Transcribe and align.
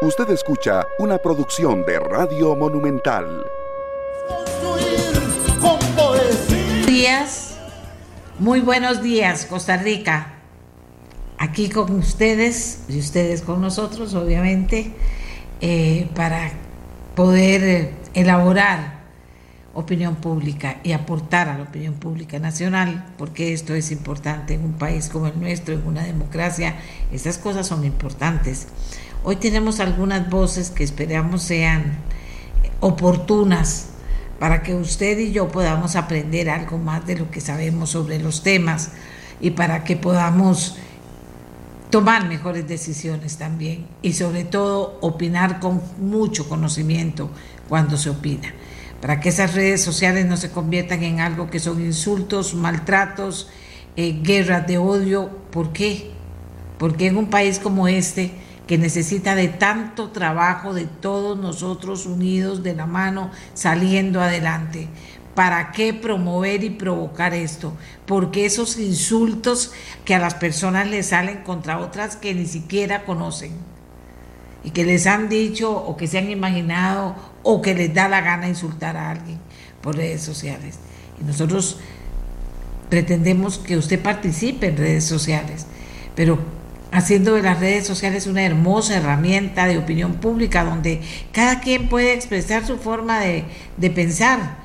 Usted 0.00 0.30
escucha 0.30 0.86
una 1.00 1.18
producción 1.18 1.84
de 1.84 1.98
Radio 1.98 2.54
Monumental. 2.54 3.44
días, 6.86 7.56
muy 8.38 8.60
buenos 8.60 9.02
días, 9.02 9.44
Costa 9.46 9.76
Rica. 9.76 10.34
Aquí 11.36 11.68
con 11.68 11.90
ustedes 11.98 12.84
y 12.88 13.00
ustedes 13.00 13.42
con 13.42 13.60
nosotros, 13.60 14.14
obviamente, 14.14 14.92
eh, 15.60 16.08
para 16.14 16.52
poder 17.16 17.64
eh, 17.64 17.94
elaborar 18.14 18.97
opinión 19.78 20.16
pública 20.16 20.80
y 20.82 20.90
aportar 20.90 21.48
a 21.48 21.56
la 21.56 21.62
opinión 21.62 21.94
pública 21.94 22.40
nacional, 22.40 23.06
porque 23.16 23.52
esto 23.52 23.74
es 23.74 23.92
importante 23.92 24.54
en 24.54 24.64
un 24.64 24.72
país 24.72 25.08
como 25.08 25.28
el 25.28 25.38
nuestro, 25.38 25.74
en 25.74 25.86
una 25.86 26.02
democracia, 26.02 26.74
estas 27.12 27.38
cosas 27.38 27.68
son 27.68 27.84
importantes. 27.84 28.66
Hoy 29.22 29.36
tenemos 29.36 29.78
algunas 29.78 30.28
voces 30.28 30.70
que 30.70 30.82
esperamos 30.82 31.42
sean 31.42 31.96
oportunas 32.80 33.90
para 34.40 34.62
que 34.64 34.74
usted 34.74 35.16
y 35.18 35.30
yo 35.30 35.48
podamos 35.48 35.94
aprender 35.94 36.50
algo 36.50 36.78
más 36.78 37.06
de 37.06 37.16
lo 37.16 37.30
que 37.30 37.40
sabemos 37.40 37.90
sobre 37.90 38.18
los 38.18 38.42
temas 38.42 38.90
y 39.40 39.50
para 39.52 39.84
que 39.84 39.96
podamos 39.96 40.76
tomar 41.90 42.26
mejores 42.28 42.66
decisiones 42.66 43.36
también 43.36 43.86
y 44.02 44.12
sobre 44.12 44.44
todo 44.44 44.98
opinar 45.02 45.60
con 45.60 45.80
mucho 45.98 46.48
conocimiento 46.48 47.30
cuando 47.68 47.96
se 47.96 48.10
opina, 48.10 48.52
para 49.00 49.20
que 49.20 49.28
esas 49.28 49.54
redes 49.54 49.82
sociales 49.82 50.26
no 50.26 50.36
se 50.36 50.50
conviertan 50.50 51.02
en 51.02 51.20
algo 51.20 51.50
que 51.50 51.60
son 51.60 51.80
insultos, 51.84 52.54
maltratos, 52.54 53.48
eh, 53.96 54.20
guerras 54.22 54.66
de 54.66 54.78
odio. 54.78 55.30
¿Por 55.50 55.72
qué? 55.72 56.10
Porque 56.78 57.06
en 57.06 57.16
un 57.16 57.30
país 57.30 57.58
como 57.58 57.88
este, 57.88 58.32
que 58.66 58.78
necesita 58.78 59.34
de 59.34 59.48
tanto 59.48 60.10
trabajo 60.10 60.74
de 60.74 60.84
todos 60.84 61.38
nosotros 61.38 62.06
unidos 62.06 62.62
de 62.62 62.74
la 62.74 62.86
mano 62.86 63.30
saliendo 63.54 64.20
adelante. 64.20 64.88
¿Para 65.34 65.70
qué 65.70 65.94
promover 65.94 66.64
y 66.64 66.70
provocar 66.70 67.32
esto? 67.32 67.72
Porque 68.04 68.44
esos 68.44 68.76
insultos 68.78 69.72
que 70.04 70.14
a 70.14 70.18
las 70.18 70.34
personas 70.34 70.88
les 70.88 71.06
salen 71.06 71.44
contra 71.44 71.78
otras 71.78 72.16
que 72.16 72.34
ni 72.34 72.44
siquiera 72.44 73.04
conocen 73.04 73.52
y 74.64 74.70
que 74.70 74.84
les 74.84 75.06
han 75.06 75.28
dicho 75.28 75.72
o 75.72 75.96
que 75.96 76.08
se 76.08 76.18
han 76.18 76.30
imaginado 76.30 77.14
o 77.50 77.62
que 77.62 77.72
les 77.72 77.94
da 77.94 78.10
la 78.10 78.20
gana 78.20 78.46
insultar 78.46 78.98
a 78.98 79.08
alguien 79.08 79.38
por 79.80 79.96
redes 79.96 80.20
sociales. 80.20 80.78
Y 81.18 81.24
nosotros 81.24 81.78
pretendemos 82.90 83.56
que 83.56 83.78
usted 83.78 84.02
participe 84.02 84.66
en 84.66 84.76
redes 84.76 85.04
sociales, 85.04 85.64
pero 86.14 86.38
haciendo 86.92 87.36
de 87.36 87.40
las 87.40 87.58
redes 87.58 87.86
sociales 87.86 88.26
una 88.26 88.44
hermosa 88.44 88.98
herramienta 88.98 89.66
de 89.66 89.78
opinión 89.78 90.16
pública 90.16 90.62
donde 90.62 91.00
cada 91.32 91.60
quien 91.60 91.88
puede 91.88 92.12
expresar 92.12 92.66
su 92.66 92.76
forma 92.76 93.18
de, 93.18 93.46
pensar. 93.94 94.58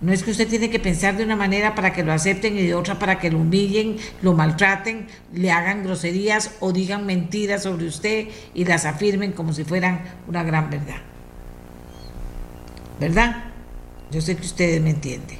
No 0.00 0.10
es 0.10 0.22
que 0.22 0.30
usted 0.30 0.48
tiene 0.48 0.70
que 0.70 0.80
pensar 0.80 1.18
de 1.18 1.24
una 1.24 1.36
manera 1.36 1.74
para 1.74 1.92
que 1.92 2.02
lo 2.02 2.14
acepten 2.14 2.56
y 2.56 2.62
de 2.62 2.74
otra 2.74 2.98
para 2.98 3.18
que 3.18 3.30
lo 3.30 3.40
humillen, 3.40 3.98
lo 4.22 4.32
maltraten, 4.32 5.06
le 5.34 5.52
hagan 5.52 5.84
groserías 5.84 6.52
o 6.60 6.72
digan 6.72 7.04
mentiras 7.04 7.64
sobre 7.64 7.84
usted 7.84 8.28
y 8.54 8.64
las 8.64 8.86
afirmen 8.86 9.32
como 9.32 9.52
si 9.52 9.64
fueran 9.64 10.00
una 10.26 10.42
gran 10.42 10.70
verdad. 10.70 11.11
¿Verdad? 13.00 13.44
Yo 14.10 14.20
sé 14.20 14.36
que 14.36 14.42
ustedes 14.42 14.80
me 14.82 14.90
entienden. 14.90 15.38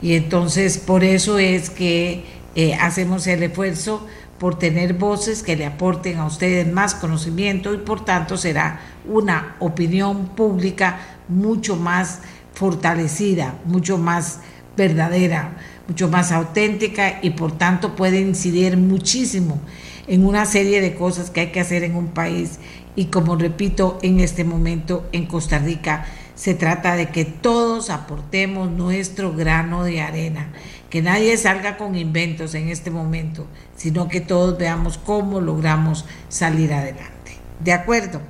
Y 0.00 0.14
entonces 0.14 0.78
por 0.78 1.04
eso 1.04 1.38
es 1.38 1.70
que 1.70 2.24
eh, 2.54 2.74
hacemos 2.74 3.26
el 3.26 3.42
esfuerzo 3.42 4.06
por 4.38 4.58
tener 4.58 4.94
voces 4.94 5.42
que 5.42 5.56
le 5.56 5.64
aporten 5.64 6.18
a 6.18 6.26
ustedes 6.26 6.70
más 6.70 6.96
conocimiento 6.96 7.72
y 7.72 7.78
por 7.78 8.04
tanto 8.04 8.36
será 8.36 8.80
una 9.08 9.56
opinión 9.60 10.26
pública 10.34 10.98
mucho 11.28 11.76
más 11.76 12.20
fortalecida, 12.52 13.54
mucho 13.64 13.98
más 13.98 14.40
verdadera, 14.76 15.56
mucho 15.86 16.08
más 16.08 16.32
auténtica 16.32 17.20
y 17.22 17.30
por 17.30 17.56
tanto 17.56 17.94
puede 17.94 18.20
incidir 18.20 18.76
muchísimo 18.76 19.60
en 20.08 20.26
una 20.26 20.44
serie 20.44 20.80
de 20.80 20.94
cosas 20.94 21.30
que 21.30 21.42
hay 21.42 21.52
que 21.52 21.60
hacer 21.60 21.84
en 21.84 21.94
un 21.94 22.08
país 22.08 22.58
y 22.96 23.06
como 23.06 23.36
repito 23.36 23.98
en 24.02 24.20
este 24.20 24.44
momento 24.44 25.08
en 25.12 25.26
Costa 25.26 25.58
Rica 25.58 26.04
se 26.34 26.54
trata 26.54 26.96
de 26.96 27.10
que 27.10 27.24
todos 27.24 27.90
aportemos 27.90 28.70
nuestro 28.70 29.32
grano 29.32 29.84
de 29.84 30.00
arena 30.00 30.52
que 30.92 31.00
nadie 31.00 31.38
salga 31.38 31.78
con 31.78 31.96
inventos 31.96 32.54
en 32.54 32.68
este 32.68 32.90
momento, 32.90 33.46
sino 33.76 34.08
que 34.08 34.20
todos 34.20 34.58
veamos 34.58 34.98
cómo 34.98 35.40
logramos 35.40 36.04
salir 36.28 36.74
adelante. 36.74 37.38
¿De 37.60 37.72
acuerdo? 37.72 38.20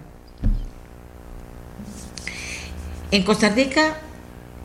En 3.11 3.25
Costa 3.25 3.49
Rica 3.49 3.97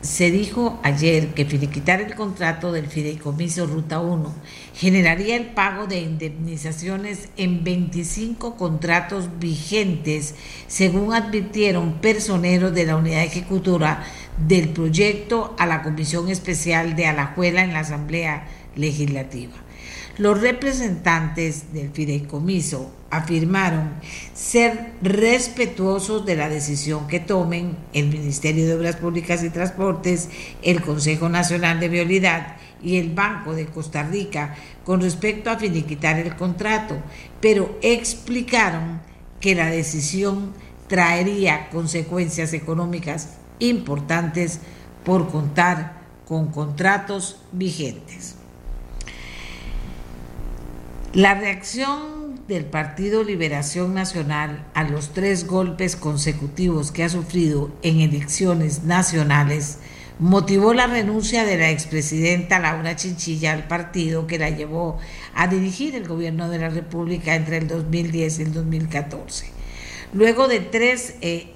se 0.00 0.30
dijo 0.30 0.78
ayer 0.84 1.34
que 1.34 1.44
finiquitar 1.44 2.00
el 2.00 2.14
contrato 2.14 2.70
del 2.70 2.86
fideicomiso 2.86 3.66
Ruta 3.66 3.98
1 3.98 4.32
generaría 4.74 5.34
el 5.34 5.46
pago 5.46 5.88
de 5.88 6.00
indemnizaciones 6.00 7.30
en 7.36 7.64
25 7.64 8.56
contratos 8.56 9.28
vigentes, 9.40 10.36
según 10.68 11.14
advirtieron 11.14 11.94
personeros 11.94 12.72
de 12.74 12.86
la 12.86 12.96
unidad 12.96 13.24
ejecutora 13.24 14.04
del 14.46 14.68
proyecto 14.68 15.56
a 15.58 15.66
la 15.66 15.82
Comisión 15.82 16.28
Especial 16.28 16.94
de 16.94 17.06
Alajuela 17.06 17.64
en 17.64 17.72
la 17.72 17.80
Asamblea 17.80 18.46
Legislativa. 18.76 19.54
Los 20.16 20.40
representantes 20.40 21.72
del 21.72 21.90
fideicomiso 21.90 22.92
afirmaron 23.10 23.94
ser 24.34 24.92
respetuosos 25.02 26.26
de 26.26 26.36
la 26.36 26.48
decisión 26.48 27.06
que 27.06 27.20
tomen 27.20 27.76
el 27.92 28.08
Ministerio 28.08 28.66
de 28.66 28.74
Obras 28.74 28.96
Públicas 28.96 29.42
y 29.42 29.50
Transportes, 29.50 30.28
el 30.62 30.82
Consejo 30.82 31.28
Nacional 31.28 31.80
de 31.80 31.88
Vialidad 31.88 32.56
y 32.82 32.98
el 32.98 33.10
Banco 33.10 33.54
de 33.54 33.66
Costa 33.66 34.02
Rica 34.02 34.54
con 34.84 35.00
respecto 35.00 35.50
a 35.50 35.58
finiquitar 35.58 36.18
el 36.18 36.36
contrato, 36.36 36.96
pero 37.40 37.78
explicaron 37.82 39.00
que 39.40 39.54
la 39.54 39.66
decisión 39.66 40.52
traería 40.86 41.68
consecuencias 41.70 42.52
económicas 42.52 43.34
importantes 43.58 44.60
por 45.04 45.30
contar 45.30 45.98
con 46.26 46.48
contratos 46.48 47.40
vigentes. 47.52 48.37
La 51.14 51.34
reacción 51.34 52.46
del 52.48 52.66
Partido 52.66 53.24
Liberación 53.24 53.94
Nacional 53.94 54.66
a 54.74 54.84
los 54.84 55.14
tres 55.14 55.46
golpes 55.46 55.96
consecutivos 55.96 56.92
que 56.92 57.02
ha 57.02 57.08
sufrido 57.08 57.70
en 57.80 58.00
elecciones 58.00 58.84
nacionales 58.84 59.78
motivó 60.18 60.74
la 60.74 60.86
renuncia 60.86 61.46
de 61.46 61.56
la 61.56 61.70
expresidenta 61.70 62.58
Laura 62.58 62.94
Chinchilla 62.94 63.54
al 63.54 63.66
partido 63.68 64.26
que 64.26 64.38
la 64.38 64.50
llevó 64.50 64.98
a 65.34 65.46
dirigir 65.46 65.94
el 65.94 66.06
gobierno 66.06 66.50
de 66.50 66.58
la 66.58 66.68
República 66.68 67.34
entre 67.36 67.56
el 67.56 67.68
2010 67.68 68.38
y 68.38 68.42
el 68.42 68.52
2014. 68.52 69.46
Luego 70.12 70.46
de 70.46 70.60
tres, 70.60 71.14
eh, 71.22 71.54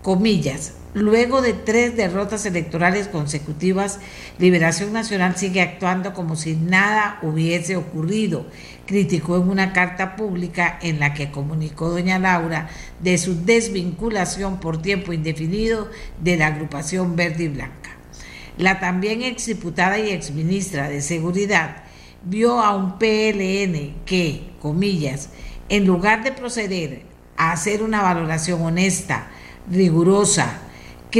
comillas, 0.00 0.72
Luego 0.96 1.42
de 1.42 1.52
tres 1.52 1.94
derrotas 1.94 2.46
electorales 2.46 3.08
consecutivas, 3.08 3.98
Liberación 4.38 4.94
Nacional 4.94 5.36
sigue 5.36 5.60
actuando 5.60 6.14
como 6.14 6.36
si 6.36 6.56
nada 6.56 7.18
hubiese 7.20 7.76
ocurrido, 7.76 8.46
criticó 8.86 9.36
en 9.36 9.50
una 9.50 9.74
carta 9.74 10.16
pública 10.16 10.78
en 10.80 10.98
la 10.98 11.12
que 11.12 11.30
comunicó 11.30 11.90
doña 11.90 12.18
Laura 12.18 12.70
de 13.02 13.18
su 13.18 13.44
desvinculación 13.44 14.58
por 14.58 14.80
tiempo 14.80 15.12
indefinido 15.12 15.90
de 16.18 16.38
la 16.38 16.46
agrupación 16.46 17.14
verde 17.14 17.44
y 17.44 17.48
blanca. 17.48 17.90
La 18.56 18.80
también 18.80 19.20
exdiputada 19.20 19.98
y 19.98 20.08
exministra 20.08 20.88
de 20.88 21.02
Seguridad 21.02 21.84
vio 22.24 22.58
a 22.58 22.74
un 22.74 22.98
PLN 22.98 23.96
que, 24.06 24.48
comillas, 24.62 25.28
en 25.68 25.84
lugar 25.84 26.24
de 26.24 26.32
proceder 26.32 27.02
a 27.36 27.52
hacer 27.52 27.82
una 27.82 28.00
valoración 28.00 28.62
honesta, 28.62 29.28
rigurosa, 29.70 30.62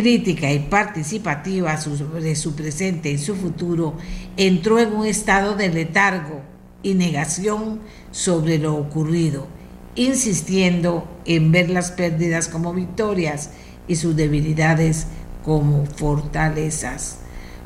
crítica 0.02 0.52
y 0.52 0.58
participativa 0.58 1.78
sobre 1.78 2.37
su 2.37 2.54
presente 2.54 3.10
y 3.10 3.16
su 3.16 3.34
futuro, 3.34 3.94
entró 4.37 4.78
en 4.78 4.93
un 4.93 5.06
estado 5.06 5.54
de 5.56 5.70
letargo 5.70 6.43
y 6.82 6.93
negación 6.93 7.81
sobre 8.10 8.58
lo 8.58 8.76
ocurrido, 8.76 9.46
insistiendo 9.94 11.08
en 11.25 11.50
ver 11.50 11.70
las 11.70 11.93
pérdidas 11.93 12.48
como 12.48 12.75
victorias 12.75 13.52
y 13.88 13.96
sus 13.96 14.14
debilidades 14.14 15.06
como 15.43 15.87
fortalezas. 15.87 17.20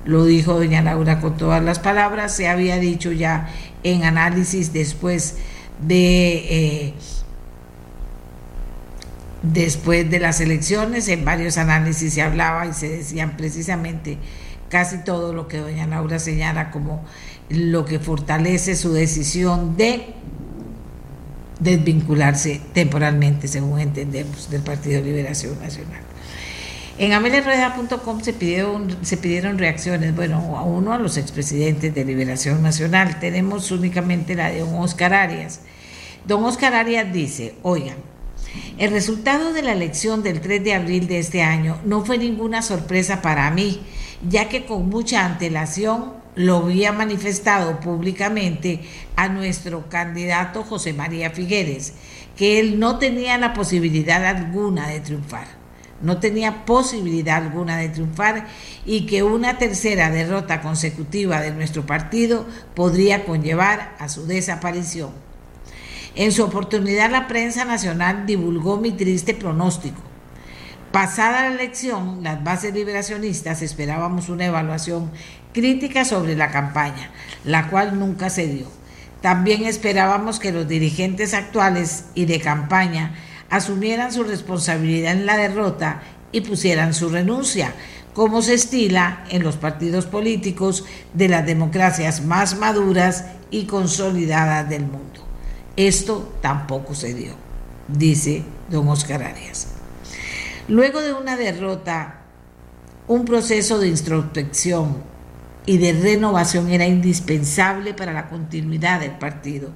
Lo 0.04 0.24
dijo 0.24 0.54
doña 0.54 0.82
Laura 0.82 1.20
con 1.20 1.36
todas 1.36 1.64
las 1.64 1.80
palabras, 1.80 2.36
se 2.36 2.48
había 2.48 2.76
dicho 2.76 3.10
ya 3.10 3.48
en 3.82 4.04
análisis 4.04 4.72
después 4.72 5.34
de... 5.80 6.34
Eh, 6.48 6.94
Después 9.42 10.10
de 10.10 10.20
las 10.20 10.40
elecciones, 10.40 11.08
en 11.08 11.24
varios 11.24 11.56
análisis 11.56 12.12
se 12.12 12.22
hablaba 12.22 12.66
y 12.66 12.74
se 12.74 12.88
decían 12.88 13.36
precisamente 13.36 14.18
casi 14.68 14.98
todo 14.98 15.32
lo 15.32 15.48
que 15.48 15.58
doña 15.58 15.86
Laura 15.86 16.18
señala 16.18 16.70
como 16.70 17.04
lo 17.48 17.84
que 17.84 17.98
fortalece 17.98 18.76
su 18.76 18.92
decisión 18.92 19.76
de 19.76 20.14
desvincularse 21.58 22.60
temporalmente, 22.72 23.48
según 23.48 23.80
entendemos, 23.80 24.50
del 24.50 24.62
Partido 24.62 25.02
Liberación 25.02 25.58
Nacional. 25.60 26.02
En 26.98 27.14
ameliarueda.com 27.14 28.20
se 28.20 28.34
pidieron, 28.34 28.94
se 29.02 29.16
pidieron 29.16 29.56
reacciones, 29.56 30.14
bueno, 30.14 30.58
a 30.58 30.62
uno 30.62 30.92
a 30.92 30.98
los 30.98 31.16
expresidentes 31.16 31.94
de 31.94 32.04
Liberación 32.04 32.62
Nacional. 32.62 33.18
Tenemos 33.20 33.70
únicamente 33.70 34.34
la 34.34 34.50
de 34.50 34.60
don 34.60 34.74
Oscar 34.74 35.14
Arias. 35.14 35.60
Don 36.26 36.44
Oscar 36.44 36.74
Arias 36.74 37.10
dice, 37.10 37.54
oigan, 37.62 37.96
el 38.78 38.90
resultado 38.90 39.52
de 39.52 39.62
la 39.62 39.72
elección 39.72 40.22
del 40.22 40.40
3 40.40 40.64
de 40.64 40.74
abril 40.74 41.06
de 41.06 41.18
este 41.18 41.42
año 41.42 41.78
no 41.84 42.04
fue 42.04 42.18
ninguna 42.18 42.62
sorpresa 42.62 43.22
para 43.22 43.50
mí, 43.50 43.82
ya 44.28 44.48
que 44.48 44.64
con 44.64 44.88
mucha 44.88 45.24
antelación 45.24 46.14
lo 46.34 46.58
había 46.58 46.92
manifestado 46.92 47.80
públicamente 47.80 48.80
a 49.16 49.28
nuestro 49.28 49.88
candidato 49.88 50.62
José 50.62 50.92
María 50.92 51.30
Figueres, 51.30 51.94
que 52.36 52.60
él 52.60 52.78
no 52.78 52.98
tenía 52.98 53.38
la 53.38 53.52
posibilidad 53.52 54.24
alguna 54.24 54.88
de 54.88 55.00
triunfar 55.00 55.60
no 56.02 56.18
tenía 56.18 56.64
posibilidad 56.64 57.36
alguna 57.36 57.76
de 57.76 57.90
triunfar 57.90 58.46
y 58.86 59.06
que 59.06 59.22
una 59.22 59.58
tercera 59.58 60.10
derrota 60.10 60.60
consecutiva 60.62 61.40
de 61.40 61.52
nuestro 61.52 61.84
partido 61.84 62.46
podría 62.74 63.24
conllevar 63.24 63.94
a 63.98 64.08
su 64.08 64.26
desaparición. 64.26 65.10
En 66.16 66.32
su 66.32 66.42
oportunidad 66.42 67.10
la 67.10 67.28
prensa 67.28 67.64
nacional 67.64 68.26
divulgó 68.26 68.78
mi 68.78 68.90
triste 68.90 69.32
pronóstico. 69.32 70.00
Pasada 70.90 71.42
la 71.42 71.54
elección, 71.54 72.24
las 72.24 72.42
bases 72.42 72.74
liberacionistas 72.74 73.62
esperábamos 73.62 74.28
una 74.28 74.46
evaluación 74.46 75.12
crítica 75.52 76.04
sobre 76.04 76.34
la 76.34 76.50
campaña, 76.50 77.12
la 77.44 77.68
cual 77.68 77.96
nunca 77.96 78.28
se 78.28 78.48
dio. 78.48 78.66
También 79.22 79.64
esperábamos 79.64 80.40
que 80.40 80.50
los 80.50 80.66
dirigentes 80.66 81.32
actuales 81.32 82.06
y 82.16 82.24
de 82.24 82.40
campaña 82.40 83.14
asumieran 83.48 84.12
su 84.12 84.24
responsabilidad 84.24 85.12
en 85.12 85.26
la 85.26 85.36
derrota 85.36 86.02
y 86.32 86.40
pusieran 86.40 86.92
su 86.92 87.08
renuncia, 87.08 87.72
como 88.14 88.42
se 88.42 88.54
estila 88.54 89.24
en 89.30 89.44
los 89.44 89.56
partidos 89.56 90.06
políticos 90.06 90.84
de 91.14 91.28
las 91.28 91.46
democracias 91.46 92.24
más 92.24 92.58
maduras 92.58 93.26
y 93.52 93.66
consolidadas 93.66 94.68
del 94.68 94.82
mundo. 94.82 95.29
Esto 95.86 96.30
tampoco 96.42 96.94
se 96.94 97.14
dio, 97.14 97.32
dice 97.88 98.42
don 98.68 98.86
Oscar 98.88 99.22
Arias. 99.22 99.68
Luego 100.68 101.00
de 101.00 101.14
una 101.14 101.38
derrota, 101.38 102.20
un 103.08 103.24
proceso 103.24 103.78
de 103.78 103.88
introspección 103.88 104.98
y 105.64 105.78
de 105.78 105.94
renovación 105.94 106.70
era 106.70 106.86
indispensable 106.86 107.94
para 107.94 108.12
la 108.12 108.28
continuidad 108.28 109.00
del 109.00 109.12
partido. 109.12 109.70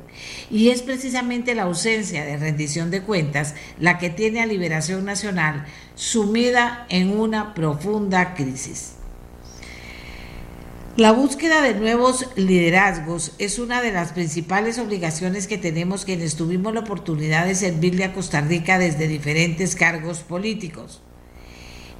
Y 0.50 0.68
es 0.68 0.82
precisamente 0.82 1.54
la 1.54 1.62
ausencia 1.62 2.22
de 2.26 2.36
rendición 2.36 2.90
de 2.90 3.00
cuentas 3.00 3.54
la 3.80 3.96
que 3.96 4.10
tiene 4.10 4.42
a 4.42 4.46
Liberación 4.46 5.06
Nacional 5.06 5.64
sumida 5.94 6.84
en 6.90 7.18
una 7.18 7.54
profunda 7.54 8.34
crisis. 8.34 8.93
La 10.96 11.10
búsqueda 11.10 11.60
de 11.60 11.74
nuevos 11.74 12.28
liderazgos 12.36 13.32
es 13.40 13.58
una 13.58 13.82
de 13.82 13.90
las 13.90 14.12
principales 14.12 14.78
obligaciones 14.78 15.48
que 15.48 15.58
tenemos 15.58 16.04
quienes 16.04 16.36
tuvimos 16.36 16.72
la 16.72 16.80
oportunidad 16.80 17.46
de 17.46 17.56
servirle 17.56 18.04
a 18.04 18.12
Costa 18.12 18.40
Rica 18.42 18.78
desde 18.78 19.08
diferentes 19.08 19.74
cargos 19.74 20.20
políticos. 20.20 21.02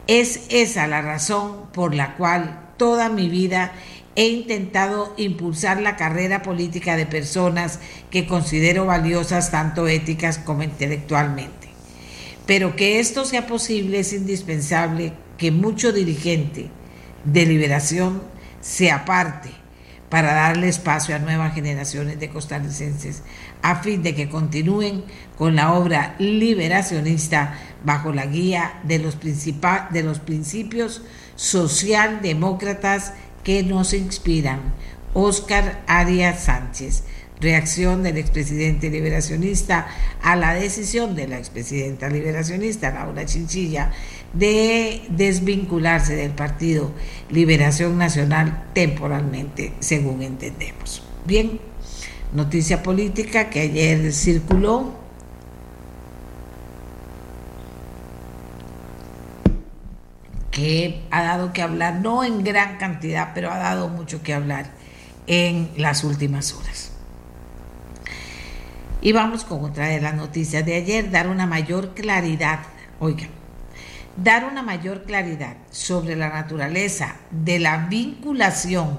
Es 0.06 0.43
esa 0.49 0.87
la 0.87 1.02
razón 1.02 1.73
por 1.73 1.93
la 1.93 2.14
cual 2.14 2.70
toda 2.76 3.08
mi 3.08 3.29
vida 3.29 3.73
he 4.14 4.29
intentado 4.29 5.12
impulsar 5.17 5.82
la 5.82 5.97
carrera 5.97 6.43
política 6.43 6.94
de 6.94 7.06
personas 7.06 7.81
que 8.12 8.29
considero 8.29 8.87
valiosas 8.87 9.50
tanto 9.50 9.88
éticas 9.88 10.38
como 10.38 10.62
intelectualmente. 10.62 11.67
Pero 12.47 12.76
que 12.76 13.00
esto 13.00 13.25
sea 13.25 13.49
posible 13.49 13.99
es 13.99 14.12
indispensable 14.12 15.14
que 15.37 15.50
mucho 15.50 15.93
dirigente 15.93 16.70
de 17.25 17.44
liberación 17.44 18.34
se 18.64 18.90
aparte 18.90 19.50
para 20.08 20.32
darle 20.32 20.69
espacio 20.69 21.14
a 21.14 21.19
nuevas 21.19 21.55
generaciones 21.55 22.19
de 22.19 22.31
costarricenses 22.31 23.22
a 23.61 23.76
fin 23.76 24.02
de 24.02 24.14
que 24.14 24.31
continúen 24.31 25.05
con 25.37 25.55
la 25.55 25.75
obra 25.75 26.14
liberacionista 26.19 27.58
bajo 27.84 28.11
la 28.12 28.25
guía 28.25 28.81
de 28.84 29.00
los, 29.00 29.19
de 29.20 30.02
los 30.02 30.19
principios 30.19 31.02
socialdemócratas 31.37 33.12
que 33.43 33.62
nos 33.62 33.93
inspiran. 33.93 34.61
Oscar 35.12 35.82
Arias 35.87 36.44
Sánchez. 36.44 37.05
Reacción 37.41 38.03
del 38.03 38.17
expresidente 38.17 38.91
liberacionista 38.91 39.89
a 40.23 40.37
la 40.37 40.55
decisión 40.55 41.15
de 41.15 41.29
la 41.29 41.39
expresidenta 41.39 42.09
liberacionista, 42.09 42.91
Laura 42.91 43.27
Chinchilla, 43.27 43.91
de 44.33 45.03
desvincularse 45.11 46.15
del 46.15 46.31
partido 46.31 46.93
Liberación 47.31 47.99
Nacional 47.99 48.69
temporalmente, 48.73 49.75
según 49.81 50.23
entendemos. 50.23 51.03
Bien, 51.27 51.61
noticia 52.33 52.83
política 52.83 53.51
que 53.51 53.61
ayer 53.61 54.13
circuló 54.13 55.05
que 60.55 61.03
ha 61.11 61.23
dado 61.25 61.53
que 61.53 61.63
hablar, 61.63 61.97
no 61.97 62.23
en 62.23 62.45
gran 62.45 62.79
cantidad, 62.79 63.33
pero 63.35 63.51
ha 63.51 63.59
dado 63.59 63.89
mucho 63.89 64.23
que 64.23 64.33
hablar 64.33 64.71
en 65.27 65.71
las 65.77 66.05
últimas 66.05 66.55
horas. 66.55 66.94
Y 69.05 69.12
vamos 69.12 69.45
con 69.45 69.62
otra 69.62 69.89
de 69.89 70.01
las 70.01 70.15
noticias 70.15 70.65
de 70.65 70.77
ayer, 70.77 71.11
dar 71.11 71.29
una 71.29 71.47
mayor 71.47 71.93
claridad, 71.93 72.61
oigan, 73.01 73.29
dar 74.17 74.47
una 74.47 74.62
mayor 74.62 75.03
claridad 75.05 75.59
sobre 75.71 76.17
la 76.17 76.31
naturaleza 76.31 77.17
de 77.31 77.59
la 77.59 77.87
vinculación 77.89 78.99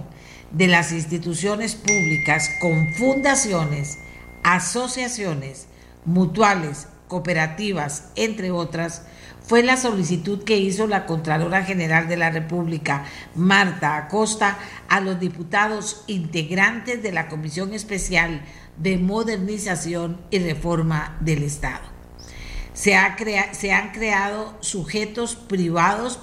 de 0.52 0.68
las 0.68 0.92
instituciones 0.92 1.74
públicas 1.74 2.52
con 2.62 2.94
fundaciones, 2.94 3.98
asociaciones, 4.44 5.66
mutuales, 6.06 6.88
cooperativas, 7.08 8.10
entre 8.16 8.52
otras, 8.52 9.02
fue 9.42 9.64
la 9.64 9.76
solicitud 9.76 10.44
que 10.44 10.58
hizo 10.58 10.86
la 10.86 11.08
Contralora 11.08 11.64
General 11.64 12.08
de 12.08 12.18
la 12.18 12.30
República, 12.30 13.06
Marta 13.36 13.98
Acosta, 13.98 14.58
a 14.88 15.02
los 15.02 15.20
diputados 15.20 16.04
integrantes 16.06 17.02
de 17.02 17.12
la 17.12 17.28
Comisión 17.28 17.74
Especial 17.74 18.42
de 18.78 18.98
Modernización 18.98 20.22
y 20.32 20.40
Reforma 20.40 21.18
del 21.22 21.44
Estado. 21.44 21.84
Se, 22.74 22.98
se 23.54 23.72
han 23.72 23.92
creado 23.92 24.54
sujetos 24.60 25.36
privados 25.36 26.20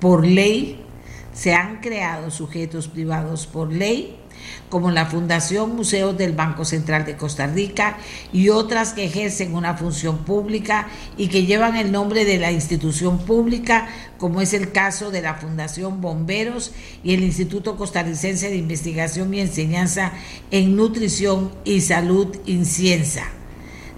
por 0.00 0.26
ley, 0.26 0.84
se 1.32 1.54
han 1.54 1.80
creado 1.80 2.30
sujetos 2.30 2.88
privados 2.88 3.46
por 3.46 3.72
ley 3.72 4.19
como 4.68 4.90
la 4.90 5.06
Fundación 5.06 5.76
Museos 5.76 6.16
del 6.16 6.32
Banco 6.32 6.64
Central 6.64 7.04
de 7.04 7.16
Costa 7.16 7.46
Rica 7.46 7.98
y 8.32 8.48
otras 8.48 8.92
que 8.92 9.04
ejercen 9.04 9.54
una 9.54 9.76
función 9.76 10.18
pública 10.18 10.88
y 11.16 11.28
que 11.28 11.46
llevan 11.46 11.76
el 11.76 11.92
nombre 11.92 12.24
de 12.24 12.38
la 12.38 12.52
institución 12.52 13.18
pública, 13.18 13.88
como 14.18 14.40
es 14.40 14.52
el 14.52 14.72
caso 14.72 15.10
de 15.10 15.22
la 15.22 15.34
Fundación 15.34 16.00
Bomberos 16.00 16.72
y 17.02 17.14
el 17.14 17.24
Instituto 17.24 17.76
Costarricense 17.76 18.50
de 18.50 18.56
Investigación 18.56 19.32
y 19.34 19.40
Enseñanza 19.40 20.12
en 20.50 20.76
Nutrición 20.76 21.50
y 21.64 21.80
Salud 21.80 22.36
Inciensa. 22.46 23.24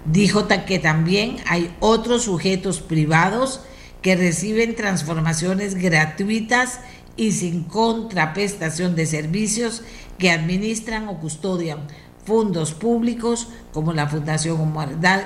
Dijo 0.05 0.47
que 0.67 0.79
también 0.79 1.37
hay 1.45 1.73
otros 1.79 2.23
sujetos 2.23 2.81
privados 2.81 3.61
que 4.01 4.15
reciben 4.17 4.75
transformaciones 4.75 5.75
gratuitas 5.75 6.81
y 7.15 7.31
sin 7.31 7.63
contraprestación 7.63 8.95
de 8.95 9.05
servicios 9.05 9.81
que 10.23 10.31
administran 10.31 11.09
o 11.09 11.19
custodian 11.19 11.79
fondos 12.23 12.71
públicos 12.71 13.49
como 13.73 13.91
la 13.91 14.07
Fundación 14.07 14.55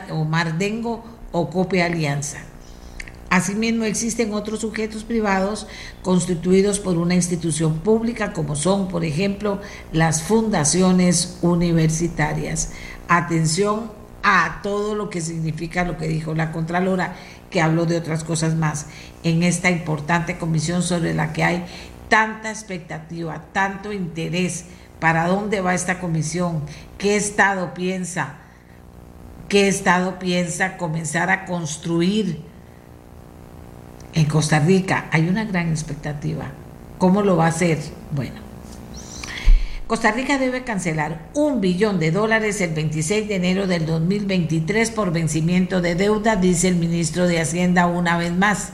Omar 0.09 0.57
Dengo 0.57 1.03
o 1.31 1.51
Cope 1.51 1.83
Alianza. 1.83 2.39
Asimismo, 3.29 3.83
existen 3.83 4.33
otros 4.33 4.61
sujetos 4.61 5.03
privados 5.03 5.67
constituidos 6.01 6.79
por 6.79 6.97
una 6.97 7.13
institución 7.13 7.77
pública, 7.81 8.33
como 8.33 8.55
son, 8.55 8.87
por 8.87 9.05
ejemplo, 9.05 9.61
las 9.91 10.23
fundaciones 10.23 11.37
universitarias. 11.43 12.71
Atención 13.07 13.91
a 14.23 14.61
todo 14.63 14.95
lo 14.95 15.11
que 15.11 15.21
significa 15.21 15.85
lo 15.85 15.95
que 15.99 16.07
dijo 16.07 16.33
la 16.33 16.51
Contralora, 16.51 17.15
que 17.51 17.61
habló 17.61 17.85
de 17.85 17.97
otras 17.97 18.23
cosas 18.23 18.55
más 18.55 18.87
en 19.21 19.43
esta 19.43 19.69
importante 19.69 20.39
comisión 20.39 20.81
sobre 20.81 21.13
la 21.13 21.33
que 21.33 21.43
hay 21.43 21.65
tanta 22.09 22.49
expectativa, 22.49 23.43
tanto 23.51 23.91
interés, 23.91 24.65
para 24.99 25.27
dónde 25.27 25.61
va 25.61 25.73
esta 25.73 25.99
comisión, 25.99 26.63
qué 26.97 27.15
Estado 27.15 27.73
piensa, 27.73 28.35
qué 29.49 29.67
Estado 29.67 30.19
piensa 30.19 30.77
comenzar 30.77 31.29
a 31.29 31.45
construir 31.45 32.41
en 34.13 34.25
Costa 34.25 34.59
Rica. 34.59 35.07
Hay 35.11 35.29
una 35.29 35.45
gran 35.45 35.69
expectativa. 35.69 36.51
¿Cómo 36.97 37.21
lo 37.21 37.37
va 37.37 37.45
a 37.45 37.49
hacer? 37.49 37.77
Bueno. 38.11 38.47
Costa 39.85 40.11
Rica 40.11 40.37
debe 40.37 40.65
cancelar 40.65 41.29
un 41.33 41.61
billón 41.61 41.97
de 41.97 42.11
dólares 42.11 42.59
el 42.59 42.73
26 42.73 43.29
de 43.29 43.35
enero 43.35 43.67
del 43.67 43.85
2023 43.85 44.91
por 44.91 45.13
vencimiento 45.13 45.79
de 45.79 45.95
deuda, 45.95 46.35
dice 46.35 46.67
el 46.67 46.75
ministro 46.75 47.25
de 47.25 47.39
Hacienda 47.39 47.87
una 47.87 48.17
vez 48.17 48.33
más, 48.33 48.73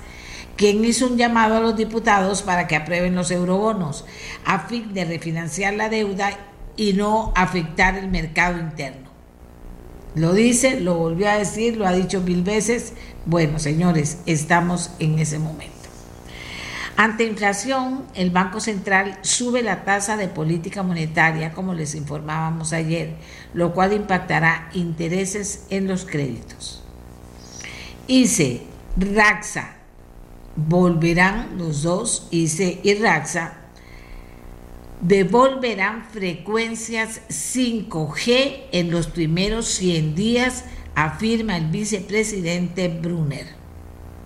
quien 0.55 0.83
hizo 0.86 1.07
un 1.07 1.17
llamado 1.17 1.57
a 1.57 1.60
los 1.60 1.75
diputados 1.75 2.41
para 2.41 2.67
que 2.67 2.75
aprueben 2.75 3.15
los 3.15 3.31
eurobonos 3.31 4.05
a 4.45 4.60
fin 4.67 4.93
de 4.93 5.05
refinanciar 5.05 5.74
la 5.74 5.89
deuda 5.89 6.38
y 6.75 6.93
no 6.93 7.31
afectar 7.36 7.95
el 7.95 8.10
mercado 8.10 8.60
interno. 8.60 9.10
Lo 10.15 10.33
dice, 10.33 10.79
lo 10.79 10.95
volvió 10.95 11.29
a 11.29 11.38
decir, 11.38 11.77
lo 11.77 11.88
ha 11.88 11.93
dicho 11.93 12.22
mil 12.22 12.43
veces. 12.43 12.93
Bueno, 13.25 13.57
señores, 13.57 14.19
estamos 14.27 14.91
en 15.00 15.17
ese 15.17 15.39
momento. 15.39 15.74
Ante 16.95 17.24
inflación, 17.24 18.05
el 18.13 18.29
Banco 18.29 18.60
Central 18.60 19.17
sube 19.22 19.63
la 19.63 19.83
tasa 19.83 20.15
de 20.15 20.27
política 20.27 20.83
monetaria, 20.83 21.51
como 21.51 21.74
les 21.74 21.95
informábamos 21.95 22.72
ayer, 22.72 23.15
lo 23.55 23.74
cual 23.74 23.93
impactará 23.93 24.69
intereses 24.74 25.65
en 25.72 25.88
los 25.88 26.05
créditos. 26.05 26.83
ICE, 28.05 28.67
RAXA, 28.95 29.77
volverán 30.55 31.57
los 31.57 31.83
dos, 31.83 32.27
ICE 32.31 32.79
y 32.83 32.93
RAXA, 32.95 33.53
devolverán 35.01 36.05
frecuencias 36.05 37.22
5G 37.29 38.65
en 38.72 38.91
los 38.91 39.07
primeros 39.07 39.67
100 39.67 40.15
días, 40.15 40.65
afirma 40.95 41.57
el 41.57 41.67
vicepresidente 41.67 42.88
Brunner. 42.88 43.48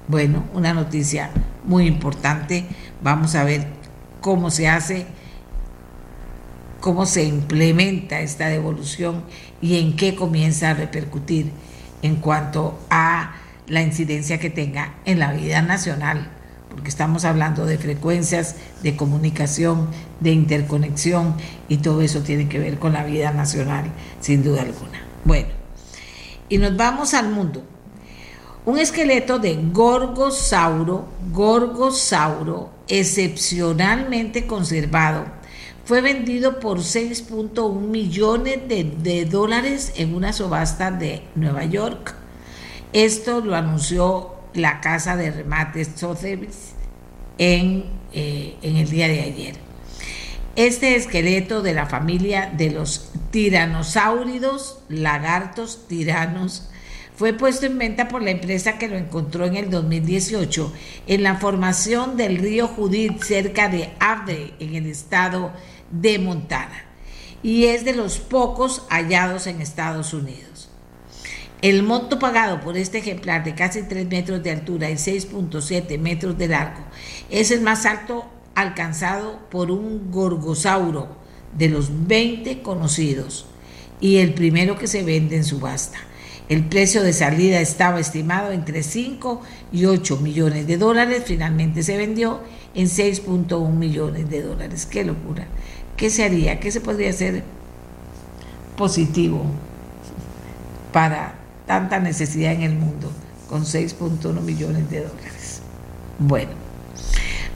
Bueno, 0.07 0.45
una 0.53 0.73
noticia 0.73 1.31
muy 1.65 1.85
importante. 1.85 2.65
Vamos 3.01 3.35
a 3.35 3.43
ver 3.43 3.67
cómo 4.21 4.51
se 4.51 4.67
hace, 4.67 5.05
cómo 6.79 7.05
se 7.05 7.23
implementa 7.23 8.21
esta 8.21 8.47
devolución 8.47 9.23
y 9.61 9.79
en 9.79 9.95
qué 9.95 10.15
comienza 10.15 10.69
a 10.69 10.73
repercutir 10.73 11.51
en 12.01 12.17
cuanto 12.17 12.79
a 12.89 13.35
la 13.67 13.81
incidencia 13.81 14.39
que 14.39 14.49
tenga 14.49 14.95
en 15.05 15.19
la 15.19 15.33
vida 15.33 15.61
nacional, 15.61 16.29
porque 16.69 16.89
estamos 16.89 17.25
hablando 17.25 17.65
de 17.65 17.77
frecuencias 17.77 18.55
de 18.83 18.95
comunicación, 18.95 19.87
de 20.19 20.31
interconexión 20.31 21.35
y 21.67 21.77
todo 21.77 22.01
eso 22.01 22.21
tiene 22.21 22.47
que 22.47 22.59
ver 22.59 22.79
con 22.79 22.93
la 22.93 23.03
vida 23.03 23.31
nacional, 23.31 23.85
sin 24.19 24.43
duda 24.43 24.61
alguna. 24.61 25.01
Bueno, 25.23 25.49
y 26.49 26.57
nos 26.57 26.75
vamos 26.75 27.13
al 27.13 27.29
mundo. 27.29 27.63
Un 28.65 28.79
esqueleto 28.79 29.39
de 29.39 29.55
gorgosauro, 29.71 31.07
gorgosauro, 31.31 32.69
excepcionalmente 32.87 34.45
conservado, 34.45 35.25
fue 35.85 36.01
vendido 36.01 36.59
por 36.59 36.79
6.1 36.79 37.79
millones 37.79 38.59
de, 38.67 39.25
dólares 39.25 39.93
en 39.95 40.13
una 40.13 40.33
subasta 40.33 40.91
de 40.91 41.21
Nueva 41.35 41.63
York. 41.63 42.13
Esto 42.93 43.41
lo 43.41 43.55
anunció 43.55 44.35
la 44.53 44.81
casa 44.81 45.15
de 45.15 45.31
remates 45.31 45.91
Sotheby's 45.95 46.73
en, 47.37 47.85
eh, 48.13 48.55
en 48.61 48.77
el 48.77 48.89
día 48.89 49.07
de 49.07 49.21
ayer. 49.21 49.55
Este 50.55 50.95
esqueleto 50.95 51.61
de 51.61 51.73
la 51.73 51.85
familia 51.85 52.51
de 52.57 52.71
los 52.71 53.11
tiranosáuridos, 53.29 54.79
lagartos 54.89 55.87
tiranos, 55.87 56.69
fue 57.15 57.33
puesto 57.33 57.65
en 57.65 57.77
venta 57.77 58.07
por 58.07 58.21
la 58.21 58.31
empresa 58.31 58.77
que 58.77 58.87
lo 58.87 58.95
encontró 58.95 59.45
en 59.45 59.55
el 59.55 59.69
2018 59.69 60.71
en 61.07 61.23
la 61.23 61.35
formación 61.35 62.15
del 62.15 62.37
río 62.37 62.67
Judith 62.67 63.23
cerca 63.23 63.69
de 63.69 63.91
Avde, 63.99 64.53
en 64.59 64.75
el 64.75 64.85
estado 64.85 65.51
de 65.91 66.19
Montana, 66.19 66.85
y 67.41 67.65
es 67.65 67.85
de 67.85 67.95
los 67.95 68.19
pocos 68.19 68.85
hallados 68.89 69.47
en 69.47 69.61
Estados 69.61 70.13
Unidos. 70.13 70.56
El 71.61 71.81
monto 71.81 72.19
pagado 72.19 72.61
por 72.61 72.77
este 72.77 72.99
ejemplar 72.99 73.43
de 73.43 73.55
casi 73.55 73.81
3 73.81 74.07
metros 74.07 74.43
de 74.43 74.51
altura 74.51 74.91
y 74.91 74.93
6.7 74.93 75.97
metros 75.97 76.37
de 76.37 76.47
largo 76.49 76.83
es 77.31 77.49
el 77.49 77.61
más 77.61 77.87
alto 77.87 78.25
alcanzado 78.53 79.39
por 79.49 79.71
un 79.71 80.11
gorgosauro 80.11 81.17
de 81.57 81.69
los 81.69 82.07
20 82.07 82.61
conocidos 82.61 83.47
y 83.99 84.17
el 84.17 84.35
primero 84.35 84.77
que 84.77 84.85
se 84.85 85.01
vende 85.01 85.35
en 85.35 85.43
subasta. 85.43 85.97
El 86.47 86.63
precio 86.65 87.01
de 87.01 87.11
salida 87.11 87.59
estaba 87.59 87.99
estimado 87.99 88.51
entre 88.51 88.83
5 88.83 89.41
y 89.71 89.85
8 89.85 90.17
millones 90.17 90.67
de 90.67 90.77
dólares. 90.77 91.23
Finalmente 91.25 91.81
se 91.81 91.97
vendió 91.97 92.41
en 92.75 92.85
6.1 92.85 93.73
millones 93.73 94.29
de 94.29 94.43
dólares. 94.43 94.85
¡Qué 94.85 95.03
locura! 95.03 95.47
¿Qué 95.97 96.11
se 96.11 96.23
haría? 96.23 96.59
¿Qué 96.59 96.71
se 96.71 96.81
podría 96.81 97.09
hacer 97.09 97.43
positivo 98.77 99.43
para 100.93 101.46
tanta 101.67 101.99
necesidad 101.99 102.53
en 102.53 102.63
el 102.63 102.73
mundo 102.73 103.11
con 103.47 103.63
6.1 103.63 104.41
millones 104.41 104.89
de 104.89 105.01
dólares? 105.01 105.61
Bueno. 106.17 106.67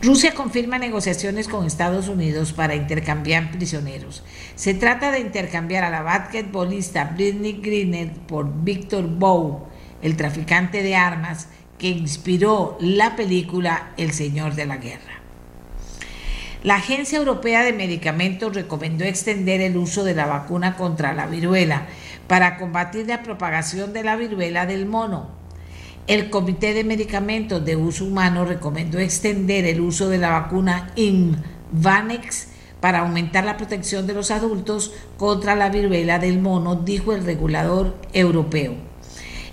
Rusia 0.03 0.33
confirma 0.33 0.79
negociaciones 0.79 1.47
con 1.47 1.65
Estados 1.65 2.07
Unidos 2.07 2.53
para 2.53 2.73
intercambiar 2.73 3.51
prisioneros. 3.51 4.23
Se 4.55 4.73
trata 4.73 5.11
de 5.11 5.19
intercambiar 5.19 5.83
a 5.83 5.91
la 5.91 6.01
basquetbolista 6.01 7.11
Britney 7.15 7.59
Greener 7.61 8.11
por 8.11 8.63
Victor 8.63 9.07
Bow, 9.07 9.67
el 10.01 10.17
traficante 10.17 10.81
de 10.81 10.95
armas 10.95 11.49
que 11.77 11.89
inspiró 11.89 12.77
la 12.79 13.15
película 13.15 13.91
El 13.95 14.11
Señor 14.11 14.55
de 14.55 14.65
la 14.65 14.77
Guerra. 14.77 15.21
La 16.63 16.75
Agencia 16.75 17.19
Europea 17.19 17.63
de 17.63 17.73
Medicamentos 17.73 18.55
recomendó 18.55 19.03
extender 19.03 19.61
el 19.61 19.77
uso 19.77 20.03
de 20.03 20.15
la 20.15 20.25
vacuna 20.25 20.77
contra 20.77 21.13
la 21.13 21.27
viruela 21.27 21.87
para 22.31 22.55
combatir 22.57 23.07
la 23.07 23.23
propagación 23.23 23.91
de 23.91 24.05
la 24.05 24.15
viruela 24.15 24.65
del 24.65 24.85
mono 24.85 25.41
el 26.07 26.29
Comité 26.29 26.73
de 26.73 26.85
Medicamentos 26.85 27.65
de 27.65 27.75
Uso 27.75 28.05
Humano 28.05 28.45
recomendó 28.45 28.99
extender 28.99 29.65
el 29.65 29.81
uso 29.81 30.07
de 30.07 30.17
la 30.17 30.29
vacuna 30.29 30.91
Invanex 30.95 32.47
para 32.79 32.99
aumentar 32.99 33.43
la 33.43 33.57
protección 33.57 34.07
de 34.07 34.13
los 34.13 34.31
adultos 34.31 34.93
contra 35.17 35.55
la 35.57 35.67
viruela 35.67 36.19
del 36.19 36.39
mono, 36.39 36.75
dijo 36.75 37.11
el 37.11 37.25
regulador 37.25 37.97
europeo. 38.13 38.75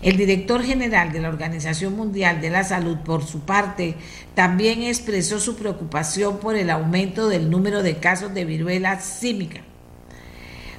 El 0.01 0.17
director 0.17 0.63
general 0.63 1.11
de 1.11 1.21
la 1.21 1.31
Organización 1.31 1.97
Mundial 1.97 2.41
de 2.41 2.51
la 2.51 2.63
Salud, 2.63 2.99
por 2.99 3.25
su 3.25 3.41
parte, 3.41 3.97
también 4.37 4.85
expresó 4.85 5.41
su 5.41 5.57
preocupación 5.57 6.39
por 6.39 6.55
el 6.55 6.71
aumento 6.71 7.29
del 7.29 7.51
número 7.51 7.83
de 7.83 7.97
casos 7.97 8.33
de 8.35 8.45
viruela 8.45 9.01
símica 9.01 9.63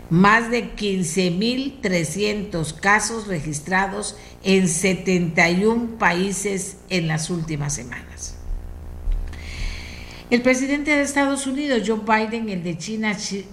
más 0.10 0.50
de 0.50 0.76
15.300 0.76 2.74
casos 2.80 3.28
registrados 3.28 4.18
en 4.44 4.68
71 4.68 5.98
países 5.98 6.78
en 6.90 7.08
las 7.08 7.30
últimas 7.30 7.74
semanas. 7.74 8.36
El 10.30 10.42
presidente 10.42 10.92
de 10.92 11.02
Estados 11.02 11.48
Unidos, 11.48 11.82
Joe 11.86 12.02
Biden, 12.06 12.50
y 12.50 12.54
el 12.54 12.64
de 12.64 12.78
China, 12.78 13.16
Xi 13.16 13.48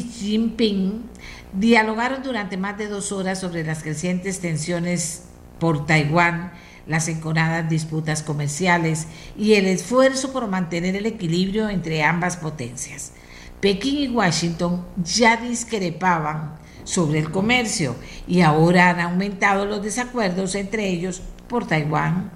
Jinping, 0.00 1.04
dialogaron 1.52 2.22
durante 2.22 2.56
más 2.56 2.78
de 2.78 2.88
dos 2.88 3.12
horas 3.12 3.40
sobre 3.40 3.64
las 3.64 3.82
crecientes 3.82 4.40
tensiones 4.40 5.24
por 5.58 5.86
Taiwán, 5.86 6.52
las 6.86 7.06
enconadas 7.08 7.68
disputas 7.68 8.22
comerciales 8.22 9.06
y 9.36 9.54
el 9.54 9.66
esfuerzo 9.66 10.32
por 10.32 10.48
mantener 10.48 10.96
el 10.96 11.06
equilibrio 11.06 11.68
entre 11.68 12.02
ambas 12.02 12.36
potencias. 12.36 13.12
Pekín 13.60 13.98
y 13.98 14.08
Washington 14.08 14.86
ya 15.04 15.36
discrepaban 15.36 16.54
sobre 16.84 17.18
el 17.18 17.30
comercio 17.30 17.94
y 18.26 18.40
ahora 18.40 18.90
han 18.90 19.00
aumentado 19.00 19.66
los 19.66 19.82
desacuerdos 19.82 20.54
entre 20.54 20.88
ellos 20.88 21.22
por 21.48 21.66
Taiwán. 21.66 22.30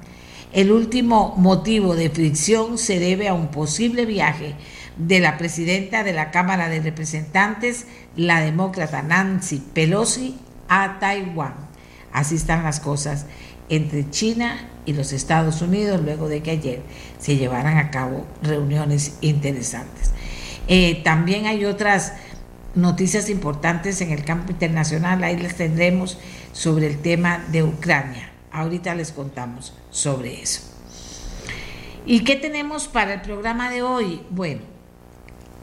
El 0.53 0.71
último 0.71 1.35
motivo 1.37 1.97
de 1.97 2.11
fricción 2.11 2.79
se 2.79 2.99
debe 2.99 3.29
a 3.29 3.35
un 3.35 3.49
posible 3.49 4.05
viaje 4.05 4.55
de 4.99 5.19
la 5.19 5.39
presidenta 5.39 6.05
de 6.05 6.13
la 6.13 6.31
Cámara 6.31 6.69
de 6.69 6.81
Representantes, 6.81 7.87
la 8.17 8.41
demócrata 8.41 9.03
Nancy 9.03 9.63
Pelosi, 9.73 10.37
a 10.69 10.99
Taiwán. 11.01 11.55
Así 12.13 12.37
están 12.37 12.63
las 12.63 12.81
cosas 12.81 13.27
entre 13.69 14.09
China 14.11 14.69
y 14.87 14.93
los 14.93 15.13
Estados 15.13 15.63
Unidos 15.63 16.03
luego 16.03 16.29
de 16.29 16.43
que 16.43 16.53
ayer 16.53 16.83
se 17.19 17.37
llevaran 17.37 17.79
a 17.79 17.91
cabo 17.91 18.27
reuniones 18.43 19.17
interesantes. 19.21 20.13
Eh, 20.69 21.03
también 21.05 21.47
hay 21.47 21.65
otras 21.65 22.15
noticias 22.75 23.29
importantes 23.31 24.01
en 24.01 24.11
el 24.11 24.25
campo 24.25 24.53
internacional, 24.53 25.23
ahí 25.23 25.37
les 25.37 25.57
tendremos 25.57 26.19
sobre 26.53 26.87
el 26.87 26.99
tema 27.01 27.45
de 27.53 27.63
Ucrania. 27.63 28.31
Ahorita 28.51 28.95
les 28.95 29.13
contamos 29.13 29.75
sobre 29.91 30.43
eso. 30.43 30.63
¿Y 32.07 32.21
qué 32.21 32.37
tenemos 32.37 32.89
para 32.89 33.15
el 33.15 33.21
programa 33.23 33.71
de 33.71 33.83
hoy? 33.83 34.23
Bueno, 34.31 34.63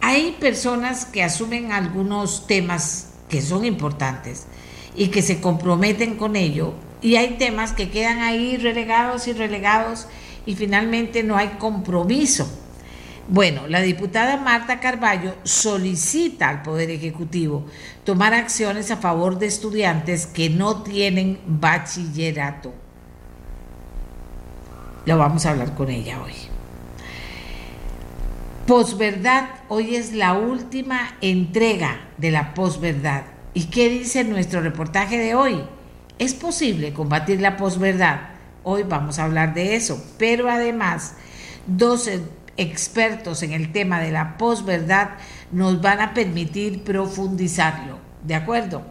hay 0.01 0.35
personas 0.39 1.05
que 1.05 1.23
asumen 1.23 1.71
algunos 1.71 2.47
temas 2.47 3.09
que 3.29 3.41
son 3.41 3.65
importantes 3.65 4.45
y 4.95 5.07
que 5.07 5.21
se 5.21 5.39
comprometen 5.39 6.15
con 6.15 6.35
ello, 6.35 6.73
y 7.01 7.15
hay 7.15 7.37
temas 7.37 7.71
que 7.71 7.89
quedan 7.89 8.19
ahí 8.19 8.57
relegados 8.57 9.27
y 9.27 9.33
relegados 9.33 10.07
y 10.45 10.55
finalmente 10.55 11.23
no 11.23 11.37
hay 11.37 11.49
compromiso 11.59 12.60
Bueno, 13.31 13.61
la 13.69 13.79
diputada 13.79 14.35
Marta 14.35 14.81
Carballo 14.81 15.35
solicita 15.43 16.49
al 16.49 16.63
Poder 16.63 16.89
Ejecutivo 16.89 17.65
tomar 18.03 18.33
acciones 18.33 18.91
a 18.91 18.97
favor 18.97 19.39
de 19.39 19.45
estudiantes 19.45 20.25
que 20.25 20.49
no 20.49 20.83
tienen 20.83 21.39
bachillerato. 21.45 22.73
Lo 25.05 25.17
vamos 25.17 25.45
a 25.45 25.51
hablar 25.51 25.75
con 25.75 25.89
ella 25.89 26.21
hoy. 26.21 26.33
Posverdad, 28.67 29.47
hoy 29.69 29.95
es 29.95 30.11
la 30.11 30.33
última 30.33 31.15
entrega 31.21 32.09
de 32.17 32.31
la 32.31 32.53
posverdad. 32.53 33.23
¿Y 33.53 33.67
qué 33.67 33.87
dice 33.87 34.25
nuestro 34.25 34.59
reportaje 34.59 35.17
de 35.17 35.35
hoy? 35.35 35.63
¿Es 36.19 36.33
posible 36.33 36.91
combatir 36.91 37.39
la 37.39 37.55
posverdad? 37.55 38.31
Hoy 38.65 38.83
vamos 38.83 39.19
a 39.19 39.23
hablar 39.23 39.53
de 39.53 39.77
eso, 39.77 40.03
pero 40.17 40.49
además, 40.49 41.15
dos 41.65 42.09
expertos 42.57 43.43
en 43.43 43.53
el 43.53 43.71
tema 43.71 43.99
de 43.99 44.11
la 44.11 44.37
posverdad 44.37 45.11
nos 45.51 45.81
van 45.81 46.01
a 46.01 46.13
permitir 46.13 46.83
profundizarlo, 46.83 47.97
¿de 48.23 48.35
acuerdo? 48.35 48.83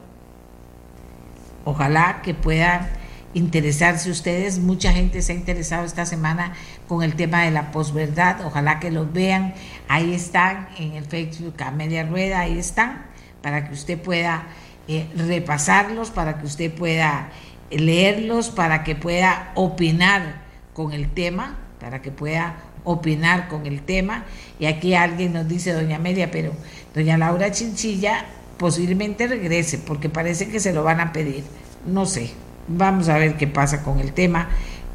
Ojalá 1.65 2.21
que 2.23 2.35
puedan 2.35 2.89
interesarse 3.35 4.11
ustedes. 4.11 4.59
Mucha 4.59 4.93
gente 4.93 5.23
se 5.23 5.33
ha 5.33 5.37
interesado 5.37 5.85
esta 5.85 6.07
semana 6.07 6.55
con 6.89 7.03
el 7.03 7.15
tema 7.15 7.43
de 7.43 7.51
la 7.51 7.71
posverdad. 7.71 8.45
Ojalá 8.45 8.81
que 8.81 8.91
los 8.91 9.13
vean. 9.13 9.55
Ahí 9.89 10.15
están 10.15 10.69
en 10.79 10.95
el 10.95 11.05
Facebook 11.05 11.55
a 11.63 11.71
media 11.71 12.05
rueda, 12.05 12.41
ahí 12.41 12.59
están, 12.59 13.07
para 13.43 13.69
que 13.69 13.75
usted 13.75 14.01
pueda 14.01 14.45
eh, 14.89 15.07
repasarlos, 15.15 16.11
para 16.11 16.39
que 16.39 16.47
usted 16.47 16.73
pueda 16.73 17.29
leerlos, 17.71 18.51
para 18.51 18.83
que 18.83 18.97
pueda 18.97 19.53
opinar 19.55 20.43
con 20.75 20.93
el 20.93 21.11
tema, 21.11 21.59
para 21.79 22.03
que 22.03 22.11
pueda 22.11 22.57
opinar 22.85 23.49
con 23.49 23.67
el 23.67 23.83
tema. 23.83 24.25
Y 24.59 24.67
aquí 24.67 24.95
alguien 24.95 25.33
nos 25.33 25.49
dice, 25.49 25.73
doña 25.73 25.97
Amelia, 25.97 26.31
pero 26.31 26.53
doña 26.95 27.19
Laura 27.19 27.51
Chinchilla 27.51 28.27
posiblemente 28.59 29.27
regrese, 29.27 29.79
porque 29.79 30.09
parece 30.09 30.49
que 30.49 30.61
se 30.61 30.73
lo 30.73 30.83
van 30.85 31.01
a 31.01 31.13
pedir. 31.13 31.45
No 31.87 32.05
sé, 32.07 32.31
vamos 32.69 33.09
a 33.09 33.17
ver 33.17 33.37
qué 33.37 33.47
pasa 33.47 33.83
con 33.83 34.01
el 34.01 34.13
tema 34.13 34.49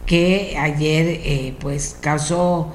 que 0.06 0.56
ayer 0.58 1.08
eh, 1.24 1.56
pues 1.60 1.98
causó 2.00 2.72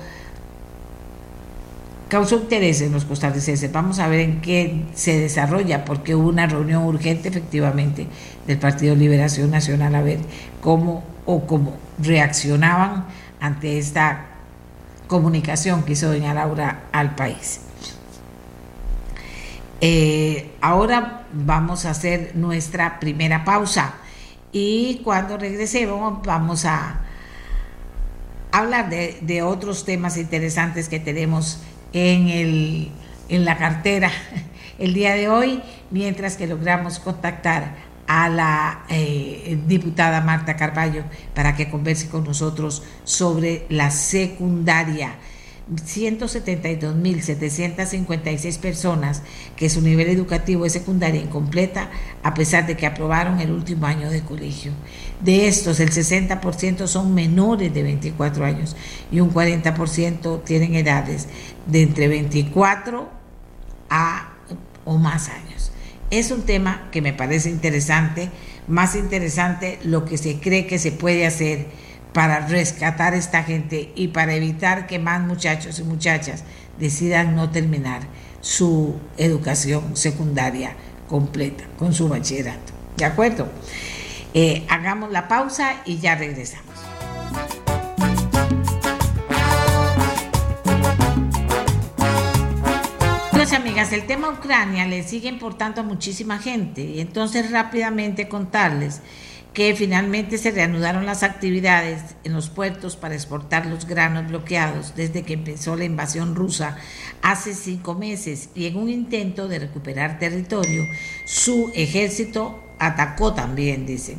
causó 2.09 2.39
interés 2.39 2.81
en 2.83 2.93
los 2.93 3.05
costarricenses. 3.05 3.71
Vamos 3.71 4.01
a 4.01 4.09
ver 4.09 4.21
en 4.21 4.41
qué 4.41 4.83
se 4.95 5.19
desarrolla, 5.19 5.85
porque 5.85 6.17
hubo 6.17 6.29
una 6.29 6.47
reunión 6.47 6.83
urgente 6.83 7.29
efectivamente 7.29 8.09
del 8.47 8.59
Partido 8.59 8.97
Liberación 8.97 9.51
Nacional 9.51 9.95
a 9.95 10.03
ver 10.03 10.19
cómo 10.61 11.05
o 11.25 11.47
cómo 11.47 11.77
reaccionaban 11.99 13.07
ante 13.39 13.79
esta 13.79 14.30
comunicación 15.11 15.83
que 15.83 15.93
hizo 15.93 16.07
doña 16.07 16.33
Laura 16.33 16.85
al 16.93 17.17
país. 17.17 17.61
Eh, 19.81 20.53
ahora 20.61 21.27
vamos 21.33 21.85
a 21.85 21.91
hacer 21.91 22.37
nuestra 22.37 23.01
primera 23.01 23.45
pausa 23.45 23.95
y 24.53 25.01
cuando 25.03 25.37
regresemos 25.37 26.23
vamos 26.25 26.65
a 26.65 27.01
hablar 28.53 28.89
de, 28.89 29.19
de 29.23 29.43
otros 29.43 29.85
temas 29.85 30.17
interesantes 30.17 30.89
que 30.89 31.01
tenemos 31.01 31.61
en, 31.93 32.29
el, 32.29 32.93
en 33.29 33.45
la 33.45 33.59
cartera 33.59 34.13
el 34.79 34.95
día 34.95 35.15
de 35.15 35.29
hoy, 35.29 35.61
mientras 35.91 36.37
que 36.37 36.47
logramos 36.47 37.01
contactar 37.01 37.75
a 38.13 38.29
la 38.29 38.87
eh, 38.89 39.57
diputada 39.69 40.21
Marta 40.21 40.57
Carballo 40.57 41.05
para 41.33 41.55
que 41.55 41.71
converse 41.71 42.09
con 42.09 42.25
nosotros 42.25 42.83
sobre 43.05 43.67
la 43.69 43.93
secundaria. 43.93 45.15
172.756 45.73 48.59
personas 48.59 49.23
que 49.55 49.71
su 49.71 49.81
nivel 49.81 50.09
educativo 50.09 50.67
es 50.67 50.73
secundaria 50.73 51.23
incompleta 51.23 51.89
a 52.25 52.35
pesar 52.35 52.67
de 52.67 52.77
que 52.77 52.87
aprobaron 52.87 53.39
el 53.39 53.53
último 53.53 53.87
año 53.87 54.11
de 54.11 54.23
colegio. 54.23 54.73
De 55.21 55.47
estos, 55.47 55.79
el 55.79 55.93
60% 55.93 56.89
son 56.89 57.15
menores 57.15 57.73
de 57.73 57.85
24 57.85 58.45
años 58.45 58.75
y 59.13 59.21
un 59.21 59.33
40% 59.33 60.43
tienen 60.43 60.75
edades 60.75 61.29
de 61.65 61.83
entre 61.83 62.09
24 62.09 63.09
a 63.89 64.33
o 64.85 64.99
más 64.99 65.29
años. 65.29 65.50
Es 66.11 66.33
un 66.33 66.43
tema 66.43 66.89
que 66.91 67.03
me 67.03 67.13
parece 67.13 67.51
interesante, 67.51 68.31
más 68.67 68.97
interesante 68.97 69.79
lo 69.85 70.05
que 70.05 70.19
se 70.19 70.41
cree 70.41 70.67
que 70.67 70.81
se 70.81 70.91
puede 70.91 71.25
hacer 71.25 71.67
para 72.13 72.49
rescatar 72.49 73.15
a 73.15 73.17
esta 73.17 73.45
gente 73.45 73.93
y 73.95 74.09
para 74.09 74.35
evitar 74.35 74.89
que 74.89 74.99
más 74.99 75.21
muchachos 75.21 75.79
y 75.79 75.85
muchachas 75.85 76.43
decidan 76.81 77.37
no 77.37 77.51
terminar 77.51 78.03
su 78.41 78.97
educación 79.19 79.97
secundaria 79.97 80.75
completa 81.09 81.65
con 81.79 81.95
su 81.95 82.09
bachillerato. 82.09 82.73
¿De 82.97 83.05
acuerdo? 83.05 83.49
Eh, 84.35 84.67
hagamos 84.69 85.13
la 85.13 85.29
pausa 85.29 85.77
y 85.85 85.99
ya 85.99 86.17
regresamos. 86.17 86.75
Pues 93.41 93.55
amigas, 93.55 93.91
el 93.95 94.07
tema 94.07 94.29
Ucrania 94.29 94.87
le 94.87 95.03
sigue 95.03 95.31
importando 95.31 95.81
a 95.81 95.85
muchísima 95.85 96.39
gente. 96.39 96.83
Y 96.83 97.01
entonces 97.01 97.51
rápidamente 97.51 98.29
contarles 98.29 99.01
que 99.55 99.75
finalmente 99.75 100.37
se 100.37 100.51
reanudaron 100.51 101.07
las 101.07 101.23
actividades 101.23 102.17
en 102.23 102.35
los 102.35 102.51
puertos 102.51 102.97
para 102.97 103.15
exportar 103.15 103.65
los 103.65 103.87
granos 103.87 104.29
bloqueados 104.29 104.95
desde 104.95 105.23
que 105.23 105.33
empezó 105.33 105.75
la 105.75 105.85
invasión 105.85 106.35
rusa 106.35 106.77
hace 107.23 107.55
cinco 107.55 107.95
meses. 107.95 108.51
Y 108.55 108.67
en 108.67 108.77
un 108.77 108.91
intento 108.91 109.49
de 109.49 109.61
recuperar 109.61 110.19
territorio, 110.19 110.85
su 111.25 111.73
ejército 111.75 112.63
atacó 112.79 113.33
también, 113.33 113.87
dicen, 113.87 114.19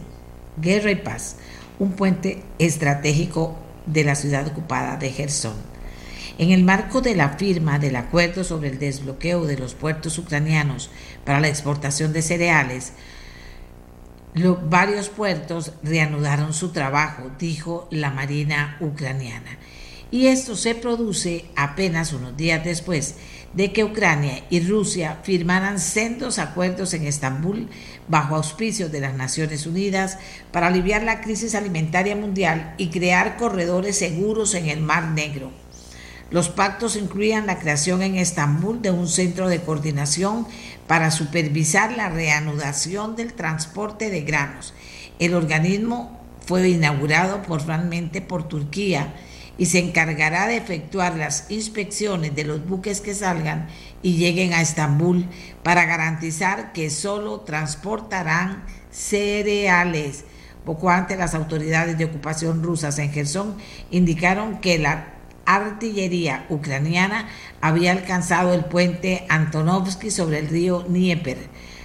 Guerra 0.58 0.90
y 0.90 0.96
Paz, 0.96 1.36
un 1.78 1.92
puente 1.92 2.42
estratégico 2.58 3.56
de 3.86 4.04
la 4.04 4.16
ciudad 4.16 4.48
ocupada 4.48 4.98
de 4.98 5.12
Gerson. 5.12 5.71
En 6.38 6.52
el 6.52 6.64
marco 6.64 7.02
de 7.02 7.16
la 7.16 7.30
firma 7.38 7.78
del 7.78 7.96
acuerdo 7.96 8.44
sobre 8.44 8.70
el 8.70 8.80
desbloqueo 8.80 9.46
de 9.46 9.58
los 9.58 9.74
puertos 9.76 10.18
ucranianos 10.18 10.90
para 11.26 11.40
la 11.40 11.50
exportación 11.50 12.14
de 12.14 12.22
cereales, 12.22 12.94
varios 14.70 15.10
puertos 15.10 15.74
reanudaron 15.84 16.54
su 16.54 16.70
trabajo, 16.70 17.32
dijo 17.38 17.88
la 17.92 18.12
Marina 18.12 18.78
ucraniana. 18.80 19.58
Y 20.10 20.28
esto 20.28 20.56
se 20.56 20.76
produce 20.76 21.46
apenas 21.56 22.12
unos 22.12 22.36
días 22.36 22.64
después 22.66 23.16
de 23.54 23.72
que 23.72 23.84
Ucrania 23.84 24.44
y 24.50 24.60
Rusia 24.60 25.20
firmaran 25.24 25.80
sendos 25.80 26.38
acuerdos 26.38 26.94
en 26.94 27.06
Estambul 27.06 27.70
bajo 28.10 28.36
auspicio 28.36 28.90
de 28.90 29.00
las 29.00 29.14
Naciones 29.14 29.66
Unidas 29.66 30.18
para 30.52 30.68
aliviar 30.68 31.04
la 31.04 31.22
crisis 31.22 31.56
alimentaria 31.56 32.16
mundial 32.16 32.76
y 32.78 32.90
crear 32.90 33.38
corredores 33.38 33.98
seguros 33.98 34.54
en 34.54 34.68
el 34.68 34.82
Mar 34.82 35.08
Negro. 35.12 35.52
Los 36.32 36.48
pactos 36.48 36.96
incluían 36.96 37.46
la 37.46 37.60
creación 37.60 38.02
en 38.02 38.16
Estambul 38.16 38.82
de 38.82 38.90
un 38.90 39.10
centro 39.10 39.50
de 39.50 39.62
coordinación 39.62 40.48
para 40.88 41.12
supervisar 41.12 41.92
la 41.92 42.08
reanudación 42.08 43.18
del 43.18 43.34
transporte 43.34 44.10
de 44.10 44.22
granos. 44.22 44.74
El 45.20 45.34
organismo 45.34 46.22
fue 46.48 46.70
inaugurado 46.70 47.44
formalmente 47.44 48.22
por 48.22 48.48
Turquía 48.48 49.14
y 49.58 49.66
se 49.66 49.80
encargará 49.80 50.48
de 50.48 50.56
efectuar 50.56 51.18
las 51.18 51.52
inspecciones 51.52 52.34
de 52.34 52.46
los 52.46 52.66
buques 52.66 53.02
que 53.02 53.14
salgan 53.14 53.68
y 54.02 54.16
lleguen 54.16 54.54
a 54.54 54.62
Estambul 54.62 55.28
para 55.64 55.84
garantizar 55.84 56.72
que 56.72 56.90
solo 56.90 57.42
transportarán 57.42 58.64
cereales. 58.90 60.24
Poco 60.64 60.90
antes 60.90 61.18
las 61.18 61.36
autoridades 61.36 61.98
de 61.98 62.06
ocupación 62.06 62.64
rusas 62.64 63.00
en 63.00 63.12
Gerson 63.12 63.58
indicaron 63.90 64.62
que 64.62 64.80
la 64.80 65.21
artillería 65.56 66.46
ucraniana 66.50 67.28
había 67.60 67.92
alcanzado 67.92 68.54
el 68.54 68.66
puente 68.66 69.26
Antonovsky 69.30 70.12
sobre 70.12 70.40
el 70.40 70.48
río 70.48 70.82
Dnieper. 70.82 71.38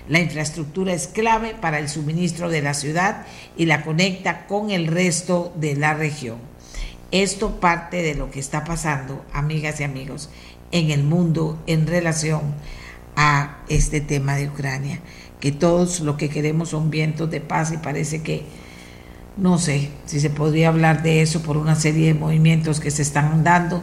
La 0.08 0.20
infraestructura 0.20 0.92
es 0.92 1.08
clave 1.08 1.54
para 1.60 1.80
el 1.80 1.88
suministro 1.88 2.48
de 2.48 2.62
la 2.62 2.74
ciudad 2.74 3.26
y 3.56 3.66
la 3.66 3.82
conecta 3.82 4.46
con 4.46 4.70
el 4.70 4.86
resto 4.86 5.52
de 5.56 5.74
la 5.74 5.94
región. 5.94 6.38
Esto 7.10 7.58
parte 7.60 8.02
de 8.02 8.14
lo 8.14 8.30
que 8.30 8.40
está 8.40 8.64
pasando, 8.64 9.24
amigas 9.32 9.80
y 9.80 9.84
amigos, 9.84 10.30
en 10.70 10.90
el 10.90 11.02
mundo 11.02 11.60
en 11.66 11.86
relación 11.86 12.54
a 13.16 13.58
este 13.68 14.00
tema 14.00 14.36
de 14.36 14.48
Ucrania, 14.48 15.00
que 15.40 15.50
todos 15.50 16.00
lo 16.00 16.16
que 16.16 16.28
queremos 16.28 16.68
son 16.70 16.90
vientos 16.90 17.30
de 17.30 17.40
paz 17.40 17.72
y 17.72 17.78
parece 17.78 18.22
que 18.22 18.44
no 19.36 19.58
sé 19.58 19.90
si 20.06 20.20
se 20.20 20.30
podría 20.30 20.68
hablar 20.68 21.02
de 21.02 21.20
eso 21.20 21.42
por 21.42 21.56
una 21.56 21.74
serie 21.74 22.08
de 22.08 22.18
movimientos 22.18 22.80
que 22.80 22.90
se 22.90 23.02
están 23.02 23.44
dando, 23.44 23.82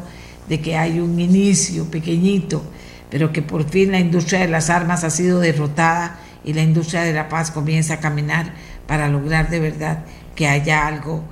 de 0.49 0.59
que 0.61 0.75
hay 0.75 0.99
un 0.99 1.19
inicio 1.19 1.85
pequeñito, 1.85 2.63
pero 3.09 3.31
que 3.31 3.41
por 3.41 3.69
fin 3.69 3.91
la 3.91 3.99
industria 3.99 4.39
de 4.39 4.47
las 4.47 4.69
armas 4.69 5.03
ha 5.03 5.09
sido 5.09 5.39
derrotada 5.39 6.19
y 6.43 6.53
la 6.53 6.63
industria 6.63 7.01
de 7.01 7.13
la 7.13 7.29
paz 7.29 7.51
comienza 7.51 7.95
a 7.95 7.99
caminar 7.99 8.53
para 8.87 9.07
lograr 9.09 9.49
de 9.49 9.59
verdad 9.59 10.05
que 10.35 10.47
haya 10.47 10.87
algo, 10.87 11.23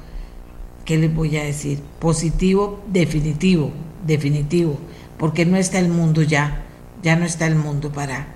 ¿qué 0.85 0.97
les 0.97 1.13
voy 1.13 1.37
a 1.37 1.43
decir? 1.43 1.81
Positivo, 1.99 2.83
definitivo, 2.87 3.71
definitivo, 4.05 4.77
porque 5.17 5.45
no 5.45 5.57
está 5.57 5.79
el 5.79 5.89
mundo 5.89 6.21
ya, 6.21 6.63
ya 7.01 7.15
no 7.15 7.25
está 7.25 7.47
el 7.47 7.55
mundo 7.55 7.91
para, 7.91 8.27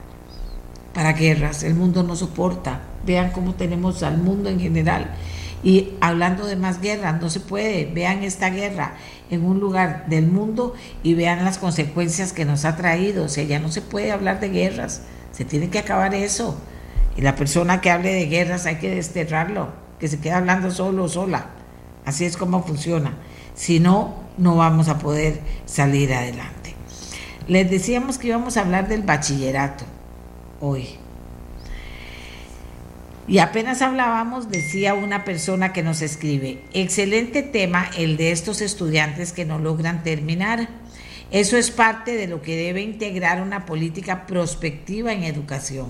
para 0.93 1.13
guerras, 1.13 1.63
el 1.63 1.75
mundo 1.75 2.01
no 2.03 2.15
soporta. 2.15 2.81
Vean 3.05 3.31
cómo 3.31 3.53
tenemos 3.53 4.01
al 4.01 4.17
mundo 4.17 4.49
en 4.49 4.59
general. 4.59 5.11
Y 5.63 5.93
hablando 5.99 6.45
de 6.45 6.55
más 6.55 6.81
guerras, 6.81 7.21
no 7.21 7.29
se 7.29 7.39
puede. 7.39 7.85
Vean 7.85 8.23
esta 8.23 8.49
guerra 8.49 8.95
en 9.29 9.43
un 9.43 9.59
lugar 9.59 10.05
del 10.07 10.27
mundo 10.27 10.75
y 11.01 11.15
vean 11.15 11.43
las 11.43 11.57
consecuencias 11.57 12.33
que 12.33 12.45
nos 12.45 12.65
ha 12.65 12.75
traído. 12.75 13.25
O 13.25 13.29
sea, 13.29 13.43
ya 13.43 13.59
no 13.59 13.71
se 13.71 13.81
puede 13.81 14.11
hablar 14.11 14.39
de 14.39 14.49
guerras. 14.49 15.01
Se 15.31 15.45
tiene 15.45 15.69
que 15.69 15.79
acabar 15.79 16.13
eso. 16.13 16.57
Y 17.17 17.21
la 17.21 17.35
persona 17.35 17.81
que 17.81 17.91
hable 17.91 18.13
de 18.13 18.27
guerras 18.27 18.65
hay 18.65 18.75
que 18.75 18.93
desterrarlo, 18.93 19.69
que 19.99 20.07
se 20.07 20.19
quede 20.19 20.33
hablando 20.33 20.69
solo 20.71 21.05
o 21.05 21.09
sola. 21.09 21.47
Así 22.05 22.25
es 22.25 22.37
como 22.37 22.63
funciona. 22.63 23.13
Si 23.55 23.79
no, 23.79 24.13
no 24.37 24.55
vamos 24.57 24.89
a 24.89 24.99
poder 24.99 25.39
salir 25.65 26.13
adelante. 26.13 26.75
Les 27.47 27.69
decíamos 27.69 28.17
que 28.17 28.27
íbamos 28.27 28.57
a 28.57 28.61
hablar 28.61 28.87
del 28.87 29.01
bachillerato 29.01 29.85
hoy. 30.59 30.99
Y 33.27 33.39
apenas 33.39 33.81
hablábamos, 33.81 34.49
decía 34.49 34.93
una 34.93 35.25
persona 35.25 35.73
que 35.73 35.81
nos 35.81 36.03
escribe, 36.03 36.61
excelente 36.73 37.41
tema 37.41 37.89
el 37.97 38.17
de 38.17 38.31
estos 38.31 38.61
estudiantes 38.61 39.33
que 39.33 39.45
no 39.45 39.57
logran 39.57 40.03
terminar. 40.03 40.69
Eso 41.31 41.57
es 41.57 41.71
parte 41.71 42.15
de 42.17 42.27
lo 42.27 42.43
que 42.43 42.55
debe 42.55 42.81
integrar 42.81 43.41
una 43.41 43.65
política 43.65 44.27
prospectiva 44.27 45.11
en 45.11 45.23
educación. 45.23 45.87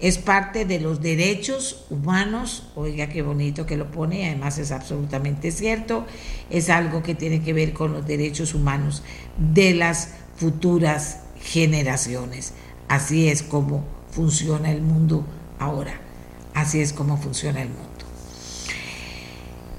Es 0.00 0.18
parte 0.18 0.64
de 0.64 0.80
los 0.80 1.00
derechos 1.00 1.86
humanos, 1.88 2.68
oiga 2.74 3.06
qué 3.06 3.22
bonito 3.22 3.64
que 3.64 3.76
lo 3.76 3.92
pone, 3.92 4.26
además 4.26 4.58
es 4.58 4.72
absolutamente 4.72 5.52
cierto, 5.52 6.04
es 6.50 6.68
algo 6.68 7.00
que 7.04 7.14
tiene 7.14 7.42
que 7.42 7.52
ver 7.52 7.72
con 7.72 7.92
los 7.92 8.04
derechos 8.04 8.54
humanos 8.54 9.04
de 9.38 9.72
las 9.72 10.14
futuras 10.34 11.20
generaciones. 11.40 12.54
Así 12.88 13.28
es 13.28 13.44
como 13.44 13.84
funciona 14.10 14.72
el 14.72 14.82
mundo 14.82 15.24
ahora. 15.60 16.11
Así 16.54 16.80
es 16.80 16.92
como 16.92 17.16
funciona 17.16 17.62
el 17.62 17.68
mundo. 17.68 17.88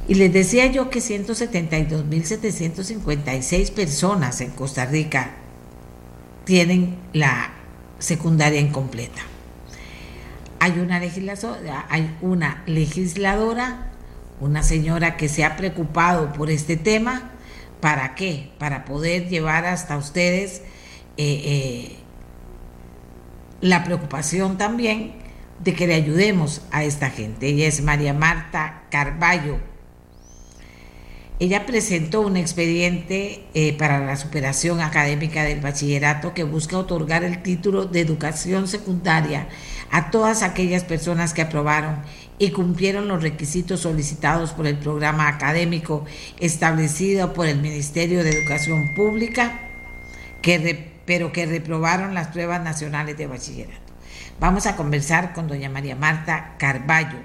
Y 0.07 0.15
les 0.15 0.31
decía 0.33 0.65
yo 0.67 0.89
que 0.89 0.99
172.756 0.99 3.71
personas 3.71 4.41
en 4.41 4.51
Costa 4.51 4.85
Rica 4.85 5.31
tienen 6.43 6.97
la 7.13 7.53
secundaria 7.99 8.59
incompleta. 8.59 9.21
Hay 10.59 10.77
una, 10.79 10.99
legisladora, 10.99 11.85
hay 11.89 12.17
una 12.21 12.63
legisladora, 12.65 13.91
una 14.41 14.61
señora 14.63 15.15
que 15.15 15.29
se 15.29 15.45
ha 15.45 15.55
preocupado 15.55 16.33
por 16.33 16.49
este 16.49 16.75
tema. 16.75 17.29
¿Para 17.79 18.15
qué? 18.15 18.51
Para 18.59 18.83
poder 18.85 19.29
llevar 19.29 19.65
hasta 19.65 19.97
ustedes 19.97 20.61
eh, 21.17 21.41
eh, 21.45 21.97
la 23.61 23.83
preocupación 23.83 24.57
también 24.57 25.22
de 25.59 25.73
que 25.73 25.87
le 25.87 25.95
ayudemos 25.95 26.61
a 26.71 26.83
esta 26.83 27.09
gente. 27.09 27.47
Ella 27.47 27.67
es 27.67 27.81
María 27.81 28.13
Marta 28.13 28.83
Carballo. 28.89 29.59
Ella 31.39 31.65
presentó 31.65 32.21
un 32.21 32.37
expediente 32.37 33.43
eh, 33.53 33.75
para 33.77 33.99
la 33.99 34.15
superación 34.15 34.81
académica 34.81 35.43
del 35.43 35.59
bachillerato 35.59 36.33
que 36.33 36.43
busca 36.43 36.77
otorgar 36.77 37.23
el 37.23 37.41
título 37.41 37.85
de 37.85 38.01
educación 38.01 38.67
secundaria 38.67 39.49
a 39.91 40.09
todas 40.09 40.41
aquellas 40.41 40.83
personas 40.83 41.33
que 41.33 41.41
aprobaron 41.41 41.97
y 42.39 42.51
cumplieron 42.51 43.07
los 43.07 43.21
requisitos 43.21 43.81
solicitados 43.81 44.51
por 44.51 44.67
el 44.67 44.77
programa 44.77 45.27
académico 45.27 46.05
establecido 46.39 47.33
por 47.33 47.47
el 47.47 47.59
Ministerio 47.59 48.23
de 48.23 48.29
Educación 48.29 48.93
Pública, 48.95 49.59
pero 51.05 51.31
que 51.31 51.45
reprobaron 51.45 52.13
las 52.13 52.27
pruebas 52.27 52.63
nacionales 52.63 53.17
de 53.17 53.27
bachillerato. 53.27 53.82
Vamos 54.43 54.67
a 54.67 54.75
conversar 54.75 55.31
con 55.31 55.47
doña 55.47 55.69
María 55.69 55.95
Marta 55.95 56.55
Carballo 56.57 57.19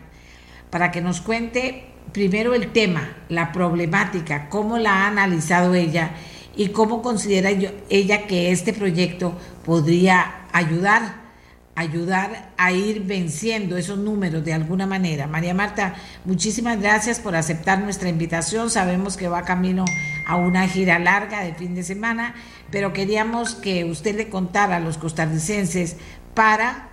para 0.70 0.92
que 0.92 1.00
nos 1.00 1.20
cuente 1.20 1.90
primero 2.12 2.54
el 2.54 2.70
tema, 2.70 3.16
la 3.28 3.50
problemática, 3.50 4.48
cómo 4.48 4.78
la 4.78 5.02
ha 5.02 5.08
analizado 5.08 5.74
ella 5.74 6.12
y 6.54 6.68
cómo 6.68 7.02
considera 7.02 7.50
ella 7.90 8.28
que 8.28 8.52
este 8.52 8.72
proyecto 8.72 9.36
podría 9.64 10.46
ayudar 10.52 11.26
ayudar 11.74 12.50
a 12.56 12.70
ir 12.72 13.02
venciendo 13.02 13.76
esos 13.76 13.98
números 13.98 14.44
de 14.44 14.52
alguna 14.52 14.86
manera. 14.86 15.26
María 15.26 15.54
Marta, 15.54 15.94
muchísimas 16.24 16.80
gracias 16.80 17.18
por 17.18 17.34
aceptar 17.34 17.80
nuestra 17.80 18.08
invitación. 18.08 18.70
Sabemos 18.70 19.16
que 19.16 19.28
va 19.28 19.42
camino 19.42 19.84
a 20.26 20.36
una 20.36 20.68
gira 20.68 21.00
larga 21.00 21.42
de 21.42 21.54
fin 21.54 21.74
de 21.74 21.82
semana, 21.82 22.34
pero 22.70 22.92
queríamos 22.92 23.56
que 23.56 23.84
usted 23.84 24.16
le 24.16 24.28
contara 24.28 24.76
a 24.76 24.80
los 24.80 24.98
costarricenses 24.98 25.96
para 26.34 26.87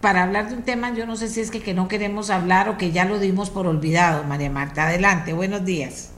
para 0.00 0.22
hablar 0.22 0.48
de 0.48 0.56
un 0.56 0.62
tema, 0.62 0.94
yo 0.94 1.06
no 1.06 1.16
sé 1.16 1.28
si 1.28 1.40
es 1.40 1.50
que, 1.50 1.60
que 1.60 1.74
no 1.74 1.88
queremos 1.88 2.30
hablar 2.30 2.68
o 2.68 2.76
que 2.76 2.92
ya 2.92 3.04
lo 3.04 3.18
dimos 3.18 3.50
por 3.50 3.66
olvidado, 3.66 4.24
María 4.24 4.50
Marta. 4.50 4.88
Adelante, 4.88 5.32
buenos 5.32 5.64
días. 5.64 6.14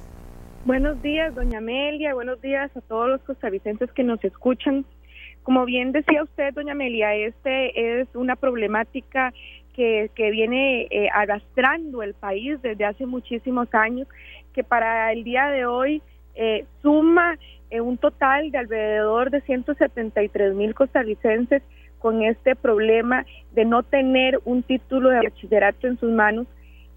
Buenos 0.64 1.00
días, 1.02 1.34
doña 1.34 1.58
Amelia, 1.58 2.12
buenos 2.12 2.40
días 2.42 2.70
a 2.76 2.80
todos 2.82 3.08
los 3.08 3.20
costarricenses 3.22 3.90
que 3.92 4.04
nos 4.04 4.22
escuchan. 4.22 4.84
Como 5.42 5.64
bien 5.64 5.92
decía 5.92 6.22
usted, 6.22 6.52
doña 6.52 6.72
Amelia, 6.72 7.14
este 7.14 8.00
es 8.00 8.08
una 8.14 8.36
problemática 8.36 9.32
que, 9.74 10.10
que 10.14 10.30
viene 10.30 10.82
eh, 10.90 11.08
arrastrando 11.14 12.02
el 12.02 12.12
país 12.12 12.60
desde 12.60 12.84
hace 12.84 13.06
muchísimos 13.06 13.68
años, 13.72 14.06
que 14.52 14.62
para 14.62 15.12
el 15.12 15.24
día 15.24 15.46
de 15.46 15.64
hoy 15.64 16.02
eh, 16.34 16.66
suma 16.82 17.38
eh, 17.70 17.80
un 17.80 17.96
total 17.96 18.50
de 18.50 18.58
alrededor 18.58 19.30
de 19.30 19.40
173 19.40 20.54
mil 20.54 20.74
costarricenses 20.74 21.62
con 22.00 22.22
este 22.22 22.56
problema 22.56 23.24
de 23.52 23.64
no 23.64 23.82
tener 23.84 24.40
un 24.44 24.62
título 24.62 25.10
de 25.10 25.18
bachillerato 25.18 25.86
en 25.86 25.98
sus 25.98 26.10
manos 26.10 26.46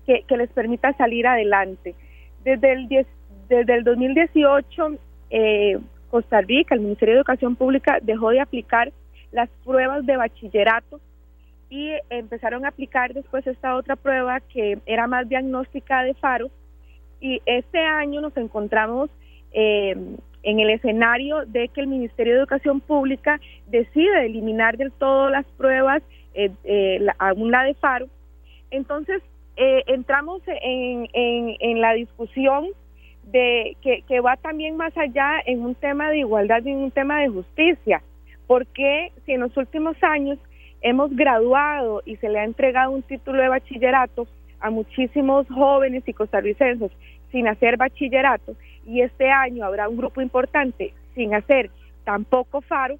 que, 0.05 0.23
les 0.35 0.49
permita 0.49 0.93
salir 0.93 1.27
adelante. 1.27 1.93
Desde 2.43 2.73
el, 2.73 2.87
desde 3.47 3.73
el 3.75 3.83
2018, 3.83 4.97
eh, 5.29 5.77
Costa 6.09 6.41
Rica, 6.41 6.75
el 6.75 6.81
Ministerio 6.81 7.13
de 7.15 7.19
Educación 7.19 7.55
Pública 7.55 7.99
dejó 8.01 8.31
de 8.31 8.41
aplicar 8.41 8.91
las 9.31 9.49
pruebas 9.63 10.05
de 10.05 10.17
bachillerato 10.17 10.99
y 11.69 11.91
empezaron 12.09 12.65
a 12.65 12.69
aplicar 12.69 13.13
después 13.13 13.45
esta 13.47 13.75
otra 13.75 13.95
prueba 13.95 14.39
que 14.41 14.77
era 14.85 15.07
más 15.07 15.27
diagnóstica 15.27 16.03
de 16.03 16.13
FARO 16.13 16.51
y 17.19 17.41
este 17.45 17.79
año 17.79 18.21
nos 18.21 18.35
encontramos 18.37 19.09
eh, 19.53 19.95
en 20.43 20.59
el 20.59 20.69
escenario 20.69 21.45
de 21.45 21.69
que 21.69 21.81
el 21.81 21.87
Ministerio 21.87 22.33
de 22.33 22.39
Educación 22.39 22.81
Pública 22.81 23.39
decide 23.67 24.25
eliminar 24.25 24.77
del 24.77 24.91
todo 24.91 25.29
las 25.29 25.45
pruebas, 25.57 26.03
eh, 26.33 26.51
eh, 26.65 27.05
aún 27.17 27.51
la 27.51 27.63
de 27.63 27.73
FARO, 27.75 28.07
entonces 28.71 29.21
eh, 29.55 29.83
entramos 29.87 30.41
en, 30.47 31.07
en, 31.13 31.81
la 31.81 31.93
discusión 31.93 32.67
de 33.23 33.77
que, 33.81 34.03
que, 34.07 34.19
va 34.19 34.35
también 34.37 34.75
más 34.75 34.97
allá 34.97 35.39
en 35.45 35.61
un 35.61 35.75
tema 35.75 36.09
de 36.09 36.19
igualdad 36.19 36.63
y 36.65 36.71
en 36.71 36.77
un 36.77 36.91
tema 36.91 37.21
de 37.21 37.29
justicia, 37.29 38.01
porque 38.47 39.11
si 39.25 39.33
en 39.33 39.41
los 39.41 39.55
últimos 39.55 39.95
años 40.01 40.39
hemos 40.81 41.15
graduado 41.15 42.01
y 42.05 42.17
se 42.17 42.29
le 42.29 42.39
ha 42.39 42.43
entregado 42.43 42.91
un 42.91 43.03
título 43.03 43.41
de 43.41 43.47
bachillerato 43.47 44.27
a 44.59 44.69
muchísimos 44.69 45.47
jóvenes 45.47 46.03
y 46.07 46.13
costarricenses 46.13 46.91
sin 47.31 47.47
hacer 47.47 47.77
bachillerato, 47.77 48.55
y 48.85 49.01
este 49.01 49.31
año 49.31 49.65
habrá 49.65 49.89
un 49.89 49.97
grupo 49.97 50.21
importante 50.21 50.93
sin 51.15 51.33
hacer 51.33 51.69
tampoco 52.03 52.61
FARO, 52.61 52.97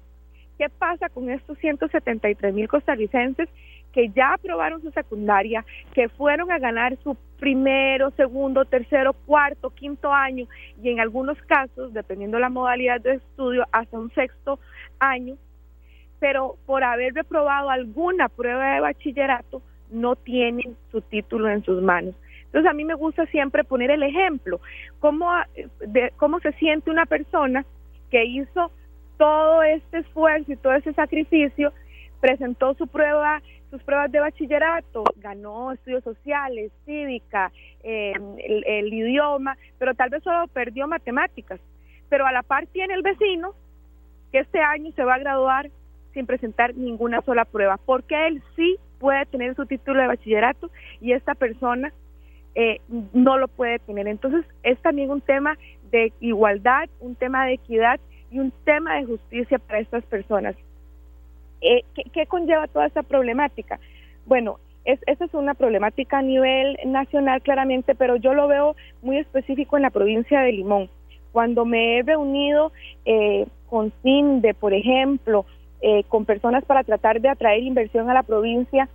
¿qué 0.58 0.68
pasa 0.68 1.08
con 1.08 1.30
estos 1.30 1.58
173 1.58 2.54
mil 2.54 2.68
costarricenses 2.68 3.48
que 3.92 4.08
ya 4.08 4.34
aprobaron 4.34 4.82
su 4.82 4.90
secundaria, 4.90 5.64
que 5.94 6.08
fueron 6.08 6.50
a 6.50 6.58
ganar 6.58 6.96
su 7.04 7.16
primero, 7.38 8.10
segundo, 8.16 8.64
tercero, 8.64 9.12
cuarto, 9.12 9.70
quinto 9.70 10.12
año 10.12 10.46
y 10.82 10.90
en 10.90 10.98
algunos 10.98 11.40
casos, 11.42 11.92
dependiendo 11.92 12.40
la 12.40 12.48
modalidad 12.48 13.00
de 13.00 13.14
estudio, 13.14 13.64
hasta 13.70 13.96
un 13.96 14.12
sexto 14.12 14.58
año, 14.98 15.36
pero 16.18 16.56
por 16.66 16.82
haber 16.82 17.14
reprobado 17.14 17.70
alguna 17.70 18.28
prueba 18.28 18.74
de 18.74 18.80
bachillerato, 18.80 19.62
no 19.90 20.16
tienen 20.16 20.76
su 20.90 21.00
título 21.00 21.48
en 21.48 21.62
sus 21.62 21.80
manos. 21.80 22.14
Entonces 22.54 22.70
a 22.70 22.74
mí 22.74 22.84
me 22.84 22.94
gusta 22.94 23.26
siempre 23.26 23.64
poner 23.64 23.90
el 23.90 24.04
ejemplo, 24.04 24.60
cómo, 25.00 25.28
de, 25.88 26.12
cómo 26.18 26.38
se 26.38 26.52
siente 26.52 26.88
una 26.88 27.04
persona 27.04 27.66
que 28.12 28.24
hizo 28.26 28.70
todo 29.18 29.64
este 29.64 29.98
esfuerzo 29.98 30.52
y 30.52 30.56
todo 30.58 30.72
ese 30.74 30.92
sacrificio, 30.92 31.72
presentó 32.20 32.74
su 32.74 32.86
prueba, 32.86 33.42
sus 33.72 33.82
pruebas 33.82 34.12
de 34.12 34.20
bachillerato, 34.20 35.02
ganó 35.16 35.72
estudios 35.72 36.04
sociales, 36.04 36.70
cívica, 36.86 37.50
em, 37.82 38.36
el, 38.38 38.94
idioma, 38.94 39.56
pero 39.80 39.96
tal 39.96 40.10
vez 40.10 40.22
solo 40.22 40.46
perdió 40.46 40.86
matemáticas. 40.86 41.58
Pero 42.08 42.24
a 42.24 42.30
la 42.30 42.44
par 42.44 42.68
tiene 42.68 42.94
el 42.94 43.02
vecino 43.02 43.54
que 44.30 44.38
este 44.38 44.60
año 44.60 44.92
se 44.92 45.02
va 45.02 45.14
a 45.14 45.18
graduar 45.18 45.70
sin 46.12 46.24
presentar 46.24 46.76
ninguna 46.76 47.20
sola 47.22 47.46
prueba, 47.46 47.80
porque 47.84 48.28
él 48.28 48.44
sí 48.54 48.76
puede 49.00 49.26
tener 49.26 49.56
su 49.56 49.66
título 49.66 50.00
de 50.00 50.06
bachillerato 50.06 50.70
y 51.00 51.10
esta 51.14 51.34
persona 51.34 51.92
eh, 52.54 52.80
no 53.12 53.38
lo 53.38 53.48
puede 53.48 53.78
tener. 53.80 54.08
Entonces 54.08 54.44
es 54.62 54.78
también 54.80 55.10
un 55.10 55.20
tema 55.20 55.58
de 55.90 56.12
igualdad, 56.20 56.88
un 57.00 57.14
tema 57.14 57.46
de 57.46 57.54
equidad 57.54 58.00
y 58.30 58.38
un 58.38 58.52
tema 58.64 58.96
de 58.96 59.04
justicia 59.04 59.58
para 59.58 59.80
estas 59.80 60.04
personas. 60.04 60.56
Eh, 61.60 61.82
¿qué, 62.12 62.26
conlleva 62.26 62.66
toda 62.68 62.86
esta 62.86 63.02
problemática? 63.02 63.78
Bueno, 64.26 64.58
es, 64.84 65.00
esa 65.06 65.24
es 65.24 65.32
una 65.32 65.54
problemática 65.54 66.18
a 66.18 66.22
nivel 66.22 66.78
nacional 66.84 67.40
claramente, 67.40 67.94
pero 67.94 68.16
yo 68.16 68.34
lo 68.34 68.48
veo 68.48 68.76
muy 69.02 69.18
específico 69.18 69.76
en 69.76 69.82
la 69.82 69.90
provincia 69.90 70.40
de 70.40 70.52
Limón. 70.52 70.90
Cuando 71.32 71.64
me 71.64 71.98
he 71.98 72.02
reunido 72.02 72.70
eh, 73.06 73.46
con 73.70 73.92
CINDE, 74.02 74.52
por 74.52 74.74
ejemplo, 74.74 75.46
eh, 75.80 76.04
con 76.08 76.24
personas 76.24 76.64
para 76.64 76.84
tratar 76.84 77.20
de 77.20 77.28
atraer 77.28 77.62
inversión 77.62 78.10
a 78.10 78.14
la 78.14 78.22
provincia, 78.22 78.88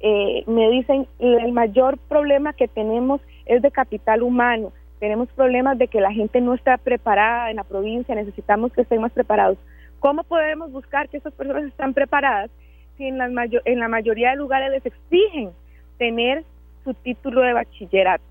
eh, 0.00 0.44
me 0.46 0.70
dicen 0.70 1.06
el 1.18 1.52
mayor 1.52 1.98
problema 1.98 2.52
que 2.52 2.68
tenemos 2.68 3.20
es 3.46 3.62
de 3.62 3.70
capital 3.70 4.22
humano. 4.22 4.72
Tenemos 4.98 5.28
problemas 5.30 5.78
de 5.78 5.88
que 5.88 6.00
la 6.00 6.12
gente 6.12 6.40
no 6.40 6.54
está 6.54 6.78
preparada 6.78 7.50
en 7.50 7.56
la 7.56 7.64
provincia, 7.64 8.14
necesitamos 8.14 8.72
que 8.72 8.82
estén 8.82 9.00
más 9.00 9.12
preparados. 9.12 9.58
¿Cómo 10.00 10.24
podemos 10.24 10.72
buscar 10.72 11.08
que 11.08 11.18
esas 11.18 11.32
personas 11.34 11.64
estén 11.64 11.94
preparadas 11.94 12.50
si 12.96 13.06
en, 13.06 13.18
en 13.20 13.78
la 13.78 13.88
mayoría 13.88 14.30
de 14.30 14.36
lugares 14.36 14.70
les 14.70 14.86
exigen 14.86 15.50
tener 15.98 16.44
su 16.84 16.94
título 16.94 17.42
de 17.42 17.52
bachillerato? 17.52 18.24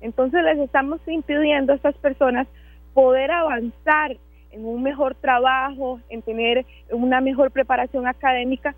Entonces 0.00 0.42
les 0.42 0.58
estamos 0.58 1.00
impidiendo 1.06 1.72
a 1.72 1.76
estas 1.76 1.96
personas 1.96 2.46
poder 2.92 3.30
avanzar 3.30 4.16
en 4.50 4.64
un 4.64 4.82
mejor 4.82 5.14
trabajo, 5.16 6.00
en 6.08 6.22
tener 6.22 6.64
una 6.90 7.20
mejor 7.20 7.50
preparación 7.50 8.06
académica 8.06 8.74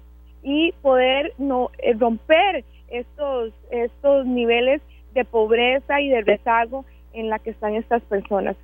y 0.49 0.71
poder 0.81 1.33
no 1.39 1.73
eh, 1.79 1.93
romper 1.99 2.65
estos 2.87 3.53
estos 3.73 4.27
niveles 4.27 4.81
de 5.13 5.25
pobreza 5.25 6.01
y 6.01 6.09
de 6.09 6.21
rezago 6.21 6.85
en 7.13 7.29
la 7.31 7.41
que 7.41 7.51
están 7.51 7.75
estas 7.75 8.01
personas. 8.03 8.55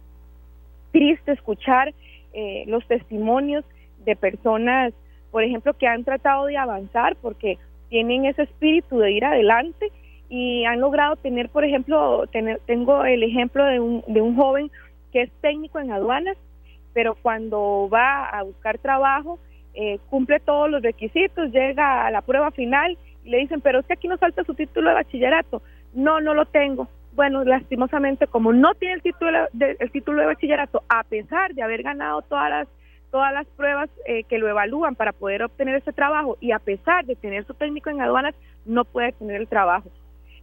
Triste 0.93 1.33
escuchar 1.33 1.93
eh, 2.35 2.63
los 2.69 2.87
testimonios 2.87 3.65
de 4.05 4.15
personas, 4.15 4.93
por 5.33 5.43
ejemplo, 5.43 5.75
que 5.75 5.89
han 5.89 6.05
tratado 6.05 6.47
de 6.47 6.57
avanzar 6.57 7.17
porque 7.17 7.59
tienen 7.89 8.27
ese 8.27 8.43
espíritu 8.43 8.99
de 8.99 9.11
ir 9.11 9.25
adelante 9.25 9.91
y 10.29 10.65
han 10.65 10.81
logrado 10.81 11.17
tener, 11.17 11.49
por 11.49 11.65
ejemplo, 11.65 12.29
tener, 12.29 12.61
tengo 12.65 13.05
el 13.05 13.25
ejemplo 13.25 13.65
de 13.65 13.81
un, 13.81 14.05
de 14.07 14.21
un 14.21 14.37
joven 14.37 14.71
que 15.13 15.23
es 15.23 15.33
técnico 15.41 15.81
en 15.81 15.91
aduanas, 15.91 16.37
pero 16.93 17.17
cuando 17.17 17.89
va 17.93 18.29
a 18.29 18.45
buscar 18.45 18.79
trabajo, 18.79 19.41
eh, 19.75 19.99
cumple 20.11 20.41
todos 20.41 20.71
los 20.71 20.83
requisitos, 20.83 21.51
llega 21.51 22.07
a 22.07 22.11
la 22.11 22.23
prueba 22.23 22.51
final 22.51 22.99
y 23.25 23.31
le 23.31 23.39
dicen, 23.39 23.61
pero 23.61 23.81
es 23.81 23.87
que 23.87 23.95
aquí 23.95 24.09
nos 24.09 24.21
falta 24.21 24.45
su 24.45 24.55
título 24.55 24.91
de 24.91 24.97
bachillerato. 24.97 25.63
No, 25.95 26.21
no 26.21 26.35
lo 26.35 26.47
tengo. 26.47 26.89
Bueno, 27.15 27.45
lastimosamente, 27.45 28.27
como 28.27 28.53
no 28.53 28.75
tiene 28.75 28.95
el 28.95 29.03
título 29.03 29.47
de, 29.53 29.77
el 29.79 29.91
título 29.91 30.21
de 30.21 30.27
bachillerato, 30.27 30.83
a 30.89 31.05
pesar 31.05 31.55
de 31.55 31.63
haber 31.63 31.83
ganado 31.83 32.23
todas 32.23 32.51
las 32.51 32.69
todas 33.11 33.33
las 33.35 33.47
pruebas 33.47 33.91
eh, 34.07 34.25
que 34.25 34.39
lo 34.39 34.49
evalúan 34.49 34.95
para 34.95 35.13
poder 35.13 35.43
obtener 35.43 35.75
ese 35.75 35.93
trabajo 35.93 36.39
y 36.41 36.53
a 36.53 36.59
pesar 36.59 37.05
de 37.05 37.15
tener 37.15 37.45
su 37.45 37.53
técnico 37.53 37.91
en 37.91 38.01
aduanas, 38.01 38.35
no 38.65 38.87
puede 38.87 39.13
tener 39.13 39.39
el 39.43 39.49
trabajo. 39.49 39.91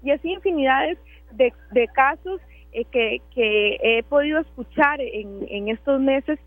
Y 0.03 0.11
así 0.11 0.31
infinidades 0.31 0.99
de, 1.31 1.51
de 1.71 1.87
casos 1.87 2.39
eh, 2.71 2.85
que, 2.85 3.21
que, 3.33 3.79
he 3.81 4.03
podido 4.03 4.39
escuchar 4.39 5.01
en, 5.01 5.47
en 5.49 5.69
estos 5.69 5.99
meses 5.99 6.39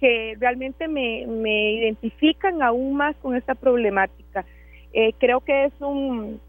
que 0.00 0.36
realmente 0.40 0.88
me, 0.88 1.26
me, 1.26 1.72
identifican 1.72 2.62
aún 2.62 2.94
más 2.94 3.14
con 3.16 3.36
esta 3.36 3.54
problemática. 3.54 4.44
Eh, 4.92 5.12
creo 5.18 5.40
que 5.40 5.66
es 5.66 5.72
un 5.80 6.40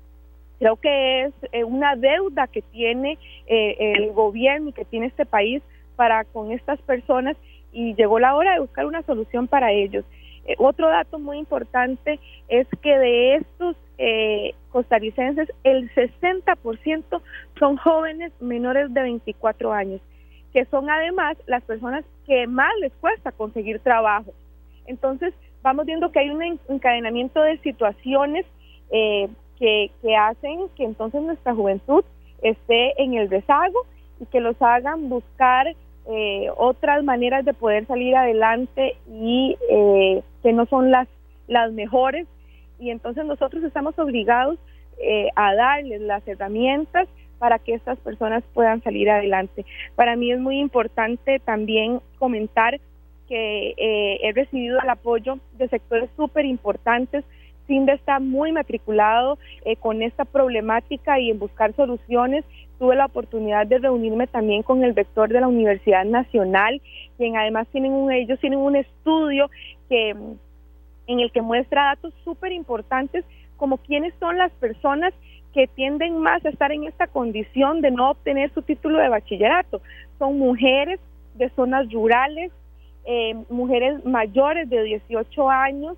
creo 0.58 0.76
que 0.78 1.24
es 1.24 1.34
eh, 1.52 1.64
una 1.64 1.96
deuda 1.96 2.48
que 2.48 2.62
tiene 2.62 3.18
el 3.48 4.12
gobierno 4.14 4.70
y 4.70 4.74
que 4.74 4.86
tiene 4.86 5.08
este 5.08 5.26
país 5.26 5.62
para 5.96 6.24
con 6.24 6.52
estas 6.52 6.80
personas 6.82 7.36
y 7.74 7.96
llegó 7.96 8.20
la 8.20 8.36
hora 8.36 8.54
de 8.54 8.60
buscar 8.60 8.86
una 8.86 9.02
solución 9.04 9.48
para 9.48 9.72
ellos. 9.72 10.06
otro 10.58 10.88
dato 10.88 11.20
muy 11.20 11.38
importante 11.38 12.20
es 12.48 12.68
que 12.82 12.98
de 12.98 13.36
estos 13.36 13.76
eh, 14.04 14.56
costarricenses, 14.72 15.48
el 15.64 15.94
60% 15.94 17.22
son 17.60 17.78
jóvenes 17.78 18.32
menores 18.42 18.92
de 18.92 19.02
24 19.04 19.72
años, 19.72 20.02
que 20.54 20.66
son 20.66 20.90
además 20.90 21.38
las 21.48 21.64
personas 21.64 22.04
que 22.26 22.48
más 22.48 22.72
les 22.80 22.92
cuesta 22.94 23.32
conseguir 23.32 23.80
trabajo. 23.80 24.32
Entonces, 24.86 25.34
vamos 25.62 25.86
viendo 25.86 26.12
que 26.12 26.20
hay 26.20 26.30
un 26.30 26.60
encadenamiento 26.68 27.42
de 27.42 27.58
situaciones 27.60 28.46
eh, 28.92 29.30
que, 29.58 29.92
hacen 30.18 30.70
que 30.76 30.84
entonces 30.84 31.22
nuestra 31.22 31.54
juventud 31.54 32.04
esté 32.42 33.02
en 33.02 33.14
el 33.14 33.30
rezago 33.30 33.86
y 34.20 34.26
que 34.26 34.40
los 34.40 34.60
hagan 34.60 35.08
buscar 35.08 35.76
eh, 36.08 36.50
otras 36.58 37.04
maneras 37.04 37.46
de 37.46 37.54
poder 37.54 37.86
salir 37.86 38.16
adelante 38.16 38.98
y 39.08 39.56
eh, 39.70 40.24
que 40.42 40.52
no 40.52 40.66
son 40.66 40.90
las, 40.90 41.08
las 41.48 41.72
mejores 41.74 42.28
y 42.80 42.90
entonces 42.90 43.24
nosotros 43.26 43.64
estamos 43.64 43.98
obligados 44.00 44.58
eh, 45.00 45.30
a 45.36 45.54
darles 45.54 46.02
las 46.02 46.28
herramientas 46.28 47.08
para 47.42 47.58
que 47.58 47.74
estas 47.74 47.98
personas 47.98 48.44
puedan 48.54 48.84
salir 48.84 49.10
adelante. 49.10 49.66
Para 49.96 50.16
mí 50.16 50.32
es 50.32 50.40
muy 50.40 50.60
importante 50.60 51.40
también 51.40 52.00
comentar 52.20 52.80
que 53.28 53.74
eh, 53.78 54.20
he 54.22 54.32
recibido 54.32 54.80
el 54.80 54.88
apoyo 54.88 55.40
de 55.58 55.68
sectores 55.68 56.12
súper 56.16 56.46
importantes. 56.46 57.26
CINDE 57.66 57.94
está 57.94 58.20
muy 58.20 58.52
matriculado 58.52 59.40
eh, 59.66 59.76
con 59.76 60.04
esta 60.04 60.24
problemática 60.24 61.20
y 61.20 61.32
en 61.32 61.40
buscar 61.40 61.76
soluciones. 61.76 62.46
Tuve 62.78 62.96
la 62.96 63.08
oportunidad 63.08 63.66
de 63.66 63.80
reunirme 63.80 64.28
también 64.28 64.62
con 64.62 64.84
el 64.84 64.96
rector 64.96 65.30
de 65.30 65.42
la 65.42 65.48
Universidad 65.48 66.06
Nacional, 66.06 66.80
quien 67.18 67.38
además 67.38 67.68
tienen 67.72 67.94
un, 67.94 68.12
ellos 68.12 68.40
tienen 68.40 68.60
un 68.60 68.76
estudio 68.76 69.50
que 69.90 70.12
en 71.08 71.20
el 71.20 71.32
que 71.32 71.42
muestra 71.42 71.96
datos 71.96 72.14
súper 72.24 72.52
importantes 72.52 73.26
como 73.58 73.78
quiénes 73.78 74.14
son 74.20 74.38
las 74.38 74.52
personas 74.52 75.12
que 75.54 75.68
tienden 75.68 76.18
más 76.20 76.44
a 76.46 76.50
estar 76.50 76.72
en 76.72 76.86
esta 76.86 77.08
condición 77.08 77.82
de 77.82 77.92
no 77.92 78.12
obtener 78.12 78.54
su 78.54 78.62
título 78.62 79.00
de 79.00 79.10
bachillerato. 79.10 79.82
Son 80.18 80.38
mujeres 80.38 81.00
de 81.36 81.50
zonas 81.50 81.92
rurales, 81.92 82.52
eh, 83.06 83.36
mujeres 83.50 84.04
mayores 84.06 84.70
de 84.70 84.84
18 84.84 85.50
años 85.50 85.98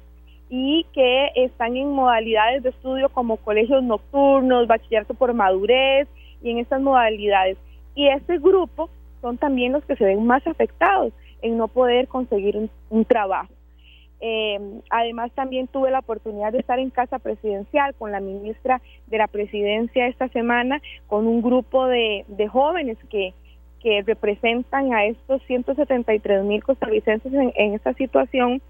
y 0.50 0.86
que 0.94 1.30
están 1.36 1.76
en 1.76 1.90
modalidades 1.90 2.64
de 2.64 2.70
estudio 2.70 3.10
como 3.10 3.38
colegios 3.38 3.84
nocturnos, 3.84 4.68
bachillerato 4.68 5.14
por 5.14 5.34
madurez 5.34 6.08
y 6.42 6.52
en 6.52 6.60
estas 6.60 6.82
modalidades. 6.82 7.58
Y 7.96 8.08
ese 8.08 8.38
grupo 8.38 8.90
son 9.22 9.38
también 9.38 9.74
los 9.74 9.84
que 9.86 9.96
se 9.96 10.06
ven 10.06 10.26
más 10.26 10.46
afectados 10.48 11.14
en 11.42 11.58
no 11.58 11.68
poder 11.68 12.08
conseguir 12.08 12.70
un 12.90 13.06
trabajo. 13.06 13.50
Eh, 14.26 14.58
además, 14.90 15.34
también 15.36 15.68
tuve 15.68 15.92
la 15.92 16.00
oportunidad 16.00 16.54
de 16.54 16.60
estar 16.60 16.80
en 16.80 16.92
casa 16.92 17.20
presidencial 17.20 17.94
con 17.96 18.14
la 18.14 18.22
ministra 18.22 18.82
de 19.08 19.18
la 19.18 19.28
presidencia 19.28 20.08
esta 20.08 20.30
semana, 20.30 20.82
con 21.08 21.28
un 21.28 21.42
grupo 21.42 21.88
de, 21.88 22.24
jóvenes 22.50 22.98
que, 23.10 23.34
que 23.82 24.02
representan 24.02 24.94
a 24.94 25.04
estos 25.04 25.44
173 25.44 26.46
mil 26.46 26.64
costarricenses 26.64 27.34
en, 27.34 27.74
esta 27.74 27.94
situación. 27.96 28.62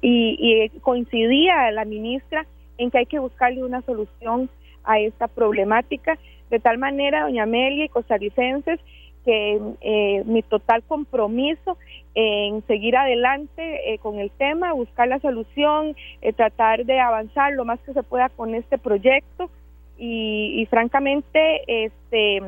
Y, 0.00 0.36
y 0.38 0.78
coincidía 0.78 1.72
la 1.72 1.84
ministra 1.84 2.46
en 2.78 2.92
que 2.92 2.98
hay 2.98 3.06
que 3.06 3.18
buscarle 3.18 3.64
una 3.64 3.82
solución 3.82 4.48
a 4.84 5.00
esta 5.00 5.26
problemática, 5.26 6.16
de 6.48 6.60
tal 6.60 6.78
manera, 6.78 7.24
doña 7.24 7.42
Amelia 7.42 7.86
y 7.86 7.88
costarricenses, 7.88 8.78
que 9.24 9.60
eh, 9.80 10.22
mi 10.26 10.42
total 10.42 10.82
compromiso 10.84 11.78
en 12.14 12.62
seguir 12.66 12.96
adelante 12.96 13.92
eh, 13.92 13.98
con 13.98 14.18
el 14.18 14.30
tema, 14.30 14.72
buscar 14.72 15.08
la 15.08 15.20
solución, 15.20 15.96
eh, 16.20 16.32
tratar 16.32 16.84
de 16.84 17.00
avanzar 17.00 17.52
lo 17.52 17.64
más 17.64 17.80
que 17.80 17.92
se 17.92 18.02
pueda 18.02 18.28
con 18.28 18.54
este 18.54 18.78
proyecto 18.78 19.50
y, 19.98 20.66
francamente 20.70 21.84
este 21.84 22.40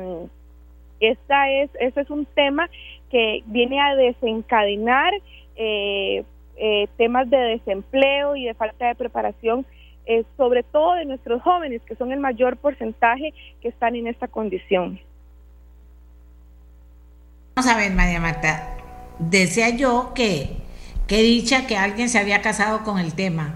esta 0.99 1.51
es 1.51 1.69
este 1.79 2.01
es 2.01 2.09
un 2.09 2.25
tema 2.25 2.69
que 3.09 3.43
viene 3.45 3.79
a 3.79 3.95
desencadenar 3.95 5.13
temas 6.97 7.29
de 7.29 7.37
desempleo 7.37 8.35
y 8.35 8.45
de 8.45 8.53
falta 8.55 8.87
de 8.87 8.95
preparación 8.95 9.65
sobre 10.37 10.63
todo 10.63 10.93
de 10.95 11.05
nuestros 11.05 11.41
jóvenes 11.43 11.81
que 11.83 11.95
son 11.95 12.11
el 12.11 12.19
mayor 12.19 12.57
porcentaje 12.57 13.33
que 13.61 13.69
están 13.69 13.95
en 13.95 14.07
esta 14.07 14.27
condición. 14.27 14.99
Vamos 17.55 17.71
a 17.71 17.77
ver, 17.77 17.93
María 17.93 18.19
Marta, 18.19 18.75
decía 19.17 19.69
yo 19.69 20.11
que, 20.13 20.57
que 21.07 21.21
dicha 21.21 21.67
que 21.67 21.77
alguien 21.77 22.09
se 22.09 22.19
había 22.19 22.41
casado 22.41 22.83
con 22.83 22.99
el 22.99 23.13
tema 23.13 23.55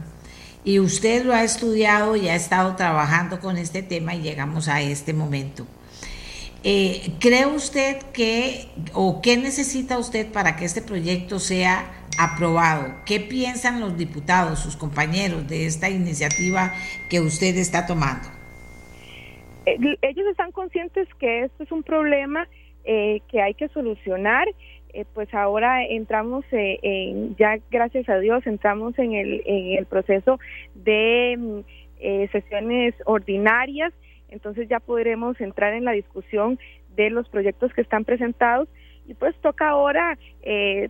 y 0.64 0.80
usted 0.80 1.26
lo 1.26 1.34
ha 1.34 1.44
estudiado 1.44 2.16
y 2.16 2.30
ha 2.30 2.36
estado 2.36 2.78
trabajando 2.78 3.42
con 3.42 3.58
este 3.58 3.84
tema 3.84 4.16
y 4.16 4.22
llegamos 4.22 4.70
a 4.70 4.82
este 4.82 5.12
momento. 5.12 5.68
Eh, 6.64 7.12
¿Cree 7.20 7.46
usted 7.46 7.98
que 8.14 8.70
o 8.94 9.22
qué 9.22 9.36
necesita 9.36 9.98
usted 9.98 10.32
para 10.32 10.56
que 10.56 10.64
este 10.64 10.82
proyecto 10.82 11.38
sea 11.38 11.92
aprobado? 12.18 12.96
¿Qué 13.06 13.20
piensan 13.20 13.82
los 13.82 13.98
diputados, 13.98 14.60
sus 14.60 14.78
compañeros 14.78 15.46
de 15.50 15.66
esta 15.66 15.90
iniciativa 15.90 16.74
que 17.10 17.20
usted 17.20 17.58
está 17.58 17.86
tomando? 17.86 18.30
Eh, 19.66 19.78
ellos 20.02 20.26
están 20.32 20.54
conscientes 20.54 21.06
que 21.20 21.44
esto 21.44 21.64
es 21.64 21.72
un 21.74 21.84
problema 21.84 22.48
eh, 22.84 23.22
que 23.28 23.42
hay 23.42 23.54
que 23.54 23.68
solucionar 23.70 24.48
eh, 24.92 25.06
pues 25.14 25.32
ahora 25.36 25.86
entramos 25.86 26.44
en, 26.52 27.36
ya 27.36 27.60
gracias 27.70 28.10
a 28.10 28.18
Dios, 28.18 28.46
entramos 28.48 28.98
en 28.98 29.14
el, 29.14 29.44
en 29.46 29.78
el 29.78 29.86
proceso 29.86 30.40
de 30.74 31.36
mm, 31.38 32.32
sesiones 32.32 32.96
ordinarias, 33.06 33.94
entonces 34.30 34.68
ya 34.68 34.80
podremos 34.80 35.40
entrar 35.42 35.74
en 35.74 35.86
la 35.86 35.92
discusión 35.92 36.58
de 36.96 37.12
los 37.12 37.30
proyectos 37.30 37.72
que 37.74 37.82
están 37.82 38.04
presentados. 38.04 38.68
Y 39.08 39.14
pues 39.14 39.36
toca 39.42 39.70
ahora 39.70 40.18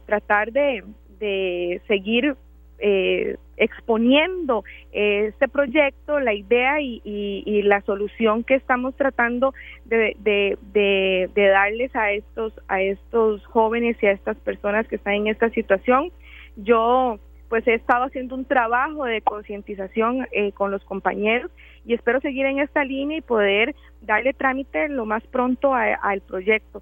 tratar 0.06 0.52
de, 0.52 0.84
de 1.20 1.82
seguir 1.88 2.36
eh, 2.82 3.38
exponiendo 3.58 4.64
eh, 4.94 5.28
este 5.28 5.50
proyecto, 5.50 6.20
la 6.20 6.34
idea 6.34 6.80
y, 6.80 7.62
la 7.64 7.82
solución 7.82 8.44
que 8.46 8.56
estamos 8.56 8.96
tratando 8.96 9.54
de, 9.86 10.58
darles 11.36 11.94
a 11.96 12.12
estos, 12.12 12.54
a 12.70 12.82
estos 12.82 13.46
jóvenes 13.48 13.98
y 14.02 14.06
a 14.06 14.12
estas 14.12 14.38
personas 14.38 14.88
que 14.88 14.96
están 14.96 15.14
en 15.16 15.28
esta 15.28 15.50
situación. 15.50 16.12
Yo 16.56 17.20
pues 17.50 17.68
he 17.68 17.74
estado 17.74 18.06
haciendo 18.06 18.36
un 18.36 18.46
trabajo 18.46 19.06
de 19.06 19.22
concientización 19.22 20.28
eh, 20.32 20.52
con 20.54 20.72
los 20.72 20.84
compañeros 20.86 21.52
y 21.86 21.96
espero 21.96 22.22
seguir 22.22 22.46
en 22.46 22.60
esta 22.60 22.86
línea 22.86 23.18
y 23.18 23.22
poder 23.22 23.76
darle 24.02 24.34
trámite 24.34 24.88
lo 24.88 25.06
más 25.06 25.26
pronto 25.28 25.74
al 25.74 26.22
proyecto. 26.22 26.82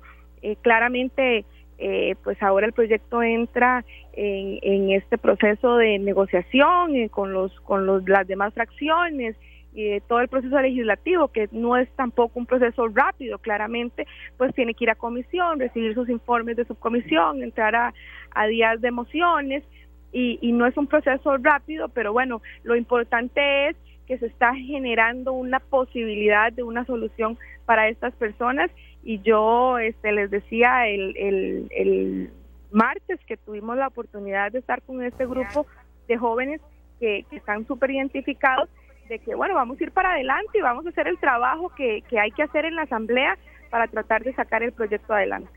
claramente 0.61 1.45
eh, 1.79 2.15
pues 2.23 2.41
ahora 2.41 2.65
el 2.65 2.73
proyecto 2.73 3.21
entra 3.21 3.85
en, 4.13 4.89
este 4.91 5.17
proceso 5.19 5.77
de 5.77 5.99
negociación 5.99 6.95
eh, 6.95 7.09
con 7.09 7.33
los 7.33 7.51
con 7.61 7.85
los, 7.85 8.07
las 8.09 8.27
demás 8.27 8.53
fracciones 8.53 9.35
y 9.75 9.99
todo 10.01 10.21
el 10.21 10.27
proceso 10.27 10.59
legislativo 10.59 11.27
que 11.27 11.47
no 11.51 11.77
es 11.77 11.87
tampoco 11.91 12.39
un 12.39 12.47
proceso 12.47 12.87
rápido 12.87 13.37
claramente 13.37 14.07
pues 14.37 14.55
tiene 14.55 14.73
que 14.73 14.85
ir 14.85 14.89
a 14.89 14.95
comisión 14.95 15.59
recibir 15.59 15.93
sus 15.93 16.09
informes 16.09 16.57
de 16.57 16.65
subcomisión 16.65 17.43
entrar 17.43 17.75
a, 17.75 17.93
a 18.31 18.47
días 18.47 18.81
de 18.81 18.89
mociones 18.89 19.63
y, 20.11 20.39
y 20.41 20.53
no 20.53 20.65
es 20.65 20.75
un 20.77 20.87
proceso 20.87 21.37
rápido 21.37 21.89
pero 21.89 22.11
bueno 22.11 22.41
lo 22.63 22.75
importante 22.75 23.69
es 23.69 23.75
que 24.07 24.17
se 24.17 24.25
está 24.25 24.55
generando 24.55 25.33
una 25.33 25.59
posibilidad 25.59 26.51
de 26.51 26.63
una 26.63 26.85
solución 26.85 27.37
para 27.65 27.89
estas 27.89 28.15
personas 28.15 28.71
y 29.07 29.21
yo 29.21 29.77
este, 29.77 30.11
les 30.11 30.29
decía 30.29 30.85
el, 30.85 32.29
martes 32.71 33.17
que 33.25 33.37
tuvimos 33.37 33.77
la 33.77 33.87
oportunidad 33.87 34.51
de 34.51 34.59
estar 34.59 34.81
con 34.81 35.01
este 35.01 35.25
grupo 35.25 35.65
de 36.09 36.17
jóvenes 36.17 36.59
que, 36.99 37.25
están 37.31 37.65
súper 37.65 37.91
identificados 37.91 38.67
de 39.07 39.19
que 39.19 39.33
bueno 39.33 39.55
vamos 39.55 39.79
a 39.79 39.83
ir 39.85 39.93
para 39.93 40.11
adelante 40.11 40.57
y 40.57 40.61
vamos 40.61 40.85
a 40.85 40.89
hacer 40.89 41.07
el 41.07 41.17
trabajo 41.19 41.69
que, 41.69 42.03
que 42.09 42.19
hay 42.19 42.31
que 42.31 42.43
hacer 42.43 42.65
en 42.65 42.75
la 42.75 42.81
asamblea 42.81 43.37
para 43.69 43.87
tratar 43.87 44.25
de 44.25 44.35
sacar 44.35 44.61
el 44.61 44.73
proyecto 44.73 45.13
adelante. 45.13 45.49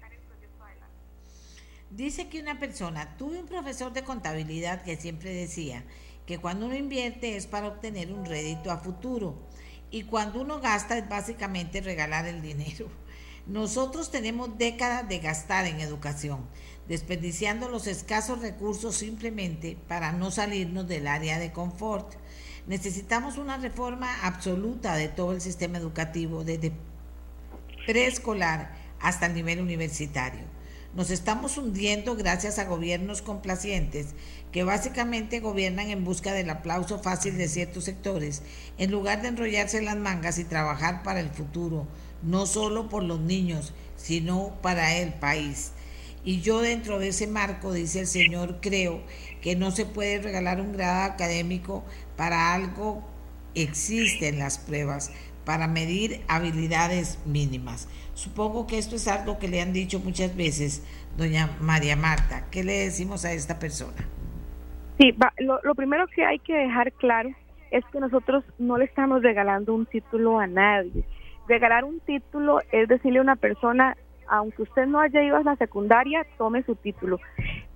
Dice 1.91 2.29
que 2.29 2.41
una 2.41 2.61
persona, 2.61 3.17
tuve 3.17 3.41
un 3.41 3.49
profesor 3.49 3.93
de 3.93 4.05
contabilidad 4.05 4.85
que 4.85 4.95
siempre 4.95 5.31
decía, 5.33 5.83
que 6.25 6.39
cuando 6.39 6.67
uno 6.67 6.77
invierte 6.77 7.37
es 7.37 7.49
para 7.49 7.67
obtener 7.67 8.13
un 8.13 8.25
rédito 8.25 8.71
a 8.71 8.79
futuro 8.79 9.35
y 9.91 10.05
cuando 10.05 10.41
uno 10.41 10.61
gasta 10.61 10.97
es 10.97 11.09
básicamente 11.09 11.81
regalar 11.81 12.27
el 12.27 12.43
dinero. 12.43 12.87
Nosotros 13.47 14.11
tenemos 14.11 14.59
décadas 14.59 15.09
de 15.09 15.19
gastar 15.19 15.67
en 15.67 15.81
educación, 15.81 16.47
desperdiciando 16.89 17.69
los 17.69 17.87
escasos 17.87 18.41
recursos 18.41 18.97
simplemente 18.97 19.77
para 19.89 20.13
no 20.13 20.31
salirnos 20.31 20.87
del 20.87 21.07
área 21.07 21.39
de 21.39 21.53
confort. 21.53 22.15
Necesitamos 22.67 23.39
una 23.39 23.57
reforma 23.57 24.09
absoluta 24.23 24.95
de 24.95 25.09
todo 25.09 25.33
el 25.33 25.41
sistema 25.41 25.79
educativo, 25.79 26.45
desde 26.45 26.73
preescolar 27.87 28.75
hasta 29.01 29.27
el 29.27 29.35
nivel 29.35 29.61
universitario. 29.61 30.45
Nos 30.93 31.11
estamos 31.11 31.57
hundiendo 31.57 32.17
gracias 32.17 32.59
a 32.59 32.65
gobiernos 32.65 33.23
complacientes 33.23 34.09
que 34.51 34.65
básicamente 34.65 35.39
gobiernan 35.39 35.89
en 35.91 36.05
busca 36.05 36.33
del 36.33 36.51
aplauso 36.51 36.99
fácil 36.99 37.39
de 37.39 37.47
ciertos 37.47 37.85
sectores, 37.85 38.43
en 38.77 38.91
lugar 38.91 39.23
de 39.23 39.29
enrollarse 39.29 39.81
las 39.83 39.97
mangas 39.97 40.39
y 40.39 40.45
trabajar 40.45 41.05
para 41.05 41.21
el 41.21 41.31
futuro, 41.31 41.87
no 42.23 42.47
solo 42.47 42.89
por 42.89 43.03
los 43.03 43.21
niños, 43.21 43.73
sino 43.97 44.55
para 44.63 44.97
el 44.97 45.13
país. 45.15 45.73
Y 46.25 46.41
yo 46.41 46.61
dentro 46.61 46.99
de 46.99 47.09
ese 47.09 47.27
marco, 47.27 47.73
dice 47.73 48.01
el 48.01 48.07
Señor, 48.07 48.59
creo 48.61 49.01
que 49.41 49.57
no 49.57 49.71
se 49.71 49.87
puede 49.87 50.21
regalar 50.21 50.61
un 50.61 50.73
grado 50.73 51.13
académico 51.13 51.85
para 52.17 52.55
algo 52.55 53.03
existen 53.55 54.39
las 54.39 54.59
pruebas 54.59 55.13
para 55.45 55.67
medir 55.67 56.21
habilidades 56.29 57.19
mínimas. 57.27 57.89
Supongo 58.15 58.67
que 58.67 58.79
esto 58.79 58.97
es 58.97 59.09
algo 59.09 59.39
que 59.39 59.49
le 59.49 59.61
han 59.61 59.73
dicho 59.73 59.99
muchas 60.01 60.37
veces, 60.37 60.87
doña 61.17 61.57
María 61.61 61.97
Marta. 61.97 62.45
¿Qué 62.51 62.63
le 62.63 62.85
decimos 62.85 63.25
a 63.25 63.33
esta 63.33 63.59
persona? 63.59 64.07
Sí, 64.99 65.15
lo, 65.39 65.75
primero 65.75 66.07
que 66.09 66.25
hay 66.25 66.39
que 66.41 66.53
dejar 66.53 66.93
claro 66.93 67.31
es 67.71 67.85
que 67.91 68.01
nosotros 68.01 68.45
no 68.59 68.77
le 68.77 68.85
estamos 68.85 69.23
regalando 69.23 69.75
un 69.75 69.87
título 69.87 70.39
a 70.39 70.47
nadie. 70.47 71.05
Regalar 71.51 71.83
un 71.83 71.99
título 71.99 72.61
es 72.71 72.87
decirle 72.87 73.19
a 73.19 73.23
una 73.23 73.35
persona, 73.35 73.97
aunque 74.29 74.63
usted 74.63 74.87
no 74.87 75.01
haya 75.01 75.21
ido 75.21 75.37
a 75.37 75.43
la 75.43 75.57
secundaria, 75.57 76.25
tome 76.39 76.63
su 76.63 76.77
título. 76.77 77.19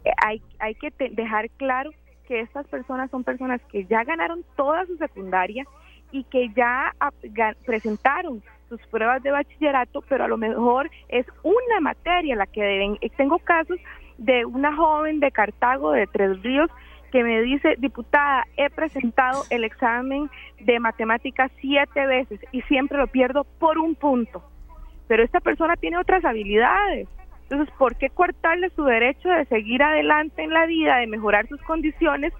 Eh, 0.05 0.13
hay, 0.25 0.75
que 0.77 0.93
dejar 1.11 1.51
claro 1.51 1.91
que 2.29 2.39
estas 2.39 2.69
personas 2.69 3.11
son 3.11 3.25
personas 3.25 3.61
que 3.73 3.85
ya 3.87 4.05
ganaron 4.05 4.45
toda 4.55 4.87
su 4.87 4.97
secundaria 4.97 5.65
y 6.13 6.23
que 6.23 6.51
ya 6.55 6.93
presentaron 7.67 8.45
sus 8.69 8.81
pruebas 8.93 9.25
de 9.25 9.33
bachillerato, 9.33 10.03
pero 10.09 10.23
a 10.23 10.29
lo 10.29 10.37
mejor 10.37 10.89
es 11.09 11.27
una 11.43 11.81
materia 11.81 12.37
la 12.37 12.47
que 12.47 12.63
deben. 12.63 12.97
Eh, 13.01 13.11
tengo 13.17 13.41
casos 13.41 13.81
de 14.19 14.45
una 14.45 14.77
joven 14.77 15.19
de 15.19 15.33
Cartago, 15.33 15.91
de 15.91 16.07
Tres 16.07 16.41
Ríos, 16.45 16.71
que 17.15 17.23
me 17.23 17.43
dice, 17.43 17.77
diputada, 17.79 18.45
he 18.57 18.71
presentado 18.71 19.45
el 19.51 19.63
examen 19.63 20.29
de 20.59 20.81
matemáticas 20.81 21.49
siete 21.61 22.07
veces 22.09 22.41
y 22.51 22.61
siempre 22.63 22.99
lo 22.99 23.07
pierdo 23.07 23.45
por 23.61 23.79
un 23.79 23.95
punto. 23.95 24.43
Pero 25.07 25.23
esta 25.23 25.39
persona 25.39 25.77
tiene 25.77 25.97
otras 25.97 26.25
habilidades. 26.25 27.07
Entonces, 27.43 27.73
¿por 27.79 27.95
qué 27.95 28.11
cortarle 28.11 28.69
su 28.71 28.83
derecho 28.83 29.29
de 29.29 29.45
seguir 29.45 29.81
adelante 29.85 30.43
en 30.43 30.53
la 30.53 30.67
vida, 30.67 30.97
de 30.97 31.07
mejorar 31.07 31.47
sus 31.47 31.63
condiciones? 31.63 32.33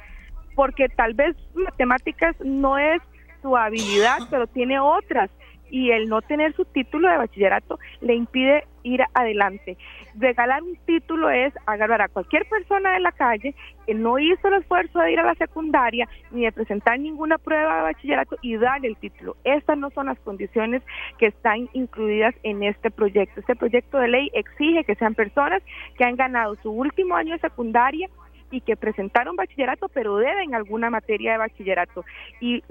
Porque 0.57 0.89
tal 0.89 1.15
vez 1.15 1.37
matemáticas 1.55 2.35
no 2.41 2.77
es 2.77 3.01
su 3.43 3.57
habilidad, 3.57 4.19
pero 4.29 4.49
tiene 4.49 4.81
otras 4.81 5.31
y 5.71 5.91
el 5.91 6.09
no 6.09 6.23
tener 6.23 6.55
su 6.55 6.65
título 6.65 7.09
de 7.09 7.17
bachillerato 7.17 7.79
le 8.01 8.15
impide 8.15 8.65
ir 8.83 9.03
adelante. 9.15 9.77
Regalar 10.15 10.63
un 10.63 10.77
título 10.87 11.31
es 11.31 11.53
agarrar 11.67 12.03
a 12.03 12.09
cualquier 12.09 12.47
persona 12.47 12.93
de 12.93 13.01
la 13.01 13.13
calle 13.13 13.55
que 13.87 13.95
no 13.95 14.19
hizo 14.19 14.49
el 14.49 14.55
esfuerzo 14.55 14.99
de 15.01 15.13
ir 15.13 15.21
a 15.21 15.25
la 15.25 15.35
secundaria 15.35 16.09
ni 16.31 16.45
de 16.45 16.53
presentar 16.53 16.99
ninguna 17.01 17.39
prueba 17.39 17.77
de 17.77 17.83
bachillerato 17.83 18.37
y 18.43 18.57
darle 18.57 18.89
el 18.89 18.97
título. 18.97 19.37
Estas 19.45 19.79
no 19.79 19.91
son 19.91 20.07
las 20.07 20.19
condiciones 20.21 20.83
que 21.19 21.27
están 21.27 21.69
incluidas 21.73 22.35
en 22.43 22.63
este 22.63 22.91
proyecto. 22.91 23.41
Este 23.41 23.57
proyecto 23.57 23.99
de 23.99 24.09
ley 24.09 24.31
exige 24.35 24.85
que 24.85 24.95
sean 24.95 25.15
personas 25.15 25.63
que 25.97 26.05
han 26.05 26.17
ganado 26.17 26.55
su 26.63 26.71
último 26.71 27.17
año 27.17 27.33
de 27.33 27.41
secundaria 27.41 28.09
y 28.51 28.61
que 28.61 28.77
presentaron 28.77 29.35
bachillerato, 29.35 29.89
pero 29.89 30.17
deben 30.19 30.55
alguna 30.55 30.91
materia 30.91 31.33
de 31.33 31.39
bachillerato. 31.39 32.05
Y 32.41 32.63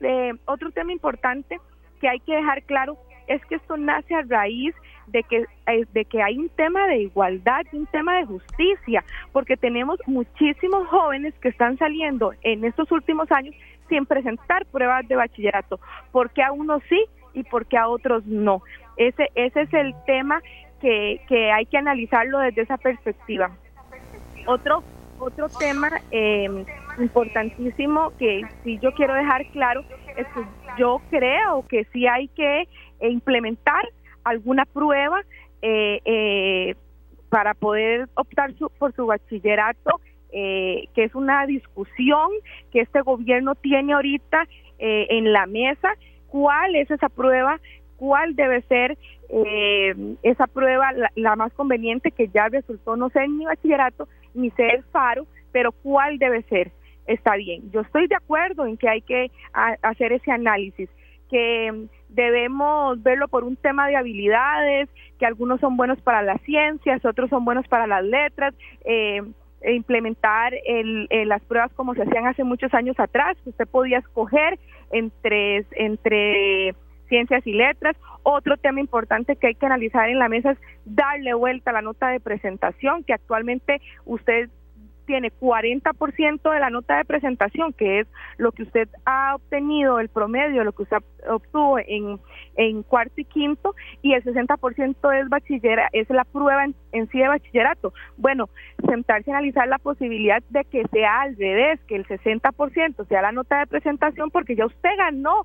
eh, 0.00 0.32
otro 0.44 0.70
tema 0.72 0.92
importante 0.92 1.58
que 2.00 2.08
hay 2.08 2.20
que 2.20 2.34
dejar 2.34 2.62
claro 2.62 2.96
es 3.26 3.44
que 3.46 3.56
esto 3.56 3.76
nace 3.76 4.14
a 4.14 4.22
raíz 4.22 4.74
de 5.06 5.22
que, 5.22 5.44
eh, 5.66 5.84
de 5.92 6.04
que 6.04 6.22
hay 6.22 6.38
un 6.38 6.48
tema 6.50 6.86
de 6.86 6.98
igualdad, 6.98 7.62
un 7.72 7.86
tema 7.86 8.16
de 8.16 8.26
justicia, 8.26 9.04
porque 9.32 9.56
tenemos 9.56 9.98
muchísimos 10.06 10.88
jóvenes 10.88 11.34
que 11.40 11.48
están 11.48 11.78
saliendo 11.78 12.32
en 12.42 12.64
estos 12.64 12.90
últimos 12.90 13.30
años 13.32 13.54
sin 13.88 14.06
presentar 14.06 14.64
pruebas 14.66 15.06
de 15.08 15.16
bachillerato, 15.16 15.78
porque 16.10 16.42
a 16.42 16.52
unos 16.52 16.82
sí 16.88 17.04
y 17.34 17.42
porque 17.44 17.76
a 17.76 17.88
otros 17.88 18.24
no. 18.26 18.62
Ese, 18.96 19.28
ese 19.34 19.62
es 19.62 19.74
el 19.74 19.94
tema 20.06 20.40
que, 20.80 21.20
que 21.28 21.50
hay 21.50 21.66
que 21.66 21.78
analizarlo 21.78 22.38
desde 22.38 22.62
esa 22.62 22.78
perspectiva. 22.78 23.50
Otro, 24.46 24.82
otro 25.18 25.48
tema 25.58 25.88
eh, 26.10 26.64
importantísimo 26.98 28.10
que 28.18 28.42
sí 28.62 28.78
yo 28.80 28.92
quiero 28.92 29.14
dejar 29.14 29.44
claro 29.52 29.84
es 30.16 30.26
que 30.28 30.42
yo 30.78 31.00
creo 31.10 31.64
que 31.68 31.84
sí 31.92 32.06
hay 32.06 32.28
que 32.28 32.62
eh, 33.00 33.08
implementar 33.08 33.82
alguna 34.24 34.64
prueba 34.64 35.20
eh, 35.62 36.00
eh, 36.04 36.74
para 37.28 37.54
poder 37.54 38.08
optar 38.14 38.54
por 38.78 38.94
su 38.94 39.06
bachillerato, 39.06 40.00
que 40.30 40.88
es 40.94 41.14
una 41.14 41.46
discusión 41.46 42.28
que 42.72 42.80
este 42.80 43.00
gobierno 43.02 43.54
tiene 43.54 43.92
ahorita 43.92 44.46
en 44.78 45.32
la 45.32 45.46
mesa. 45.46 45.94
¿Cuál 46.26 46.74
es 46.74 46.90
esa 46.90 47.08
prueba? 47.08 47.60
¿Cuál 48.04 48.36
debe 48.36 48.60
ser 48.62 48.98
esa 50.22 50.46
prueba 50.46 50.92
la, 50.92 51.10
la, 51.14 51.36
más 51.36 51.52
conveniente 51.54 52.10
que 52.10 52.28
ya 52.28 52.48
resultó 52.48 52.96
no 52.96 53.08
ser 53.08 53.28
ni 53.30 53.46
bachillerato 53.46 54.06
ni 54.34 54.50
ser 54.50 54.82
faro, 54.92 55.26
pero 55.52 55.72
cuál 55.72 56.18
debe 56.18 56.42
ser? 56.42 56.70
está 57.06 57.36
bien. 57.36 57.70
Yo 57.70 57.80
estoy 57.80 58.06
de 58.06 58.16
acuerdo 58.16 58.66
en 58.66 58.76
que 58.76 58.88
hay 58.88 59.02
que 59.02 59.30
hacer 59.82 60.12
ese 60.12 60.30
análisis, 60.30 60.88
que 61.30 61.86
debemos 62.08 63.02
verlo 63.02 63.28
por 63.28 63.44
un 63.44 63.56
tema 63.56 63.88
de 63.88 63.96
habilidades, 63.96 64.88
que 65.18 65.26
algunos 65.26 65.60
son 65.60 65.76
buenos 65.76 66.00
para 66.00 66.22
las 66.22 66.40
ciencias, 66.42 67.04
otros 67.04 67.28
son 67.30 67.44
buenos 67.44 67.66
para 67.68 67.86
las 67.86 68.04
letras. 68.04 68.54
Eh, 68.84 69.22
e 69.64 69.72
implementar 69.72 70.52
el, 70.66 71.08
las 71.26 71.42
pruebas 71.42 71.72
como 71.72 71.94
se 71.94 72.02
hacían 72.02 72.26
hace 72.26 72.44
muchos 72.44 72.74
años 72.74 73.00
atrás, 73.00 73.34
que 73.42 73.48
usted 73.48 73.66
podía 73.66 73.96
escoger 73.96 74.58
entre, 74.90 75.64
entre 75.72 76.74
ciencias 77.14 77.46
y 77.46 77.52
letras. 77.52 77.96
Otro 78.24 78.56
tema 78.56 78.80
importante 78.80 79.36
que 79.36 79.46
hay 79.46 79.54
que 79.54 79.66
analizar 79.66 80.08
en 80.08 80.18
la 80.18 80.28
mesa 80.28 80.50
es 80.50 80.58
darle 80.84 81.32
vuelta 81.34 81.70
a 81.70 81.74
la 81.74 81.82
nota 81.82 82.08
de 82.08 82.18
presentación, 82.18 83.04
que 83.04 83.12
actualmente 83.12 83.80
usted 84.04 84.50
tiene 85.06 85.30
40% 85.30 86.50
de 86.50 86.60
la 86.60 86.70
nota 86.70 86.96
de 86.96 87.04
presentación, 87.04 87.74
que 87.74 88.00
es 88.00 88.08
lo 88.38 88.52
que 88.52 88.62
usted 88.62 88.88
ha 89.04 89.34
obtenido, 89.34 90.00
el 90.00 90.08
promedio, 90.08 90.64
lo 90.64 90.72
que 90.72 90.84
usted 90.84 90.96
obtuvo 91.28 91.78
en, 91.78 92.18
en 92.56 92.82
cuarto 92.82 93.20
y 93.20 93.26
quinto, 93.26 93.74
y 94.00 94.14
el 94.14 94.24
60% 94.24 95.20
es 95.20 95.28
bachillera, 95.28 95.88
es 95.92 96.08
la 96.08 96.24
prueba 96.24 96.64
en, 96.64 97.08
sí 97.10 97.18
de 97.18 97.28
bachillerato. 97.28 97.92
Bueno, 98.16 98.48
sentarse 98.88 99.30
a 99.30 99.36
analizar 99.36 99.68
la 99.68 99.78
posibilidad 99.78 100.42
de 100.48 100.64
que 100.64 100.84
sea 100.90 101.20
al 101.20 101.36
revés, 101.36 101.80
que 101.86 101.96
el 101.96 102.06
60% 102.06 103.06
sea 103.06 103.22
la 103.22 103.32
nota 103.32 103.58
de 103.58 103.66
presentación, 103.66 104.30
porque 104.30 104.56
ya 104.56 104.64
usted 104.64 104.90
ganó 104.96 105.44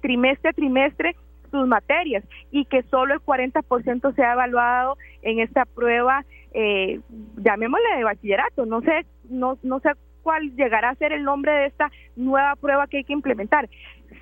trimestre 0.00 0.50
a 0.50 0.52
trimestre 0.52 1.16
sus 1.50 1.66
materias 1.66 2.24
y 2.50 2.64
que 2.64 2.82
solo 2.84 3.14
el 3.14 3.20
40% 3.20 4.14
sea 4.14 4.32
evaluado 4.32 4.96
en 5.22 5.38
esta 5.38 5.64
prueba 5.64 6.24
eh, 6.52 7.00
llamémosle 7.36 7.96
de 7.96 8.04
bachillerato, 8.04 8.64
no 8.64 8.80
sé, 8.80 9.04
no, 9.28 9.58
no 9.62 9.80
sé 9.80 9.90
cuál 10.22 10.54
llegará 10.56 10.90
a 10.90 10.94
ser 10.94 11.12
el 11.12 11.24
nombre 11.24 11.52
de 11.52 11.66
esta 11.66 11.90
nueva 12.16 12.56
prueba 12.56 12.86
que 12.86 12.98
hay 12.98 13.04
que 13.04 13.12
implementar. 13.12 13.68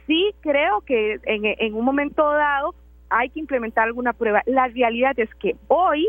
Sí 0.07 0.35
creo 0.41 0.81
que 0.81 1.21
en, 1.25 1.43
en 1.45 1.75
un 1.75 1.85
momento 1.85 2.23
dado 2.23 2.75
hay 3.11 3.29
que 3.29 3.41
implementar 3.41 3.85
alguna 3.85 4.15
prueba. 4.15 4.43
La 4.47 4.69
realidad 4.69 5.13
es 5.19 5.33
que 5.37 5.57
hoy, 5.69 6.09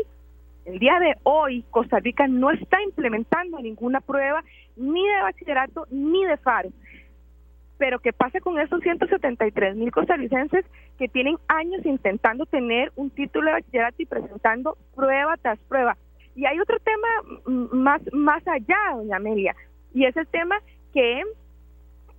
el 0.64 0.78
día 0.78 0.98
de 0.98 1.14
hoy, 1.22 1.62
Costa 1.70 2.00
Rica 2.00 2.26
no 2.26 2.50
está 2.50 2.82
implementando 2.82 3.58
ninguna 3.60 4.00
prueba 4.00 4.42
ni 4.76 5.06
de 5.06 5.22
bachillerato 5.22 5.86
ni 5.90 6.24
de 6.24 6.38
FARO. 6.38 6.70
Pero 7.78 7.98
¿qué 7.98 8.12
pasa 8.12 8.40
con 8.40 8.58
esos 8.58 8.80
173 8.80 9.76
mil 9.76 9.90
costarricenses 9.90 10.64
que 10.98 11.08
tienen 11.08 11.36
años 11.48 11.84
intentando 11.84 12.46
tener 12.46 12.92
un 12.94 13.10
título 13.10 13.46
de 13.46 13.52
bachillerato 13.52 14.02
y 14.02 14.06
presentando 14.06 14.76
prueba 14.94 15.36
tras 15.38 15.58
prueba? 15.68 15.96
Y 16.36 16.46
hay 16.46 16.58
otro 16.60 16.78
tema 16.80 17.08
más, 17.72 18.00
más 18.12 18.46
allá, 18.46 18.76
doña 18.96 19.16
Amelia, 19.16 19.54
y 19.92 20.04
es 20.04 20.16
el 20.16 20.26
tema 20.28 20.56
que 20.92 21.22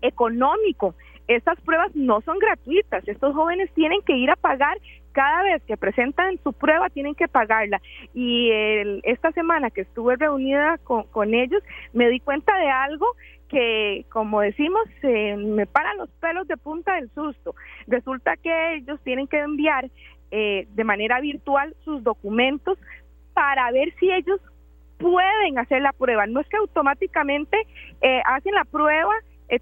económico. 0.01 0.95
Estas 1.27 1.59
pruebas 1.61 1.95
no 1.95 2.21
son 2.21 2.37
gratuitas. 2.39 3.07
Estos 3.07 3.33
jóvenes 3.33 3.73
tienen 3.73 4.01
que 4.01 4.15
ir 4.15 4.29
a 4.29 4.35
pagar 4.35 4.77
cada 5.15 5.43
vez 5.43 5.63
que 5.63 5.77
presentan 5.77 6.37
su 6.43 6.51
prueba, 6.51 6.89
tienen 6.89 7.15
que 7.15 7.29
pagarla. 7.29 7.81
Y 8.13 8.51
esta 9.03 9.31
semana 9.31 9.71
que 9.71 9.81
estuve 9.81 10.17
reunida 10.17 10.77
con, 10.83 11.03
con, 11.03 11.33
ellos, 11.33 11.63
me 11.93 12.09
di 12.09 12.19
cuenta 12.19 12.53
de 12.57 12.69
algo 12.69 13.07
que, 13.47 14.05
como 14.11 14.41
decimos, 14.41 14.83
me 15.01 15.65
paran 15.65 15.97
los 15.97 16.09
pelos 16.19 16.45
de 16.49 16.57
punta 16.57 16.95
del 16.95 17.09
susto. 17.11 17.55
Resulta 17.87 18.35
que 18.35 18.75
ellos 18.75 18.99
tienen 19.05 19.27
que 19.27 19.39
enviar 19.39 19.89
eh, 20.31 20.67
de 20.71 20.83
manera 20.83 21.21
virtual 21.21 21.73
sus 21.85 22.03
documentos 22.03 22.77
para 23.33 23.71
ver 23.71 23.93
si 23.97 24.11
ellos 24.11 24.41
pueden 24.97 25.59
hacer 25.59 25.81
la 25.81 25.93
prueba. 25.93 26.27
No 26.27 26.41
es 26.41 26.49
que 26.49 26.57
automáticamente 26.57 27.57
eh, 28.01 28.21
hacen 28.25 28.53
la 28.53 28.65
prueba 28.65 29.13
eh, 29.49 29.61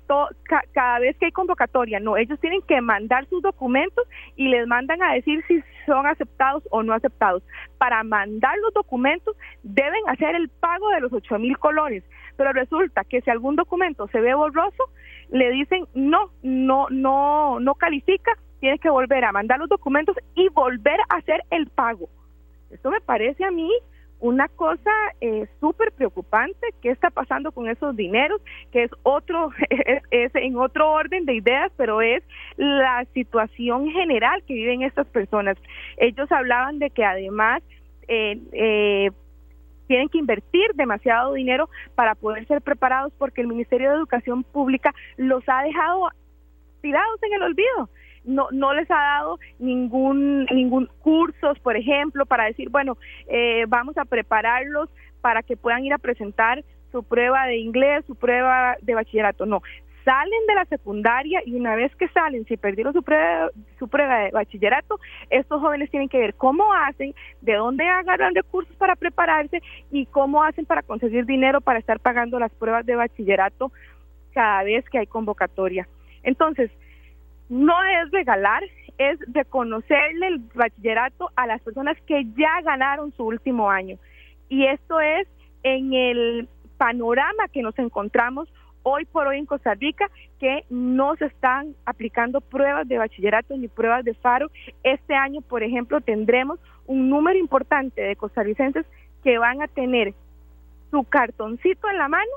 cada 0.71 0.99
vez 0.99 1.17
que 1.17 1.25
hay 1.25 1.31
convocatoria, 1.31 1.99
no, 1.99 2.17
ellos 2.17 2.39
tienen 2.39 2.61
que 2.61 2.79
mandar 2.81 3.27
sus 3.27 3.41
documentos 3.41 4.07
y 4.35 4.47
les 4.47 4.67
mandan 4.67 5.01
a 5.03 5.13
decir 5.13 5.43
si 5.47 5.61
son 5.85 6.07
aceptados 6.07 6.63
o 6.71 6.83
no 6.83 6.93
aceptados. 6.93 7.43
Para 7.77 8.03
mandar 8.03 8.57
los 8.59 8.73
documentos 8.73 9.35
deben 9.63 10.07
hacer 10.07 10.35
el 10.35 10.49
pago 10.49 10.89
de 10.89 11.01
los 11.01 11.11
ocho 11.11 11.37
mil 11.37 11.57
colores, 11.57 12.03
pero 12.37 12.53
resulta 12.53 13.03
que 13.03 13.21
si 13.21 13.29
algún 13.29 13.55
documento 13.55 14.07
se 14.07 14.21
ve 14.21 14.33
borroso, 14.33 14.89
le 15.29 15.51
dicen 15.51 15.85
no, 15.93 16.31
no, 16.41 16.87
no, 16.89 17.59
no 17.59 17.75
califica, 17.75 18.31
tiene 18.59 18.79
que 18.79 18.89
volver 18.89 19.25
a 19.25 19.31
mandar 19.31 19.59
los 19.59 19.69
documentos 19.69 20.15
y 20.35 20.47
volver 20.49 20.99
a 21.09 21.17
hacer 21.17 21.43
el 21.49 21.67
pago. 21.67 22.07
Esto 22.71 22.89
me 22.89 23.01
parece 23.01 23.43
a 23.43 23.51
mí 23.51 23.69
una 24.23 24.47
cosa 24.47 24.89
eh, 25.19 25.47
súper 25.59 25.91
preocupante. 25.91 26.73
¿Qué 26.81 26.89
está 26.89 27.09
pasando 27.09 27.51
con 27.51 27.67
esos 27.67 27.93
dineros? 27.93 28.41
Que 28.71 28.83
es 28.83 28.91
otro, 29.03 29.51
es, 30.11 30.33
en 30.35 30.55
otro 30.55 30.91
orden 30.91 31.25
de 31.25 31.35
ideas, 31.35 31.73
pero 31.75 32.01
es 32.01 32.23
la 32.55 33.05
situación 33.13 33.91
general 33.91 34.41
que 34.47 34.53
viven 34.53 34.81
estas 34.81 35.07
personas. 35.07 35.57
Ellos 35.97 36.31
hablaban 36.31 36.79
de 36.79 36.89
que 36.89 37.03
además 37.03 37.61
eh, 38.07 38.39
eh, 38.53 39.11
tienen 39.87 40.07
que 40.07 40.19
invertir 40.19 40.71
demasiado 40.75 41.33
dinero 41.33 41.69
para 41.93 42.15
poder 42.15 42.47
ser 42.47 42.61
preparados 42.61 43.11
porque 43.17 43.41
el 43.41 43.47
Ministerio 43.47 43.89
de 43.89 43.97
Educación 43.97 44.45
Pública 44.45 44.95
los 45.17 45.43
ha 45.47 45.63
dejado 45.63 46.07
tirados 46.81 47.21
en 47.23 47.33
el 47.33 47.43
olvido 47.43 47.89
no, 48.23 48.47
no 48.51 48.73
les 48.73 48.89
ha 48.89 48.95
dado 48.95 49.39
ningún, 49.59 50.45
ningún 50.45 50.89
cursos, 51.01 51.59
por 51.59 51.75
ejemplo, 51.75 52.25
para 52.25 52.45
decir, 52.45 52.69
bueno, 52.69 52.97
eh, 53.27 53.65
vamos 53.67 53.97
a 53.97 54.05
prepararlos 54.05 54.89
para 55.21 55.43
que 55.43 55.57
puedan 55.57 55.85
ir 55.85 55.93
a 55.93 55.97
presentar 55.97 56.63
su 56.91 57.03
prueba 57.03 57.47
de 57.47 57.57
inglés, 57.57 58.05
su 58.05 58.15
prueba 58.15 58.75
de 58.81 58.93
bachillerato. 58.93 59.45
No, 59.45 59.61
salen 60.03 60.47
de 60.47 60.55
la 60.55 60.65
secundaria 60.65 61.41
y 61.45 61.55
una 61.55 61.75
vez 61.75 61.95
que 61.95 62.07
salen, 62.09 62.45
si 62.45 62.57
perdieron 62.57 62.93
su 62.93 63.03
prueba, 63.03 63.49
su 63.79 63.87
prueba 63.87 64.19
de 64.19 64.31
bachillerato, 64.31 64.99
estos 65.29 65.61
jóvenes 65.61 65.89
tienen 65.89 66.09
que 66.09 66.19
ver 66.19 66.35
cómo 66.35 66.73
hacen, 66.73 67.13
de 67.41 67.53
dónde 67.55 67.87
agarran 67.87 68.35
recursos 68.35 68.75
para 68.75 68.95
prepararse 68.95 69.61
y 69.91 70.05
cómo 70.07 70.43
hacen 70.43 70.65
para 70.65 70.83
conseguir 70.83 71.25
dinero 71.25 71.61
para 71.61 71.79
estar 71.79 71.99
pagando 71.99 72.39
las 72.39 72.51
pruebas 72.51 72.85
de 72.85 72.95
bachillerato 72.95 73.71
cada 74.33 74.63
vez 74.63 74.87
que 74.89 74.99
hay 74.99 75.07
convocatoria. 75.07 75.87
Entonces, 76.23 76.71
no 77.49 77.73
es 77.83 78.11
regalar, 78.11 78.63
es 78.97 79.19
reconocerle 79.27 80.27
el 80.27 80.39
bachillerato 80.53 81.29
a 81.35 81.47
las 81.47 81.61
personas 81.61 81.97
que 82.05 82.25
ya 82.37 82.61
ganaron 82.63 83.11
su 83.13 83.23
último 83.25 83.69
año. 83.69 83.97
Y 84.49 84.65
esto 84.65 84.99
es 84.99 85.27
en 85.63 85.93
el 85.93 86.47
panorama 86.77 87.47
que 87.51 87.61
nos 87.61 87.77
encontramos 87.79 88.49
hoy 88.83 89.05
por 89.05 89.27
hoy 89.27 89.39
en 89.39 89.45
Costa 89.45 89.73
Rica, 89.73 90.09
que 90.39 90.65
no 90.69 91.15
se 91.15 91.25
están 91.25 91.75
aplicando 91.85 92.41
pruebas 92.41 92.87
de 92.87 92.97
bachillerato 92.97 93.55
ni 93.57 93.67
pruebas 93.67 94.03
de 94.03 94.13
faro. 94.13 94.51
Este 94.83 95.15
año, 95.15 95.41
por 95.41 95.63
ejemplo, 95.63 96.01
tendremos 96.01 96.59
un 96.85 97.09
número 97.09 97.39
importante 97.39 98.01
de 98.01 98.15
costarricenses 98.15 98.85
que 99.23 99.37
van 99.37 99.61
a 99.61 99.67
tener 99.67 100.13
su 100.91 101.03
cartoncito 101.05 101.89
en 101.89 101.97
la 101.97 102.09
mano 102.09 102.31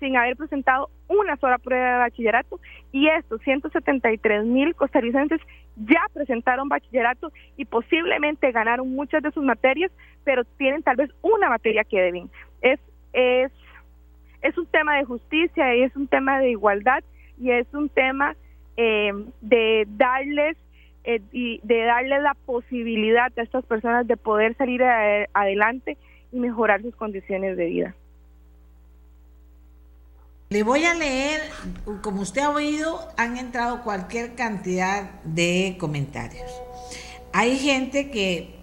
sin 0.00 0.16
haber 0.16 0.36
presentado 0.36 0.90
una 1.08 1.36
sola 1.36 1.58
prueba 1.58 1.92
de 1.92 1.98
bachillerato 1.98 2.60
y 2.92 3.08
estos 3.08 3.40
173 3.42 4.44
mil 4.44 4.74
costarricenses 4.74 5.40
ya 5.76 6.00
presentaron 6.12 6.68
bachillerato 6.68 7.32
y 7.56 7.64
posiblemente 7.64 8.52
ganaron 8.52 8.90
muchas 8.94 9.22
de 9.22 9.30
sus 9.30 9.44
materias, 9.44 9.90
pero 10.24 10.44
tienen 10.56 10.82
tal 10.82 10.96
vez 10.96 11.10
una 11.22 11.48
materia 11.48 11.84
que 11.84 12.00
deben. 12.00 12.30
Es, 12.60 12.80
es, 13.12 13.52
es 14.42 14.58
un 14.58 14.66
tema 14.66 14.96
de 14.96 15.04
justicia 15.04 15.74
es 15.74 15.94
un 15.96 16.08
tema 16.08 16.38
de 16.40 16.50
igualdad 16.50 17.02
y 17.38 17.50
es 17.50 17.66
un 17.74 17.88
tema 17.88 18.34
eh, 18.76 19.12
de 19.40 19.86
darles 19.88 20.56
eh, 21.04 21.20
de 21.62 21.84
darles 21.84 22.20
la 22.22 22.34
posibilidad 22.34 23.32
a 23.36 23.42
estas 23.42 23.64
personas 23.64 24.06
de 24.08 24.16
poder 24.16 24.56
salir 24.56 24.82
adelante 24.82 25.96
y 26.32 26.40
mejorar 26.40 26.82
sus 26.82 26.96
condiciones 26.96 27.56
de 27.56 27.66
vida. 27.66 27.94
Le 30.48 30.62
voy 30.62 30.84
a 30.84 30.94
leer, 30.94 31.40
como 32.02 32.20
usted 32.20 32.42
ha 32.42 32.50
oído, 32.50 33.08
han 33.16 33.36
entrado 33.36 33.82
cualquier 33.82 34.36
cantidad 34.36 35.10
de 35.24 35.76
comentarios. 35.76 36.48
Hay 37.32 37.58
gente 37.58 38.12
que, 38.12 38.54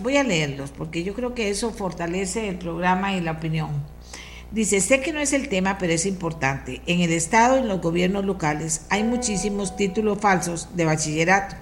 voy 0.00 0.16
a 0.16 0.24
leerlos 0.24 0.70
porque 0.70 1.04
yo 1.04 1.14
creo 1.14 1.32
que 1.32 1.48
eso 1.48 1.70
fortalece 1.70 2.48
el 2.48 2.58
programa 2.58 3.14
y 3.14 3.20
la 3.20 3.32
opinión. 3.32 3.70
Dice, 4.50 4.80
sé 4.80 5.00
que 5.00 5.12
no 5.12 5.20
es 5.20 5.32
el 5.32 5.48
tema, 5.48 5.78
pero 5.78 5.92
es 5.92 6.06
importante. 6.06 6.82
En 6.86 7.02
el 7.02 7.12
Estado 7.12 7.56
y 7.56 7.60
en 7.60 7.68
los 7.68 7.80
gobiernos 7.80 8.24
locales 8.24 8.82
hay 8.90 9.04
muchísimos 9.04 9.76
títulos 9.76 10.18
falsos 10.18 10.74
de 10.74 10.86
bachillerato 10.86 11.54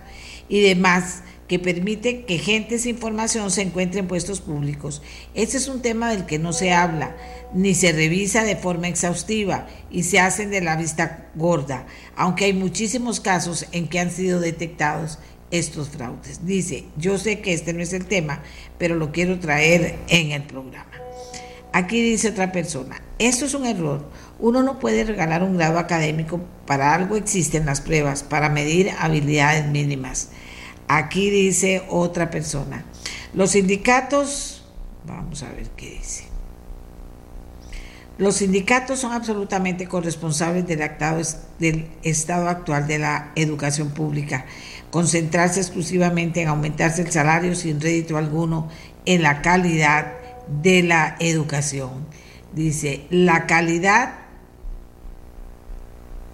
y 0.49 0.63
demás 0.63 1.23
que 1.49 1.59
permite 1.59 2.25
que 2.25 2.39
gente 2.39 2.79
sin 2.79 2.99
formación 2.99 3.51
se 3.51 3.63
encuentre 3.63 4.01
en 4.01 4.09
puestos 4.09 4.41
públicos. 4.41 5.03
Este 5.35 5.57
es 5.57 5.69
un 5.69 5.81
tema 5.81 6.11
del 6.11 6.27
que 6.27 6.39
no 6.39 6.53
se 6.53 6.73
habla, 6.73 7.17
ni 7.55 7.75
se 7.75 7.93
revisa 7.93 8.43
de 8.43 8.57
forma 8.57 8.89
exhaustiva 8.89 9.67
y 9.91 10.03
se 10.03 10.19
hacen 10.19 10.51
de 10.51 10.61
la 10.61 10.77
vista 10.77 11.29
gorda, 11.35 11.87
aunque 12.17 12.47
hay 12.47 12.53
muchísimos 12.53 13.21
casos 13.21 13.67
en 13.73 13.89
que 13.89 14.01
han 14.01 14.11
sido 14.11 14.41
detectados 14.41 15.19
estos 15.51 15.91
fraudes. 15.91 16.45
Dice, 16.45 16.85
yo 16.97 17.19
sé 17.19 17.41
que 17.41 17.53
este 17.53 17.73
no 17.73 17.83
es 17.83 17.93
el 17.93 18.07
tema, 18.07 18.43
pero 18.79 18.97
lo 18.97 19.13
quiero 19.13 19.39
traer 19.39 19.97
en 20.09 20.33
el 20.33 20.43
programa. 20.43 20.91
Aquí 21.73 22.01
dice 22.01 22.31
otra 22.31 22.53
persona, 22.53 23.03
esto 23.19 23.45
es 23.45 23.55
un 23.55 23.67
error. 23.67 24.09
Uno 24.39 24.63
no 24.63 24.79
puede 24.79 25.05
regalar 25.05 25.43
un 25.43 25.57
grado 25.57 25.79
académico, 25.79 26.41
para 26.67 26.95
algo 26.95 27.17
existen 27.17 27.67
las 27.67 27.81
pruebas, 27.81 28.23
para 28.23 28.49
medir 28.49 28.91
habilidades 28.99 29.67
mínimas. 29.67 30.31
Aquí 30.89 31.31
dice 31.31 31.83
otra 31.89 32.31
persona, 32.31 32.85
los 33.35 33.51
sindicatos, 33.53 34.65
vamos 35.05 35.43
a 35.43 35.51
ver 35.51 35.69
qué 35.77 35.91
dice. 35.91 36.25
Los 38.19 38.37
sindicatos 38.37 39.01
son 39.01 39.13
absolutamente 39.13 39.87
corresponsables 39.89 40.67
del, 40.67 40.79
del 41.59 41.91
estado 42.03 42.49
actual 42.49 42.87
de 42.87 42.99
la 42.99 43.33
educación 43.35 43.91
pública, 43.91 44.47
concentrarse 44.91 45.61
exclusivamente 45.61 46.41
en 46.41 46.49
aumentarse 46.49 47.03
el 47.03 47.13
salario 47.13 47.55
sin 47.55 47.79
rédito 47.79 48.17
alguno 48.17 48.69
en 49.05 49.21
la 49.23 49.43
calidad 49.43 50.15
de 50.63 50.83
la 50.83 51.17
educación. 51.21 52.07
Dice, 52.55 53.07
la 53.11 53.47
calidad, 53.47 54.15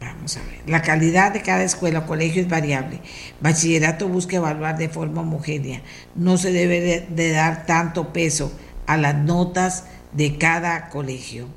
vamos 0.07 0.37
a 0.37 0.43
ver, 0.43 0.61
la 0.67 0.83
calidad 0.83 1.33
de 1.33 1.43
cada 1.43 1.63
escuela 1.63 2.01
o 2.01 2.07
colegio 2.07 2.43
es 2.43 2.49
variable. 2.49 3.01
Bachillerato 3.41 4.09
busca 4.09 4.37
evaluar 4.37 4.77
de 4.79 4.89
forma 4.89 5.23
homogénea. 5.23 5.83
No 6.15 6.37
se 6.37 6.53
debe 6.53 7.07
de, 7.09 7.33
dar 7.33 7.67
tanto 7.67 8.13
peso 8.13 8.53
a 8.87 8.97
las 8.97 9.15
notas 9.15 9.85
de 10.13 10.39
cada 10.39 10.89
colegio. 10.89 11.49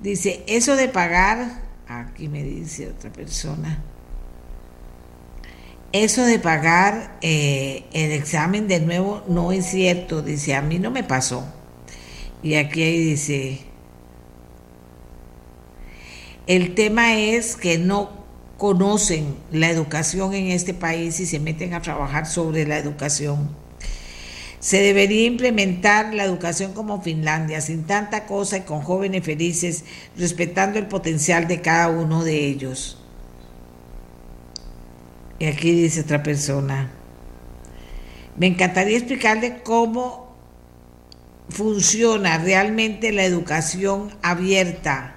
Dice, 0.00 0.44
eso 0.46 0.76
de 0.76 0.88
pagar, 0.88 1.62
aquí 1.88 2.28
me 2.28 2.42
dice 2.42 2.88
otra 2.88 3.12
persona, 3.12 3.82
eso 5.92 6.24
de 6.24 6.38
pagar 6.38 7.18
eh, 7.20 7.84
el 7.92 8.12
examen 8.12 8.66
de 8.66 8.80
nuevo 8.80 9.22
no 9.28 9.52
es 9.52 9.66
cierto, 9.66 10.22
dice, 10.22 10.54
a 10.54 10.62
mí 10.62 10.78
no 10.78 10.90
me 10.90 11.04
pasó. 11.04 11.46
Y 12.42 12.54
aquí 12.54 12.82
dice, 12.82 13.60
el 16.46 16.74
tema 16.74 17.14
es 17.16 17.56
que 17.56 17.78
no 17.78 18.22
conocen 18.58 19.36
la 19.50 19.70
educación 19.70 20.34
en 20.34 20.48
este 20.48 20.74
país 20.74 21.18
y 21.20 21.26
se 21.26 21.40
meten 21.40 21.74
a 21.74 21.82
trabajar 21.82 22.26
sobre 22.26 22.66
la 22.66 22.78
educación. 22.78 23.50
Se 24.60 24.80
debería 24.80 25.26
implementar 25.26 26.14
la 26.14 26.24
educación 26.24 26.72
como 26.72 27.02
Finlandia, 27.02 27.60
sin 27.60 27.82
tanta 27.84 28.26
cosa 28.26 28.58
y 28.58 28.60
con 28.60 28.80
jóvenes 28.80 29.24
felices, 29.24 29.84
respetando 30.16 30.78
el 30.78 30.86
potencial 30.86 31.48
de 31.48 31.60
cada 31.60 31.88
uno 31.88 32.22
de 32.22 32.46
ellos. 32.46 32.98
Y 35.40 35.46
aquí 35.46 35.72
dice 35.72 36.02
otra 36.02 36.22
persona, 36.22 36.92
me 38.36 38.46
encantaría 38.46 38.96
explicarle 38.96 39.62
cómo 39.64 40.36
funciona 41.48 42.38
realmente 42.38 43.10
la 43.10 43.24
educación 43.24 44.16
abierta. 44.22 45.16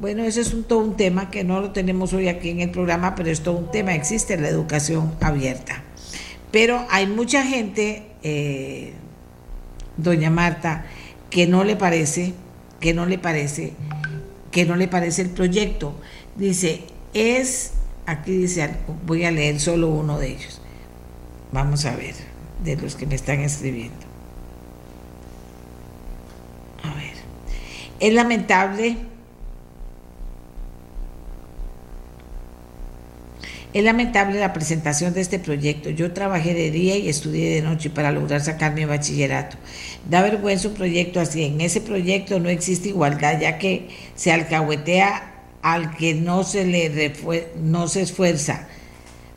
Bueno, 0.00 0.24
ese 0.24 0.40
es 0.40 0.52
un, 0.52 0.64
todo 0.64 0.80
un 0.80 0.96
tema 0.96 1.30
que 1.30 1.44
no 1.44 1.60
lo 1.60 1.70
tenemos 1.70 2.12
hoy 2.12 2.28
aquí 2.28 2.50
en 2.50 2.60
el 2.60 2.70
programa, 2.70 3.14
pero 3.14 3.30
es 3.30 3.42
todo 3.42 3.56
un 3.56 3.70
tema, 3.70 3.94
existe 3.94 4.36
la 4.36 4.48
educación 4.48 5.14
abierta. 5.20 5.82
Pero 6.50 6.84
hay 6.90 7.06
mucha 7.06 7.42
gente, 7.42 8.06
eh, 8.22 8.92
doña 9.96 10.30
Marta, 10.30 10.86
que 11.30 11.46
no 11.46 11.64
le 11.64 11.76
parece, 11.76 12.34
que 12.80 12.94
no 12.94 13.06
le 13.06 13.18
parece, 13.18 13.72
que 14.50 14.64
no 14.64 14.76
le 14.76 14.88
parece 14.88 15.22
el 15.22 15.30
proyecto. 15.30 15.94
Dice, 16.36 16.82
es 17.12 17.72
Aquí 18.06 18.32
dice, 18.32 18.70
voy 19.06 19.24
a 19.24 19.30
leer 19.30 19.58
solo 19.60 19.88
uno 19.88 20.18
de 20.18 20.32
ellos. 20.32 20.60
Vamos 21.52 21.86
a 21.86 21.96
ver, 21.96 22.14
de 22.62 22.76
los 22.76 22.96
que 22.96 23.06
me 23.06 23.14
están 23.14 23.40
escribiendo. 23.40 23.96
A 26.82 26.94
ver. 26.94 27.14
Es 28.00 28.12
lamentable. 28.12 28.98
Es 33.74 33.82
lamentable 33.82 34.38
la 34.38 34.52
presentación 34.52 35.14
de 35.14 35.20
este 35.20 35.40
proyecto. 35.40 35.90
Yo 35.90 36.12
trabajé 36.12 36.54
de 36.54 36.70
día 36.70 36.96
y 36.96 37.08
estudié 37.08 37.56
de 37.56 37.62
noche 37.62 37.90
para 37.90 38.12
lograr 38.12 38.40
sacar 38.40 38.72
mi 38.72 38.84
bachillerato. 38.84 39.56
Da 40.08 40.22
vergüenza 40.22 40.68
un 40.68 40.74
proyecto 40.74 41.18
así. 41.18 41.42
En 41.42 41.60
ese 41.60 41.80
proyecto 41.80 42.38
no 42.38 42.48
existe 42.48 42.90
igualdad, 42.90 43.40
ya 43.40 43.58
que 43.58 43.88
se 44.14 44.30
alcahuetea 44.30 45.32
al 45.62 45.96
que 45.96 46.14
no 46.14 46.44
se 46.44 46.64
le 46.64 47.12
no 47.60 47.88
se 47.88 48.02
esfuerza 48.02 48.68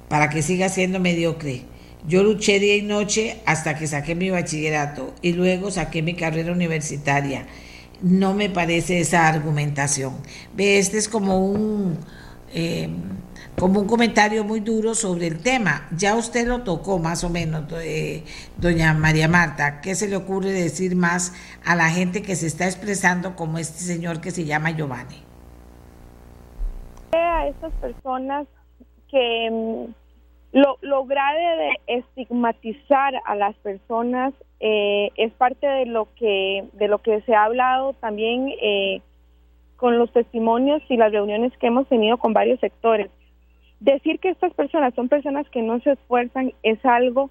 para 0.08 0.30
que 0.30 0.44
siga 0.44 0.70
siendo 0.70 1.00
mediocre. 1.00 1.64
Yo 2.08 2.22
luché 2.22 2.60
día 2.60 2.76
y 2.76 2.84
noche 2.84 3.38
hasta 3.48 3.76
que 3.76 3.88
saqué 3.88 4.14
mi 4.14 4.30
bachillerato 4.30 5.16
y 5.24 5.34
luego 5.34 5.72
saqué 5.72 6.04
mi 6.04 6.14
carrera 6.14 6.52
universitaria. 6.52 7.48
No 8.04 8.36
me 8.36 8.52
parece 8.52 9.00
esa 9.00 9.28
argumentación. 9.28 10.14
Este 10.60 11.00
es 11.00 11.10
como 11.10 11.44
un 11.44 11.98
em, 12.54 12.92
como 13.60 13.80
un 13.80 13.88
comentario 13.88 14.44
muy 14.44 14.60
duro 14.60 14.94
sobre 14.94 15.26
el 15.28 15.42
tema. 15.42 15.88
Ya 15.96 16.16
usted 16.16 16.48
lo 16.48 16.64
tocó 16.64 17.00
más 17.00 17.24
o 17.24 17.30
menos, 17.30 17.66
eh, 17.84 18.24
doña 18.58 18.94
María 18.94 19.28
Marta. 19.28 19.82
¿Qué 19.82 19.96
se 19.96 20.08
le 20.08 20.16
ocurre 20.16 20.52
decir 20.52 20.96
más 20.96 21.34
a 21.66 21.76
la 21.76 21.90
gente 21.90 22.22
que 22.22 22.36
se 22.36 22.46
está 22.46 22.66
expresando 22.66 23.36
como 23.36 23.58
este 23.58 23.80
señor 23.80 24.22
que 24.22 24.32
se 24.32 24.46
llama 24.46 24.72
Giovanni? 24.72 25.24
a 27.14 27.48
estas 27.48 27.74
personas 27.76 28.46
que 29.10 29.50
mm, 29.50 29.94
lo, 30.52 30.78
lograr 30.82 31.36
de 31.36 31.98
estigmatizar 32.00 33.14
a 33.26 33.36
las 33.36 33.56
personas 33.58 34.34
eh, 34.60 35.10
es 35.16 35.32
parte 35.34 35.66
de 35.66 35.86
lo 35.86 36.10
que 36.16 36.66
de 36.74 36.88
lo 36.88 37.00
que 37.00 37.22
se 37.22 37.34
ha 37.34 37.46
hablado 37.46 37.94
también 37.94 38.50
eh, 38.62 39.02
con 39.78 39.98
los 39.98 40.12
testimonios 40.12 40.82
y 40.90 40.98
las 40.98 41.12
reuniones 41.12 41.56
que 41.58 41.68
hemos 41.68 41.88
tenido 41.88 42.18
con 42.18 42.34
varios 42.34 42.60
sectores. 42.60 43.10
Decir 43.80 44.20
que 44.20 44.30
estas 44.30 44.54
personas 44.54 44.94
son 44.96 45.08
personas 45.08 45.48
que 45.50 45.62
no 45.62 45.80
se 45.82 45.92
esfuerzan 45.92 46.54
es 46.64 46.84
algo 46.86 47.30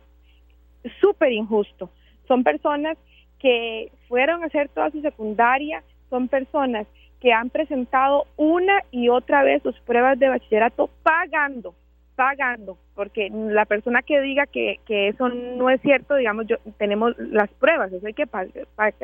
súper 1.01 1.33
injusto. 1.33 1.91
Son 2.29 2.45
personas 2.45 2.97
que 3.39 3.91
fueron 4.09 4.43
a 4.43 4.47
hacer 4.47 4.69
toda 4.69 4.91
su 4.91 5.01
secundaria, 5.01 5.83
son 6.09 6.29
personas 6.29 6.87
que 7.21 7.33
han 7.33 7.51
presentado 7.51 8.27
una 8.37 8.83
y 8.91 9.09
otra 9.09 9.43
vez 9.43 9.63
sus 9.63 9.79
pruebas 9.81 10.19
de 10.19 10.29
bachillerato 10.29 10.91
pagando, 11.03 11.75
pagando, 12.15 12.79
porque 12.95 13.31
la 13.31 13.65
persona 13.65 14.03
que 14.03 14.21
diga 14.21 14.47
que, 14.47 14.79
eso 14.87 15.29
no 15.29 15.71
es 15.71 15.81
cierto, 15.81 16.15
digamos, 16.15 16.47
yo 16.47 16.57
tenemos 16.79 17.17
las 17.19 17.51
pruebas, 17.55 17.93
eso 17.93 18.07
hay 18.07 18.15
que 18.15 18.29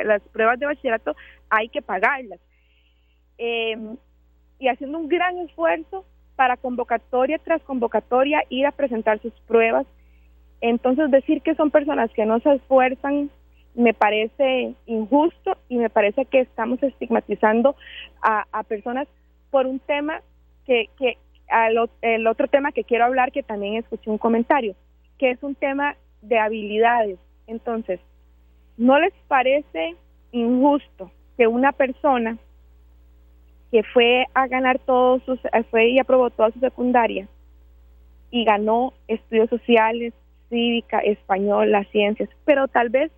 las 0.05 0.23
pruebas 0.33 0.59
de 0.61 0.67
bachillerato 0.67 1.17
hay 1.51 1.69
que 1.69 1.83
pagarlas. 1.83 2.41
Em, 3.39 3.97
y 4.59 4.69
haciendo 4.69 4.99
un 4.99 5.09
gran 5.09 5.39
esfuerzo 5.39 6.05
para 6.43 6.57
convocatoria 6.57 7.39
tras 7.39 7.63
convocatoria 7.63 8.43
ir 8.49 8.67
a 8.67 8.73
presentar 8.73 9.21
sus 9.21 9.33
pruebas. 9.47 9.87
Entonces 10.61 11.09
decir 11.13 11.41
que 11.41 11.55
son 11.55 11.71
personas 11.71 12.11
que 12.11 12.27
no 12.27 12.41
se 12.41 12.55
esfuerzan 12.55 13.31
me 13.77 13.95
parece 13.95 14.75
injusto 14.87 15.57
y 15.69 15.77
me 15.77 15.89
parece 15.89 16.25
que 16.25 16.41
estamos 16.41 16.83
estigmatizando 16.83 17.77
a, 18.23 18.65
personas 18.65 19.07
por 19.53 19.67
un 19.67 19.79
tema 19.79 20.21
que, 20.67 20.91
que 20.99 21.17
el 22.01 22.27
otro 22.27 22.49
tema 22.49 22.73
que 22.73 22.83
quiero 22.83 23.05
hablar, 23.05 23.31
que 23.31 23.45
también 23.45 23.77
escuché 23.77 24.11
un 24.11 24.19
comentario, 24.19 24.75
que 25.19 25.31
es 25.31 25.41
un 25.45 25.55
tema 25.55 25.95
de 26.23 26.41
habilidades. 26.41 27.21
Entonces, 27.47 28.01
¿no 28.77 28.99
les 28.99 29.15
parece 29.29 29.95
injusto 30.33 31.13
que 31.37 31.47
una 31.47 31.71
persona 31.71 32.37
que 33.73 33.83
fue 33.83 34.27
a 34.35 34.47
ganar 34.49 34.79
todos 34.79 35.23
sus, 35.25 35.41
fue 35.71 35.89
y 35.89 35.99
aprobó 35.99 36.29
toda 36.29 36.51
su 36.51 36.61
secundaria 36.61 37.27
y 38.31 38.45
ganó 38.45 38.93
estudios 39.09 39.49
sociales, 39.49 40.13
cívica, 40.51 40.99
español, 40.99 41.73
las 41.73 41.89
ciencias, 41.89 42.29
pero 42.45 42.69
tal 42.69 42.91
vez 42.91 43.11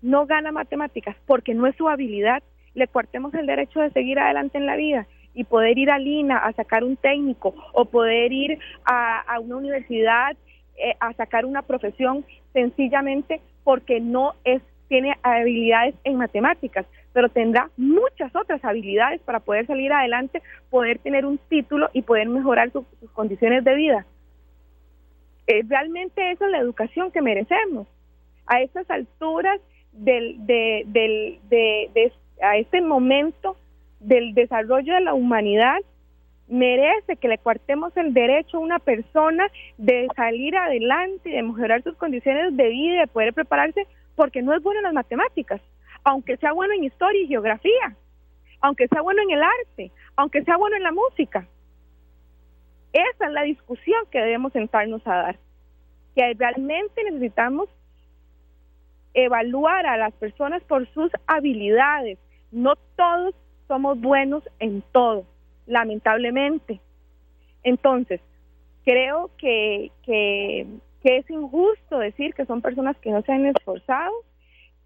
no 0.00 0.26
gana 0.26 0.52
matemáticas 0.52 1.16
porque 1.26 1.52
no 1.52 1.66
es 1.66 1.74
su 1.74 1.88
habilidad, 1.88 2.44
le 2.74 2.86
cuartemos 2.86 3.34
el 3.34 3.46
derecho 3.46 3.80
de 3.80 3.90
seguir 3.90 4.20
adelante 4.20 4.56
en 4.56 4.66
la 4.66 4.76
vida 4.76 5.06
y 5.34 5.44
poder 5.44 5.76
ir 5.76 5.90
a 5.90 5.98
Lina 5.98 6.38
a 6.38 6.52
sacar 6.52 6.84
un 6.84 6.96
técnico 6.96 7.52
o 7.72 7.84
poder 7.84 8.32
ir 8.32 8.58
a, 8.84 9.38
una 9.40 9.56
universidad 9.56 10.36
eh, 10.76 10.94
a 11.00 11.12
sacar 11.14 11.44
una 11.44 11.62
profesión 11.62 12.24
sencillamente 12.52 13.40
porque 13.64 14.00
no 14.00 14.34
es 14.44 14.62
tiene 14.92 15.16
habilidades 15.22 15.94
en 16.04 16.16
matemáticas, 16.16 16.84
pero 17.12 17.28
tendrá 17.28 17.70
muchas 17.76 18.34
otras 18.34 18.64
habilidades 18.64 19.20
para 19.22 19.40
poder 19.40 19.66
salir 19.66 19.92
adelante, 19.92 20.42
poder 20.70 20.98
tener 20.98 21.26
un 21.26 21.38
título 21.38 21.90
y 21.92 22.02
poder 22.02 22.28
mejorar 22.28 22.70
sus 22.72 22.84
condiciones 23.12 23.64
de 23.64 23.74
vida. 23.74 24.06
Es 25.46 25.68
realmente 25.68 26.30
esa 26.30 26.46
es 26.46 26.50
la 26.50 26.58
educación 26.58 27.10
que 27.10 27.22
merecemos. 27.22 27.86
A 28.46 28.60
estas 28.60 28.90
alturas 28.90 29.60
del, 29.92 30.46
de, 30.46 30.84
del, 30.86 31.38
de, 31.48 32.12
a 32.42 32.56
este 32.56 32.80
momento 32.80 33.56
del 34.00 34.34
desarrollo 34.34 34.94
de 34.94 35.00
la 35.00 35.14
humanidad 35.14 35.78
merece 36.48 37.16
que 37.16 37.28
le 37.28 37.38
cuartemos 37.38 37.96
el 37.96 38.12
derecho 38.12 38.56
a 38.56 38.60
una 38.60 38.78
persona 38.78 39.46
de 39.78 40.06
salir 40.16 40.56
adelante 40.56 41.30
y 41.30 41.32
de 41.32 41.42
mejorar 41.42 41.82
sus 41.82 41.96
condiciones 41.96 42.56
de 42.56 42.68
vida 42.68 43.00
de 43.00 43.06
poder 43.06 43.32
prepararse 43.32 43.86
porque 44.16 44.42
no 44.42 44.54
es 44.54 44.62
bueno 44.62 44.80
en 44.80 44.84
las 44.84 44.92
matemáticas. 44.92 45.60
Aunque 46.04 46.36
sea 46.36 46.52
bueno 46.52 46.74
en 46.74 46.84
historia 46.84 47.22
y 47.22 47.28
geografía, 47.28 47.96
aunque 48.60 48.88
sea 48.88 49.02
bueno 49.02 49.22
en 49.22 49.30
el 49.30 49.42
arte, 49.42 49.92
aunque 50.16 50.42
sea 50.44 50.56
bueno 50.56 50.76
en 50.76 50.82
la 50.82 50.92
música. 50.92 51.46
Esa 52.92 53.26
es 53.26 53.32
la 53.32 53.42
discusión 53.42 54.04
que 54.10 54.18
debemos 54.18 54.52
sentarnos 54.52 55.06
a 55.06 55.16
dar, 55.16 55.38
que 56.14 56.34
realmente 56.34 57.02
necesitamos 57.04 57.68
evaluar 59.14 59.86
a 59.86 59.96
las 59.96 60.12
personas 60.14 60.62
por 60.64 60.86
sus 60.92 61.10
habilidades. 61.26 62.18
No 62.50 62.74
todos 62.96 63.34
somos 63.68 64.00
buenos 64.00 64.42
en 64.58 64.82
todo, 64.92 65.24
lamentablemente. 65.66 66.80
Entonces, 67.62 68.20
creo 68.84 69.30
que, 69.38 69.90
que, 70.04 70.66
es 71.02 71.30
injusto 71.30 71.98
decir 71.98 72.34
que 72.34 72.46
son 72.46 72.62
personas 72.62 72.96
que 72.98 73.10
no 73.10 73.22
se 73.22 73.32
han 73.32 73.46
esforzado 73.46 74.12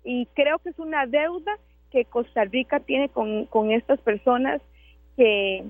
y 0.06 0.26
creo 0.34 0.60
que 0.60 0.70
es 0.70 0.78
una 0.78 1.04
deuda 1.04 1.58
que 1.90 2.04
Costa 2.04 2.44
Rica 2.44 2.78
tiene 2.78 3.08
con, 3.08 3.46
con 3.46 3.72
estas 3.72 4.00
personas 4.00 4.62
que 5.16 5.64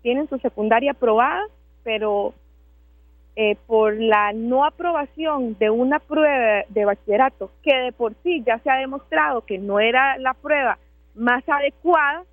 tienen 0.00 0.26
su 0.28 0.38
secundaria 0.38 0.92
aprobada, 0.92 1.44
pero 1.84 2.32
eh, 3.36 3.56
por 3.66 3.94
la 4.00 4.32
no 4.32 4.64
aprobación 4.64 5.54
de 5.58 5.68
una 5.68 5.98
prueba 5.98 6.64
de 6.70 6.84
bachillerato 6.86 7.50
que 7.62 7.76
de 7.76 7.92
por 7.92 8.14
sí 8.22 8.42
ya 8.46 8.58
se 8.60 8.70
ha 8.70 8.76
demostrado 8.76 9.42
que 9.42 9.58
no 9.58 9.80
era 9.80 10.16
la 10.16 10.32
prueba 10.32 10.78
más 11.14 11.46
adecuada, 11.46 12.24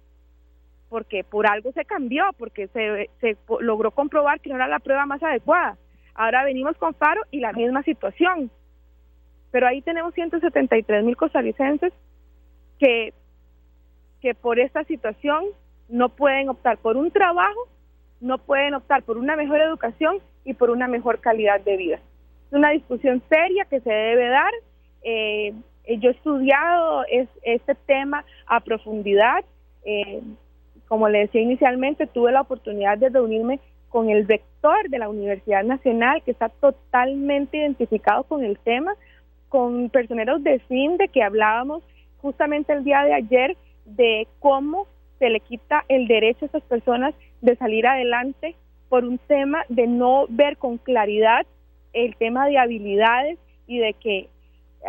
porque 0.87 1.25
por 1.25 1.47
algo 1.47 1.73
se 1.73 1.83
cambió, 1.83 2.23
porque 2.37 2.67
se, 2.69 3.09
se 3.19 3.35
logró 3.59 3.91
comprobar 3.91 4.39
que 4.39 4.49
no 4.49 4.55
era 4.55 4.67
la 4.67 4.79
prueba 4.79 5.05
más 5.05 5.21
adecuada. 5.21 5.77
Ahora 6.13 6.45
venimos 6.45 6.77
con 6.77 6.93
Faro 6.93 7.23
y 7.29 7.41
la 7.41 7.51
misma 7.51 7.83
situación. 7.83 8.49
Pero 9.55 9.67
ahí 9.67 9.81
tenemos 9.81 10.13
173 10.13 11.05
mil 11.05 11.15
costarricenses 11.15 11.93
que, 12.77 13.13
que 14.19 14.35
por 14.35 14.59
esta 14.59 14.83
situación 14.83 15.45
no 15.87 16.09
pueden 16.09 16.49
optar 16.49 16.77
por 16.77 16.97
un 16.97 17.09
trabajo, 17.09 17.69
no 18.19 18.37
pueden 18.37 18.73
optar 18.73 19.03
por 19.03 19.17
una 19.17 19.37
mejor 19.37 19.61
educación 19.61 20.17
y 20.43 20.55
por 20.55 20.71
una 20.71 20.89
mejor 20.89 21.21
calidad 21.21 21.61
de 21.61 21.77
vida. 21.77 21.99
Es 22.47 22.51
una 22.51 22.71
discusión 22.71 23.23
seria 23.29 23.63
que 23.63 23.79
se 23.79 23.89
debe 23.89 24.27
dar. 24.27 24.51
Eh, 25.03 25.53
yo 25.99 26.09
he 26.09 26.13
estudiado 26.13 27.05
este 27.41 27.75
tema 27.75 28.25
a 28.47 28.59
profundidad. 28.59 29.45
Eh, 29.85 30.21
como 30.89 31.07
le 31.07 31.19
decía 31.19 31.39
inicialmente, 31.39 32.07
tuve 32.07 32.33
la 32.33 32.41
oportunidad 32.41 32.97
de 32.97 33.07
reunirme 33.07 33.61
con 33.87 34.09
el 34.09 34.27
rector 34.27 34.89
de 34.89 34.99
la 34.99 35.07
Universidad 35.07 35.63
Nacional, 35.63 36.21
que 36.23 36.31
está 36.31 36.49
totalmente 36.49 37.55
identificado 37.55 38.25
con 38.25 38.43
el 38.43 38.59
tema, 38.59 38.93
con 39.55 39.89
personeros 39.89 40.43
de 40.43 40.59
CINDE, 40.67 41.07
que 41.07 41.23
hablábamos 41.23 41.81
justamente 42.17 42.73
el 42.73 42.83
día 42.83 43.03
de 43.03 43.13
ayer 43.13 43.55
de 43.85 44.27
cómo 44.39 44.85
se 45.17 45.29
le 45.29 45.39
quita 45.39 45.85
el 45.87 46.09
derecho 46.09 46.43
a 46.43 46.47
esas 46.49 46.63
personas 46.63 47.15
de 47.39 47.55
salir 47.55 47.87
adelante 47.87 48.53
por 48.89 49.05
un 49.05 49.17
tema 49.17 49.63
de 49.69 49.87
no 49.87 50.25
ver 50.27 50.57
con 50.57 50.77
claridad 50.77 51.47
el 51.93 52.17
tema 52.17 52.47
de 52.47 52.57
habilidades 52.57 53.39
y 53.65 53.77
de 53.77 53.93
que 53.93 54.27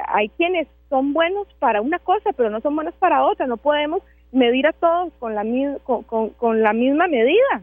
hay 0.08 0.30
quienes 0.30 0.66
son 0.88 1.12
buenos 1.12 1.46
para 1.60 1.80
una 1.80 2.00
cosa, 2.00 2.32
pero 2.32 2.50
no 2.50 2.60
son 2.60 2.74
buenos 2.74 2.94
para 2.96 3.24
otra. 3.24 3.46
No 3.46 3.58
podemos 3.58 4.02
medir 4.32 4.66
a 4.66 4.72
todos 4.72 5.12
con 5.20 5.36
la, 5.36 5.44
con, 5.84 6.60
la 6.60 6.72
misma 6.72 7.06
medida. 7.06 7.62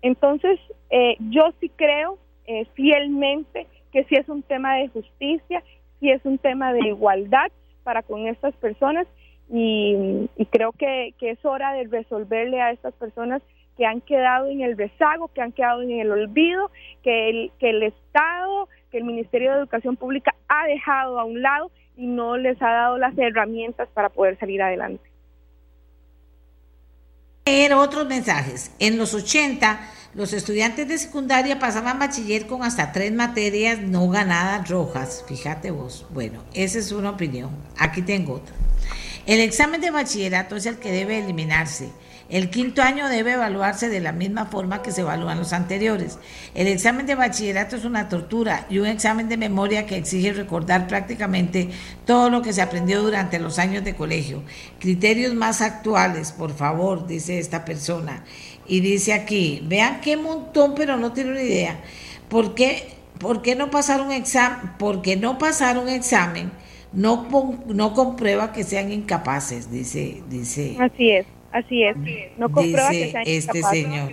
Entonces, 0.00 0.60
eh, 0.90 1.16
yo 1.18 1.52
sí 1.58 1.72
creo 1.74 2.18
eh, 2.46 2.66
fielmente 2.74 3.66
que 3.92 4.04
sí 4.04 4.16
es 4.16 4.28
un 4.28 4.42
tema 4.42 4.76
de 4.76 4.88
justicia, 4.88 5.62
sí 5.98 6.10
es 6.10 6.24
un 6.24 6.38
tema 6.38 6.72
de 6.72 6.88
igualdad 6.88 7.50
para 7.82 8.02
con 8.02 8.26
estas 8.26 8.54
personas 8.56 9.06
y, 9.52 10.28
y 10.36 10.46
creo 10.46 10.72
que, 10.72 11.14
que 11.18 11.30
es 11.30 11.44
hora 11.44 11.72
de 11.72 11.84
resolverle 11.84 12.60
a 12.60 12.70
estas 12.70 12.94
personas 12.94 13.42
que 13.76 13.86
han 13.86 14.00
quedado 14.02 14.48
en 14.48 14.60
el 14.60 14.76
rezago, 14.76 15.28
que 15.28 15.40
han 15.40 15.52
quedado 15.52 15.82
en 15.82 15.90
el 15.92 16.10
olvido, 16.10 16.70
que 17.02 17.30
el, 17.30 17.50
que 17.58 17.70
el 17.70 17.82
Estado, 17.82 18.68
que 18.90 18.98
el 18.98 19.04
Ministerio 19.04 19.52
de 19.52 19.58
Educación 19.58 19.96
Pública 19.96 20.34
ha 20.48 20.66
dejado 20.66 21.18
a 21.18 21.24
un 21.24 21.40
lado 21.40 21.70
y 21.96 22.06
no 22.06 22.36
les 22.36 22.60
ha 22.60 22.70
dado 22.70 22.98
las 22.98 23.16
herramientas 23.16 23.88
para 23.94 24.10
poder 24.10 24.38
salir 24.38 24.62
adelante. 24.62 25.09
Otros 27.76 28.06
mensajes. 28.06 28.70
En 28.78 28.96
los 28.96 29.12
80, 29.12 29.80
los 30.14 30.32
estudiantes 30.32 30.86
de 30.86 30.98
secundaria 30.98 31.58
pasaban 31.58 31.98
bachiller 31.98 32.46
con 32.46 32.62
hasta 32.62 32.92
tres 32.92 33.10
materias 33.10 33.80
no 33.80 34.08
ganadas 34.08 34.68
rojas. 34.68 35.24
Fíjate 35.26 35.72
vos. 35.72 36.06
Bueno, 36.10 36.44
esa 36.54 36.78
es 36.78 36.92
una 36.92 37.10
opinión. 37.10 37.50
Aquí 37.76 38.02
tengo 38.02 38.34
otra. 38.34 38.54
El 39.26 39.40
examen 39.40 39.80
de 39.80 39.90
bachillerato 39.90 40.54
es 40.54 40.66
el 40.66 40.78
que 40.78 40.92
debe 40.92 41.18
eliminarse 41.18 41.90
el 42.30 42.50
quinto 42.50 42.82
año 42.82 43.08
debe 43.08 43.32
evaluarse 43.32 43.88
de 43.88 44.00
la 44.00 44.12
misma 44.12 44.46
forma 44.46 44.82
que 44.82 44.92
se 44.92 45.00
evalúan 45.00 45.38
los 45.38 45.52
anteriores. 45.52 46.18
El 46.54 46.66
examen 46.66 47.06
de 47.06 47.14
bachillerato 47.14 47.76
es 47.76 47.84
una 47.84 48.08
tortura 48.08 48.66
y 48.70 48.78
un 48.78 48.86
examen 48.86 49.28
de 49.28 49.36
memoria 49.36 49.86
que 49.86 49.96
exige 49.96 50.32
recordar 50.32 50.86
prácticamente 50.86 51.70
todo 52.06 52.30
lo 52.30 52.42
que 52.42 52.52
se 52.52 52.62
aprendió 52.62 53.02
durante 53.02 53.38
los 53.38 53.58
años 53.58 53.84
de 53.84 53.94
colegio. 53.94 54.42
Criterios 54.78 55.34
más 55.34 55.60
actuales, 55.60 56.32
por 56.32 56.54
favor, 56.54 57.06
dice 57.06 57.38
esta 57.38 57.64
persona. 57.64 58.24
Y 58.66 58.80
dice 58.80 59.12
aquí, 59.12 59.62
vean 59.66 60.00
qué 60.00 60.16
montón, 60.16 60.74
pero 60.74 60.96
no 60.96 61.12
tiene 61.12 61.32
una 61.32 61.42
idea. 61.42 61.80
¿Por 62.28 62.54
qué, 62.54 62.94
por 63.18 63.42
qué 63.42 63.56
no 63.56 63.70
pasar 63.70 64.00
un 64.00 64.12
examen? 64.12 64.72
Porque 64.78 65.16
no 65.16 65.38
pasar 65.38 65.78
un 65.78 65.88
examen 65.88 66.52
no, 66.92 67.92
comprueba 67.94 68.52
que 68.52 68.64
sean 68.64 68.90
incapaces, 68.92 69.70
dice, 69.70 70.22
dice. 70.28 70.76
Así 70.78 71.10
es. 71.10 71.26
Así 71.52 71.82
es. 71.82 71.96
No 72.38 72.50
comprueba 72.50 72.90
Dice 72.90 73.22
este 73.26 73.62
señor. 73.62 74.12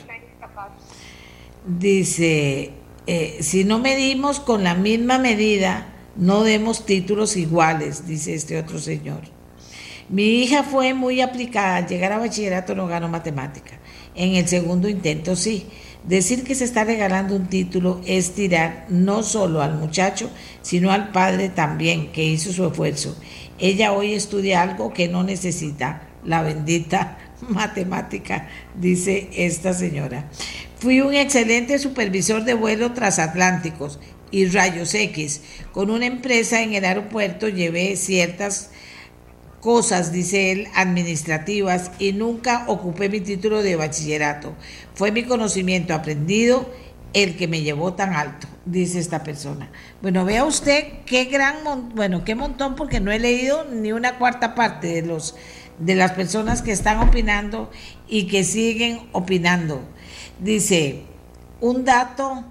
Dice, 1.66 2.72
eh, 3.06 3.38
si 3.42 3.64
no 3.64 3.80
medimos 3.80 4.40
con 4.40 4.64
la 4.64 4.74
misma 4.74 5.20
medida, 5.20 5.94
no 6.16 6.44
demos 6.44 6.86
títulos 6.86 7.36
iguales, 7.38 8.08
dice 8.08 8.34
este 8.34 8.58
otro 8.58 8.80
señor. 8.80 9.22
Mi 10.10 10.42
hija 10.42 10.64
fue 10.64 10.94
muy 10.94 11.20
aplicada, 11.20 11.76
al 11.76 11.88
llegar 11.88 12.14
a 12.14 12.18
bachillerato 12.18 12.74
no 12.74 12.88
ganó 12.88 13.10
matemática. 13.10 13.80
En 14.16 14.36
el 14.36 14.48
segundo 14.48 14.88
intento 14.88 15.36
sí. 15.36 15.68
Decir 16.06 16.46
que 16.46 16.56
se 16.56 16.64
está 16.64 16.86
regalando 16.86 17.36
un 17.36 17.48
título 17.48 18.00
es 18.06 18.34
tirar 18.34 18.86
no 18.88 19.24
solo 19.24 19.62
al 19.62 19.76
muchacho, 19.76 20.30
sino 20.62 20.92
al 20.92 21.12
padre 21.12 21.50
también, 21.50 22.14
que 22.14 22.24
hizo 22.24 22.54
su 22.54 22.66
esfuerzo. 22.66 23.18
Ella 23.60 23.92
hoy 23.92 24.14
estudia 24.14 24.62
algo 24.62 24.94
que 24.94 25.10
no 25.10 25.24
necesita, 25.24 26.04
la 26.24 26.42
bendita 26.44 27.18
matemática, 27.42 28.48
dice 28.76 29.30
esta 29.34 29.74
señora. 29.74 30.30
Fui 30.80 31.02
un 31.02 31.14
excelente 31.14 31.80
supervisor 31.80 32.44
de 32.44 32.54
vuelos 32.54 32.94
transatlánticos 32.94 34.00
y 34.32 34.46
rayos 34.48 34.94
X. 34.94 35.42
Con 35.72 35.90
una 35.90 36.06
empresa 36.06 36.62
en 36.62 36.74
el 36.74 36.86
aeropuerto 36.86 37.50
llevé 37.50 37.96
ciertas 37.96 38.72
cosas, 39.60 40.12
dice 40.12 40.52
él, 40.52 40.68
administrativas 40.76 41.92
y 42.00 42.14
nunca 42.14 42.66
ocupé 42.68 43.10
mi 43.10 43.22
título 43.22 43.64
de 43.64 43.76
bachillerato. 43.76 44.56
Fue 44.94 45.12
mi 45.12 45.24
conocimiento 45.24 45.94
aprendido 45.94 46.72
el 47.14 47.36
que 47.38 47.48
me 47.48 47.62
llevó 47.62 47.94
tan 47.94 48.14
alto, 48.14 48.48
dice 48.66 49.00
esta 49.00 49.24
persona. 49.24 49.72
Bueno, 50.02 50.26
vea 50.26 50.44
usted 50.44 50.84
qué 51.06 51.26
gran, 51.26 51.56
bueno, 51.96 52.24
qué 52.24 52.36
montón, 52.36 52.76
porque 52.76 53.00
no 53.00 53.12
he 53.12 53.20
leído 53.20 53.66
ni 53.66 53.92
una 53.92 54.18
cuarta 54.18 54.56
parte 54.56 54.88
de 54.88 55.02
los 55.02 55.36
de 55.80 55.96
las 55.96 56.12
personas 56.14 56.62
que 56.62 56.72
están 56.72 57.00
opinando 57.00 57.70
y 58.08 58.28
que 58.28 58.44
siguen 58.44 59.08
opinando. 59.12 59.82
Dice, 60.40 61.04
un 61.62 61.86
dato, 61.86 62.44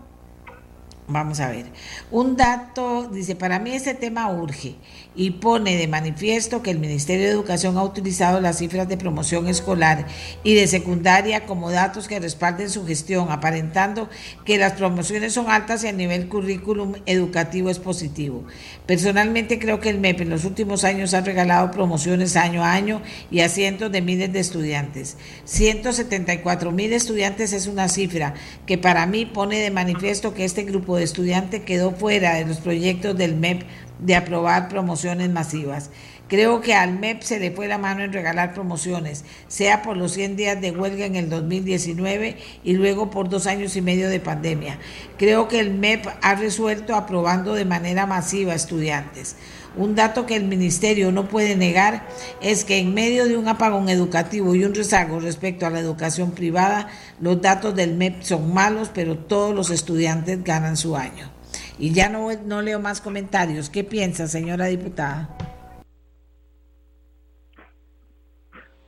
vamos 1.08 1.40
a 1.40 1.48
ver, 1.48 1.66
un 2.10 2.36
dato, 2.36 3.08
dice, 3.08 3.36
para 3.36 3.58
mí 3.58 3.72
este 3.72 3.94
tema 3.94 4.30
urge 4.30 4.76
y 5.16 5.30
pone 5.30 5.76
de 5.76 5.88
manifiesto 5.88 6.62
que 6.62 6.70
el 6.70 6.78
Ministerio 6.78 7.24
de 7.24 7.32
Educación 7.32 7.78
ha 7.78 7.82
utilizado 7.82 8.40
las 8.40 8.58
cifras 8.58 8.86
de 8.88 8.98
promoción 8.98 9.48
escolar 9.48 10.06
y 10.44 10.54
de 10.54 10.66
secundaria 10.66 11.46
como 11.46 11.70
datos 11.70 12.06
que 12.06 12.20
respalden 12.20 12.68
su 12.68 12.86
gestión, 12.86 13.30
aparentando 13.30 14.10
que 14.44 14.58
las 14.58 14.74
promociones 14.74 15.32
son 15.32 15.50
altas 15.50 15.82
y 15.84 15.88
a 15.88 15.92
nivel 15.92 16.28
currículum 16.28 16.94
educativo 17.06 17.70
es 17.70 17.78
positivo. 17.78 18.44
Personalmente 18.84 19.58
creo 19.58 19.80
que 19.80 19.88
el 19.88 19.98
MEP 19.98 20.20
en 20.20 20.30
los 20.30 20.44
últimos 20.44 20.84
años 20.84 21.14
ha 21.14 21.22
regalado 21.22 21.70
promociones 21.70 22.36
año 22.36 22.62
a 22.62 22.72
año 22.72 23.00
y 23.30 23.40
a 23.40 23.48
cientos 23.48 23.90
de 23.90 24.02
miles 24.02 24.32
de 24.32 24.40
estudiantes. 24.40 25.16
174 25.44 26.72
mil 26.72 26.92
estudiantes 26.92 27.52
es 27.52 27.66
una 27.66 27.88
cifra 27.88 28.34
que 28.66 28.76
para 28.76 29.06
mí 29.06 29.24
pone 29.24 29.58
de 29.58 29.70
manifiesto 29.70 30.34
que 30.34 30.44
este 30.44 30.64
grupo 30.64 30.96
de 30.96 31.04
estudiantes 31.04 31.62
quedó 31.62 31.92
fuera 31.92 32.34
de 32.34 32.44
los 32.44 32.58
proyectos 32.58 33.16
del 33.16 33.36
MEP 33.36 33.64
de 33.98 34.14
aprobar 34.14 34.68
promociones 34.68 35.30
masivas. 35.30 35.90
Creo 36.28 36.60
que 36.60 36.74
al 36.74 36.98
MEP 36.98 37.22
se 37.22 37.38
le 37.38 37.52
fue 37.52 37.68
la 37.68 37.78
mano 37.78 38.02
en 38.02 38.12
regalar 38.12 38.52
promociones, 38.52 39.24
sea 39.46 39.82
por 39.82 39.96
los 39.96 40.12
100 40.12 40.34
días 40.34 40.60
de 40.60 40.72
huelga 40.72 41.06
en 41.06 41.14
el 41.14 41.30
2019 41.30 42.36
y 42.64 42.72
luego 42.72 43.10
por 43.10 43.28
dos 43.28 43.46
años 43.46 43.76
y 43.76 43.80
medio 43.80 44.08
de 44.08 44.18
pandemia. 44.18 44.78
Creo 45.18 45.46
que 45.46 45.60
el 45.60 45.72
MEP 45.72 46.04
ha 46.22 46.34
resuelto 46.34 46.96
aprobando 46.96 47.54
de 47.54 47.64
manera 47.64 48.06
masiva 48.06 48.56
estudiantes. 48.56 49.36
Un 49.76 49.94
dato 49.94 50.26
que 50.26 50.34
el 50.34 50.44
ministerio 50.44 51.12
no 51.12 51.28
puede 51.28 51.54
negar 51.54 52.08
es 52.40 52.64
que 52.64 52.78
en 52.78 52.92
medio 52.92 53.26
de 53.26 53.36
un 53.36 53.46
apagón 53.46 53.88
educativo 53.88 54.54
y 54.54 54.64
un 54.64 54.74
rezago 54.74 55.20
respecto 55.20 55.64
a 55.64 55.70
la 55.70 55.78
educación 55.78 56.32
privada, 56.32 56.88
los 57.20 57.40
datos 57.40 57.76
del 57.76 57.94
MEP 57.94 58.22
son 58.22 58.52
malos, 58.52 58.90
pero 58.92 59.16
todos 59.16 59.54
los 59.54 59.70
estudiantes 59.70 60.42
ganan 60.42 60.76
su 60.76 60.96
año. 60.96 61.35
Y 61.78 61.92
ya 61.92 62.08
no, 62.08 62.28
no 62.44 62.62
leo 62.62 62.80
más 62.80 63.00
comentarios. 63.00 63.68
¿Qué 63.68 63.84
piensa, 63.84 64.26
señora 64.26 64.66
diputada? 64.66 65.28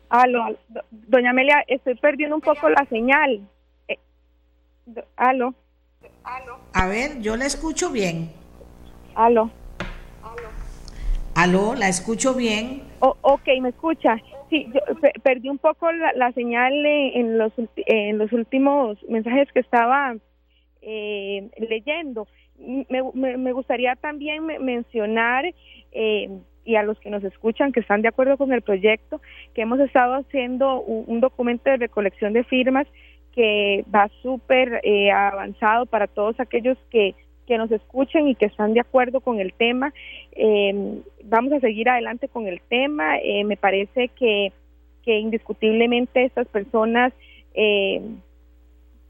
Aló, 0.08 0.56
doña 0.90 1.30
Amelia, 1.30 1.62
estoy 1.66 1.94
perdiendo 1.96 2.36
un 2.36 2.40
poco 2.40 2.68
la 2.70 2.86
señal. 2.88 3.46
Eh, 3.88 3.98
aló. 5.16 5.54
A 6.72 6.86
ver, 6.86 7.20
yo 7.20 7.36
la 7.36 7.44
escucho 7.44 7.90
bien. 7.90 8.30
Aló. 9.14 9.50
Aló, 11.34 11.74
la 11.74 11.88
escucho 11.88 12.34
bien. 12.34 12.82
Oh, 13.00 13.16
ok, 13.20 13.48
me 13.60 13.68
escucha. 13.68 14.16
Sí, 14.50 14.66
yo 14.72 14.80
perdí 15.22 15.48
un 15.48 15.58
poco 15.58 15.92
la, 15.92 16.32
señal 16.32 16.72
en 16.84 17.38
los, 17.38 17.52
en 17.76 18.18
los 18.18 18.32
últimos 18.32 18.98
mensajes 19.08 19.46
que 19.52 19.60
estaba 19.60 20.16
eh, 20.80 21.50
leyendo. 21.58 22.26
Me, 22.58 23.02
me, 23.14 23.52
gustaría 23.52 23.94
también 23.96 24.44
mencionar 24.44 25.44
eh, 25.92 26.28
y 26.68 26.76
a 26.76 26.82
los 26.82 26.98
que 27.00 27.08
nos 27.08 27.24
escuchan 27.24 27.72
que 27.72 27.80
están 27.80 28.02
de 28.02 28.08
acuerdo 28.08 28.36
con 28.36 28.52
el 28.52 28.60
proyecto, 28.60 29.22
que 29.54 29.62
hemos 29.62 29.80
estado 29.80 30.14
haciendo 30.16 30.82
un, 30.82 31.20
documento 31.20 31.70
de 31.70 31.78
recolección 31.78 32.34
de 32.34 32.44
firmas 32.44 32.86
que 33.34 33.84
va 33.92 34.10
súper 34.20 34.80
eh, 34.82 35.10
avanzado 35.10 35.86
para 35.86 36.06
todos 36.06 36.38
aquellos 36.40 36.76
que, 36.90 37.14
que 37.46 37.56
nos 37.56 37.72
escuchen 37.72 38.28
y 38.28 38.34
que 38.34 38.44
están 38.44 38.74
de 38.74 38.80
acuerdo 38.80 39.20
con 39.20 39.40
el 39.40 39.54
tema. 39.54 39.94
Eh, 40.32 41.00
vamos 41.24 41.54
a 41.54 41.60
seguir 41.60 41.88
adelante 41.88 42.28
con 42.28 42.46
el 42.46 42.60
tema. 42.60 43.16
Eh, 43.18 43.44
me 43.44 43.56
parece 43.56 44.08
que, 44.08 44.52
que 45.02 45.18
indiscutiblemente 45.18 46.24
estas 46.24 46.46
personas 46.48 47.14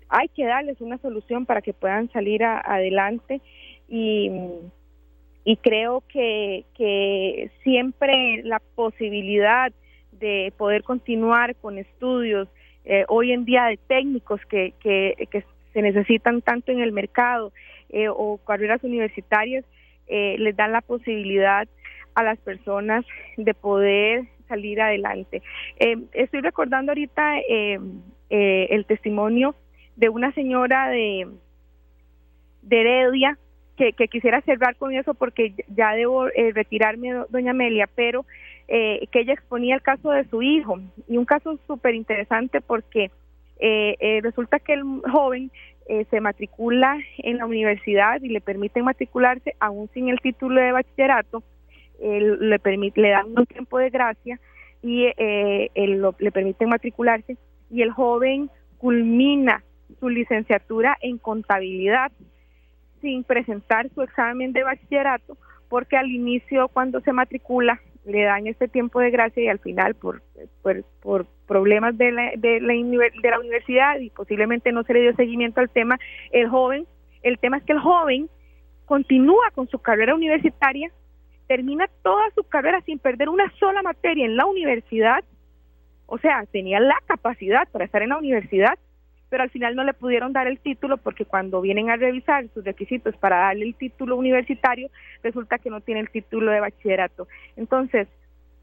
hay 0.09 0.29
que 0.29 0.45
darles 0.47 0.81
una 0.81 0.99
solución 0.99 1.47
para 1.47 1.63
que 1.63 1.73
puedan 1.73 2.11
salir 2.13 2.45
adelante 2.45 3.41
y 3.89 5.57
creo 5.63 6.03
que, 6.09 6.65
que 6.75 7.51
siempre 7.63 8.43
la 8.45 8.61
posibilidad 8.75 9.73
de 10.13 10.53
poder 10.57 10.83
continuar 10.83 11.57
con 11.57 11.79
estudios 11.79 12.49
eh, 12.85 13.05
hoy 13.09 13.33
en 13.33 13.45
día 13.45 13.65
de 13.65 13.77
técnicos 13.77 14.41
que, 14.47 14.73
que, 14.81 15.45
se 15.75 15.83
necesitan 15.83 16.41
tanto 16.41 16.73
en 16.73 16.81
el 16.81 16.93
mercado 16.93 17.53
eh, 17.91 18.09
o 18.09 18.39
carreras 18.39 18.83
universitarias 18.83 19.63
eh, 20.07 20.37
les 20.39 20.57
dan 20.57 20.73
la 20.73 20.81
posibilidad 20.81 21.69
a 22.15 22.23
las 22.23 22.39
personas 22.39 23.05
de 23.37 23.53
poder 23.53 24.25
salir 24.49 24.81
adelante. 24.81 25.43
estoy 25.79 26.41
recordando 26.41 26.93
ahorita 26.93 27.35
el 28.31 28.87
testimonio 28.87 29.55
de 29.99 30.09
una 30.09 30.32
señora 30.32 30.88
de, 30.88 31.26
Heredia 32.70 33.36
que, 33.76 33.92
quisiera 34.09 34.40
cerrar 34.42 34.76
con 34.76 34.94
eso 34.94 35.14
porque 35.14 35.55
ya 35.68 35.94
debo 35.94 36.28
eh, 36.28 36.53
retirarme, 36.55 37.12
doña 37.28 37.51
Amelia, 37.51 37.88
pero 37.94 38.24
eh, 38.68 39.07
que 39.11 39.20
ella 39.20 39.32
exponía 39.32 39.74
el 39.74 39.82
caso 39.82 40.11
de 40.11 40.24
su 40.28 40.42
hijo. 40.42 40.78
Y 41.09 41.16
un 41.16 41.24
caso 41.24 41.59
súper 41.66 41.94
interesante 41.94 42.61
porque 42.61 43.11
eh, 43.59 44.20
resulta 44.22 44.61
que 44.61 44.74
el 44.74 44.82
joven 45.11 45.51
se 46.11 46.20
matricula 46.20 46.99
en 47.16 47.38
la 47.38 47.46
universidad 47.46 48.20
y 48.20 48.28
le 48.28 48.42
permiten 48.42 48.84
matricularse 48.84 49.55
aún 49.59 49.88
sin 49.94 50.11
el 50.11 50.20
título 50.20 50.61
de 50.61 50.72
bachillerato, 50.72 51.42
le, 51.99 52.59
permite, 52.59 53.01
le 53.01 53.09
dan 53.09 53.26
un 53.34 53.46
tiempo 53.46 53.78
de 53.78 53.88
gracia 53.88 54.38
y 54.82 55.11
le 55.16 56.30
permiten 56.30 56.68
matricularse 56.68 57.38
y 57.70 57.80
el 57.80 57.90
joven 57.90 58.51
culmina 58.76 59.64
su 60.01 60.09
licenciatura 60.09 60.97
en 61.01 61.18
contabilidad 61.18 62.12
sin 63.01 63.24
presentar 63.24 63.89
su 63.95 64.03
examen 64.03 64.53
de 64.53 64.64
bachillerato 64.64 65.36
porque 65.68 65.97
al 65.97 66.11
inicio 66.11 66.68
cuando 66.68 67.01
se 67.01 67.12
matricula 67.12 67.80
le 68.05 68.22
dan 68.22 68.47
este 68.47 68.68
tiempo 68.68 69.01
de 69.01 69.11
gracia 69.11 69.43
y 69.43 69.49
al 69.49 69.59
final 69.59 69.95
por, 69.95 70.22
por, 71.03 71.26
problemas 71.47 71.97
de 71.97 72.12
la, 72.12 72.32
de, 72.36 72.61
la, 72.61 72.72
de 72.72 73.30
la 73.30 73.41
universidad 73.41 73.99
y 74.01 74.11
posiblemente 74.11 74.72
no 74.72 74.82
se 74.82 74.95
le 74.95 75.01
dio 75.01 75.14
seguimiento 75.14 75.61
al 75.61 75.70
tema, 75.70 75.99
el 76.30 76.49
joven, 76.49 76.86
el 77.22 77.39
tema 77.39 77.59
es 77.59 77.64
que 77.64 77.72
el 77.72 77.80
joven 77.80 78.28
continúa 78.84 79.51
con 79.55 79.68
su 79.68 79.78
carrera 79.78 80.14
universitaria, 80.14 80.91
termina 81.47 81.89
toda 82.03 82.30
su 82.34 82.45
carrera 82.45 82.82
sin 82.82 82.99
perder 82.99 83.28
una 83.28 83.51
sola 83.59 83.82
materia 83.82 84.26
en 84.26 84.36
la 84.36 84.47
universidad, 84.47 85.24
o 86.07 86.18
sea, 86.18 86.45
tenía 86.51 86.80
la 86.80 86.97
capacidad 87.07 87.68
para 87.70 87.84
estar 87.84 88.03
en 88.03 88.11
la 88.11 88.18
universidad, 88.18 88.78
pero 89.31 89.43
al 89.43 89.51
final 89.51 89.74
no 89.74 89.85
le 89.85 89.95
pudieron 89.95 90.33
dar 90.33 90.47
el 90.47 90.59
título 90.59 90.97
porque 90.97 91.24
cuando 91.24 91.61
vienen 91.61 91.91
a 91.91 91.97
revisar 91.97 92.47
sus 92.55 92.64
requisitos 92.64 93.16
para 93.16 93.39
darle 93.39 93.66
el 93.66 93.74
título 93.74 94.16
universitario, 94.16 94.89
resulta 95.22 95.59
que 95.59 95.70
no 95.70 95.81
tiene 95.81 96.01
el 96.01 96.11
título 96.11 96.51
de 96.51 96.61
bachillerato. 96.61 97.29
Entonces, 97.57 98.09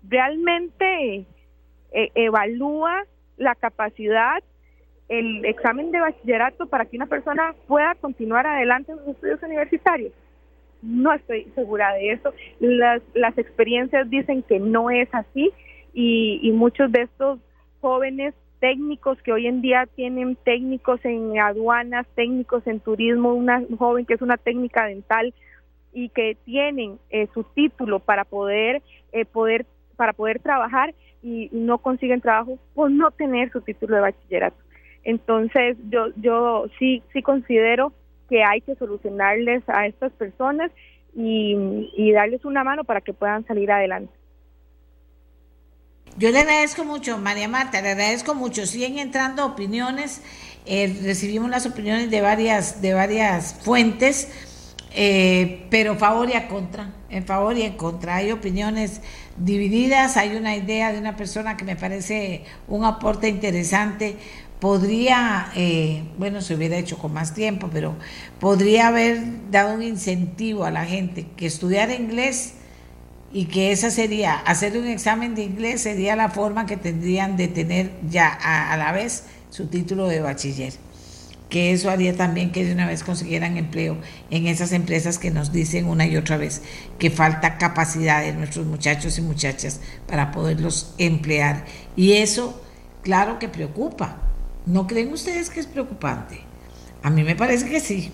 realmente 0.08 1.26
eh, 1.92 2.12
evalúa 2.16 3.04
la 3.38 3.56
capacidad 3.56 4.44
el 5.08 5.46
examen 5.46 5.92
de 5.92 6.00
bachillerato 6.00 6.66
para 6.66 6.86
que 6.86 6.98
una 6.98 7.06
persona 7.06 7.54
pueda 7.68 7.94
continuar 7.96 8.48
adelante 8.48 8.92
en 8.92 8.98
sus 9.00 9.10
estudios 9.10 9.44
universitarios. 9.44 10.12
No 10.82 11.14
estoy 11.14 11.44
segura 11.56 11.94
de 11.94 12.12
eso. 12.12 12.34
Las, 12.60 13.02
las 13.14 13.38
experiencias 13.38 14.10
dicen 14.10 14.42
que 14.44 14.60
no 14.60 14.90
es 14.90 15.08
así 15.14 15.52
y, 15.94 16.40
y 16.42 16.52
muchos 16.52 16.92
de 16.92 17.04
estos 17.04 17.40
jóvenes 17.82 18.34
técnicos 18.66 19.22
que 19.22 19.32
hoy 19.32 19.46
en 19.46 19.62
día 19.62 19.86
tienen 19.96 20.36
técnicos 20.38 21.00
en 21.06 21.40
aduanas, 21.40 22.08
técnicos 22.16 22.66
en 22.66 22.80
turismo, 22.80 23.32
una 23.32 23.62
joven 23.78 24.08
que 24.08 24.16
es 24.16 24.24
una 24.24 24.38
técnica 24.38 24.88
dental 24.88 25.36
y 25.94 26.10
que 26.10 26.36
tienen 26.46 26.98
eh, 27.12 27.28
su 27.36 27.44
título 27.44 28.00
para 28.00 28.26
poder 28.26 28.82
eh, 29.12 29.24
poder 29.24 29.68
para 29.98 30.14
poder 30.14 30.40
trabajar 30.40 30.96
y, 31.22 31.50
no 31.52 31.78
consiguen 31.78 32.22
trabajo 32.22 32.58
por 32.74 32.90
no 32.90 33.12
tener 33.12 33.52
su 33.52 33.62
título 33.62 33.98
de 33.98 34.02
bachillerato. 34.02 34.58
Entonces 35.04 35.78
yo 35.92 36.08
yo 36.16 36.66
sí 36.80 37.04
sí 37.14 37.22
considero 37.22 37.94
que 38.28 38.44
hay 38.44 38.62
que 38.62 38.74
solucionarles 38.74 39.62
a 39.68 39.86
estas 39.86 40.12
personas 40.14 40.72
y 41.14 42.12
darles 42.14 42.44
una 42.46 42.64
mano 42.64 42.84
para 42.84 43.02
que 43.02 43.14
puedan 43.14 43.46
salir 43.46 43.72
adelante. 43.72 44.12
Yo 46.18 46.32
le 46.32 46.40
agradezco 46.40 46.86
mucho, 46.86 47.18
María 47.18 47.50
Marta, 47.50 47.82
le 47.82 47.92
agradezco 47.92 48.36
mucho. 48.36 48.66
Siguen 48.66 49.00
entrando 49.00 49.46
opiniones, 49.46 50.22
eh, 50.66 50.98
recibimos 51.04 51.50
las 51.50 51.66
opiniones 51.66 52.10
de 52.10 52.22
varias, 52.22 52.82
de 52.82 52.94
varias 52.94 53.54
fuentes, 53.62 54.30
eh, 54.92 55.68
pero 55.70 55.98
favor 55.98 56.30
y 56.30 56.34
a 56.34 56.48
contra, 56.48 56.94
en 57.10 57.26
favor 57.26 57.58
y 57.58 57.64
en 57.64 57.74
contra. 57.74 58.16
Hay 58.16 58.32
opiniones 58.32 59.02
divididas, 59.36 60.16
hay 60.16 60.38
una 60.38 60.56
idea 60.56 60.94
de 60.94 61.00
una 61.00 61.18
persona 61.18 61.58
que 61.58 61.66
me 61.66 61.76
parece 61.76 62.46
un 62.70 62.86
aporte 62.86 63.28
interesante. 63.28 64.16
Podría, 64.62 65.52
eh, 65.54 66.04
bueno, 66.18 66.40
se 66.40 66.56
hubiera 66.56 66.78
hecho 66.78 66.98
con 66.98 67.12
más 67.12 67.34
tiempo, 67.34 67.70
pero 67.74 67.94
podría 68.40 68.88
haber 68.88 69.52
dado 69.52 69.76
un 69.76 69.84
incentivo 69.84 70.64
a 70.64 70.72
la 70.72 70.86
gente 70.86 71.28
que 71.36 71.46
estudiara 71.46 71.94
inglés 71.94 72.54
y 73.36 73.48
que 73.48 73.74
esa 73.74 73.92
sería, 73.92 74.36
hacer 74.36 74.78
un 74.78 74.88
examen 74.88 75.36
de 75.36 75.44
inglés 75.44 75.82
sería 75.82 76.16
la 76.16 76.30
forma 76.30 76.66
que 76.66 76.78
tendrían 76.78 77.36
de 77.36 77.50
tener 77.50 77.92
ya 78.10 78.30
a, 78.30 78.78
la 78.78 78.94
vez 78.94 79.26
su 79.50 79.68
título 79.68 80.08
de 80.08 80.22
bachiller 80.22 80.72
que 81.50 81.74
eso 81.74 81.90
haría 81.90 82.16
también 82.16 82.54
que 82.54 82.64
de 82.64 82.72
una 82.72 82.88
vez 82.88 83.04
consiguieran 83.04 83.58
empleo 83.58 83.98
en 84.30 84.48
esas 84.48 84.72
empresas 84.72 85.20
que 85.20 85.32
nos 85.32 85.52
dicen 85.52 85.86
una 85.86 86.06
y 86.06 86.16
otra 86.16 86.38
vez 86.38 86.62
que 86.98 87.12
falta 87.12 87.58
capacidad 87.58 88.22
de 88.22 88.32
nuestros 88.32 88.68
muchachos 88.68 89.18
y 89.18 89.22
muchachas 89.22 89.82
para 90.08 90.32
poderlos 90.32 90.96
emplear. 90.98 91.66
Y 91.98 92.14
eso, 92.14 92.64
claro 93.04 93.38
que 93.38 93.50
preocupa. 93.50 94.18
¿No 94.66 94.88
creen 94.88 95.14
ustedes 95.14 95.50
que 95.50 95.60
es 95.60 95.68
preocupante? 95.68 96.40
A 97.04 97.10
mí 97.10 97.24
me 97.24 97.36
parece 97.36 97.70
que 97.70 97.80
sí. 97.80 98.12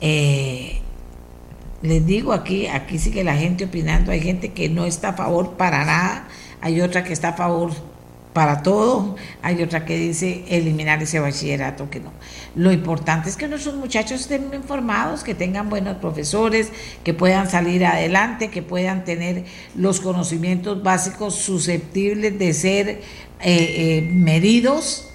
Eh, 0.00 0.82
les 1.82 2.04
digo 2.04 2.32
aquí, 2.32 2.66
aquí 2.66 2.98
sigue 2.98 3.24
la 3.24 3.36
gente 3.36 3.64
opinando, 3.64 4.12
hay 4.12 4.20
gente 4.20 4.52
que 4.52 4.68
no 4.68 4.84
está 4.84 5.10
a 5.10 5.12
favor 5.14 5.52
para 5.52 5.84
nada, 5.84 6.28
hay 6.60 6.80
otra 6.80 7.04
que 7.04 7.12
está 7.12 7.30
a 7.30 7.32
favor 7.32 7.72
para 8.32 8.62
todo, 8.62 9.16
hay 9.42 9.62
otra 9.62 9.84
que 9.84 9.96
dice 9.96 10.44
eliminar 10.48 11.02
ese 11.02 11.18
bachillerato 11.18 11.90
que 11.90 12.00
no. 12.00 12.12
Lo 12.54 12.70
importante 12.70 13.28
es 13.28 13.36
que 13.36 13.48
nuestros 13.48 13.74
muchachos 13.74 14.20
estén 14.20 14.50
informados, 14.54 15.24
que 15.24 15.34
tengan 15.34 15.68
buenos 15.68 15.96
profesores, 15.96 16.70
que 17.02 17.12
puedan 17.12 17.50
salir 17.50 17.84
adelante, 17.84 18.48
que 18.48 18.62
puedan 18.62 19.04
tener 19.04 19.44
los 19.74 20.00
conocimientos 20.00 20.82
básicos 20.82 21.34
susceptibles 21.34 22.38
de 22.38 22.52
ser 22.52 22.88
eh, 22.88 23.00
eh, 23.40 24.08
medidos 24.12 25.09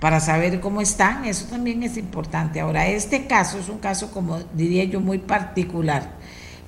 para 0.00 0.18
saber 0.18 0.60
cómo 0.60 0.80
están, 0.80 1.26
eso 1.26 1.46
también 1.46 1.82
es 1.82 1.96
importante. 1.98 2.58
Ahora, 2.60 2.88
este 2.88 3.26
caso 3.26 3.58
es 3.58 3.68
un 3.68 3.78
caso, 3.78 4.10
como 4.10 4.38
diría 4.54 4.84
yo, 4.84 5.00
muy 5.00 5.18
particular, 5.18 6.12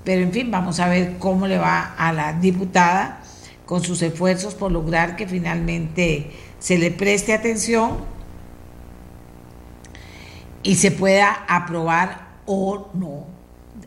pero 0.05 0.23
en 0.23 0.33
fin, 0.33 0.51
vamos 0.51 0.81
a 0.81 0.89
ver 0.89 1.17
cómo 1.19 1.47
le 1.47 1.59
va 1.59 1.95
a 1.97 2.13
la 2.13 2.35
diputada 2.35 3.23
con 3.65 3.83
sus 3.83 4.03
esfuerzos 4.03 4.55
por 4.55 4.71
lograr 4.71 5.17
que 5.17 5.27
finalmente 5.27 6.31
se 6.59 6.77
le 6.77 6.91
preste 6.91 7.33
atención 7.33 7.97
y 10.63 10.75
se 10.75 10.91
pueda 10.91 11.45
aprobar 11.49 12.33
o 12.45 12.91
no. 12.93 13.25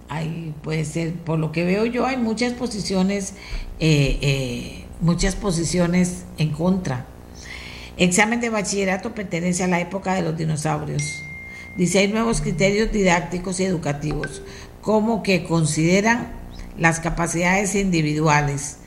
Ahí 0.10 0.54
puede 0.64 0.86
ser, 0.86 1.14
por 1.14 1.38
lo 1.38 1.52
que 1.52 1.64
veo 1.66 1.86
yo, 1.86 2.06
hay 2.06 2.18
muchas 2.18 2.54
posiciones, 2.54 3.34
eh, 3.80 4.18
eh, 4.22 4.86
muchas 5.02 5.36
posiciones 5.36 6.26
en 6.38 6.52
contra. 6.52 7.06
Examen 7.98 8.42
de 8.42 8.50
bachillerato 8.50 9.14
pertenece 9.14 9.64
a 9.64 9.68
la 9.68 9.80
época 9.80 10.14
de 10.14 10.22
los 10.22 10.38
dinosaurios. 10.38 11.24
Dice, 11.78 12.00
hay 12.00 12.08
nuevos 12.08 12.42
criterios 12.42 12.92
didácticos 12.92 13.60
y 13.60 13.66
educativos, 13.66 14.42
como 14.82 15.24
que 15.24 15.44
consideran 15.44 16.34
las 16.78 17.00
capacidades 17.00 17.76
individuales, 17.76 18.78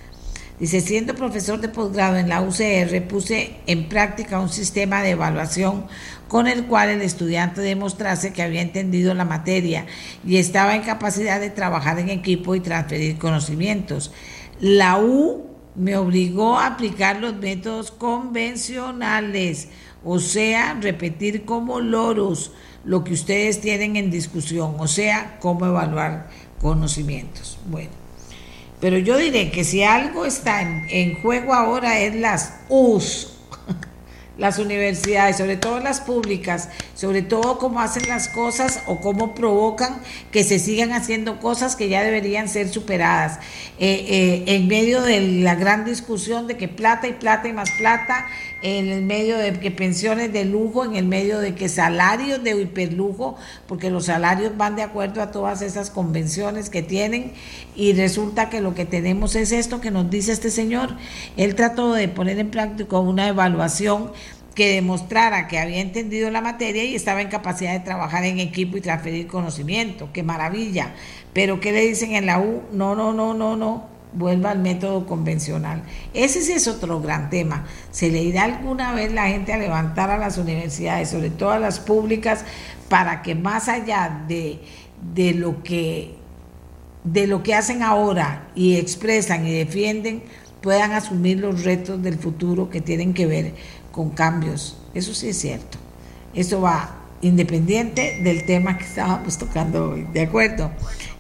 Dice, 0.61 0.81
siendo 0.81 1.15
profesor 1.15 1.61
de 1.61 1.69
posgrado 1.69 2.17
en 2.17 2.29
la 2.29 2.41
UCR, 2.41 3.07
puse 3.07 3.55
en 3.69 3.89
práctica 3.89 4.41
un 4.41 4.49
sistema 4.49 5.03
de 5.03 5.11
evaluación 5.11 5.87
con 6.27 6.49
el 6.49 6.65
cual 6.65 6.89
el 6.89 7.01
estudiante 7.01 7.61
demostrase 7.61 8.33
que 8.33 8.43
había 8.43 8.61
entendido 8.61 9.15
la 9.15 9.25
materia 9.25 9.87
y 10.27 10.39
estaba 10.39 10.75
en 10.75 10.83
capacidad 10.83 11.39
de 11.39 11.51
trabajar 11.51 12.01
en 12.01 12.09
equipo 12.09 12.57
y 12.57 12.61
transferir 12.61 13.19
conocimientos. 13.19 14.11
La 14.59 14.99
U 14.99 15.48
me 15.79 15.97
obligó 15.97 16.59
a 16.59 16.67
aplicar 16.67 17.21
los 17.21 17.35
métodos 17.37 17.91
convencionales, 17.91 19.69
o 20.05 20.19
sea, 20.19 20.75
repetir 20.81 21.45
como 21.45 21.81
loros 21.81 22.53
lo 22.85 23.05
que 23.05 23.15
ustedes 23.15 23.61
tienen 23.61 23.97
en 23.97 24.11
discusión, 24.11 24.75
o 24.79 24.89
sea, 24.89 25.39
cómo 25.41 25.67
evaluar 25.67 26.29
conocimientos. 26.61 27.59
Bueno. 27.67 27.91
Pero 28.81 28.99
yo 28.99 29.17
diré 29.17 29.51
que 29.51 29.65
si 29.65 29.83
algo 29.83 30.25
está 30.25 30.63
en, 30.63 31.21
juego 31.21 31.53
ahora 31.53 31.99
es 31.99 32.15
las 32.15 32.61
US, 32.69 33.38
las 34.39 34.59
universidades, 34.59 35.37
sobre 35.37 35.57
todo 35.57 35.81
las 35.81 36.01
públicas, 36.01 36.69
sobre 36.95 37.23
todo 37.23 37.59
cómo 37.59 37.81
hacen 37.81 38.09
las 38.09 38.29
cosas 38.29 38.83
o 38.87 39.01
cómo 39.01 39.35
provocan 39.35 40.01
que 40.31 40.45
se 40.45 40.61
sigan 40.61 40.93
haciendo 40.93 41.41
cosas 41.41 41.75
que 41.75 41.89
ya 41.89 42.05
deberían 42.05 42.49
ser 42.49 42.69
superadas. 42.69 43.41
Eh, 43.81 44.07
eh, 44.09 44.45
en 44.47 44.69
medio 44.69 45.03
de 45.03 45.21
la 45.21 45.57
gran 45.57 45.85
discusión 45.85 46.47
de 46.47 46.57
que 46.57 46.69
plata 46.69 47.09
y 47.09 47.13
plata 47.15 47.49
y 47.49 47.53
más 47.53 47.71
plata, 47.73 48.27
en 48.63 48.89
el 48.89 49.03
medio 49.03 49.39
de 49.39 49.53
que 49.61 49.71
pensiones 49.71 50.33
de 50.33 50.45
lujo, 50.45 50.85
en 50.85 50.97
el 50.97 51.07
medio 51.07 51.39
de 51.39 51.55
que 51.55 51.69
salarios 51.69 52.43
de 52.43 52.61
hiperlujo, 52.61 53.37
porque 53.67 53.91
los 53.91 54.07
salarios 54.07 54.57
van 54.57 54.77
de 54.77 54.83
acuerdo 54.83 55.23
a 55.23 55.31
todas 55.31 55.63
esas 55.63 55.91
convenciones 55.91 56.71
que 56.71 56.83
tienen 56.83 57.33
y 57.77 57.93
resulta 57.93 58.51
que 58.51 58.61
lo 58.61 58.75
que 58.75 58.85
tenemos 58.85 59.37
es 59.37 59.53
esto 59.53 59.81
que 59.81 59.91
nos 59.91 60.11
dice 60.11 60.33
este 60.33 60.51
señor. 60.51 60.97
Él 61.37 61.55
trató 61.55 61.93
de 61.93 62.09
poner 62.09 62.39
en 62.39 62.51
práctica 62.51 62.99
una 62.99 63.29
evaluación 63.29 64.13
que 64.57 64.73
demostrara 64.73 65.47
que 65.47 65.61
había 65.61 65.81
entendido 65.81 66.31
la 66.33 66.41
materia 66.41 66.83
y 66.83 66.97
estaba 66.97 67.23
en 67.23 67.29
capacidad 67.29 67.73
de 67.75 67.81
trabajar 67.81 68.25
en 68.25 68.41
equipo 68.41 68.77
y 68.77 68.81
transferir 68.81 69.29
conocimiento. 69.29 70.11
¡Qué 70.13 70.25
maravilla! 70.25 70.95
Pero 71.33 71.61
¿qué 71.61 71.71
le 71.71 71.87
dicen 71.87 72.17
en 72.17 72.27
la 72.27 72.41
U? 72.41 72.63
No, 72.73 72.97
no, 72.97 73.13
no, 73.13 73.35
no, 73.35 73.55
no 73.55 73.98
vuelva 74.13 74.51
al 74.51 74.59
método 74.59 75.07
convencional. 75.07 75.83
Ese 76.15 76.41
es 76.55 76.69
otro 76.69 77.01
gran 77.01 77.31
tema. 77.31 77.67
¿Se 77.91 78.11
le 78.11 78.23
irá 78.23 78.45
alguna 78.45 78.93
vez 78.93 79.13
la 79.13 79.29
gente 79.29 79.53
a 79.53 79.59
levantar 79.59 80.11
a 80.11 80.19
las 80.19 80.39
universidades, 80.39 81.11
sobre 81.11 81.31
todo 81.31 81.51
a 81.51 81.59
las 81.59 81.81
públicas, 81.81 82.45
para 82.89 83.23
que 83.23 83.35
más 83.35 83.69
allá 83.69 84.25
de, 84.29 84.61
de 85.15 85.35
lo 85.35 85.63
que 85.63 86.17
de 87.05 87.27
lo 87.27 87.43
que 87.43 87.55
hacen 87.55 87.83
ahora 87.83 88.49
y 88.55 88.77
expresan 88.77 89.47
y 89.47 89.53
defienden, 89.53 90.23
puedan 90.61 90.93
asumir 90.93 91.39
los 91.39 91.65
retos 91.65 92.03
del 92.03 92.19
futuro 92.19 92.69
que 92.69 92.81
tienen 92.81 93.15
que 93.15 93.27
ver 93.27 93.55
con 93.93 94.11
cambios. 94.11 94.77
Eso 94.95 95.15
sí 95.15 95.29
es 95.29 95.39
cierto. 95.39 95.79
Eso 96.35 96.61
va 96.61 96.97
independiente 97.23 98.21
del 98.23 98.45
tema 98.45 98.79
que 98.79 98.85
estábamos 98.85 99.39
tocando 99.39 99.91
hoy, 99.91 100.07
¿de 100.13 100.23
acuerdo? 100.23 100.71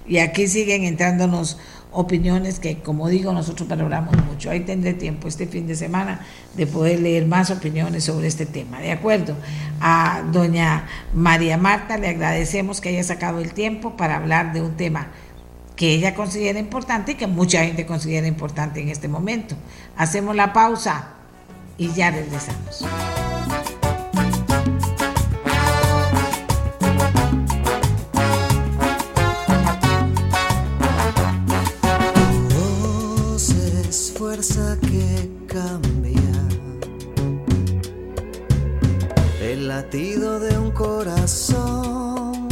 Y 0.07 0.19
aquí 0.19 0.47
siguen 0.47 0.85
entrándonos 0.85 1.59
opiniones 2.01 2.61
que, 2.61 2.79
como 2.79 3.09
digo, 3.09 3.33
nosotros 3.33 3.69
valoramos 3.69 4.15
mucho. 4.25 4.51
Ahí 4.51 4.61
tendré 4.61 4.95
tiempo 4.95 5.27
este 5.27 5.47
fin 5.47 5.67
de 5.67 5.75
semana 5.75 6.21
de 6.55 6.67
poder 6.67 7.01
leer 7.01 7.27
más 7.27 7.51
opiniones 7.51 8.05
sobre 8.05 8.29
este 8.29 8.47
tema. 8.47 8.81
De 8.81 8.93
acuerdo, 8.93 9.35
a 9.81 10.23
doña 10.33 10.87
María 11.13 11.57
Marta 11.57 11.99
le 11.99 12.09
agradecemos 12.09 12.81
que 12.81 12.91
haya 12.91 13.03
sacado 13.03 13.41
el 13.41 13.53
tiempo 13.53 13.97
para 13.97 14.17
hablar 14.17 14.53
de 14.53 14.63
un 14.63 14.77
tema 14.77 15.09
que 15.75 15.93
ella 15.93 16.15
considera 16.15 16.59
importante 16.59 17.13
y 17.13 17.15
que 17.17 17.27
mucha 17.27 17.65
gente 17.65 17.85
considera 17.85 18.27
importante 18.27 18.81
en 18.81 18.89
este 18.89 19.09
momento. 19.09 19.57
Hacemos 19.97 20.37
la 20.37 20.53
pausa 20.53 21.15
y 21.77 21.93
ya 21.93 22.11
regresamos. 22.11 22.85
Latido 39.83 40.41
de 40.41 40.59
un 40.59 40.73
corazón. 40.73 42.49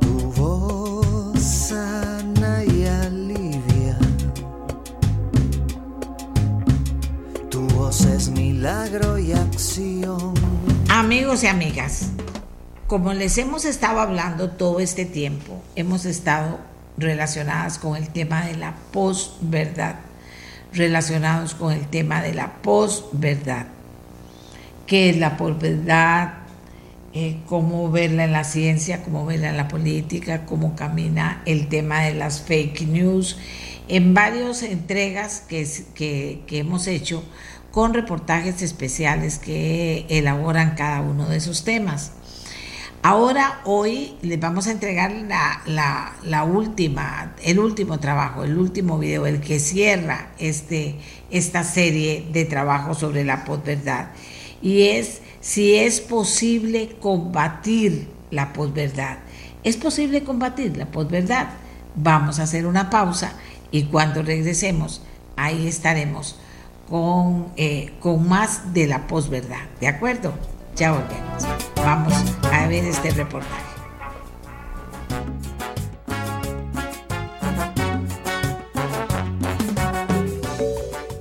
Tu 0.00 0.18
voz 0.36 1.40
sana 1.40 2.62
y 2.64 2.86
alivia. 2.86 3.98
Tu 7.50 7.60
voz 7.74 8.04
es 8.04 8.28
milagro 8.28 9.18
y 9.18 9.32
acción. 9.32 10.34
Amigos 10.88 11.42
y 11.42 11.48
amigas, 11.48 12.10
como 12.86 13.12
les 13.12 13.36
hemos 13.36 13.64
estado 13.64 13.98
hablando 13.98 14.50
todo 14.50 14.78
este 14.78 15.06
tiempo, 15.06 15.60
hemos 15.74 16.04
estado 16.04 16.60
relacionadas 16.96 17.80
con 17.80 17.96
el 17.96 18.08
tema 18.10 18.46
de 18.46 18.56
la 18.56 18.76
posverdad, 18.92 19.96
relacionados 20.72 21.56
con 21.56 21.72
el 21.72 21.88
tema 21.88 22.22
de 22.22 22.34
la 22.34 22.62
posverdad. 22.62 23.66
¿Qué 24.90 25.10
es 25.10 25.18
la 25.18 25.36
posverdad? 25.36 26.32
Eh, 27.14 27.36
cómo 27.46 27.92
verla 27.92 28.24
en 28.24 28.32
la 28.32 28.42
ciencia, 28.42 29.04
cómo 29.04 29.24
verla 29.24 29.50
en 29.50 29.56
la 29.56 29.68
política, 29.68 30.46
cómo 30.46 30.74
camina 30.74 31.42
el 31.46 31.68
tema 31.68 32.00
de 32.02 32.14
las 32.14 32.40
fake 32.40 32.88
news, 32.88 33.38
en 33.86 34.14
varias 34.14 34.64
entregas 34.64 35.44
que, 35.48 35.64
que, 35.94 36.58
hemos 36.58 36.88
hecho 36.88 37.22
con 37.70 37.94
reportajes 37.94 38.62
especiales 38.62 39.38
que 39.38 40.06
elaboran 40.08 40.74
cada 40.74 41.02
uno 41.02 41.28
de 41.28 41.36
esos 41.36 41.62
temas. 41.62 42.10
Ahora, 43.02 43.60
hoy 43.66 44.16
les 44.22 44.40
vamos 44.40 44.66
a 44.66 44.72
entregar 44.72 45.12
la, 45.12 46.44
última, 46.44 47.36
el 47.44 47.60
último 47.60 48.00
trabajo, 48.00 48.42
el 48.42 48.58
último 48.58 48.98
video, 48.98 49.24
el 49.26 49.40
que 49.40 49.60
cierra 49.60 50.32
este, 50.40 50.96
esta 51.30 51.62
serie 51.62 52.26
de 52.32 52.44
trabajo 52.44 52.94
sobre 52.94 53.22
la 53.22 53.44
posverdad. 53.44 54.08
Y 54.62 54.82
es 54.82 55.20
si 55.40 55.74
es 55.74 56.00
posible 56.00 56.96
combatir 57.00 58.08
la 58.30 58.52
posverdad. 58.52 59.18
¿Es 59.62 59.76
posible 59.76 60.22
combatir 60.24 60.76
la 60.76 60.86
posverdad? 60.86 61.48
Vamos 61.96 62.38
a 62.38 62.44
hacer 62.44 62.66
una 62.66 62.90
pausa 62.90 63.32
y 63.70 63.84
cuando 63.84 64.22
regresemos, 64.22 65.02
ahí 65.36 65.66
estaremos 65.66 66.36
con, 66.88 67.48
eh, 67.56 67.92
con 68.00 68.28
más 68.28 68.72
de 68.72 68.86
la 68.86 69.06
posverdad. 69.06 69.68
¿De 69.80 69.88
acuerdo? 69.88 70.34
Ya 70.76 70.92
volvemos. 70.92 71.44
Vamos 71.76 72.14
a 72.52 72.66
ver 72.66 72.84
este 72.84 73.10
reportaje. 73.10 73.70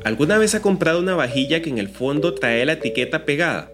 ¿Alguna 0.10 0.40
vez 0.40 0.56
ha 0.56 0.62
comprado 0.64 1.00
una 1.00 1.14
vajilla 1.14 1.62
que 1.62 1.70
en 1.70 1.78
el 1.78 1.88
fondo 1.88 2.34
trae 2.34 2.66
la 2.66 2.74
etiqueta 2.74 3.26
pegada? 3.26 3.72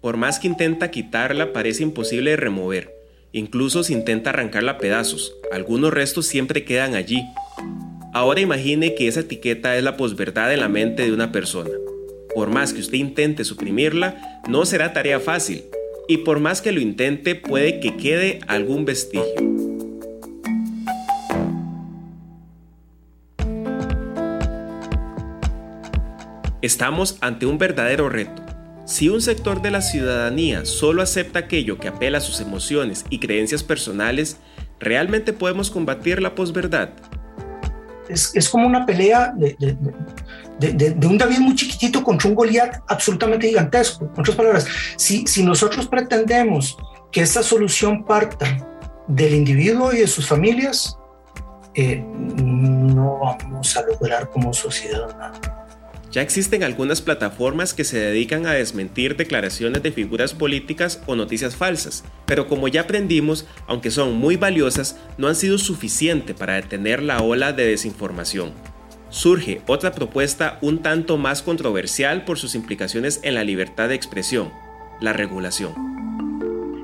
Por 0.00 0.16
más 0.16 0.40
que 0.40 0.48
intenta 0.48 0.90
quitarla, 0.90 1.52
parece 1.52 1.84
imposible 1.84 2.32
de 2.32 2.36
remover. 2.36 2.92
Incluso 3.30 3.84
si 3.84 3.92
intenta 3.92 4.30
arrancarla 4.30 4.72
a 4.72 4.78
pedazos, 4.78 5.32
algunos 5.52 5.94
restos 5.94 6.26
siempre 6.26 6.64
quedan 6.64 6.96
allí. 6.96 7.22
Ahora 8.12 8.40
imagine 8.40 8.96
que 8.96 9.06
esa 9.06 9.20
etiqueta 9.20 9.76
es 9.76 9.84
la 9.84 9.96
posverdad 9.96 10.52
en 10.52 10.58
la 10.58 10.68
mente 10.68 11.04
de 11.04 11.12
una 11.12 11.30
persona. 11.30 11.70
Por 12.34 12.50
más 12.50 12.72
que 12.72 12.80
usted 12.80 12.98
intente 12.98 13.44
suprimirla, 13.44 14.40
no 14.48 14.66
será 14.66 14.92
tarea 14.92 15.20
fácil, 15.20 15.66
y 16.08 16.16
por 16.16 16.40
más 16.40 16.62
que 16.62 16.72
lo 16.72 16.80
intente, 16.80 17.36
puede 17.36 17.78
que 17.78 17.96
quede 17.96 18.40
algún 18.48 18.86
vestigio. 18.86 19.65
Estamos 26.66 27.16
ante 27.20 27.46
un 27.46 27.58
verdadero 27.58 28.08
reto. 28.08 28.42
Si 28.86 29.08
un 29.08 29.22
sector 29.22 29.62
de 29.62 29.70
la 29.70 29.80
ciudadanía 29.80 30.64
solo 30.64 31.00
acepta 31.00 31.38
aquello 31.38 31.78
que 31.78 31.86
apela 31.86 32.18
a 32.18 32.20
sus 32.20 32.40
emociones 32.40 33.04
y 33.08 33.20
creencias 33.20 33.62
personales, 33.62 34.38
¿realmente 34.80 35.32
podemos 35.32 35.70
combatir 35.70 36.20
la 36.20 36.34
posverdad? 36.34 36.88
Es, 38.08 38.48
como 38.48 38.66
una 38.66 38.84
pelea 38.84 39.32
de, 39.36 39.56
de, 40.58 41.06
un 41.06 41.16
David 41.16 41.38
muy 41.38 41.54
chiquitito 41.54 42.02
contra 42.02 42.28
un 42.28 42.34
Goliat 42.34 42.82
absolutamente 42.88 43.46
gigantesco. 43.46 44.10
En 44.12 44.20
otras 44.20 44.36
palabras, 44.36 44.66
si, 44.96 45.24
si 45.24 45.44
nosotros 45.44 45.86
pretendemos 45.86 46.76
que 47.12 47.20
esta 47.20 47.44
solución 47.44 48.04
parta 48.04 48.44
del 49.06 49.34
individuo 49.34 49.92
y 49.92 49.98
de 49.98 50.08
sus 50.08 50.26
familias, 50.26 50.98
eh, 51.74 52.04
no 52.42 53.20
vamos 53.20 53.76
a 53.76 53.82
lograr 53.82 54.30
como 54.30 54.52
sociedad 54.52 55.16
nada. 55.16 55.65
Ya 56.16 56.22
existen 56.22 56.64
algunas 56.64 57.02
plataformas 57.02 57.74
que 57.74 57.84
se 57.84 57.98
dedican 57.98 58.46
a 58.46 58.52
desmentir 58.52 59.18
declaraciones 59.18 59.82
de 59.82 59.92
figuras 59.92 60.32
políticas 60.32 61.02
o 61.04 61.14
noticias 61.14 61.56
falsas, 61.56 62.04
pero 62.24 62.48
como 62.48 62.68
ya 62.68 62.80
aprendimos, 62.80 63.44
aunque 63.66 63.90
son 63.90 64.16
muy 64.16 64.36
valiosas, 64.36 64.98
no 65.18 65.28
han 65.28 65.36
sido 65.36 65.58
suficiente 65.58 66.32
para 66.32 66.54
detener 66.54 67.02
la 67.02 67.20
ola 67.20 67.52
de 67.52 67.66
desinformación. 67.66 68.52
Surge 69.10 69.60
otra 69.66 69.92
propuesta 69.92 70.58
un 70.62 70.78
tanto 70.78 71.18
más 71.18 71.42
controversial 71.42 72.24
por 72.24 72.38
sus 72.38 72.54
implicaciones 72.54 73.20
en 73.22 73.34
la 73.34 73.44
libertad 73.44 73.90
de 73.90 73.96
expresión, 73.96 74.50
la 75.02 75.12
regulación. 75.12 76.05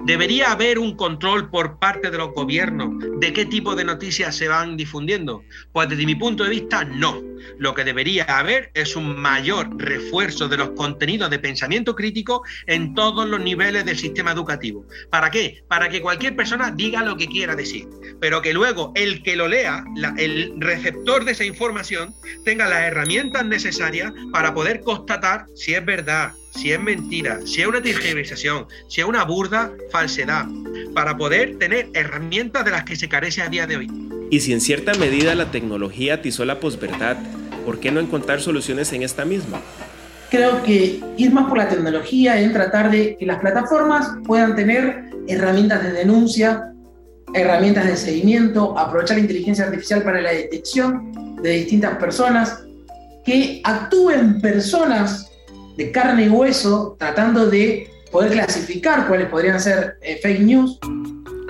¿Debería 0.05 0.51
haber 0.51 0.81
un 0.81 0.97
control 0.97 1.49
por 1.49 1.79
parte 1.79 2.11
de 2.11 2.19
los 2.19 2.33
gobiernos 2.33 2.91
de 3.21 3.33
qué 3.33 3.47
tipo 3.47 3.77
de 3.77 3.85
noticias 3.85 4.35
se 4.35 4.49
van 4.49 4.77
difundiendo? 4.77 5.45
Pues 5.71 5.89
desde 5.89 6.07
mi 6.07 6.17
punto 6.17 6.43
de 6.43 6.51
vista, 6.51 6.83
no. 6.83 7.23
Lo 7.59 7.73
que 7.73 7.85
debería 7.85 8.25
haber 8.25 8.73
es 8.75 8.97
un 8.97 9.17
mayor 9.17 9.69
refuerzo 9.79 10.49
de 10.49 10.57
los 10.57 10.71
contenidos 10.71 11.31
de 11.31 11.39
pensamiento 11.39 11.95
crítico 11.95 12.43
en 12.67 12.95
todos 12.95 13.29
los 13.29 13.41
niveles 13.41 13.85
del 13.85 13.97
sistema 13.97 14.33
educativo. 14.33 14.85
¿Para 15.09 15.31
qué? 15.31 15.63
Para 15.69 15.89
que 15.89 16.03
cualquier 16.03 16.35
persona 16.35 16.73
diga 16.73 17.05
lo 17.05 17.17
que 17.17 17.29
quiera 17.29 17.55
decir, 17.55 17.87
pero 18.21 18.43
que 18.43 18.53
luego 18.53 18.93
el 18.97 19.23
que 19.23 19.37
lo 19.37 19.47
lea, 19.47 19.85
el 20.19 20.53
receptor 20.59 21.25
de 21.25 21.33
esa 21.33 21.45
información, 21.45 22.13
tenga 22.45 22.69
las 22.69 22.83
herramientas 22.83 23.45
necesarias 23.45 24.13
para 24.33 24.53
poder 24.53 24.81
constatar 24.81 25.47
si 25.55 25.75
es 25.75 25.85
verdad, 25.85 26.33
si 26.55 26.71
es 26.71 26.81
mentira, 26.81 27.41
si 27.45 27.63
es 27.63 27.67
una 27.67 27.83
tergiversación, 27.83 28.67
si 28.89 29.01
es 29.01 29.07
una 29.07 29.25
burda 29.25 29.73
falsedad, 29.91 30.47
para 30.95 31.17
poder 31.17 31.59
tener 31.59 31.89
herramientas 31.95 32.65
de 32.65 32.71
las 32.71 32.85
que 32.85 32.97
se 32.97 33.09
carece 33.09 33.43
a 33.43 33.49
día 33.49 33.67
de 33.67 33.79
hoy. 33.79 33.91
Y 34.31 34.41
si 34.41 34.53
en 34.53 34.61
cierta 34.61 34.93
medida 34.95 35.35
la 35.35 35.51
tecnología 35.51 36.15
atizó 36.15 36.45
la 36.45 36.61
posverdad, 36.61 37.17
¿por 37.65 37.81
qué 37.81 37.91
no 37.91 38.01
encontrar 38.01 38.41
soluciones 38.41 38.93
en 38.93 39.03
esta 39.03 39.25
misma? 39.25 39.61
Creo 40.31 40.63
que 40.63 41.01
ir 41.17 41.33
más 41.33 41.49
por 41.49 41.59
la 41.59 41.69
tecnología 41.69 42.41
en 42.41 42.53
tratar 42.53 42.91
de 42.91 43.17
que 43.19 43.27
las 43.27 43.41
plataformas 43.41 44.09
puedan 44.25 44.55
tener 44.55 45.11
herramientas 45.29 45.83
de 45.83 45.93
denuncia, 45.93 46.73
herramientas 47.35 47.87
de 47.87 47.97
seguimiento, 47.97 48.79
aprovechar 48.79 49.17
la 49.17 49.23
inteligencia 49.23 49.65
artificial 49.65 50.03
para 50.03 50.21
la 50.21 50.33
detección 50.33 51.37
de 51.43 51.51
distintas 51.51 51.97
personas, 51.97 52.63
que 53.25 53.61
actúen 53.65 54.41
personas 54.41 55.32
de 55.77 55.91
carne 55.91 56.27
y 56.27 56.29
hueso 56.29 56.97
tratando 56.99 57.47
de 57.47 57.91
poder 58.11 58.33
clasificar 58.33 59.09
cuáles 59.09 59.29
podrían 59.29 59.61
ser 59.61 59.97
eh, 60.03 60.19
fake 60.23 60.41
news. 60.41 60.79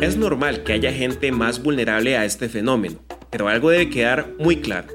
Es 0.00 0.16
normal 0.16 0.62
que 0.64 0.72
haya 0.72 0.92
gente 0.92 1.32
más 1.32 1.62
vulnerable 1.62 2.16
a 2.16 2.24
este 2.24 2.48
fenómeno, 2.48 2.98
pero 3.30 3.48
algo 3.48 3.70
debe 3.70 3.90
quedar 3.90 4.30
muy 4.38 4.56
claro. 4.56 4.88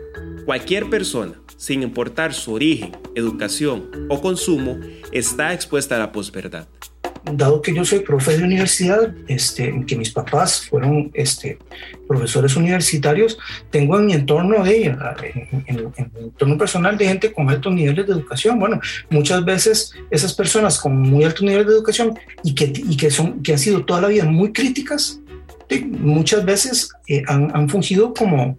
Cualquier 0.45 0.89
persona, 0.89 1.33
sin 1.57 1.83
importar 1.83 2.33
su 2.33 2.53
origen, 2.53 2.95
educación 3.15 3.89
o 4.09 4.21
consumo, 4.21 4.79
está 5.11 5.53
expuesta 5.53 5.95
a 5.95 5.99
la 5.99 6.11
posverdad 6.11 6.67
dado 7.33 7.61
que 7.61 7.73
yo 7.73 7.83
soy 7.85 7.99
profe 7.99 8.37
de 8.37 8.43
universidad, 8.43 9.13
este, 9.27 9.83
que 9.85 9.95
mis 9.95 10.11
papás 10.11 10.67
fueron 10.67 11.11
este, 11.13 11.57
profesores 12.07 12.55
universitarios, 12.55 13.37
tengo 13.69 13.97
en 13.97 14.05
mi 14.05 14.13
entorno 14.13 14.63
de 14.63 14.77
ella, 14.77 15.15
en, 15.67 15.75
mi 15.75 16.23
entorno 16.23 16.57
personal 16.57 16.97
de 16.97 17.07
gente 17.07 17.31
con 17.31 17.49
altos 17.49 17.73
niveles 17.73 18.05
de 18.07 18.13
educación. 18.13 18.59
Bueno, 18.59 18.79
muchas 19.09 19.43
veces 19.43 19.93
esas 20.09 20.33
personas 20.33 20.79
con 20.79 20.97
muy 20.97 21.23
altos 21.23 21.43
niveles 21.43 21.67
de 21.67 21.73
educación 21.73 22.17
y 22.43 22.55
que, 22.55 22.71
y 22.75 22.97
que, 22.97 23.09
son, 23.09 23.41
que 23.41 23.53
han 23.53 23.59
sido 23.59 23.85
toda 23.85 24.01
la 24.01 24.07
vida 24.07 24.25
muy 24.25 24.51
críticas, 24.51 25.19
muchas 25.99 26.45
veces 26.45 26.89
eh, 27.07 27.23
han, 27.27 27.55
han 27.55 27.67
fungido 27.67 28.13
como, 28.13 28.57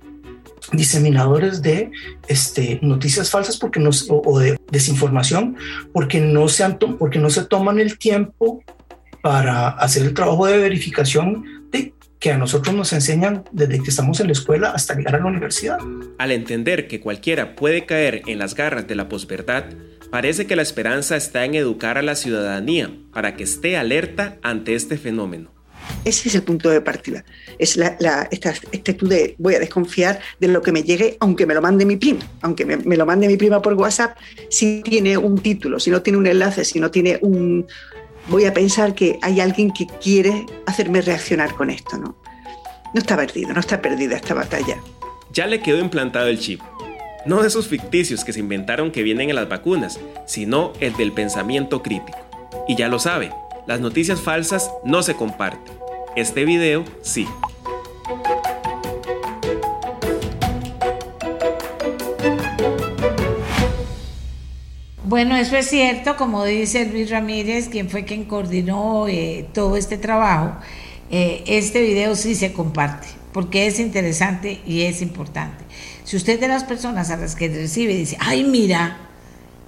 diseminadores 0.73 1.63
de 1.63 1.91
este, 2.29 2.79
noticias 2.83 3.31
falsas 3.31 3.57
porque 3.57 3.81
no, 3.81 3.91
o, 4.11 4.39
de 4.39 4.59
desinformación 4.71 5.57
porque 5.93 6.21
no, 6.21 6.49
se 6.49 6.69
porque 6.99 7.19
no 7.19 7.31
se 7.31 7.45
toman 7.45 7.79
el 7.79 7.99
tiempo 7.99 8.63
para 9.23 9.69
hacer 9.69 10.05
el 10.05 10.15
trabajo 10.15 10.47
de 10.47 10.59
verificación 10.59 11.45
de 11.71 11.95
que 12.19 12.33
a 12.33 12.39
nosotros 12.39 12.75
nos 12.75 12.93
enseñan 12.93 13.45
desde 13.53 13.83
que 13.83 13.91
estamos 13.91 14.21
en 14.21 14.27
la 14.27 14.33
escuela 14.33 14.71
hasta 14.71 14.95
llegar 14.95 15.17
a 15.17 15.19
la 15.21 15.27
universidad. 15.27 15.79
Al 16.19 16.33
entender 16.33 16.89
que 16.89 17.01
cualquiera 17.01 17.55
puede 17.55 17.87
caer 17.87 18.23
en 18.27 18.39
las 18.39 18.55
garras 18.55 18.89
de 18.89 18.97
la 18.97 19.09
posverdad, 19.09 19.67
parece 20.11 20.47
que 20.47 20.57
la 20.57 20.63
esperanza 20.63 21.17
está 21.17 21.45
en 21.45 21.55
educar 21.55 21.97
a 21.97 22.03
la 22.03 22.17
ciudadanía 22.17 22.93
para 23.13 23.37
que 23.37 23.45
esté 23.45 23.77
alerta 23.77 24.39
ante 24.43 24.75
este 24.75 24.99
fenómeno. 24.99 25.58
Ese 26.05 26.29
es 26.29 26.35
el 26.35 26.43
punto 26.43 26.71
de 26.71 26.81
partida. 26.81 27.25
Es 27.59 27.77
la, 27.77 27.97
esta 28.31 28.51
actitud 28.51 29.09
de 29.09 29.35
voy 29.39 29.55
a 29.55 29.59
desconfiar 29.59 30.21
de 30.41 30.49
lo 30.49 30.63
que 30.63 30.73
me 30.73 30.83
llegue, 30.83 31.17
aunque 31.21 31.47
me 31.47 31.55
lo 31.55 31.61
mande 31.61 31.85
mi 31.85 31.97
prima, 31.97 32.21
aunque 32.43 32.65
me, 32.65 32.97
lo 32.97 33.07
mande 33.07 33.29
mi 33.29 33.37
prima 33.37 33.61
por 33.61 33.75
WhatsApp, 33.75 34.17
si 34.49 34.83
tiene 34.83 35.19
un 35.19 35.39
título, 35.39 35.79
si 35.81 35.91
no 35.91 36.03
tiene 36.03 36.19
un 36.19 36.27
enlace, 36.27 36.65
si 36.65 36.81
no 36.81 36.91
tiene 36.91 37.19
un... 37.23 37.67
Voy 38.29 38.45
a 38.45 38.53
pensar 38.53 38.95
que 38.95 39.19
hay 39.23 39.41
alguien 39.41 39.73
que 39.73 39.87
quiere 40.03 40.45
hacerme 40.67 41.01
reaccionar 41.01 41.55
con 41.55 41.71
esto, 41.71 41.97
¿no? 41.97 42.17
No 42.95 43.01
está 43.01 43.17
perdido, 43.17 43.53
no 43.53 43.61
está 43.61 43.81
perdida 43.81 44.17
esta 44.17 44.35
batalla. 44.35 44.77
Ya 45.33 45.47
le 45.47 45.61
quedó 45.61 45.79
implantado 45.79 46.27
el 46.29 46.39
chip. 46.39 46.61
No 47.27 47.43
de 47.43 47.49
esos 47.49 47.69
ficticios 47.69 48.25
que 48.25 48.33
se 48.33 48.41
inventaron 48.41 48.91
que 48.91 49.03
vienen 49.03 49.29
en 49.29 49.37
las 49.37 49.49
vacunas, 49.49 49.99
sino 50.27 50.73
el 50.81 50.97
del 50.97 51.13
pensamiento 51.13 51.83
crítico. 51.83 52.19
Y 52.67 52.77
ya 52.77 52.89
lo 52.89 52.99
sabe, 52.99 53.31
las 53.69 53.81
noticias 53.81 54.23
falsas 54.23 54.71
no 54.83 55.03
se 55.03 55.15
comparten. 55.15 55.75
Este 56.17 56.47
video 56.47 56.87
sí. 57.03 57.29
Bueno, 65.05 65.37
eso 65.37 65.57
es 65.57 65.69
cierto, 65.69 66.17
como 66.17 66.45
dice 66.47 66.87
Luis 66.87 67.11
Ramírez, 67.11 67.69
quien 67.69 67.91
fue 67.91 68.07
quien 68.07 68.25
coordinó 68.25 69.07
eh, 69.07 69.47
todo 69.53 69.77
este 69.77 69.99
trabajo, 69.99 70.57
eh, 71.11 71.45
este 71.47 71.83
video 71.83 72.17
sí 72.17 72.35
se 72.35 72.55
comparte, 72.55 73.09
porque 73.35 73.67
es 73.67 73.81
interesante 73.81 74.61
y 74.67 74.83
es 74.83 75.03
importante. 75.03 75.65
Si 76.05 76.17
usted 76.17 76.41
de 76.41 76.49
las 76.49 76.65
personas 76.65 77.11
a 77.11 77.19
las 77.19 77.35
que 77.35 77.49
recibe 77.49 77.95
dice, 77.95 78.17
ay, 78.19 78.45
mira, 78.45 79.08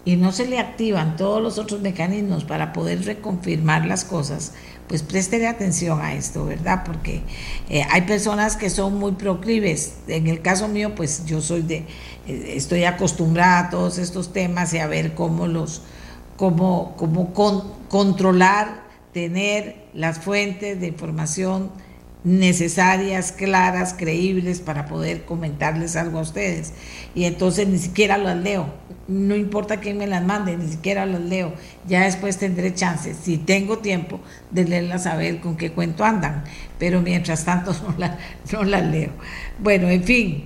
y 0.05 0.16
no 0.16 0.32
se 0.32 0.46
le 0.46 0.59
activan 0.59 1.16
todos 1.16 1.42
los 1.42 1.59
otros 1.59 1.80
mecanismos 1.80 2.44
para 2.44 2.72
poder 2.72 3.05
reconfirmar 3.05 3.84
las 3.86 4.05
cosas, 4.05 4.53
pues 4.88 5.03
préstele 5.03 5.46
atención 5.46 6.01
a 6.01 6.14
esto, 6.14 6.46
¿verdad? 6.46 6.82
Porque 6.84 7.22
eh, 7.68 7.84
hay 7.90 8.03
personas 8.03 8.57
que 8.57 8.70
son 8.70 8.98
muy 8.98 9.12
proclives. 9.12 9.98
En 10.09 10.26
el 10.26 10.40
caso 10.42 10.68
mío, 10.68 10.94
pues 10.94 11.26
yo 11.26 11.40
soy 11.40 11.62
de, 11.62 11.84
eh, 12.26 12.55
estoy 12.57 12.84
acostumbrada 12.84 13.61
a 13.61 13.70
todos 13.70 13.98
estos 13.98 14.32
temas 14.32 14.72
y 14.74 14.78
a 14.78 14.86
ver 14.86 15.14
cómo 15.14 15.46
los, 15.46 15.82
cómo, 16.36 16.96
cómo 16.96 17.32
controlar, 17.88 18.82
tener 19.12 19.84
las 19.92 20.18
fuentes 20.18 20.80
de 20.80 20.88
información 20.88 21.70
necesarias, 22.25 23.33
claras, 23.33 23.95
creíbles 23.95 24.61
para 24.61 24.87
poder 24.87 25.25
comentarles 25.25 25.97
algo 25.97 26.18
a 26.18 26.23
ustedes. 26.23 26.73
Y 27.14 27.25
entonces 27.25 27.66
ni 27.68 27.79
siquiera 27.79 28.18
las 28.18 28.37
leo. 28.37 28.73
No 29.09 29.35
importa 29.35 29.81
quién 29.81 29.99
me 29.99 30.07
las 30.07 30.23
mande, 30.23 30.57
ni 30.57 30.71
siquiera 30.71 31.07
las 31.07 31.21
leo. 31.21 31.53
Ya 31.89 32.05
después 32.05 32.37
tendré 32.37 32.75
chance, 32.75 33.14
si 33.14 33.39
tengo 33.39 33.79
tiempo, 33.79 34.21
de 34.51 34.64
leerlas 34.64 35.07
a 35.07 35.16
ver 35.16 35.41
con 35.41 35.57
qué 35.57 35.73
cuento 35.73 36.05
andan. 36.05 36.45
Pero 36.79 37.01
mientras 37.01 37.45
tanto 37.45 37.73
no, 37.99 38.16
no 38.53 38.64
las 38.64 38.85
leo. 38.85 39.11
Bueno, 39.59 39.89
en 39.89 40.05
fin, 40.05 40.45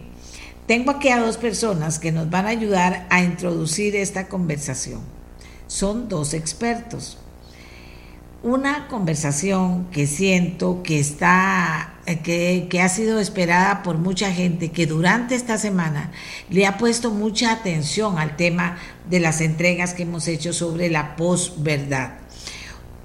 tengo 0.66 0.92
aquí 0.92 1.08
a 1.08 1.20
dos 1.20 1.36
personas 1.36 1.98
que 1.98 2.12
nos 2.12 2.30
van 2.30 2.46
a 2.46 2.50
ayudar 2.50 3.06
a 3.10 3.22
introducir 3.22 3.96
esta 3.96 4.28
conversación. 4.28 5.00
Son 5.66 6.08
dos 6.08 6.34
expertos. 6.34 7.18
Una 8.44 8.88
conversación 8.88 9.86
que 9.90 10.06
siento 10.06 10.82
que 10.82 11.00
está, 11.00 11.94
eh, 12.04 12.18
que, 12.18 12.66
que, 12.68 12.82
ha 12.82 12.90
sido 12.90 13.18
esperada 13.18 13.82
por 13.82 13.96
mucha 13.96 14.30
gente, 14.30 14.70
que 14.70 14.86
durante 14.86 15.34
esta 15.34 15.56
semana 15.56 16.12
le 16.50 16.66
ha 16.66 16.76
puesto 16.76 17.10
mucha 17.10 17.52
atención 17.52 18.18
al 18.18 18.36
tema 18.36 18.76
de 19.08 19.18
las 19.18 19.40
entregas 19.40 19.94
que 19.94 20.02
hemos 20.02 20.28
hecho 20.28 20.52
sobre 20.52 20.90
la 20.90 21.16
posverdad. 21.16 22.18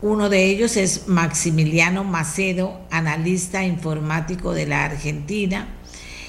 Uno 0.01 0.27
de 0.27 0.45
ellos 0.45 0.75
es 0.75 1.07
Maximiliano 1.07 2.03
Macedo, 2.03 2.81
analista 2.91 3.63
informático 3.63 4.53
de 4.53 4.67
la 4.67 4.83
Argentina, 4.83 5.69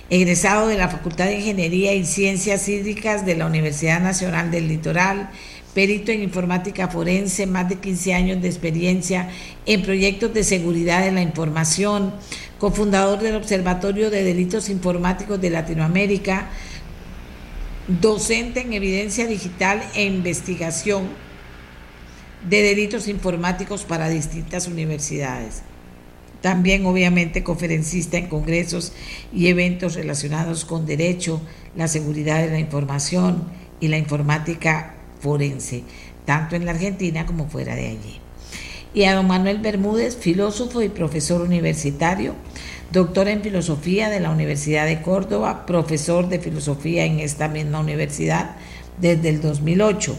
egresado 0.09 0.69
de 0.69 0.79
la 0.79 0.89
Facultad 0.89 1.27
de 1.27 1.39
Ingeniería 1.39 1.95
y 1.95 2.05
Ciencias 2.07 2.69
Hídricas 2.69 3.27
de 3.27 3.37
la 3.37 3.47
Universidad 3.47 4.01
Nacional 4.01 4.53
del 4.53 4.69
Litoral, 4.69 5.31
perito 5.81 6.13
en 6.13 6.23
informática 6.23 6.89
forense, 6.89 7.47
más 7.47 7.67
de 7.71 7.77
15 7.77 8.13
años 8.13 8.43
de 8.43 8.49
experiencia 8.49 9.31
en 9.65 9.81
proyectos 9.81 10.35
de 10.35 10.45
seguridad 10.45 11.03
de 11.03 11.11
la 11.11 11.23
información, 11.23 12.13
cofundador 12.59 13.21
del 13.21 13.37
Observatorio 13.37 14.11
de 14.11 14.23
Delitos 14.23 14.69
Informáticos 14.69 15.41
de 15.41 15.49
Latinoamérica, 15.49 16.51
docente 17.89 18.61
en 18.61 18.75
evidencia 18.75 19.27
digital 19.27 19.83
e 19.95 20.05
investigación 20.05 21.05
de 22.47 22.61
delitos 22.61 23.09
informáticos 23.09 23.85
para 23.85 24.11
distintas 24.11 24.69
universidades. 24.69 25.63
También 26.43 26.85
obviamente 26.85 27.43
conferencista 27.43 28.19
en 28.19 28.27
congresos 28.27 28.93
y 29.33 29.47
eventos 29.47 29.95
relacionados 29.95 30.67
con 30.67 30.85
derecho, 30.85 31.41
la 31.75 31.89
seguridad 31.89 32.43
de 32.43 32.51
la 32.51 32.59
información 32.59 33.45
y 33.81 33.89
la 33.89 33.97
informática 33.97 35.00
forense, 35.21 35.85
tanto 36.25 36.57
en 36.57 36.65
la 36.65 36.73
Argentina 36.73 37.27
como 37.27 37.49
fuera 37.49 37.75
de 37.75 37.89
allí. 37.89 38.21
Y 38.93 39.05
a 39.05 39.15
don 39.15 39.29
Manuel 39.29 39.59
Bermúdez, 39.59 40.17
filósofo 40.17 40.83
y 40.83 40.89
profesor 40.89 41.43
universitario, 41.43 42.35
doctor 42.91 43.29
en 43.29 43.43
filosofía 43.43 44.09
de 44.09 44.21
la 44.21 44.31
Universidad 44.31 44.87
de 44.87 45.01
Córdoba, 45.01 45.65
profesor 45.65 46.29
de 46.29 46.41
filosofía 46.41 47.05
en 47.05 47.21
esta 47.21 47.49
misma 47.49 47.81
universidad 47.81 48.57
desde 49.01 49.29
el 49.29 49.41
2008. 49.41 50.17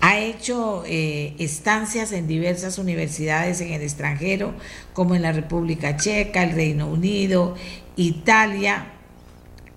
Ha 0.00 0.18
hecho 0.20 0.82
eh, 0.86 1.34
estancias 1.38 2.12
en 2.12 2.26
diversas 2.26 2.78
universidades 2.78 3.60
en 3.60 3.72
el 3.72 3.82
extranjero, 3.82 4.54
como 4.92 5.14
en 5.14 5.22
la 5.22 5.32
República 5.32 5.96
Checa, 5.96 6.42
el 6.42 6.52
Reino 6.52 6.88
Unido, 6.88 7.54
Italia, 7.96 8.92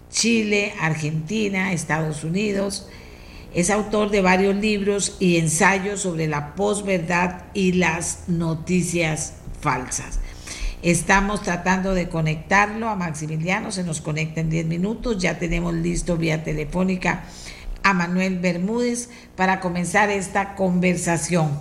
Chile, 0.10 0.74
Argentina, 0.80 1.72
Estados 1.72 2.24
Unidos, 2.24 2.88
es 3.54 3.70
autor 3.70 4.12
de 4.12 4.22
varios 4.22 4.56
libros 4.56 5.16
y 5.20 5.38
ensayos 5.38 6.02
sobre 6.02 6.28
la 6.28 6.56
posverdad 6.56 7.44
y 7.54 7.74
las 7.74 8.24
noticias 8.28 9.34
falsas. 9.60 10.20
Estamos 10.82 11.42
tratando 11.42 11.94
de 11.94 12.08
conectarlo 12.08 12.88
a 12.88 12.96
Maximiliano, 12.96 13.72
se 13.72 13.84
nos 13.84 14.00
conecta 14.00 14.40
en 14.40 14.50
10 14.50 14.66
minutos, 14.68 15.18
ya 15.18 15.38
tenemos 15.38 15.74
listo 15.74 16.16
vía 16.16 16.44
telefónica 16.44 17.24
a 17.84 17.94
Manuel 17.94 18.40
Bermúdez 18.40 19.10
para 19.36 19.60
comenzar 19.60 20.10
esta 20.10 20.56
conversación. 20.56 21.60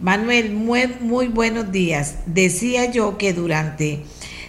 Manuel, 0.00 0.52
muy, 0.52 0.86
muy 1.00 1.28
buenos 1.28 1.72
días. 1.72 2.16
Decía 2.26 2.90
yo 2.90 3.16
que 3.18 3.32
durante 3.32 4.04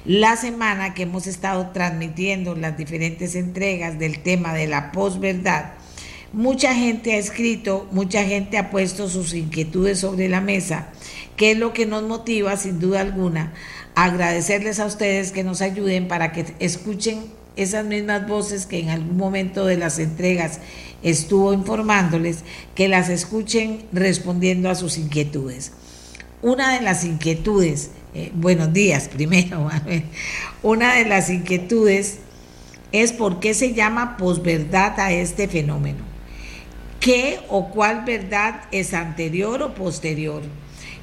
la 0.06 0.36
semana 0.36 0.94
que 0.94 1.04
hemos 1.04 1.28
estado 1.28 1.70
transmitiendo 1.70 2.56
las 2.56 2.78
diferentes 2.78 3.36
entregas 3.36 4.00
del 4.00 4.20
tema 4.20 4.54
de 4.54 4.68
la 4.68 4.92
posverdad, 4.92 5.74
Mucha 6.34 6.76
gente 6.76 7.14
ha 7.14 7.18
escrito, 7.18 7.88
mucha 7.92 8.24
gente 8.24 8.60
ha 8.60 8.70
puesto 8.70 9.10
sus 9.10 9.34
inquietudes 9.34 10.02
sobre 10.02 10.30
la 10.30 10.42
mesa, 10.42 10.90
que 11.36 11.52
es 11.52 11.58
lo 11.58 11.74
que 11.74 11.88
nos 11.88 12.04
motiva, 12.04 12.56
sin 12.56 12.80
duda 12.80 13.02
alguna, 13.02 13.52
a 13.96 14.04
agradecerles 14.04 14.80
a 14.80 14.86
ustedes 14.86 15.32
que 15.32 15.44
nos 15.44 15.62
ayuden 15.62 16.08
para 16.08 16.32
que 16.32 16.46
escuchen 16.60 17.24
esas 17.56 17.84
mismas 17.84 18.28
voces 18.28 18.68
que 18.68 18.78
en 18.78 18.90
algún 18.90 19.18
momento 19.18 19.66
de 19.66 19.78
las 19.78 19.98
entregas 19.98 20.60
estuvo 21.02 21.52
informándoles, 21.52 22.44
que 22.76 22.88
las 22.90 23.10
escuchen 23.10 23.88
respondiendo 23.92 24.70
a 24.70 24.76
sus 24.76 25.00
inquietudes. 25.00 25.72
Una 26.44 26.76
de 26.76 26.82
las 26.82 27.06
inquietudes, 27.06 27.90
eh, 28.14 28.32
buenos 28.36 28.72
días 28.72 29.10
primero, 29.14 29.68
una 30.62 30.94
de 30.94 31.06
las 31.06 31.32
inquietudes 31.32 32.20
es 32.92 33.14
por 33.14 33.40
qué 33.40 33.56
se 33.56 33.74
llama 33.74 34.16
posverdad 34.16 35.00
a 35.00 35.12
este 35.12 35.48
fenómeno 35.48 36.09
qué 37.00 37.40
o 37.50 37.70
cuál 37.70 38.04
verdad 38.06 38.62
es 38.72 38.94
anterior 38.94 39.62
o 39.62 39.74
posterior 39.74 40.42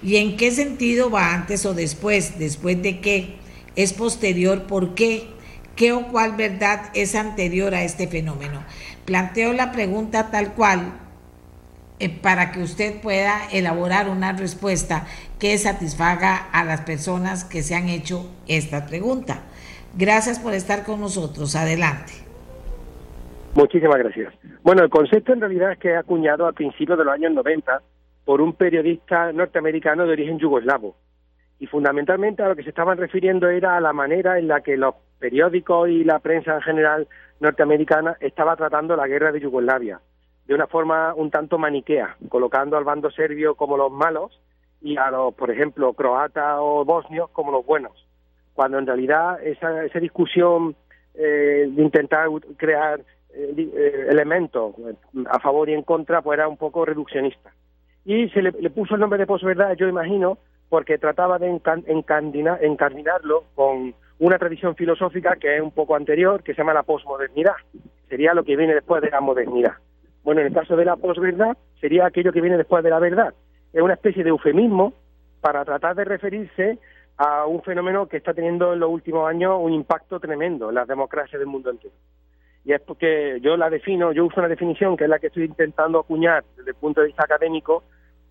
y 0.02 0.16
en 0.16 0.36
qué 0.36 0.50
sentido 0.50 1.10
va 1.10 1.34
antes 1.34 1.64
o 1.66 1.74
después, 1.74 2.38
después 2.38 2.80
de 2.82 3.00
qué, 3.00 3.36
es 3.76 3.92
posterior, 3.92 4.64
por 4.64 4.94
qué, 4.94 5.28
qué 5.74 5.92
o 5.92 6.08
cuál 6.08 6.36
verdad 6.36 6.90
es 6.94 7.14
anterior 7.14 7.74
a 7.74 7.82
este 7.82 8.08
fenómeno. 8.08 8.62
Planteo 9.04 9.52
la 9.52 9.72
pregunta 9.72 10.30
tal 10.30 10.54
cual 10.54 10.92
eh, 11.98 12.08
para 12.08 12.52
que 12.52 12.62
usted 12.62 13.00
pueda 13.00 13.48
elaborar 13.52 14.08
una 14.08 14.32
respuesta 14.32 15.06
que 15.38 15.56
satisfaga 15.58 16.36
a 16.36 16.64
las 16.64 16.82
personas 16.82 17.44
que 17.44 17.62
se 17.62 17.74
han 17.74 17.88
hecho 17.88 18.30
esta 18.46 18.86
pregunta. 18.86 19.42
Gracias 19.96 20.38
por 20.38 20.52
estar 20.52 20.84
con 20.84 21.00
nosotros. 21.00 21.54
Adelante. 21.54 22.25
Muchísimas 23.56 23.96
gracias. 23.96 24.34
Bueno, 24.62 24.82
el 24.82 24.90
concepto 24.90 25.32
en 25.32 25.40
realidad 25.40 25.72
es 25.72 25.78
que 25.78 25.94
es 25.94 25.98
acuñado 25.98 26.46
a 26.46 26.52
principios 26.52 26.98
de 26.98 27.06
los 27.06 27.14
años 27.14 27.32
90 27.32 27.80
por 28.26 28.42
un 28.42 28.52
periodista 28.52 29.32
norteamericano 29.32 30.04
de 30.04 30.12
origen 30.12 30.38
yugoslavo. 30.38 30.94
Y 31.58 31.66
fundamentalmente 31.66 32.42
a 32.42 32.48
lo 32.48 32.54
que 32.54 32.64
se 32.64 32.68
estaban 32.68 32.98
refiriendo 32.98 33.48
era 33.48 33.78
a 33.78 33.80
la 33.80 33.94
manera 33.94 34.38
en 34.38 34.48
la 34.48 34.60
que 34.60 34.76
los 34.76 34.94
periódicos 35.18 35.88
y 35.88 36.04
la 36.04 36.18
prensa 36.18 36.56
en 36.56 36.60
general 36.60 37.08
norteamericana 37.40 38.18
estaba 38.20 38.56
tratando 38.56 38.94
la 38.94 39.06
guerra 39.06 39.32
de 39.32 39.40
Yugoslavia, 39.40 40.00
de 40.46 40.54
una 40.54 40.66
forma 40.66 41.14
un 41.14 41.30
tanto 41.30 41.56
maniquea, 41.56 42.18
colocando 42.28 42.76
al 42.76 42.84
bando 42.84 43.10
serbio 43.10 43.54
como 43.54 43.78
los 43.78 43.90
malos 43.90 44.38
y 44.82 44.98
a 44.98 45.10
los, 45.10 45.32
por 45.32 45.50
ejemplo, 45.50 45.94
croatas 45.94 46.58
o 46.58 46.84
bosnios 46.84 47.30
como 47.30 47.52
los 47.52 47.64
buenos, 47.64 48.06
cuando 48.52 48.78
en 48.78 48.86
realidad 48.86 49.42
esa, 49.42 49.82
esa 49.82 49.98
discusión 49.98 50.76
eh, 51.14 51.70
de 51.70 51.82
intentar 51.82 52.28
crear 52.58 53.00
eh, 53.36 53.54
eh, 53.58 54.06
elementos 54.08 54.74
a 55.30 55.38
favor 55.40 55.68
y 55.68 55.74
en 55.74 55.82
contra, 55.82 56.22
pues 56.22 56.38
era 56.38 56.48
un 56.48 56.56
poco 56.56 56.86
reduccionista. 56.86 57.52
Y 58.06 58.30
se 58.30 58.40
le, 58.40 58.52
puso 58.70 58.94
el 58.94 59.00
nombre 59.00 59.18
de 59.18 59.26
posverdad, 59.26 59.74
yo 59.76 59.88
imagino, 59.88 60.38
porque 60.70 60.96
trataba 60.96 61.38
de 61.38 61.48
encardinarlo 61.86 63.44
con 63.54 63.94
una 64.18 64.38
tradición 64.38 64.74
filosófica 64.74 65.36
que 65.36 65.56
es 65.56 65.60
un 65.60 65.70
poco 65.70 65.96
anterior, 65.96 66.42
que 66.42 66.54
se 66.54 66.58
llama 66.58 66.72
la 66.72 66.82
posmodernidad. 66.82 67.56
Sería 68.08 68.32
lo 68.32 68.42
que 68.42 68.56
viene 68.56 68.74
después 68.74 69.02
de 69.02 69.10
la 69.10 69.20
modernidad. 69.20 69.74
Bueno, 70.24 70.40
en 70.40 70.46
el 70.46 70.54
caso 70.54 70.74
de 70.74 70.86
la 70.86 70.96
posverdad, 70.96 71.58
sería 71.78 72.06
aquello 72.06 72.32
que 72.32 72.40
viene 72.40 72.56
después 72.56 72.82
de 72.82 72.90
la 72.90 73.00
verdad. 73.00 73.34
Es 73.72 73.82
una 73.82 73.94
especie 73.94 74.24
de 74.24 74.30
eufemismo 74.30 74.94
para 75.42 75.62
tratar 75.66 75.94
de 75.94 76.04
referirse 76.04 76.78
a 77.18 77.44
un 77.44 77.62
fenómeno 77.62 78.06
que 78.06 78.16
está 78.16 78.32
teniendo 78.32 78.72
en 78.72 78.80
los 78.80 78.88
últimos 78.88 79.28
años 79.28 79.58
un 79.60 79.74
impacto 79.74 80.20
tremendo 80.20 80.70
en 80.70 80.76
las 80.76 80.88
democracias 80.88 81.38
del 81.38 81.48
mundo 81.48 81.70
entero 81.70 81.92
y 82.66 82.72
es 82.72 82.80
porque 82.80 83.38
yo 83.42 83.56
la 83.56 83.70
defino, 83.70 84.10
yo 84.10 84.24
uso 84.24 84.40
una 84.40 84.48
definición 84.48 84.96
que 84.96 85.04
es 85.04 85.10
la 85.10 85.20
que 85.20 85.28
estoy 85.28 85.44
intentando 85.44 86.00
acuñar 86.00 86.44
desde 86.56 86.70
el 86.70 86.76
punto 86.76 87.00
de 87.00 87.06
vista 87.06 87.22
académico, 87.22 87.84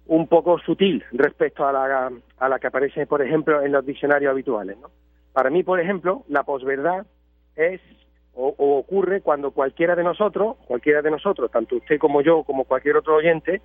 un 0.08 0.28
poco 0.28 0.60
sutil 0.60 1.06
respecto 1.14 1.66
a 1.66 1.72
la, 1.72 2.12
a 2.38 2.50
la 2.50 2.60
que 2.60 2.68
aparece, 2.68 3.08
por 3.08 3.22
ejemplo, 3.22 3.62
en 3.62 3.72
los 3.72 3.86
diccionarios 3.86 4.30
habituales. 4.30 4.78
¿no? 4.78 4.92
Para 5.32 5.50
mí, 5.50 5.64
por 5.64 5.80
ejemplo, 5.80 6.26
la 6.28 6.44
posverdad 6.44 7.06
es 7.56 7.80
o, 8.34 8.54
o, 8.58 8.78
ocurre 8.78 9.22
cuando 9.22 9.52
cualquiera 9.52 9.96
de 9.96 10.04
nosotros, 10.04 10.58
cualquiera 10.68 11.02
de 11.02 11.12
nosotros, 11.12 11.50
tanto 11.50 11.78
usted 11.78 11.98
como 11.98 12.22
yo, 12.22 12.44
como 12.44 12.66
cualquier 12.66 12.98
otro 12.98 13.16
oyente, 13.16 13.62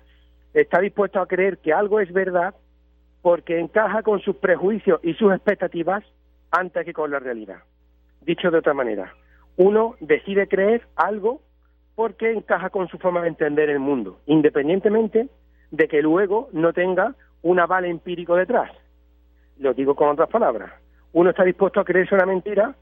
está 0.53 0.79
dispuesto 0.79 1.19
a 1.19 1.27
creer 1.27 1.57
que 1.57 1.73
algo 1.73 1.99
es 1.99 2.13
verdad 2.13 2.55
porque 3.21 3.59
encaja 3.59 4.03
con 4.03 4.21
sus 4.21 4.37
prejuicios 4.37 5.01
y 5.03 5.15
sus 5.15 5.33
expectativas 5.33 6.05
antes 6.49 6.85
que 6.85 6.93
con 6.93 7.11
la 7.11 7.19
realidad. 7.19 7.59
Dicho 8.21 8.49
de 8.49 8.59
otra 8.59 8.73
manera, 8.73 9.13
uno 9.57 9.95
decide 9.99 10.47
creer 10.47 10.87
algo 10.95 11.41
porque 11.95 12.31
encaja 12.31 12.69
con 12.69 12.87
su 12.87 12.97
forma 12.97 13.21
de 13.21 13.29
entender 13.29 13.69
el 13.69 13.79
mundo, 13.79 14.19
independientemente 14.25 15.29
de 15.71 15.87
que 15.87 16.01
luego 16.01 16.49
no 16.51 16.73
tenga 16.73 17.15
un 17.41 17.59
aval 17.59 17.85
empírico 17.85 18.35
detrás. 18.35 18.71
Lo 19.57 19.73
digo 19.73 19.95
con 19.95 20.09
otras 20.09 20.29
palabras. 20.29 20.71
Uno 21.13 21.29
está 21.29 21.43
dispuesto 21.43 21.79
a 21.79 21.85
creerse 21.85 22.15
una 22.15 22.25
mentira 22.25 22.75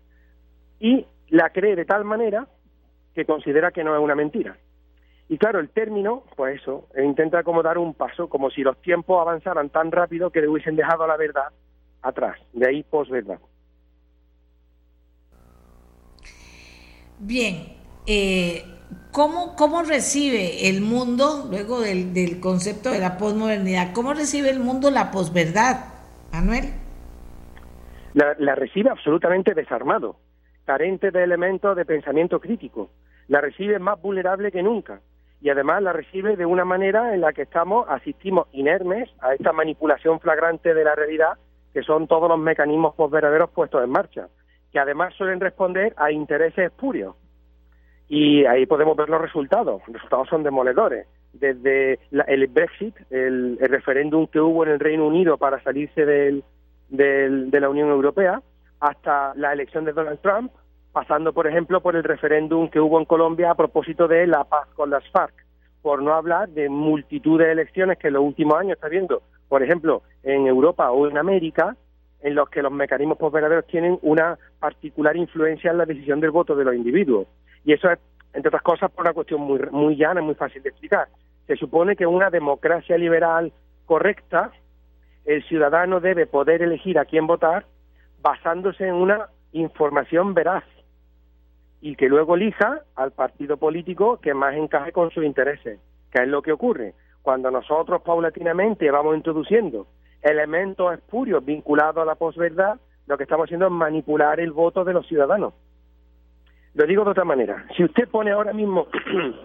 y 0.79 1.05
la 1.29 1.49
cree 1.49 1.75
de 1.75 1.85
tal 1.85 2.05
manera 2.05 2.47
que 3.13 3.25
considera 3.25 3.71
que 3.71 3.83
no 3.83 3.95
es 3.95 4.01
una 4.01 4.15
mentira. 4.15 4.57
Y 5.27 5.37
claro, 5.37 5.59
el 5.59 5.69
término, 5.69 6.23
pues 6.35 6.61
eso, 6.61 6.87
intenta 6.97 7.43
como 7.43 7.61
dar 7.61 7.77
un 7.77 7.93
paso, 7.93 8.29
como 8.29 8.49
si 8.49 8.63
los 8.63 8.81
tiempos 8.81 9.21
avanzaran 9.21 9.69
tan 9.69 9.91
rápido 9.91 10.31
que 10.31 10.41
le 10.41 10.47
hubiesen 10.47 10.75
dejado 10.75 11.05
la 11.05 11.17
verdad 11.17 11.49
atrás. 12.01 12.39
De 12.53 12.67
ahí 12.67 12.83
posverdad. 12.83 13.39
Bien, 17.21 17.75
eh, 18.07 18.63
¿cómo, 19.11 19.55
¿cómo, 19.57 19.83
recibe 19.83 20.69
el 20.69 20.79
mundo, 20.79 21.47
luego 21.49 21.81
del, 21.81 22.13
del, 22.13 22.39
concepto 22.39 22.89
de 22.89 22.99
la 22.99 23.17
posmodernidad, 23.17 23.91
cómo 23.93 24.13
recibe 24.13 24.49
el 24.49 24.61
mundo 24.61 24.89
la 24.89 25.11
posverdad? 25.11 25.83
Manuel. 26.31 26.73
La, 28.13 28.35
la 28.39 28.55
recibe 28.55 28.89
absolutamente 28.89 29.53
desarmado, 29.53 30.15
carente 30.63 31.11
de 31.11 31.23
elementos 31.23 31.75
de 31.75 31.83
pensamiento 31.83 32.39
crítico. 32.39 32.89
La 33.27 33.41
recibe 33.41 33.79
más 33.79 34.01
vulnerable 34.01 34.49
que 34.49 34.63
nunca 34.63 35.01
y 35.41 35.49
además 35.49 35.83
la 35.83 35.91
recibe 35.91 36.37
de 36.37 36.45
una 36.45 36.63
manera 36.63 37.13
en 37.13 37.19
la 37.19 37.33
que 37.33 37.41
estamos, 37.41 37.85
asistimos 37.89 38.47
inermes 38.53 39.09
a 39.19 39.33
esta 39.33 39.51
manipulación 39.51 40.21
flagrante 40.21 40.73
de 40.73 40.83
la 40.85 40.95
realidad, 40.95 41.33
que 41.73 41.83
son 41.83 42.07
todos 42.07 42.29
los 42.29 42.39
mecanismos 42.39 42.95
postveraderos 42.95 43.49
puestos 43.51 43.83
en 43.83 43.89
marcha, 43.89 44.27
que 44.71 44.79
además 44.79 45.13
suelen 45.15 45.39
responder 45.39 45.93
a 45.97 46.11
intereses 46.11 46.65
espurios. 46.65 47.15
Y 48.07 48.45
ahí 48.45 48.65
podemos 48.65 48.97
ver 48.97 49.09
los 49.09 49.21
resultados. 49.21 49.81
Los 49.87 49.95
resultados 49.95 50.29
son 50.29 50.43
demoledores. 50.43 51.07
Desde 51.33 51.99
el 52.27 52.47
Brexit, 52.47 52.95
el, 53.11 53.57
referéndum 53.59 54.25
que 54.27 54.39
hubo 54.39 54.63
en 54.63 54.71
el 54.71 54.79
Reino 54.79 55.05
Unido 55.05 55.37
para 55.37 55.61
salirse 55.61 56.05
del, 56.05 56.43
de 56.89 57.59
la 57.59 57.69
Unión 57.69 57.89
Europea, 57.89 58.41
hasta 58.79 59.33
la 59.35 59.53
elección 59.53 59.85
de 59.85 59.93
Donald 59.93 60.19
Trump, 60.21 60.51
pasando, 60.91 61.33
por 61.33 61.47
ejemplo, 61.47 61.81
por 61.81 61.95
el 61.95 62.03
referéndum 62.03 62.69
que 62.69 62.79
hubo 62.79 62.99
en 62.99 63.05
Colombia 63.05 63.51
a 63.51 63.55
propósito 63.55 64.07
de 64.07 64.25
la 64.25 64.43
paz 64.43 64.67
con 64.75 64.89
las 64.89 65.07
FARC, 65.11 65.33
por 65.81 66.01
no 66.01 66.13
hablar 66.13 66.49
de 66.49 66.69
multitud 66.69 67.39
de 67.39 67.51
elecciones 67.51 67.97
que 67.97 68.07
en 68.07 68.15
los 68.15 68.23
últimos 68.23 68.57
años 68.57 68.73
está 68.73 68.87
viendo, 68.87 69.21
por 69.47 69.63
ejemplo, 69.63 70.01
en 70.23 70.47
Europa 70.47 70.91
o 70.91 71.07
en 71.07 71.17
América, 71.17 71.75
en 72.21 72.35
los 72.35 72.49
que 72.49 72.61
los 72.61 72.71
mecanismos 72.71 73.17
postveraderos 73.17 73.67
tienen 73.67 73.97
una 74.01 74.37
particular 74.59 75.15
influencia 75.15 75.71
en 75.71 75.77
la 75.77 75.85
decisión 75.85 76.19
del 76.19 76.31
voto 76.31 76.55
de 76.55 76.65
los 76.65 76.75
individuos. 76.75 77.27
Y 77.63 77.73
eso 77.73 77.89
es, 77.89 77.99
entre 78.33 78.49
otras 78.49 78.63
cosas, 78.63 78.91
por 78.91 79.05
una 79.05 79.13
cuestión 79.13 79.41
muy, 79.41 79.59
muy 79.71 79.95
llana, 79.95 80.21
muy 80.21 80.35
fácil 80.35 80.61
de 80.61 80.69
explicar. 80.69 81.07
Se 81.47 81.55
supone 81.55 81.95
que 81.95 82.05
una 82.05 82.29
democracia 82.29 82.97
liberal 82.97 83.51
correcta, 83.85 84.51
el 85.25 85.43
ciudadano 85.43 85.99
debe 85.99 86.27
poder 86.27 86.61
elegir 86.61 86.99
a 86.99 87.05
quién 87.05 87.25
votar 87.27 87.65
basándose 88.21 88.87
en 88.87 88.95
una 88.95 89.29
información 89.53 90.33
veraz 90.33 90.63
y 91.81 91.95
que 91.95 92.09
luego 92.09 92.35
elija 92.35 92.81
al 92.95 93.11
partido 93.11 93.57
político 93.57 94.19
que 94.19 94.33
más 94.33 94.55
encaje 94.55 94.91
con 94.91 95.11
sus 95.11 95.23
intereses. 95.23 95.79
¿Qué 96.11 96.23
es 96.23 96.27
lo 96.27 96.41
que 96.41 96.51
ocurre? 96.51 96.93
Cuando 97.21 97.49
nosotros 97.51 98.01
paulatinamente 98.01 98.91
vamos 98.91 99.15
introduciendo 99.15 99.87
elementos 100.21 100.93
espurios 100.93 101.43
vinculados 101.43 102.01
a 102.03 102.05
la 102.05 102.15
posverdad, 102.15 102.79
lo 103.07 103.17
que 103.17 103.23
estamos 103.23 103.45
haciendo 103.45 103.67
es 103.67 103.71
manipular 103.71 104.39
el 104.39 104.51
voto 104.51 104.83
de 104.83 104.93
los 104.93 105.07
ciudadanos. 105.07 105.53
Lo 106.73 106.85
digo 106.85 107.03
de 107.03 107.11
otra 107.11 107.25
manera. 107.25 107.65
Si 107.75 107.83
usted 107.83 108.07
pone 108.07 108.31
ahora 108.31 108.53
mismo 108.53 108.87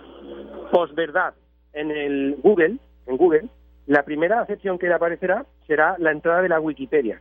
posverdad 0.73 1.35
en 1.73 1.91
el 1.91 2.37
Google, 2.43 2.77
en 3.07 3.17
Google, 3.17 3.49
la 3.87 4.03
primera 4.03 4.41
acepción 4.41 4.79
que 4.79 4.89
le 4.89 4.95
aparecerá 4.95 5.47
será 5.67 5.97
la 5.99 6.13
entrada 6.13 6.43
de 6.43 6.49
la 6.49 6.61
Wikipedia. 6.61 7.21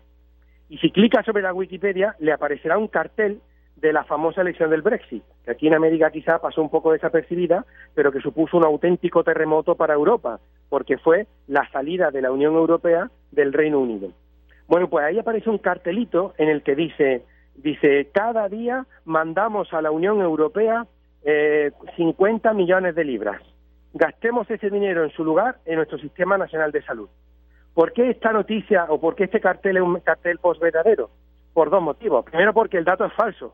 Y 0.70 0.78
si 0.78 0.92
clica 0.92 1.24
sobre 1.24 1.44
la 1.44 1.54
Wikipedia, 1.54 2.16
le 2.20 2.32
aparecerá 2.32 2.78
un 2.78 2.88
cartel 2.88 3.42
de 3.84 3.92
la 3.92 4.06
famosa 4.06 4.40
elección 4.40 4.70
del 4.70 4.82
Brexit, 4.82 5.24
que 5.44 5.52
aquí 5.52 5.68
en 5.68 5.74
América 5.74 6.10
quizá 6.10 6.40
pasó 6.40 6.62
un 6.62 6.70
poco 6.70 6.94
desapercibida, 6.94 7.66
pero 7.94 8.14
que 8.14 8.22
supuso 8.22 8.56
un 8.56 8.64
auténtico 8.64 9.26
terremoto 9.26 9.76
para 9.76 9.94
Europa, 9.94 10.40
porque 10.70 10.98
fue 10.98 11.28
la 11.48 11.70
salida 11.70 12.10
de 12.10 12.22
la 12.22 12.32
Unión 12.32 12.54
Europea 12.54 13.12
del 13.32 13.52
Reino 13.52 13.80
Unido. 13.80 14.08
Bueno, 14.70 14.90
pues 14.90 15.04
ahí 15.04 15.20
aparece 15.20 15.50
un 15.50 15.58
cartelito 15.58 16.34
en 16.38 16.48
el 16.48 16.64
que 16.64 16.76
dice, 16.76 17.26
dice, 17.56 18.10
cada 18.14 18.48
día 18.48 18.86
mandamos 19.04 19.74
a 19.74 19.82
la 19.82 19.92
Unión 19.92 20.22
Europea 20.22 20.88
eh, 21.26 21.72
50 21.98 22.54
millones 22.54 22.96
de 22.96 23.04
libras. 23.04 23.42
Gastemos 23.94 24.50
ese 24.50 24.70
dinero 24.70 25.04
en 25.04 25.12
su 25.12 25.26
lugar 25.26 25.58
en 25.66 25.76
nuestro 25.76 25.98
Sistema 25.98 26.38
Nacional 26.38 26.72
de 26.72 26.84
Salud. 26.84 27.10
¿Por 27.74 27.92
qué 27.92 28.12
esta 28.12 28.32
noticia 28.32 28.86
o 28.88 29.02
por 29.02 29.16
qué 29.16 29.26
este 29.26 29.42
cartel 29.42 29.76
es 29.76 29.84
un 29.84 30.00
cartel 30.00 30.38
post-verdadero? 30.38 31.10
Por 31.54 31.70
dos 31.70 31.82
motivos. 31.82 32.24
Primero, 32.24 32.54
porque 32.54 32.78
el 32.78 32.86
dato 32.86 33.04
es 33.04 33.14
falso 33.14 33.54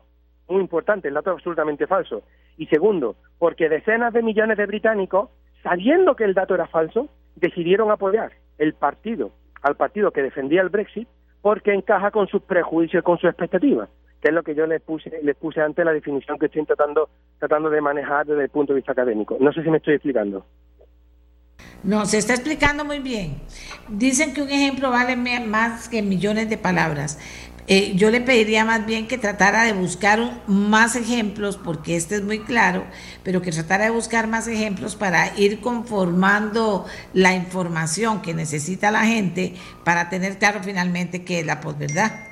muy 0.50 0.60
importante, 0.60 1.08
el 1.08 1.14
dato 1.14 1.30
es 1.30 1.34
absolutamente 1.34 1.86
falso. 1.86 2.22
Y 2.56 2.66
segundo, 2.66 3.16
porque 3.38 3.68
decenas 3.68 4.12
de 4.12 4.22
millones 4.22 4.58
de 4.58 4.66
británicos, 4.66 5.30
sabiendo 5.62 6.16
que 6.16 6.24
el 6.24 6.34
dato 6.34 6.54
era 6.54 6.66
falso, 6.66 7.08
decidieron 7.36 7.90
apoyar 7.90 8.32
el 8.58 8.74
partido, 8.74 9.30
al 9.62 9.76
partido 9.76 10.10
que 10.10 10.22
defendía 10.22 10.62
el 10.62 10.68
Brexit, 10.68 11.08
porque 11.40 11.72
encaja 11.72 12.10
con 12.10 12.26
sus 12.28 12.42
prejuicios, 12.42 13.02
con 13.02 13.18
sus 13.18 13.30
expectativas, 13.30 13.88
que 14.20 14.28
es 14.28 14.34
lo 14.34 14.42
que 14.42 14.54
yo 14.54 14.66
les 14.66 14.82
puse, 14.82 15.10
les 15.22 15.36
puse 15.36 15.60
antes 15.60 15.84
la 15.84 15.92
definición 15.92 16.38
que 16.38 16.46
estoy 16.46 16.64
tratando, 16.66 17.08
tratando 17.38 17.70
de 17.70 17.80
manejar 17.80 18.26
desde 18.26 18.44
el 18.44 18.50
punto 18.50 18.72
de 18.72 18.78
vista 18.78 18.92
académico. 18.92 19.36
No 19.40 19.52
sé 19.52 19.62
si 19.62 19.70
me 19.70 19.78
estoy 19.78 19.94
explicando. 19.94 20.44
No, 21.82 22.04
se 22.04 22.18
está 22.18 22.34
explicando 22.34 22.84
muy 22.84 22.98
bien. 22.98 23.40
Dicen 23.88 24.34
que 24.34 24.42
un 24.42 24.50
ejemplo 24.50 24.90
vale 24.90 25.16
más 25.16 25.88
que 25.88 26.02
millones 26.02 26.50
de 26.50 26.58
palabras. 26.58 27.18
Eh, 27.66 27.92
yo 27.94 28.10
le 28.10 28.20
pediría 28.20 28.64
más 28.64 28.84
bien 28.86 29.06
que 29.06 29.18
tratara 29.18 29.64
de 29.64 29.72
buscar 29.72 30.18
más 30.46 30.96
ejemplos, 30.96 31.56
porque 31.56 31.96
este 31.96 32.16
es 32.16 32.22
muy 32.22 32.40
claro, 32.40 32.82
pero 33.22 33.42
que 33.42 33.52
tratara 33.52 33.84
de 33.84 33.90
buscar 33.90 34.26
más 34.26 34.48
ejemplos 34.48 34.96
para 34.96 35.36
ir 35.38 35.60
conformando 35.60 36.86
la 37.14 37.34
información 37.34 38.22
que 38.22 38.34
necesita 38.34 38.90
la 38.90 39.04
gente 39.04 39.54
para 39.84 40.08
tener 40.08 40.38
claro 40.38 40.60
finalmente 40.62 41.24
qué 41.24 41.40
es 41.40 41.46
la 41.46 41.60
posverdad. 41.60 42.26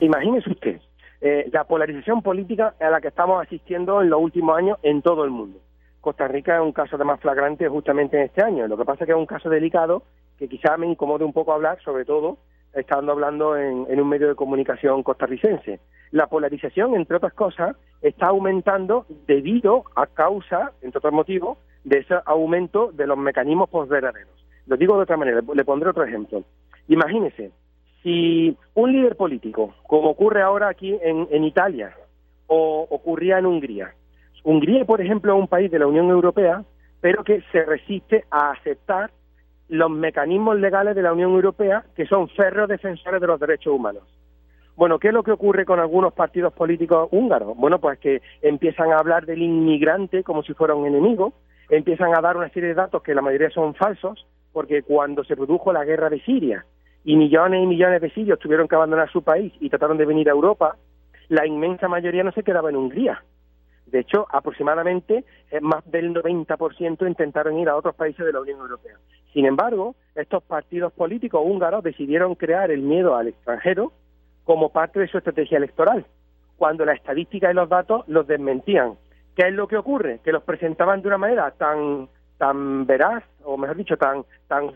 Imagínese 0.00 0.50
usted 0.50 0.80
eh, 1.26 1.48
la 1.52 1.64
polarización 1.64 2.20
política 2.20 2.74
a 2.78 2.90
la 2.90 3.00
que 3.00 3.08
estamos 3.08 3.42
asistiendo 3.42 4.02
en 4.02 4.10
los 4.10 4.20
últimos 4.20 4.58
años 4.58 4.78
en 4.82 5.00
todo 5.00 5.24
el 5.24 5.30
mundo. 5.30 5.58
Costa 6.02 6.28
Rica 6.28 6.56
es 6.56 6.60
un 6.60 6.72
caso 6.72 6.98
de 6.98 7.04
más 7.04 7.18
flagrante 7.18 7.66
justamente 7.66 8.18
en 8.18 8.24
este 8.24 8.42
año. 8.42 8.66
Lo 8.68 8.76
que 8.76 8.84
pasa 8.84 9.04
es 9.04 9.06
que 9.06 9.12
es 9.12 9.18
un 9.18 9.24
caso 9.24 9.48
delicado 9.48 10.02
que 10.38 10.50
quizá 10.50 10.76
me 10.76 10.86
incomode 10.86 11.24
un 11.24 11.32
poco 11.32 11.54
hablar, 11.54 11.78
sobre 11.82 12.04
todo 12.04 12.36
estando 12.74 13.12
hablando 13.12 13.56
en, 13.56 13.86
un 13.88 14.08
medio 14.08 14.28
de 14.28 14.34
comunicación 14.34 15.02
costarricense. 15.02 15.80
La 16.10 16.26
polarización, 16.26 16.94
entre 16.94 17.16
otras 17.16 17.32
cosas, 17.32 17.76
está 18.02 18.26
aumentando 18.26 19.06
debido 19.26 19.84
a 19.96 20.06
causa, 20.06 20.72
entre 20.82 20.98
otros 20.98 21.12
motivos, 21.12 21.58
de 21.84 21.98
ese 21.98 22.14
aumento 22.26 22.92
de 22.92 23.06
los 23.06 23.18
mecanismos 23.18 23.68
postveraderos. 23.68 24.32
Lo 24.66 24.76
digo 24.76 24.96
de 24.96 25.02
otra 25.02 25.16
manera, 25.16 25.40
le 25.54 25.64
pondré 25.64 25.90
otro 25.90 26.04
ejemplo. 26.04 26.44
Imagínese, 26.88 27.50
si 28.02 28.56
un 28.74 28.92
líder 28.92 29.16
político, 29.16 29.74
como 29.86 30.10
ocurre 30.10 30.42
ahora 30.42 30.68
aquí 30.68 30.98
en, 31.02 31.28
en 31.30 31.44
Italia 31.44 31.94
o 32.46 32.86
ocurría 32.90 33.38
en 33.38 33.46
Hungría, 33.46 33.94
Hungría, 34.44 34.84
por 34.84 35.00
ejemplo, 35.00 35.34
es 35.34 35.40
un 35.40 35.48
país 35.48 35.70
de 35.70 35.78
la 35.78 35.86
Unión 35.86 36.10
Europea, 36.10 36.62
pero 37.00 37.24
que 37.24 37.42
se 37.50 37.64
resiste 37.64 38.24
a 38.30 38.50
aceptar 38.50 39.10
los 39.68 39.90
mecanismos 39.90 40.58
legales 40.58 40.94
de 40.94 41.02
la 41.02 41.12
Unión 41.12 41.32
Europea 41.32 41.84
que 41.96 42.06
son 42.06 42.28
férreos 42.28 42.68
defensores 42.68 43.20
de 43.20 43.26
los 43.26 43.40
derechos 43.40 43.72
humanos. 43.72 44.02
Bueno, 44.76 44.98
¿qué 44.98 45.08
es 45.08 45.14
lo 45.14 45.22
que 45.22 45.30
ocurre 45.30 45.64
con 45.64 45.78
algunos 45.78 46.12
partidos 46.12 46.52
políticos 46.52 47.08
húngaros? 47.12 47.56
Bueno, 47.56 47.78
pues 47.78 47.98
que 47.98 48.22
empiezan 48.42 48.90
a 48.92 48.98
hablar 48.98 49.24
del 49.24 49.42
inmigrante 49.42 50.24
como 50.24 50.42
si 50.42 50.52
fuera 50.52 50.74
un 50.74 50.86
enemigo, 50.86 51.32
empiezan 51.70 52.14
a 52.14 52.20
dar 52.20 52.36
una 52.36 52.48
serie 52.50 52.70
de 52.70 52.74
datos 52.74 53.02
que 53.02 53.14
la 53.14 53.22
mayoría 53.22 53.50
son 53.50 53.74
falsos, 53.74 54.26
porque 54.52 54.82
cuando 54.82 55.22
se 55.24 55.36
produjo 55.36 55.72
la 55.72 55.84
guerra 55.84 56.10
de 56.10 56.20
Siria 56.20 56.64
y 57.04 57.16
millones 57.16 57.62
y 57.62 57.66
millones 57.66 58.00
de 58.00 58.10
sirios 58.10 58.38
tuvieron 58.38 58.66
que 58.66 58.74
abandonar 58.74 59.10
su 59.10 59.22
país 59.22 59.52
y 59.60 59.70
trataron 59.70 59.96
de 59.96 60.06
venir 60.06 60.28
a 60.28 60.32
Europa, 60.32 60.76
la 61.28 61.46
inmensa 61.46 61.86
mayoría 61.86 62.24
no 62.24 62.32
se 62.32 62.42
quedaba 62.42 62.70
en 62.70 62.76
Hungría, 62.76 63.22
de 63.86 64.00
hecho, 64.00 64.26
aproximadamente 64.30 65.24
eh, 65.50 65.60
más 65.60 65.88
del 65.90 66.14
90% 66.14 67.06
intentaron 67.06 67.58
ir 67.58 67.68
a 67.68 67.76
otros 67.76 67.94
países 67.94 68.24
de 68.24 68.32
la 68.32 68.40
Unión 68.40 68.60
Europea. 68.60 68.96
Sin 69.32 69.46
embargo, 69.46 69.94
estos 70.14 70.42
partidos 70.42 70.92
políticos 70.92 71.42
húngaros 71.44 71.82
decidieron 71.82 72.34
crear 72.34 72.70
el 72.70 72.82
miedo 72.82 73.16
al 73.16 73.28
extranjero 73.28 73.92
como 74.44 74.70
parte 74.70 75.00
de 75.00 75.08
su 75.08 75.18
estrategia 75.18 75.58
electoral, 75.58 76.06
cuando 76.56 76.84
la 76.84 76.92
estadística 76.92 77.50
y 77.50 77.54
los 77.54 77.68
datos 77.68 78.06
los 78.08 78.26
desmentían. 78.26 78.94
¿Qué 79.34 79.48
es 79.48 79.52
lo 79.52 79.66
que 79.66 79.76
ocurre? 79.76 80.20
Que 80.24 80.32
los 80.32 80.44
presentaban 80.44 81.02
de 81.02 81.08
una 81.08 81.18
manera 81.18 81.50
tan 81.52 82.08
tan 82.38 82.86
veraz, 82.86 83.24
o 83.42 83.56
mejor 83.56 83.76
dicho, 83.76 83.96
tan 83.96 84.24
tan 84.48 84.72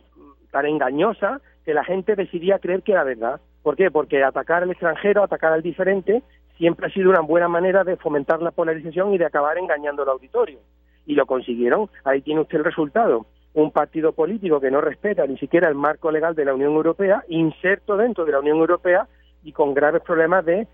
tan 0.51 0.67
engañosa 0.67 1.41
que 1.65 1.75
la 1.75 1.85
gente 1.85 2.17
decidía 2.17 2.59
creer 2.59 2.83
que 2.83 2.93
era 2.93 3.05
verdad. 3.05 3.41
¿Por 3.63 3.77
qué? 3.77 3.91
Porque 3.91 4.25
atacar 4.25 4.63
al 4.63 4.71
extranjero, 4.71 5.23
atacar 5.23 5.53
al 5.53 5.63
diferente, 5.63 6.23
siempre 6.59 6.87
ha 6.87 6.91
sido 6.91 7.11
una 7.11 7.21
buena 7.21 7.49
manera 7.49 7.85
de 7.85 7.97
fomentar 7.97 8.43
la 8.43 8.51
polarización 8.51 9.15
y 9.15 9.19
de 9.19 9.25
acabar 9.25 9.57
engañando 9.57 10.03
al 10.03 10.11
auditorio. 10.11 10.59
Y 11.07 11.15
lo 11.15 11.25
consiguieron. 11.25 11.89
Ahí 12.05 12.21
tiene 12.21 12.43
usted 12.43 12.59
el 12.59 12.65
resultado. 12.65 13.27
Un 13.55 13.71
partido 13.71 14.13
político 14.13 14.61
que 14.61 14.71
no 14.71 14.81
respeta 14.81 15.27
ni 15.27 15.39
siquiera 15.39 15.69
el 15.69 15.75
marco 15.75 16.11
legal 16.11 16.35
de 16.35 16.45
la 16.45 16.55
Unión 16.55 16.75
Europea, 16.75 17.25
inserto 17.29 17.97
dentro 17.97 18.25
de 18.25 18.33
la 18.33 18.41
Unión 18.41 18.59
Europea 18.59 19.09
y 19.43 19.53
con 19.53 19.73
graves 19.73 20.03
problemas 20.03 20.45
de 20.45 20.67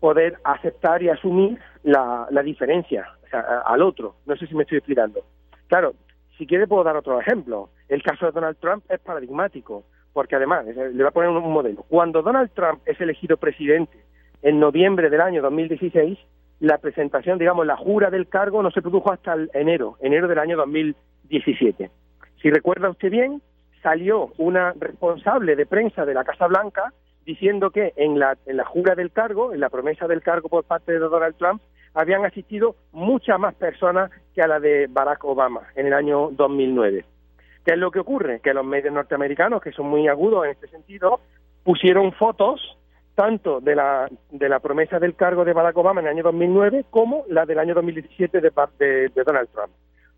poder 0.00 0.36
aceptar 0.44 1.02
y 1.02 1.08
asumir 1.08 1.58
la, 1.82 2.28
diferencia 2.44 3.06
al 3.64 3.82
otro. 3.82 4.16
No 4.26 4.36
sé 4.36 4.46
si 4.46 4.54
me 4.54 4.64
estoy 4.64 4.78
explicando. 4.78 5.20
Claro, 5.68 5.94
si 6.36 6.46
quiere 6.46 6.66
puedo 6.66 6.84
dar 6.84 6.96
otro 6.96 7.20
ejemplo. 7.20 7.70
El 7.88 8.02
caso 8.02 8.26
de 8.26 8.32
Donald 8.32 8.58
Trump 8.58 8.84
es 8.88 9.00
paradigmático, 9.00 9.84
porque 10.12 10.36
además, 10.36 10.64
le 10.66 10.90
voy 10.90 11.06
a 11.06 11.10
poner 11.10 11.30
un 11.30 11.52
modelo. 11.52 11.84
Cuando 11.88 12.22
Donald 12.22 12.50
Trump 12.54 12.80
es 12.86 13.00
elegido 13.00 13.36
presidente 13.36 13.98
en 14.42 14.60
noviembre 14.60 15.10
del 15.10 15.20
año 15.20 15.42
2016, 15.42 16.18
la 16.60 16.78
presentación, 16.78 17.38
digamos, 17.38 17.66
la 17.66 17.76
jura 17.76 18.10
del 18.10 18.28
cargo 18.28 18.62
no 18.62 18.70
se 18.70 18.82
produjo 18.82 19.12
hasta 19.12 19.32
el 19.34 19.50
enero, 19.54 19.96
enero 20.00 20.28
del 20.28 20.38
año 20.38 20.56
2017. 20.56 21.90
Si 22.40 22.50
recuerda 22.50 22.90
usted 22.90 23.10
bien, 23.10 23.42
salió 23.82 24.32
una 24.38 24.72
responsable 24.78 25.56
de 25.56 25.66
prensa 25.66 26.04
de 26.04 26.14
la 26.14 26.24
Casa 26.24 26.46
Blanca 26.46 26.92
diciendo 27.24 27.70
que 27.70 27.92
en 27.96 28.18
la, 28.18 28.36
en 28.46 28.56
la 28.56 28.64
jura 28.64 28.94
del 28.94 29.10
cargo, 29.10 29.52
en 29.52 29.60
la 29.60 29.68
promesa 29.70 30.06
del 30.06 30.22
cargo 30.22 30.48
por 30.48 30.64
parte 30.64 30.92
de 30.92 30.98
Donald 30.98 31.36
Trump, 31.36 31.62
habían 31.94 32.24
asistido 32.24 32.76
muchas 32.92 33.38
más 33.38 33.54
personas 33.54 34.10
que 34.34 34.42
a 34.42 34.46
la 34.46 34.60
de 34.60 34.86
Barack 34.88 35.24
Obama 35.24 35.62
en 35.74 35.86
el 35.86 35.92
año 35.92 36.30
2009. 36.32 37.04
¿Qué 37.64 37.72
es 37.72 37.78
lo 37.78 37.90
que 37.90 38.00
ocurre? 38.00 38.40
Que 38.40 38.54
los 38.54 38.64
medios 38.64 38.92
norteamericanos, 38.92 39.60
que 39.60 39.72
son 39.72 39.86
muy 39.88 40.08
agudos 40.08 40.44
en 40.44 40.52
este 40.52 40.68
sentido, 40.68 41.20
pusieron 41.62 42.12
fotos 42.12 42.78
tanto 43.20 43.60
de 43.60 43.76
la, 43.76 44.08
de 44.30 44.48
la 44.48 44.60
promesa 44.60 44.98
del 44.98 45.14
cargo 45.14 45.44
de 45.44 45.52
Barack 45.52 45.76
Obama 45.76 46.00
en 46.00 46.06
el 46.06 46.14
año 46.14 46.22
2009 46.22 46.86
como 46.88 47.24
la 47.28 47.44
del 47.44 47.58
año 47.58 47.74
2017 47.74 48.40
de, 48.40 48.50
de, 48.78 48.86
de 49.10 49.24
Donald 49.24 49.50
Trump. 49.52 49.72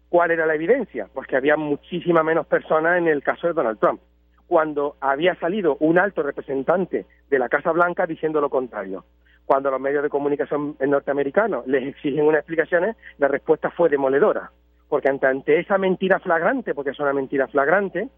¿Cuál 0.09 0.31
era 0.31 0.47
la 0.47 0.55
evidencia? 0.55 1.09
Pues 1.12 1.27
que 1.27 1.35
había 1.35 1.57
muchísima 1.57 2.23
menos 2.23 2.47
personas 2.47 2.99
en 2.99 3.09
el 3.09 3.20
caso 3.24 3.49
de 3.49 3.55
Donald 3.55 3.81
Trump, 3.81 4.01
cuando 4.47 4.95
había 5.01 5.35
salido 5.35 5.79
un 5.81 5.99
alto 5.99 6.23
representante 6.23 7.07
de 7.29 7.39
la 7.41 7.49
Casa 7.49 7.73
Blanca 7.73 8.07
diciendo 8.07 8.41
lo 8.41 8.49
contrario. 8.49 9.05
Cuando 9.47 9.73
los 9.73 9.81
medios 9.81 10.05
de 10.05 10.09
comunicación 10.09 10.77
norteamericanos 10.79 11.66
les 11.66 11.89
exigen 11.89 12.24
unas 12.24 12.43
explicaciones, 12.43 12.95
la 13.19 13.27
respuesta 13.27 13.73
fue 13.73 13.89
demoledora, 13.89 14.53
porque 14.89 15.09
ante, 15.09 15.59
esa 15.59 15.77
mentira 15.77 16.20
flagrante, 16.20 16.73
porque 16.73 16.91
es 16.91 17.01
una 17.01 17.12
mentira 17.12 17.49
flagrante, 17.49 18.11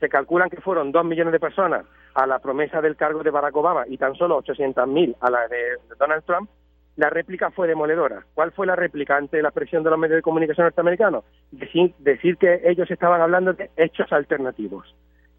se 0.00 0.08
calculan 0.08 0.50
que 0.50 0.60
fueron 0.60 0.92
dos 0.92 1.04
millones 1.04 1.32
de 1.32 1.40
personas 1.40 1.84
a 2.14 2.26
la 2.26 2.38
promesa 2.38 2.80
del 2.80 2.96
cargo 2.96 3.22
de 3.22 3.30
Barack 3.30 3.56
Obama 3.56 3.84
y 3.86 3.98
tan 3.98 4.14
solo 4.14 4.42
800.000 4.42 5.16
a 5.20 5.30
la 5.30 5.48
de 5.48 5.78
Donald 5.98 6.24
Trump, 6.24 6.50
la 6.96 7.10
réplica 7.10 7.50
fue 7.50 7.68
demoledora. 7.68 8.24
¿Cuál 8.34 8.52
fue 8.52 8.66
la 8.66 8.74
réplica 8.74 9.16
ante 9.16 9.42
la 9.42 9.50
presión 9.50 9.82
de 9.82 9.90
los 9.90 9.98
medios 9.98 10.16
de 10.16 10.22
comunicación 10.22 10.64
norteamericanos? 10.64 11.24
Decir, 11.50 11.94
decir 11.98 12.38
que 12.38 12.62
ellos 12.64 12.90
estaban 12.90 13.20
hablando 13.20 13.52
de 13.52 13.70
hechos 13.76 14.10
alternativos. 14.12 14.94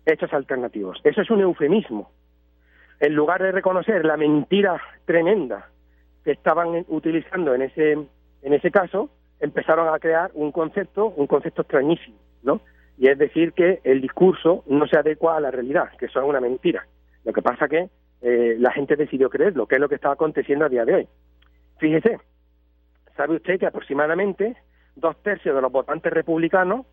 Hechos 0.05 0.31
alternativos. 0.33 0.99
Eso 1.03 1.21
es 1.21 1.29
un 1.31 1.41
eufemismo. 1.41 2.11
En 2.99 3.13
lugar 3.13 3.41
de 3.41 3.51
reconocer 3.51 4.05
la 4.05 4.17
mentira 4.17 4.79
tremenda 5.05 5.69
que 6.23 6.31
estaban 6.31 6.85
utilizando 6.89 7.55
en 7.55 7.63
ese, 7.63 7.93
en 7.93 8.53
ese 8.53 8.69
caso, 8.69 9.09
empezaron 9.39 9.93
a 9.93 9.99
crear 9.99 10.31
un 10.33 10.51
concepto, 10.51 11.07
un 11.07 11.27
concepto 11.27 11.63
extrañísimo, 11.63 12.17
¿no? 12.43 12.61
Y 12.97 13.09
es 13.09 13.17
decir 13.17 13.53
que 13.53 13.79
el 13.83 14.01
discurso 14.01 14.63
no 14.67 14.87
se 14.87 14.97
adecua 14.97 15.37
a 15.37 15.39
la 15.39 15.51
realidad, 15.51 15.89
que 15.99 16.07
eso 16.07 16.19
es 16.19 16.25
una 16.25 16.41
mentira. 16.41 16.87
Lo 17.23 17.33
que 17.33 17.41
pasa 17.41 17.67
que 17.67 17.89
eh, 18.21 18.55
la 18.59 18.71
gente 18.71 18.95
decidió 18.95 19.29
creerlo, 19.29 19.67
que 19.67 19.75
es 19.75 19.81
lo 19.81 19.89
que 19.89 19.95
está 19.95 20.11
aconteciendo 20.11 20.65
a 20.65 20.69
día 20.69 20.85
de 20.85 20.95
hoy. 20.95 21.07
Fíjese, 21.77 22.19
sabe 23.15 23.35
usted 23.35 23.59
que 23.59 23.67
aproximadamente 23.67 24.55
dos 24.95 25.15
tercios 25.21 25.55
de 25.55 25.61
los 25.61 25.71
votantes 25.71 26.11
republicanos 26.11 26.85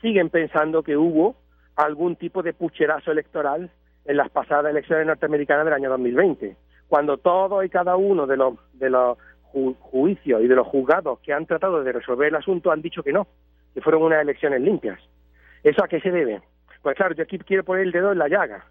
siguen 0.00 0.30
pensando 0.30 0.82
que 0.82 0.96
hubo 0.96 1.36
algún 1.76 2.16
tipo 2.16 2.42
de 2.42 2.52
pucherazo 2.52 3.12
electoral 3.12 3.70
en 4.04 4.16
las 4.16 4.30
pasadas 4.30 4.70
elecciones 4.70 5.06
norteamericanas 5.06 5.64
del 5.64 5.74
año 5.74 5.90
2020, 5.90 6.56
cuando 6.88 7.18
todos 7.18 7.64
y 7.64 7.68
cada 7.68 7.96
uno 7.96 8.26
de 8.26 8.36
los, 8.36 8.54
de 8.72 8.90
los 8.90 9.16
juicios 9.80 10.42
y 10.42 10.48
de 10.48 10.56
los 10.56 10.66
juzgados 10.66 11.20
que 11.20 11.32
han 11.32 11.46
tratado 11.46 11.84
de 11.84 11.92
resolver 11.92 12.28
el 12.28 12.36
asunto 12.36 12.72
han 12.72 12.82
dicho 12.82 13.02
que 13.02 13.12
no, 13.12 13.28
que 13.74 13.80
fueron 13.80 14.02
unas 14.02 14.22
elecciones 14.22 14.60
limpias. 14.60 14.98
¿Eso 15.62 15.84
a 15.84 15.88
qué 15.88 16.00
se 16.00 16.10
debe? 16.10 16.42
Pues 16.82 16.96
claro, 16.96 17.14
yo 17.14 17.22
aquí 17.22 17.38
quiero 17.38 17.64
poner 17.64 17.84
el 17.84 17.92
dedo 17.92 18.12
en 18.12 18.18
la 18.18 18.28
llaga. 18.28 18.66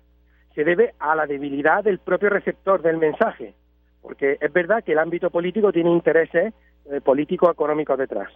Se 0.54 0.64
debe 0.64 0.94
a 1.00 1.16
la 1.16 1.26
debilidad 1.26 1.84
del 1.84 2.00
propio 2.00 2.30
receptor 2.30 2.82
del 2.82 2.98
mensaje, 2.98 3.54
porque 4.02 4.38
es 4.42 4.52
verdad 4.52 4.84
que 4.84 4.92
el 4.92 5.00
ámbito 5.00 5.30
político 5.30 5.72
tiene 5.72 5.92
intereses 5.92 6.54
eh, 6.92 7.00
políticos 7.02 7.52
económicos 7.52 7.98
detrás, 7.98 8.30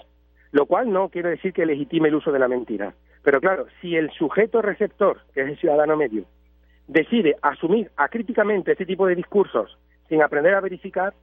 lo 0.52 0.65
cual 0.65 0.91
no 0.91 1.10
quiere 1.10 1.32
decir 1.32 1.52
que 1.52 1.65
legitime 1.65 2.07
el 2.07 2.15
uso 2.15 2.32
de 2.32 2.40
la 2.40 2.48
mentira. 2.48 2.94
Pero 3.23 3.41
claro, 3.41 3.65
si 3.82 3.98
el 3.98 4.10
sujeto 4.11 4.61
receptor, 4.61 5.19
que 5.34 5.41
es 5.41 5.49
el 5.49 5.57
ciudadano 5.57 5.98
medio, 5.98 6.23
decide 6.88 7.36
asumir 7.41 7.91
acríticamente 7.98 8.72
este 8.72 8.86
tipo 8.86 9.07
de 9.07 9.15
discursos 9.15 9.77
sin 10.07 10.22
aprender 10.22 10.53
a 10.53 10.61
verificar, 10.61 11.14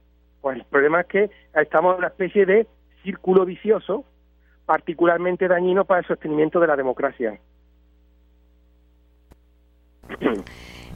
pues 0.41 0.57
el 0.57 0.65
problema 0.65 1.01
es 1.01 1.07
que 1.07 1.29
estamos 1.55 1.93
en 1.93 1.99
una 1.99 2.07
especie 2.07 2.45
de 2.45 2.67
círculo 3.01 3.45
vicioso 3.45 4.05
particularmente 4.65 5.47
dañino 5.47 5.85
para 5.85 6.01
el 6.01 6.07
sostenimiento 6.07 6.59
de 6.59 6.67
la 6.67 6.75
democracia. 6.75 7.39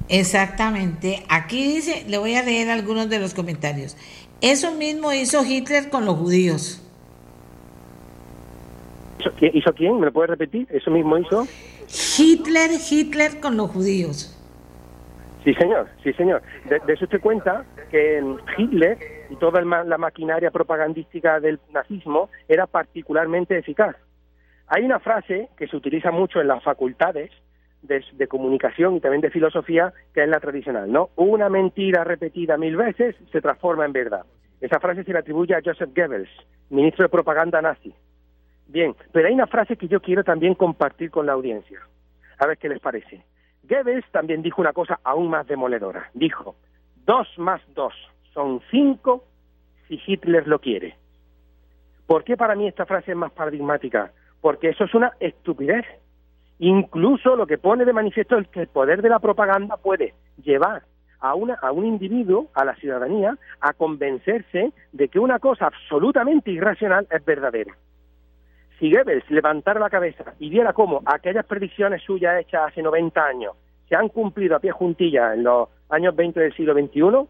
Exactamente. 0.09 1.23
Aquí 1.29 1.63
dice, 1.63 2.05
le 2.07 2.17
voy 2.17 2.35
a 2.35 2.43
leer 2.43 2.69
algunos 2.69 3.09
de 3.09 3.19
los 3.19 3.33
comentarios. 3.33 3.97
Eso 4.41 4.71
mismo 4.73 5.11
hizo 5.13 5.43
Hitler 5.43 5.89
con 5.89 6.05
los 6.05 6.15
judíos. 6.17 6.83
¿Hizo 9.41 9.73
quién? 9.73 9.99
¿Me 9.99 10.05
lo 10.05 10.13
puede 10.13 10.27
repetir? 10.27 10.67
¿Eso 10.69 10.91
mismo 10.91 11.17
hizo? 11.17 11.47
Hitler, 12.17 12.71
Hitler 12.89 13.39
con 13.39 13.57
los 13.57 13.71
judíos. 13.71 14.33
Sí, 15.43 15.53
señor, 15.55 15.87
sí, 16.03 16.13
señor. 16.13 16.41
De, 16.65 16.93
eso 16.93 17.05
usted 17.05 17.21
cuenta 17.21 17.65
que 17.89 18.23
Hitler 18.57 18.97
y 19.29 19.35
toda 19.35 19.61
la 19.61 19.97
maquinaria 19.97 20.51
propagandística 20.51 21.39
del 21.39 21.59
nazismo 21.71 22.29
era 22.47 22.67
particularmente 22.67 23.57
eficaz. 23.57 23.95
Hay 24.67 24.83
una 24.83 24.99
frase 24.99 25.49
que 25.57 25.67
se 25.67 25.77
utiliza 25.77 26.11
mucho 26.11 26.41
en 26.41 26.47
las 26.47 26.63
facultades 26.63 27.31
de, 27.81 28.27
comunicación 28.27 28.95
y 28.95 28.99
también 28.99 29.21
de 29.21 29.29
filosofía, 29.29 29.93
que 30.13 30.23
es 30.23 30.29
la 30.29 30.39
tradicional, 30.39 30.91
¿no? 30.91 31.09
Una 31.15 31.49
mentira 31.49 32.03
repetida 32.03 32.57
mil 32.57 32.75
veces 32.75 33.15
se 33.31 33.41
transforma 33.41 33.85
en 33.85 33.93
verdad. 33.93 34.25
Esa 34.59 34.79
frase 34.79 35.03
se 35.03 35.13
le 35.13 35.19
atribuye 35.19 35.55
a 35.55 35.61
Joseph 35.63 35.91
Goebbels, 35.95 36.29
ministro 36.69 37.03
de 37.03 37.09
propaganda 37.09 37.61
nazi. 37.61 37.93
Bien, 38.67 38.93
pero 39.13 39.27
hay 39.27 39.33
una 39.33 39.47
frase 39.47 39.77
que 39.77 39.87
yo 39.87 40.01
quiero 40.01 40.23
también 40.23 40.55
compartir 40.55 41.11
con 41.11 41.25
la 41.25 41.33
audiencia. 41.33 41.79
A 42.39 42.47
ver 42.47 42.57
qué 42.57 42.67
les 42.67 42.79
parece. 42.79 43.23
Goebbels 43.63 44.05
también 44.11 44.41
dijo 44.41 44.61
una 44.61 44.73
cosa 44.73 44.99
aún 45.03 45.29
más 45.29 45.47
demoledora. 45.47 46.09
Dijo, 46.13 46.55
dos 47.07 47.27
más 47.37 47.61
dos 47.73 47.93
son 48.33 48.61
cinco 48.69 49.23
si 49.87 49.99
Hitler 50.05 50.47
lo 50.47 50.59
quiere. 50.59 50.95
¿Por 52.05 52.23
qué 52.23 52.37
para 52.37 52.53
mí 52.53 52.67
esta 52.67 52.85
frase 52.85 53.11
es 53.11 53.17
más 53.17 53.31
paradigmática? 53.31 54.11
Porque 54.41 54.69
eso 54.69 54.83
es 54.83 54.93
una 54.93 55.13
estupidez. 55.19 55.85
Incluso 56.59 57.35
lo 57.35 57.47
que 57.47 57.57
pone 57.57 57.85
de 57.85 57.93
manifiesto 57.93 58.37
es 58.37 58.47
que 58.49 58.61
el 58.61 58.67
poder 58.67 59.01
de 59.01 59.09
la 59.09 59.19
propaganda 59.19 59.77
puede 59.77 60.13
llevar 60.43 60.83
a, 61.19 61.33
una, 61.33 61.55
a 61.55 61.71
un 61.71 61.85
individuo, 61.85 62.49
a 62.53 62.65
la 62.65 62.75
ciudadanía, 62.75 63.37
a 63.61 63.73
convencerse 63.73 64.71
de 64.91 65.07
que 65.07 65.19
una 65.19 65.39
cosa 65.39 65.67
absolutamente 65.67 66.51
irracional 66.51 67.07
es 67.09 67.23
verdadera. 67.23 67.75
Si 68.79 68.91
Goebbels 68.91 69.29
levantara 69.31 69.79
la 69.79 69.89
cabeza 69.89 70.33
y 70.39 70.49
viera 70.49 70.73
cómo 70.73 71.01
aquellas 71.05 71.45
predicciones 71.45 72.03
suyas 72.03 72.39
hechas 72.41 72.67
hace 72.67 72.81
90 72.81 73.25
años 73.25 73.53
se 73.87 73.95
han 73.95 74.09
cumplido 74.09 74.55
a 74.55 74.59
pie 74.59 74.71
juntilla 74.71 75.33
en 75.33 75.43
los 75.43 75.69
años 75.89 76.15
20 76.15 76.39
del 76.39 76.53
siglo 76.53 76.73
XXI, 76.73 77.27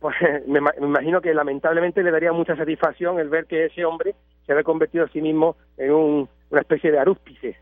pues 0.00 0.16
me, 0.46 0.60
imagino 0.80 1.20
que 1.20 1.34
lamentablemente 1.34 2.02
le 2.02 2.10
daría 2.10 2.32
mucha 2.32 2.56
satisfacción 2.56 3.18
el 3.20 3.28
ver 3.28 3.46
que 3.46 3.66
ese 3.66 3.84
hombre 3.84 4.14
se 4.46 4.52
había 4.52 4.64
convertido 4.64 5.04
a 5.04 5.08
sí 5.08 5.20
mismo 5.20 5.56
en 5.76 5.92
una 5.92 6.60
especie 6.60 6.90
de 6.90 6.98
arúspice, 6.98 7.56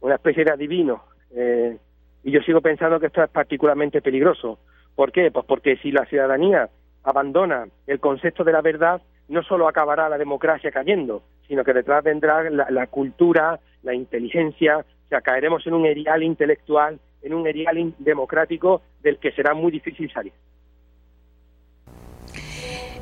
una 0.00 0.16
especie 0.16 0.44
de 0.44 0.50
adivino. 0.50 1.04
Eh, 1.34 1.78
y 2.22 2.30
yo 2.30 2.40
sigo 2.40 2.60
pensando 2.60 2.98
que 2.98 3.06
esto 3.06 3.22
es 3.22 3.30
particularmente 3.30 4.00
peligroso. 4.02 4.58
¿Por 4.94 5.12
qué? 5.12 5.30
Pues 5.30 5.44
porque 5.46 5.76
si 5.76 5.90
la 5.90 6.06
ciudadanía 6.06 6.68
abandona 7.02 7.66
el 7.86 8.00
concepto 8.00 8.44
de 8.44 8.52
la 8.52 8.62
verdad, 8.62 9.00
no 9.28 9.42
solo 9.42 9.68
acabará 9.68 10.08
la 10.08 10.18
democracia 10.18 10.70
cayendo, 10.70 11.22
sino 11.46 11.64
que 11.64 11.72
detrás 11.72 12.02
vendrá 12.02 12.48
la, 12.50 12.86
cultura, 12.86 13.60
la 13.82 13.94
inteligencia, 13.94 14.78
o 14.78 15.08
sea, 15.08 15.20
caeremos 15.20 15.66
en 15.66 15.74
un 15.74 15.86
erial 15.86 16.22
intelectual, 16.22 16.98
en 17.24 17.34
un 17.34 17.46
erial 17.46 17.94
democrático 17.98 18.82
del 19.02 19.18
que 19.18 19.32
será 19.32 19.54
muy 19.54 19.72
difícil 19.72 20.12
salir. 20.12 20.32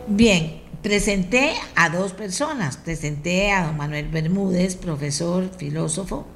Bien, 0.07 0.62
presenté 0.82 1.53
a 1.77 1.90
dos 1.90 2.12
personas. 2.12 2.77
Presenté 2.77 3.53
a 3.53 3.66
don 3.66 3.77
Manuel 3.77 4.09
Bermúdez, 4.09 4.77
profesor, 4.77 5.49
filósofo, 5.57 6.27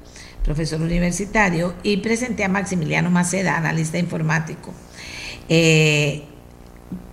profesor 0.43 0.81
universitario, 0.81 1.73
y 1.83 1.97
presenté 1.97 2.43
a 2.43 2.49
Maximiliano 2.49 3.09
Maceda, 3.09 3.57
analista 3.57 3.97
informático. 3.97 4.73
Eh, 5.49 6.23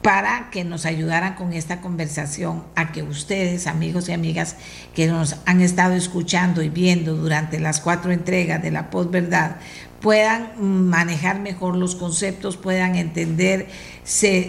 para 0.02 0.50
que 0.50 0.64
nos 0.64 0.84
ayudaran 0.84 1.34
con 1.34 1.52
esta 1.52 1.80
conversación, 1.80 2.64
a 2.76 2.92
que 2.92 3.02
ustedes, 3.02 3.66
amigos 3.66 4.08
y 4.08 4.12
amigas 4.12 4.56
que 4.94 5.06
nos 5.06 5.36
han 5.46 5.62
estado 5.62 5.94
escuchando 5.94 6.62
y 6.62 6.68
viendo 6.68 7.16
durante 7.16 7.58
las 7.58 7.80
cuatro 7.80 8.12
entregas 8.12 8.62
de 8.62 8.70
la 8.70 8.90
posverdad, 8.90 9.56
puedan 10.00 10.52
manejar 10.88 11.40
mejor 11.40 11.76
los 11.76 11.94
conceptos, 11.94 12.56
puedan 12.56 12.96
entender 12.96 13.68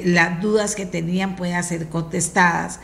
las 0.05 0.41
dudas 0.41 0.75
que 0.75 0.85
tenían 0.85 1.35
puedan 1.35 1.63
ser 1.63 1.87
contestadas 1.89 2.79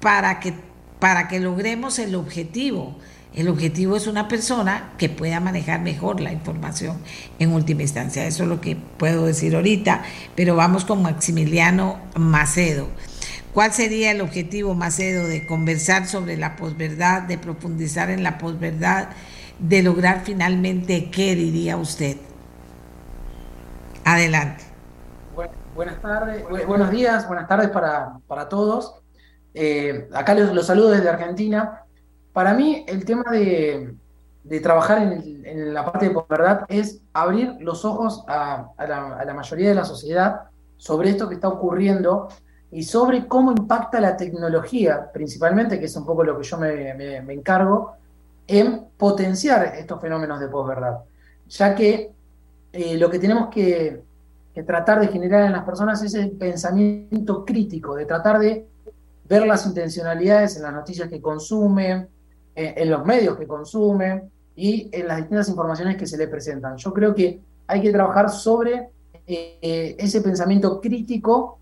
para 0.00 0.40
que, 0.40 0.54
para 0.98 1.28
que 1.28 1.40
logremos 1.40 1.98
el 1.98 2.14
objetivo. 2.14 2.96
El 3.34 3.48
objetivo 3.48 3.96
es 3.96 4.06
una 4.06 4.28
persona 4.28 4.92
que 4.98 5.08
pueda 5.08 5.40
manejar 5.40 5.80
mejor 5.80 6.20
la 6.20 6.32
información 6.32 6.98
en 7.38 7.52
última 7.52 7.82
instancia. 7.82 8.26
Eso 8.26 8.42
es 8.42 8.48
lo 8.48 8.60
que 8.60 8.76
puedo 8.76 9.24
decir 9.24 9.54
ahorita, 9.56 10.02
pero 10.34 10.54
vamos 10.54 10.84
con 10.84 11.02
Maximiliano 11.02 11.98
Macedo. 12.14 12.88
¿Cuál 13.54 13.72
sería 13.72 14.10
el 14.10 14.20
objetivo, 14.20 14.74
Macedo, 14.74 15.26
de 15.26 15.46
conversar 15.46 16.06
sobre 16.06 16.36
la 16.36 16.56
posverdad, 16.56 17.22
de 17.22 17.38
profundizar 17.38 18.10
en 18.10 18.22
la 18.22 18.38
posverdad? 18.38 19.10
De 19.58 19.82
lograr 19.82 20.22
finalmente 20.24 21.10
qué 21.10 21.34
diría 21.34 21.76
usted. 21.76 22.16
Adelante. 24.04 24.64
buenas 25.74 26.00
tardes, 26.02 26.44
buenos 26.66 26.90
días, 26.90 27.26
buenas 27.28 27.46
tardes 27.48 27.70
para, 27.70 28.48
todos. 28.48 28.96
Eh, 29.54 30.08
acá 30.12 30.34
los, 30.34 30.66
saludo 30.66 30.90
desde 30.90 31.08
Argentina. 31.08 31.84
Para 32.32 32.54
mí 32.54 32.84
el 32.88 33.04
tema 33.04 33.30
de, 33.30 33.94
trabajar 34.60 35.02
en, 35.02 35.72
la 35.72 35.84
parte 35.84 36.08
de 36.08 36.16
verdad 36.28 36.64
es 36.68 37.00
abrir 37.12 37.56
los 37.60 37.84
ojos 37.84 38.24
a, 38.26 38.70
la, 38.78 39.34
mayoría 39.34 39.68
de 39.68 39.74
la 39.74 39.84
sociedad 39.84 40.42
sobre 40.76 41.10
esto 41.10 41.28
que 41.28 41.36
está 41.36 41.48
ocurriendo 41.48 42.28
y 42.72 42.82
sobre 42.82 43.28
cómo 43.28 43.52
impacta 43.52 44.00
la 44.00 44.16
tecnología, 44.16 45.12
principalmente, 45.12 45.78
que 45.78 45.84
es 45.84 45.96
un 45.96 46.06
poco 46.06 46.24
lo 46.24 46.38
que 46.38 46.44
yo 46.44 46.58
me, 46.58 47.18
encargo, 47.18 47.96
en 48.46 48.86
potenciar 48.96 49.74
estos 49.76 50.00
fenómenos 50.00 50.40
de 50.40 50.48
posverdad. 50.48 51.00
Ya 51.48 51.74
que 51.74 52.12
eh, 52.72 52.96
lo 52.96 53.10
que 53.10 53.18
tenemos 53.18 53.48
que, 53.48 54.02
tratar 54.66 55.00
de 55.00 55.08
generar 55.08 55.46
en 55.46 55.52
las 55.52 55.64
personas 55.64 56.02
es 56.02 56.14
el 56.14 56.32
pensamiento 56.32 57.44
crítico, 57.44 57.94
de 57.94 58.04
tratar 58.04 58.38
de 58.38 58.66
ver 59.26 59.46
las 59.46 59.64
intencionalidades 59.66 60.56
en 60.56 60.62
las 60.62 60.74
noticias 60.74 61.08
que 61.08 61.22
consumen, 61.22 62.08
eh, 62.54 62.74
en 62.76 62.90
los 62.90 63.04
medios 63.04 63.38
que 63.38 63.46
consumen 63.46 64.30
y 64.54 64.90
en 64.92 65.08
las 65.08 65.16
distintas 65.18 65.48
informaciones 65.48 65.96
que 65.96 66.06
se 66.06 66.18
le 66.18 66.28
presentan. 66.28 66.76
Yo 66.76 66.92
creo 66.92 67.14
que 67.14 67.40
hay 67.66 67.80
que 67.80 67.90
trabajar 67.90 68.28
sobre 68.28 68.90
eh, 69.26 69.96
ese 69.98 70.20
pensamiento 70.20 70.80
crítico 70.80 71.58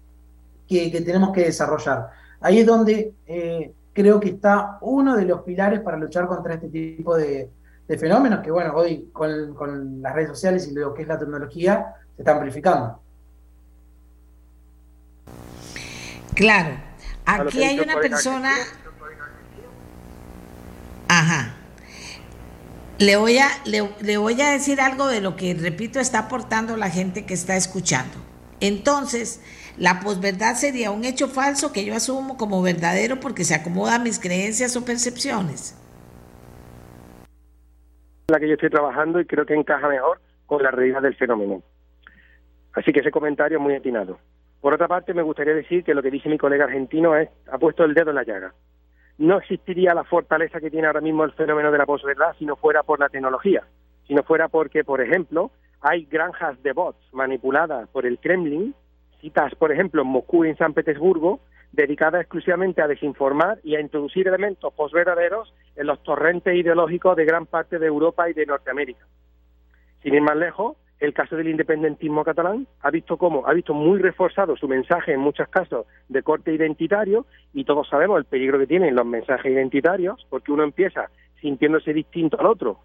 que, 0.67 0.91
tenemos 0.91 1.31
que 1.33 1.45
desarrollar. 1.45 2.11
Ahí 2.41 2.59
es 2.59 2.67
donde 2.67 3.15
creo 3.93 4.21
que 4.21 4.31
está 4.31 4.79
uno 4.81 5.17
de 5.17 5.25
los 5.25 5.43
pilares 5.43 5.81
para 5.81 5.97
luchar 5.97 6.27
contra 6.27 6.55
este 6.55 6.69
tipo 6.69 7.17
de, 7.17 7.51
de 7.91 7.99
fenómenos 7.99 8.39
que, 8.39 8.53
bueno, 8.53 8.73
hoy 8.75 9.11
con, 9.13 10.01
las 10.01 10.15
redes 10.15 10.29
sociales 10.29 10.69
y 10.69 10.75
lo 10.75 10.95
que 10.95 11.03
es 11.03 11.09
la 11.09 11.19
tecnología 11.19 11.97
se 12.15 12.23
está 12.23 12.33
amplificando. 12.33 13.03
Claro, 16.35 16.77
aquí 17.27 17.65
hay 17.65 17.81
una 17.81 17.97
persona... 17.97 18.53
Ajá. 21.09 21.57
Le 22.99 23.17
voy, 23.17 23.39
a, 23.39 23.49
le, 23.65 24.17
voy 24.19 24.41
a 24.41 24.51
decir 24.51 24.81
algo 24.81 25.09
de 25.09 25.21
lo 25.21 25.35
que, 25.35 25.55
repito, 25.55 25.99
está 25.99 26.21
aportando 26.21 26.77
la 26.77 26.91
gente 26.91 27.27
que 27.27 27.35
está 27.35 27.57
escuchando. 27.57 28.30
Entonces, 28.61 29.43
la 29.77 30.01
posverdad 30.01 30.55
sería 30.55 30.91
un 30.91 31.05
hecho 31.05 31.29
falso 31.29 31.73
que 31.73 31.85
yo 31.85 31.95
asumo 31.95 32.37
como 32.37 32.63
verdadero 32.63 33.21
porque 33.21 33.45
se 33.45 33.55
acomoda 33.55 33.97
a 33.97 33.99
mis 33.99 34.19
creencias 34.19 34.77
o 34.77 34.85
percepciones 34.85 35.77
la 38.31 38.41
que 38.41 38.49
yo 38.49 38.55
estoy 38.55 38.71
trabajando 38.71 39.21
y 39.21 39.27
creo 39.27 39.45
que 39.45 39.55
encaja 39.55 39.89
mejor 39.89 40.21
con 40.47 40.63
la 40.63 40.71
realidad 40.71 41.03
del 41.03 41.17
fenómeno. 41.17 41.63
Así 42.73 42.93
que 42.93 43.01
ese 43.01 43.11
comentario 43.11 43.59
es 43.59 43.63
muy 43.63 43.75
atinado. 43.75 44.19
Por 44.61 44.75
otra 44.75 44.89
parte, 44.89 45.15
me 45.15 45.23
gustaría 45.23 45.55
decir 45.55 45.85
que 45.85 45.95
lo 45.95 46.03
que 46.03 46.11
dice 46.11 46.29
mi 46.29 46.39
colega 46.39 46.65
argentino 46.65 47.17
es, 47.17 47.29
ha 47.51 47.59
puesto 47.59 47.85
el 47.85 47.95
dedo 47.95 48.11
en 48.11 48.17
la 48.17 48.25
llaga. 48.25 48.55
No 49.19 49.39
existiría 49.39 49.95
la 49.95 50.05
fortaleza 50.05 50.61
que 50.61 50.71
tiene 50.71 50.87
ahora 50.87 51.01
mismo 51.01 51.25
el 51.25 51.33
fenómeno 51.33 51.71
de 51.71 51.79
la 51.79 51.87
posverdad 51.87 52.35
si 52.39 52.47
no 52.47 52.57
fuera 52.57 52.83
por 52.83 53.01
la 53.01 53.09
tecnología, 53.09 53.65
si 54.07 54.15
no 54.15 54.23
fuera 54.23 54.49
porque, 54.49 54.85
por 54.85 55.01
ejemplo, 55.01 55.51
hay 55.81 56.05
granjas 56.05 56.63
de 56.63 56.73
bots 56.73 56.99
manipuladas 57.13 57.89
por 57.89 58.07
el 58.07 58.19
Kremlin, 58.19 58.75
citas, 59.21 59.55
por 59.55 59.73
ejemplo, 59.73 60.03
en 60.03 60.09
Moscú 60.09 60.45
y 60.45 60.49
en 60.49 60.57
San 60.57 60.75
Petersburgo, 60.75 61.41
dedicada 61.73 62.21
exclusivamente 62.21 62.83
a 62.83 62.89
desinformar 62.89 63.61
y 63.63 63.77
a 63.77 63.81
introducir 63.81 64.29
elementos 64.29 64.73
posverdaderos 64.75 65.55
en 65.77 65.87
los 65.87 66.03
torrentes 66.03 66.55
ideológicos 66.55 67.17
de 67.17 67.25
gran 67.25 67.47
parte 67.47 67.79
de 67.79 67.87
Europa 67.87 68.29
y 68.29 68.33
de 68.33 68.47
Norteamérica. 68.47 69.07
Sin 70.03 70.15
ir 70.15 70.23
más 70.23 70.37
lejos, 70.37 70.77
el 70.99 71.15
caso 71.15 71.37
del 71.37 71.49
independentismo 71.49 72.25
catalán 72.25 72.67
ha 72.81 72.91
visto 72.91 73.17
cómo 73.17 73.47
ha 73.47 73.55
visto 73.55 73.73
muy 73.73 74.01
reforzado 74.01 74.57
su 74.57 74.69
mensaje 74.69 75.13
en 75.13 75.21
muchos 75.21 75.49
casos 75.49 75.87
de 76.09 76.23
corte 76.23 76.53
identitario 76.53 77.25
y 77.55 77.65
todos 77.65 77.89
sabemos 77.89 78.19
el 78.19 78.27
peligro 78.27 78.59
que 78.59 78.67
tienen 78.67 78.95
los 78.95 79.07
mensajes 79.07 79.51
identitarios 79.51 80.27
porque 80.29 80.53
uno 80.53 80.63
empieza 80.63 81.09
sintiéndose 81.41 81.95
distinto 81.95 82.39
al 82.39 82.47
otro, 82.47 82.81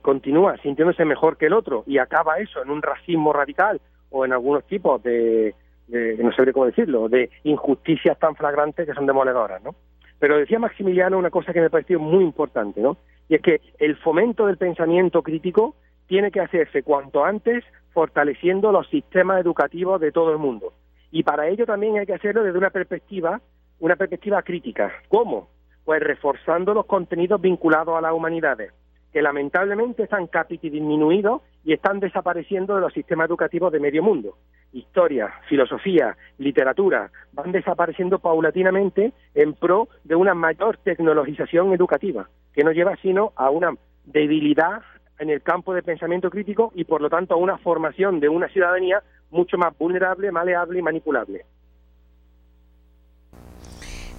continúa 0.00 0.56
sintiéndose 0.58 1.04
mejor 1.04 1.36
que 1.36 1.46
el 1.46 1.52
otro 1.52 1.84
y 1.86 1.98
acaba 1.98 2.38
eso 2.38 2.62
en 2.62 2.70
un 2.70 2.82
racismo 2.82 3.32
radical 3.32 3.80
o 4.10 4.24
en 4.24 4.32
algunos 4.32 4.64
tipos 4.64 5.02
de, 5.02 5.54
no 5.88 6.32
sé 6.32 6.52
cómo 6.52 6.66
decirlo, 6.66 7.08
de 7.08 7.30
injusticias 7.44 8.18
tan 8.18 8.34
flagrantes 8.36 8.86
que 8.86 8.94
son 8.94 9.06
demoledoras, 9.06 9.62
¿no? 9.62 9.74
Pero 10.18 10.36
decía 10.36 10.58
Maximiliano 10.58 11.18
una 11.18 11.30
cosa 11.30 11.52
que 11.52 11.60
me 11.60 11.70
pareció 11.70 12.00
muy 12.00 12.24
importante, 12.24 12.80
¿no? 12.80 12.96
Y 13.28 13.34
es 13.36 13.42
que 13.42 13.60
el 13.78 13.96
fomento 13.96 14.46
del 14.46 14.56
pensamiento 14.56 15.22
crítico 15.22 15.74
tiene 16.06 16.30
que 16.30 16.40
hacerse 16.40 16.82
cuanto 16.82 17.24
antes 17.24 17.64
fortaleciendo 17.92 18.72
los 18.72 18.88
sistemas 18.88 19.40
educativos 19.40 20.00
de 20.00 20.12
todo 20.12 20.32
el 20.32 20.38
mundo. 20.38 20.72
Y 21.10 21.22
para 21.22 21.48
ello 21.48 21.66
también 21.66 21.98
hay 21.98 22.06
que 22.06 22.14
hacerlo 22.14 22.42
desde 22.42 22.58
una 22.58 22.70
perspectiva, 22.70 23.40
una 23.80 23.96
perspectiva 23.96 24.42
crítica. 24.42 24.92
¿Cómo? 25.08 25.48
Pues 25.84 26.02
reforzando 26.02 26.74
los 26.74 26.86
contenidos 26.86 27.40
vinculados 27.40 27.96
a 27.96 28.00
las 28.00 28.12
humanidades, 28.12 28.72
que 29.12 29.22
lamentablemente 29.22 30.04
están 30.04 30.26
capiti 30.26 30.70
disminuidos 30.70 31.42
y 31.64 31.72
están 31.72 32.00
desapareciendo 32.00 32.74
de 32.74 32.80
los 32.80 32.92
sistemas 32.92 33.28
educativos 33.28 33.72
de 33.72 33.80
medio 33.80 34.02
mundo. 34.02 34.36
Historia, 34.72 35.32
filosofía, 35.48 36.16
literatura 36.38 37.10
van 37.32 37.52
desapareciendo 37.52 38.18
paulatinamente 38.18 39.12
en 39.34 39.54
pro 39.54 39.88
de 40.04 40.14
una 40.14 40.34
mayor 40.34 40.76
tecnologización 40.78 41.72
educativa, 41.72 42.28
que 42.52 42.64
no 42.64 42.72
lleva 42.72 42.96
sino 42.96 43.32
a 43.36 43.50
una 43.50 43.72
debilidad 44.04 44.82
en 45.18 45.30
el 45.30 45.42
campo 45.42 45.74
de 45.74 45.82
pensamiento 45.82 46.30
crítico 46.30 46.72
y 46.74 46.84
por 46.84 47.00
lo 47.00 47.10
tanto 47.10 47.34
a 47.34 47.38
una 47.38 47.58
formación 47.58 48.20
de 48.20 48.28
una 48.28 48.48
ciudadanía 48.48 49.02
mucho 49.30 49.58
más 49.58 49.76
vulnerable, 49.76 50.30
maleable 50.30 50.78
y 50.78 50.82
manipulable. 50.82 51.44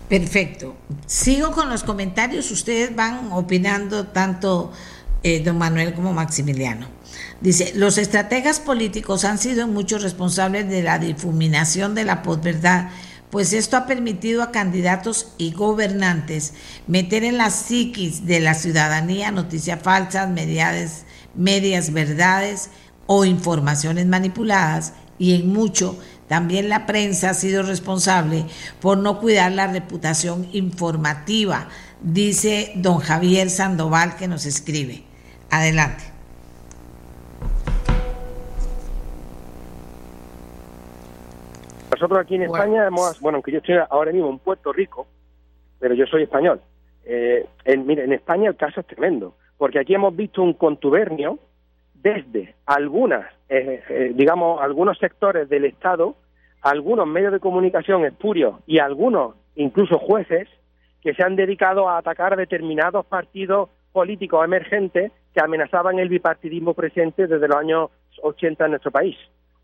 Perfecto. 0.10 0.76
Sigo 1.06 1.52
con 1.52 1.69
los 1.69 1.84
comentarios. 1.84 2.49
Ustedes 2.49 2.95
van 2.95 3.31
opinando 3.31 4.07
tanto 4.07 4.72
eh, 5.22 5.41
don 5.44 5.57
Manuel 5.57 5.94
como 5.94 6.14
Maximiliano. 6.14 6.88
Dice, 7.41 7.73
los 7.76 7.98
estrategas 7.98 8.60
políticos 8.60 9.23
han 9.23 9.38
sido 9.38 9.68
muchos 9.68 10.02
responsables 10.02 10.68
de 10.68 10.84
la 10.84 10.99
difuminación 10.99 11.95
de 11.95 12.06
la 12.06 12.22
posverdad, 12.22 12.90
pues 13.30 13.53
esto 13.53 13.77
ha 13.77 13.86
permitido 13.86 14.41
a 14.41 14.52
candidatos 14.52 15.34
y 15.38 15.52
gobernantes 15.52 16.53
meter 16.88 17.23
en 17.23 17.38
la 17.38 17.52
psiquis 17.52 18.26
de 18.26 18.40
la 18.40 18.56
ciudadanía 18.56 19.31
noticias 19.31 19.80
falsas, 19.81 20.30
medias, 20.30 21.06
medias 21.36 21.94
verdades 21.94 22.72
o 23.06 23.26
informaciones 23.26 24.06
manipuladas 24.07 24.94
y 25.19 25.36
en 25.36 25.48
mucho 25.48 25.99
también 26.30 26.70
la 26.70 26.86
prensa 26.86 27.32
ha 27.32 27.34
sido 27.34 27.64
responsable 27.64 28.46
por 28.80 29.00
no 29.00 29.20
cuidar 29.20 29.52
la 29.52 29.66
reputación 29.66 30.48
informativa, 30.54 31.68
dice 32.02 32.72
don 32.76 33.00
Javier 33.00 33.50
Sandoval 33.50 34.16
que 34.16 34.28
nos 34.28 34.46
escribe. 34.46 35.04
Adelante. 35.50 36.04
Nosotros 41.92 42.20
aquí 42.20 42.36
en 42.36 42.44
España 42.44 42.86
hemos, 42.86 43.20
bueno, 43.20 43.38
aunque 43.38 43.52
yo 43.52 43.58
estoy 43.58 43.78
ahora 43.90 44.12
mismo 44.12 44.30
en 44.30 44.38
Puerto 44.38 44.72
Rico, 44.72 45.08
pero 45.80 45.96
yo 45.96 46.06
soy 46.06 46.24
español. 46.24 46.62
Eh, 47.06 47.48
en, 47.66 47.88
mire, 47.88 48.04
en 48.04 48.14
España 48.14 48.50
el 48.50 48.56
caso 48.56 48.82
es 48.82 48.86
tremendo, 48.86 49.36
porque 49.58 49.80
aquí 49.80 49.96
hemos 49.96 50.16
visto 50.16 50.44
un 50.44 50.54
contubernio 50.54 51.40
desde 52.02 52.56
algunas, 52.66 53.26
eh, 53.50 53.84
eh, 53.90 54.12
digamos, 54.16 54.62
algunos 54.62 54.98
sectores 54.98 55.50
del 55.50 55.66
Estado, 55.66 56.16
algunos 56.62 57.08
medios 57.08 57.34
de 57.34 57.40
comunicación 57.40 58.06
espurios 58.06 58.56
y 58.66 58.80
algunos, 58.80 59.36
incluso 59.56 59.98
jueces, 59.98 60.48
que 61.02 61.14
se 61.14 61.24
han 61.24 61.36
dedicado 61.36 61.90
a 61.90 61.98
atacar 61.98 62.36
determinados 62.36 63.06
partidos 63.06 63.70
políticos 63.92 64.44
emergentes 64.44 65.12
que 65.34 65.42
amenazaban 65.42 66.00
el 66.00 66.10
bipartidismo 66.10 66.74
presente 66.74 67.28
desde 67.28 67.48
los 67.48 67.58
años 67.58 67.90
80 68.22 68.66
en 68.66 68.72
nuestro 68.72 68.92
país, 68.92 69.16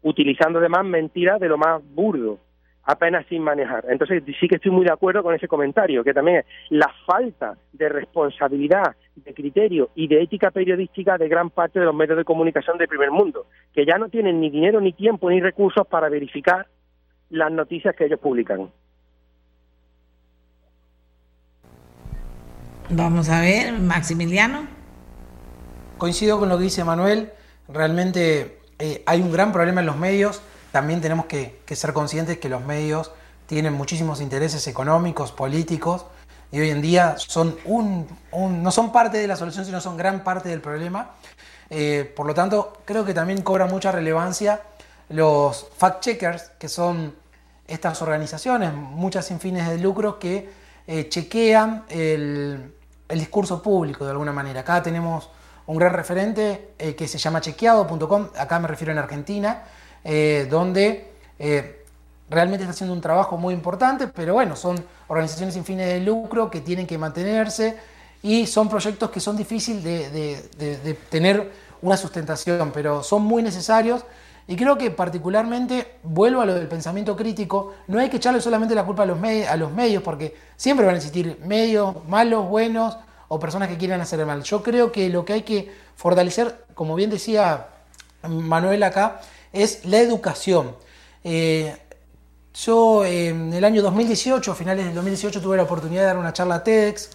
utilizando 0.01 0.59
además 0.59 0.85
mentiras 0.85 1.39
de 1.39 1.49
lo 1.49 1.57
más 1.57 1.81
burdo 1.93 2.39
apenas 2.85 3.25
sin 3.27 3.41
manejar. 3.41 3.85
Entonces 3.89 4.23
sí 4.39 4.47
que 4.47 4.55
estoy 4.55 4.71
muy 4.71 4.85
de 4.85 4.93
acuerdo 4.93 5.23
con 5.23 5.33
ese 5.33 5.47
comentario, 5.47 6.03
que 6.03 6.13
también 6.13 6.37
es 6.37 6.45
la 6.69 6.91
falta 7.05 7.57
de 7.73 7.89
responsabilidad, 7.89 8.95
de 9.15 9.33
criterio 9.33 9.89
y 9.95 10.07
de 10.07 10.21
ética 10.21 10.51
periodística 10.51 11.17
de 11.17 11.27
gran 11.27 11.49
parte 11.49 11.79
de 11.79 11.85
los 11.85 11.95
medios 11.95 12.17
de 12.17 12.23
comunicación 12.23 12.77
del 12.77 12.87
primer 12.87 13.11
mundo, 13.11 13.47
que 13.73 13.85
ya 13.85 13.97
no 13.97 14.09
tienen 14.09 14.39
ni 14.39 14.49
dinero, 14.49 14.79
ni 14.79 14.93
tiempo, 14.93 15.29
ni 15.29 15.41
recursos 15.41 15.85
para 15.87 16.09
verificar 16.09 16.67
las 17.29 17.51
noticias 17.51 17.95
que 17.95 18.05
ellos 18.05 18.19
publican. 18.19 18.69
Vamos 22.89 23.29
a 23.29 23.41
ver, 23.41 23.73
Maximiliano. 23.73 24.67
Coincido 25.97 26.37
con 26.37 26.49
lo 26.49 26.57
que 26.57 26.65
dice 26.65 26.83
Manuel, 26.83 27.31
realmente 27.67 28.59
eh, 28.77 29.01
hay 29.07 29.21
un 29.21 29.31
gran 29.31 29.51
problema 29.51 29.79
en 29.81 29.87
los 29.87 29.97
medios 29.97 30.43
también 30.75 30.99
tenemos 30.99 31.27
que, 31.27 31.61
ser 31.73 31.93
conscientes 31.93 32.37
que 32.37 32.49
los 32.49 32.61
medios 32.65 33.13
tienen 33.45 33.71
muchísimos 33.71 34.19
intereses 34.19 34.67
económicos, 34.67 35.31
políticos, 35.31 36.05
y 36.51 36.59
hoy 36.59 36.69
en 36.69 36.81
día 36.81 37.15
son 37.17 37.55
un, 37.63 38.05
no 38.33 38.71
son 38.71 38.91
parte 38.91 39.17
de 39.17 39.25
la 39.25 39.37
solución, 39.37 39.63
sino 39.63 39.79
son 39.79 39.95
gran 39.95 40.21
parte 40.25 40.49
del 40.49 40.59
problema. 40.59 41.11
Eh, 41.69 42.11
por 42.13 42.27
lo 42.27 42.33
tanto, 42.33 42.73
creo 42.83 43.05
que 43.05 43.13
también 43.13 43.41
cobra 43.41 43.67
mucha 43.67 43.89
relevancia 43.89 44.63
los 45.07 45.65
fact-checkers, 45.79 46.57
que 46.59 46.67
son 46.67 47.15
estas 47.65 48.01
organizaciones, 48.01 48.73
muchas 48.73 49.27
sin 49.27 49.39
fines 49.39 49.69
de 49.69 49.77
lucro, 49.77 50.19
que 50.19 50.49
eh, 50.87 51.07
chequean 51.07 51.85
el, 51.87 52.73
discurso 53.07 53.61
público 53.63 54.03
de 54.03 54.11
alguna 54.11 54.33
manera. 54.33 54.59
Acá 54.59 54.83
tenemos 54.83 55.29
un 55.67 55.77
gran 55.77 55.93
referente 55.93 56.73
eh, 56.77 56.95
que 56.95 57.07
se 57.07 57.17
llama 57.17 57.39
chequeado.com, 57.39 58.27
acá 58.37 58.59
me 58.59 58.67
refiero 58.67 58.91
en 58.91 58.97
Argentina, 58.97 59.63
donde 60.49 61.09
realmente 62.29 62.63
está 62.63 62.71
haciendo 62.71 62.93
un 62.93 63.01
trabajo 63.01 63.37
muy 63.37 63.53
importante, 63.53 64.07
pero 64.07 64.33
bueno, 64.33 64.55
son 64.55 64.83
organizaciones 65.07 65.53
sin 65.53 65.65
fines 65.65 65.87
de 65.87 65.99
lucro 65.99 66.49
que 66.49 66.61
tienen 66.61 66.87
que 66.87 66.97
mantenerse 66.97 67.77
y 68.23 68.47
son 68.47 68.69
proyectos 68.69 69.09
que 69.11 69.19
son 69.19 69.37
difíciles 69.37 69.83
de, 69.83 70.97
tener 71.09 71.51
una 71.81 71.97
sustentación, 71.97 72.71
pero 72.73 73.03
son 73.03 73.23
muy 73.23 73.43
necesarios. 73.43 74.03
Y 74.47 74.55
creo 74.55 74.77
que 74.77 74.91
particularmente, 74.91 75.97
vuelvo 76.03 76.41
a 76.41 76.45
lo 76.45 76.53
del 76.53 76.67
pensamiento 76.67 77.15
crítico, 77.15 77.73
no 77.87 77.99
hay 77.99 78.09
que 78.09 78.17
echarle 78.17 78.41
solamente 78.41 78.75
la 78.75 78.83
culpa 78.83 79.03
a 79.03 79.05
los, 79.05 79.17
a 79.23 79.55
los 79.55 79.71
medios, 79.71 80.03
porque 80.03 80.35
siempre 80.55 80.85
van 80.85 80.95
a 80.95 80.97
existir 80.97 81.39
medios 81.43 82.05
malos, 82.07 82.47
buenos 82.47 82.97
o 83.27 83.39
personas 83.39 83.69
que 83.69 83.77
quieran 83.77 84.01
hacer 84.01 84.19
el 84.19 84.25
mal. 84.25 84.43
Yo 84.43 84.61
creo 84.61 84.91
que 84.91 85.09
lo 85.09 85.25
que 85.25 85.33
hay 85.33 85.41
que 85.41 85.71
fortalecer, 85.95 86.65
como 86.75 86.95
bien 86.95 87.09
decía 87.09 87.67
Manuel 88.27 88.83
acá, 88.83 89.21
es 89.55 89.85
la 89.85 89.99
educación. 89.99 90.75
Eh, 91.23 91.75
yo 92.53 93.03
en 93.05 93.53
el 93.53 93.63
año 93.63 93.81
2018, 93.81 94.51
a 94.51 94.55
finales 94.55 94.85
del 94.85 94.93
2018, 94.93 95.41
tuve 95.41 95.57
la 95.57 95.63
oportunidad 95.63 96.01
de 96.01 96.07
dar 96.07 96.17
una 96.17 96.33
charla 96.33 96.63
TEDx 96.63 97.09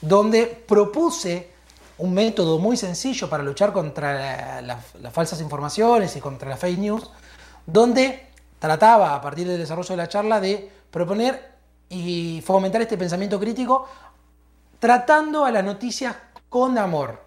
donde 0.00 0.46
propuse 0.46 1.50
un 1.98 2.12
método 2.12 2.58
muy 2.58 2.76
sencillo 2.76 3.30
para 3.30 3.42
luchar 3.42 3.72
contra 3.72 4.60
las 4.60 4.84
falsas 5.12 5.40
informaciones 5.40 6.16
y 6.16 6.20
contra 6.20 6.50
la 6.50 6.56
fake 6.56 6.78
news, 6.78 7.10
donde 7.64 8.26
trataba 8.58 9.14
a 9.14 9.20
partir 9.20 9.46
del 9.46 9.58
desarrollo 9.58 9.90
de 9.90 9.96
la 9.96 10.08
charla 10.08 10.40
de 10.40 10.68
proponer 10.90 11.54
y 11.88 12.42
fomentar 12.44 12.82
este 12.82 12.98
pensamiento 12.98 13.38
crítico 13.38 13.86
tratando 14.80 15.44
a 15.44 15.50
las 15.50 15.64
noticias 15.64 16.16
con 16.48 16.76
amor. 16.76 17.22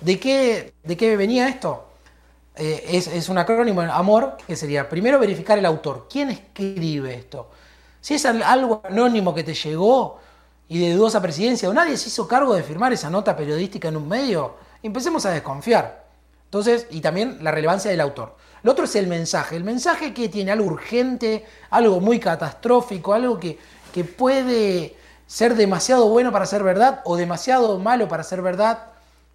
¿De 0.00 0.20
qué, 0.20 0.74
de 0.82 0.96
qué 0.96 1.16
venía 1.16 1.48
esto? 1.48 1.91
Eh, 2.54 2.84
es, 2.92 3.28
un 3.28 3.38
acrónimo, 3.38 3.80
amor, 3.80 4.36
que 4.46 4.56
sería 4.56 4.88
primero 4.88 5.18
verificar 5.18 5.58
el 5.58 5.66
autor. 5.66 6.06
¿Quién 6.10 6.30
escribe 6.30 7.14
esto? 7.14 7.48
Si 8.00 8.14
es 8.14 8.26
algo 8.26 8.82
anónimo 8.84 9.34
que 9.34 9.44
te 9.44 9.54
llegó 9.54 10.18
y 10.68 10.78
de 10.78 10.94
dudosa 10.94 11.22
presidencia, 11.22 11.68
o 11.68 11.74
nadie 11.74 11.96
se 11.96 12.08
hizo 12.08 12.28
cargo 12.28 12.54
de 12.54 12.62
firmar 12.62 12.92
esa 12.92 13.08
nota 13.08 13.36
periodística 13.36 13.88
en 13.88 13.96
un 13.96 14.08
medio, 14.08 14.56
empecemos 14.82 15.24
a 15.24 15.30
desconfiar. 15.30 16.04
Entonces, 16.44 16.86
y 16.90 17.00
también 17.00 17.38
la 17.42 17.50
relevancia 17.50 17.90
del 17.90 18.00
autor. 18.00 18.36
Lo 18.62 18.72
otro 18.72 18.84
es 18.84 18.94
el 18.96 19.06
mensaje. 19.06 19.56
El 19.56 19.64
mensaje 19.64 20.12
que 20.12 20.28
tiene 20.28 20.52
algo 20.52 20.66
urgente, 20.66 21.46
algo 21.70 22.00
muy 22.00 22.20
catastrófico, 22.20 23.14
algo 23.14 23.40
que, 23.40 23.58
que 23.92 24.04
puede 24.04 24.96
ser 25.26 25.54
demasiado 25.54 26.08
bueno 26.08 26.30
para 26.30 26.44
ser 26.44 26.62
verdad 26.62 27.00
o 27.04 27.16
demasiado 27.16 27.78
malo 27.78 28.06
para 28.08 28.22
ser 28.22 28.42
verdad. 28.42 28.91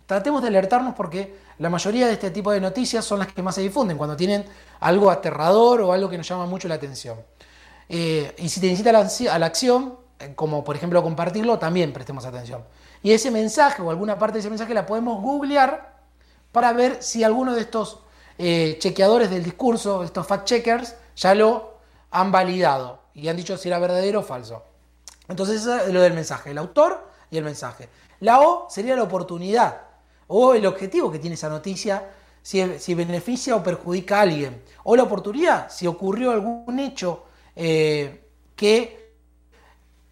Tratemos 0.08 0.42
de 0.42 0.48
alertarnos 0.48 0.96
porque 0.96 1.36
la 1.60 1.70
mayoría 1.70 2.08
de 2.08 2.14
este 2.14 2.32
tipo 2.32 2.52
de 2.52 2.62
noticias 2.62 3.04
son 3.04 3.20
las 3.20 3.28
que 3.28 3.44
más 3.44 3.56
se 3.56 3.62
difunden, 3.62 3.98
cuando 3.98 4.16
tienen 4.16 4.46
algo 4.80 5.12
aterrador 5.12 5.82
o 5.82 5.92
algo 5.92 6.10
que 6.10 6.18
nos 6.18 6.26
llama 6.28 6.46
mucho 6.46 6.70
la 6.70 6.76
atención. 6.76 7.18
Eh, 7.90 8.34
y 8.38 8.48
si 8.48 8.62
te 8.62 8.68
incita 8.68 8.90
a 8.90 9.38
la, 9.38 9.46
acción, 9.46 9.98
eh, 10.20 10.32
como 10.34 10.64
por 10.64 10.78
ejemplo 10.78 11.04
compartirlo, 11.04 11.60
también 11.60 11.92
prestemos 11.92 12.26
atención. 12.26 12.64
Y 13.04 13.12
ese 13.12 13.32
mensaje 13.32 13.82
o 13.82 13.90
alguna 13.90 14.18
parte 14.18 14.36
de 14.36 14.40
ese 14.40 14.50
mensaje 14.50 14.74
la 14.74 14.86
podemos 14.86 15.22
googlear 15.22 15.98
para 16.54 16.72
ver 16.72 17.04
si 17.04 17.26
alguno 17.26 17.54
de 17.54 17.62
estos 17.62 18.00
eh, 18.38 18.78
chequeadores 18.80 19.30
del 19.30 19.44
discurso, 19.44 20.06
estos 20.06 20.26
fact-checkers, 20.26 20.96
ya 21.18 21.36
lo 21.36 21.80
han 22.12 22.32
validado 22.32 23.02
y 23.14 23.28
han 23.28 23.36
dicho 23.36 23.58
si 23.58 23.68
era 23.68 23.78
verdadero 23.78 24.22
o 24.22 24.24
falso. 24.24 24.64
Entonces 25.28 25.62
eso 25.62 25.76
es 25.76 25.94
lo 25.94 26.02
del 26.02 26.14
mensaje, 26.14 26.52
el 26.52 26.58
autor 26.60 27.10
y 27.30 27.38
el 27.38 27.44
mensaje. 27.44 27.90
La 28.22 28.40
O 28.40 28.68
sería 28.70 28.96
la 28.96 29.04
oportunidad 29.04 29.87
o 30.28 30.54
el 30.54 30.66
objetivo 30.66 31.12
que 31.12 31.20
tiene 31.20 31.36
esa 31.36 31.50
noticia, 31.50 32.10
si, 32.42 32.94
beneficia 32.94 33.56
o 33.56 33.64
perjudica 33.64 34.20
a 34.20 34.22
alguien, 34.22 34.62
o 34.84 34.96
la 34.96 35.04
oportunidad, 35.04 35.70
si 35.70 35.88
ocurrió 35.88 36.32
algún 36.32 36.80
hecho 36.80 37.26
eh, 37.56 38.26
que 38.56 39.14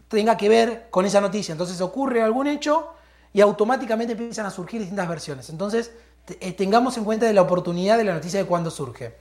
tenga 0.08 0.36
que 0.38 0.50
ver 0.50 0.88
con 0.90 1.06
esa 1.06 1.22
noticia. 1.22 1.52
Entonces 1.52 1.80
ocurre 1.82 2.22
algún 2.22 2.48
hecho 2.48 2.90
y 3.34 3.42
automáticamente 3.42 4.14
empiezan 4.14 4.46
a 4.46 4.52
surgir 4.52 4.80
distintas 4.82 5.08
versiones. 5.08 5.50
Entonces 5.50 5.92
eh, 6.28 6.54
tengamos 6.54 6.98
en 6.98 7.04
cuenta 7.06 7.26
de 7.26 7.34
la 7.34 7.42
oportunidad 7.42 7.98
de 7.98 8.04
la 8.04 8.14
noticia 8.14 8.40
de 8.40 8.46
cuando 8.46 8.72
surge. 8.72 9.16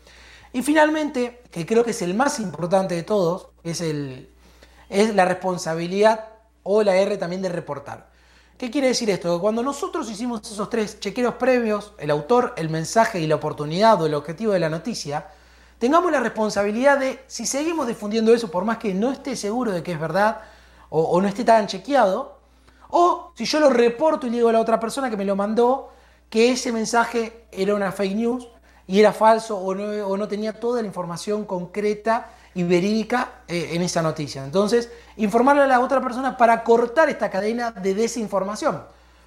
Y 0.53 0.63
finalmente, 0.63 1.43
que 1.51 1.67
creo 1.67 1.85
que 1.85 1.91
es 1.91 2.03
el 2.03 2.15
más 2.15 2.39
importante 2.39 2.95
de 2.95 3.03
todos, 3.03 3.49
es, 3.65 3.81
el, 3.81 4.31
es 4.89 5.15
la 5.15 5.25
responsabilidad 5.25 6.29
o 6.63 6.83
la 6.83 6.97
R 6.97 7.17
también 7.17 7.43
de 7.43 7.49
reportar. 7.49 8.14
¿Qué 8.57 8.71
quiere 8.71 8.89
decir 8.89 9.11
esto? 9.11 9.35
Que 9.35 9.41
cuando 9.41 9.65
nosotros 9.65 10.09
hicimos 10.09 10.41
esos 10.49 10.71
tres 10.71 11.01
chequeros 11.01 11.35
previos, 11.35 11.93
el 11.99 12.11
autor, 12.11 12.55
el 12.57 12.71
mensaje 12.71 13.19
y 13.19 13.27
la 13.27 13.35
oportunidad 13.35 14.01
o 14.01 14.07
el 14.07 14.15
objetivo 14.15 14.53
de 14.53 14.61
la 14.61 14.69
noticia, 14.69 15.27
tengamos 15.79 16.13
la 16.13 16.21
responsabilidad 16.21 16.99
de, 16.99 17.25
si 17.27 17.47
seguimos 17.47 17.89
difundiendo 17.89 18.33
eso, 18.33 18.53
por 18.53 18.65
más 18.65 18.79
que 18.79 18.95
no 18.95 19.11
esté 19.11 19.35
seguro 19.35 19.73
de 19.73 19.83
que 19.83 19.93
es 19.93 19.99
verdad 19.99 20.43
o, 20.89 21.21
no 21.21 21.27
esté 21.27 21.43
tan 21.43 21.67
chequeado, 21.67 22.39
o 22.91 23.33
si 23.35 23.45
yo 23.45 23.59
lo 23.59 23.71
reporto 23.71 24.29
y 24.29 24.31
le 24.31 24.37
digo 24.37 24.49
a 24.51 24.53
la 24.53 24.61
otra 24.61 24.79
persona 24.79 25.11
que 25.11 25.17
me 25.17 25.25
lo 25.25 25.35
mandó 25.35 25.91
que 26.31 26.53
ese 26.53 26.71
mensaje 26.71 27.47
era 27.51 27.75
una 27.75 27.91
fake 27.91 28.15
news 28.15 28.49
y 28.87 29.01
era 29.01 29.13
falso 29.13 29.59
o 29.59 30.17
no 30.17 30.29
tenía 30.29 30.53
toda 30.53 30.81
la 30.81 30.87
información 30.87 31.45
concreta 31.45 32.31
y 32.55 32.63
verídica 32.63 33.43
eh, 33.49 33.71
en 33.73 33.83
esa 33.83 34.03
noticia. 34.03 34.45
Entonces, 34.45 34.91
informarle 35.17 35.63
a 35.63 35.67
la 35.67 35.81
otra 35.81 36.01
persona 36.01 36.37
para 36.37 36.63
cortar 36.63 37.09
esta 37.09 37.31
cadena 37.31 37.73
de 37.73 37.95
desinformación. 37.95 38.83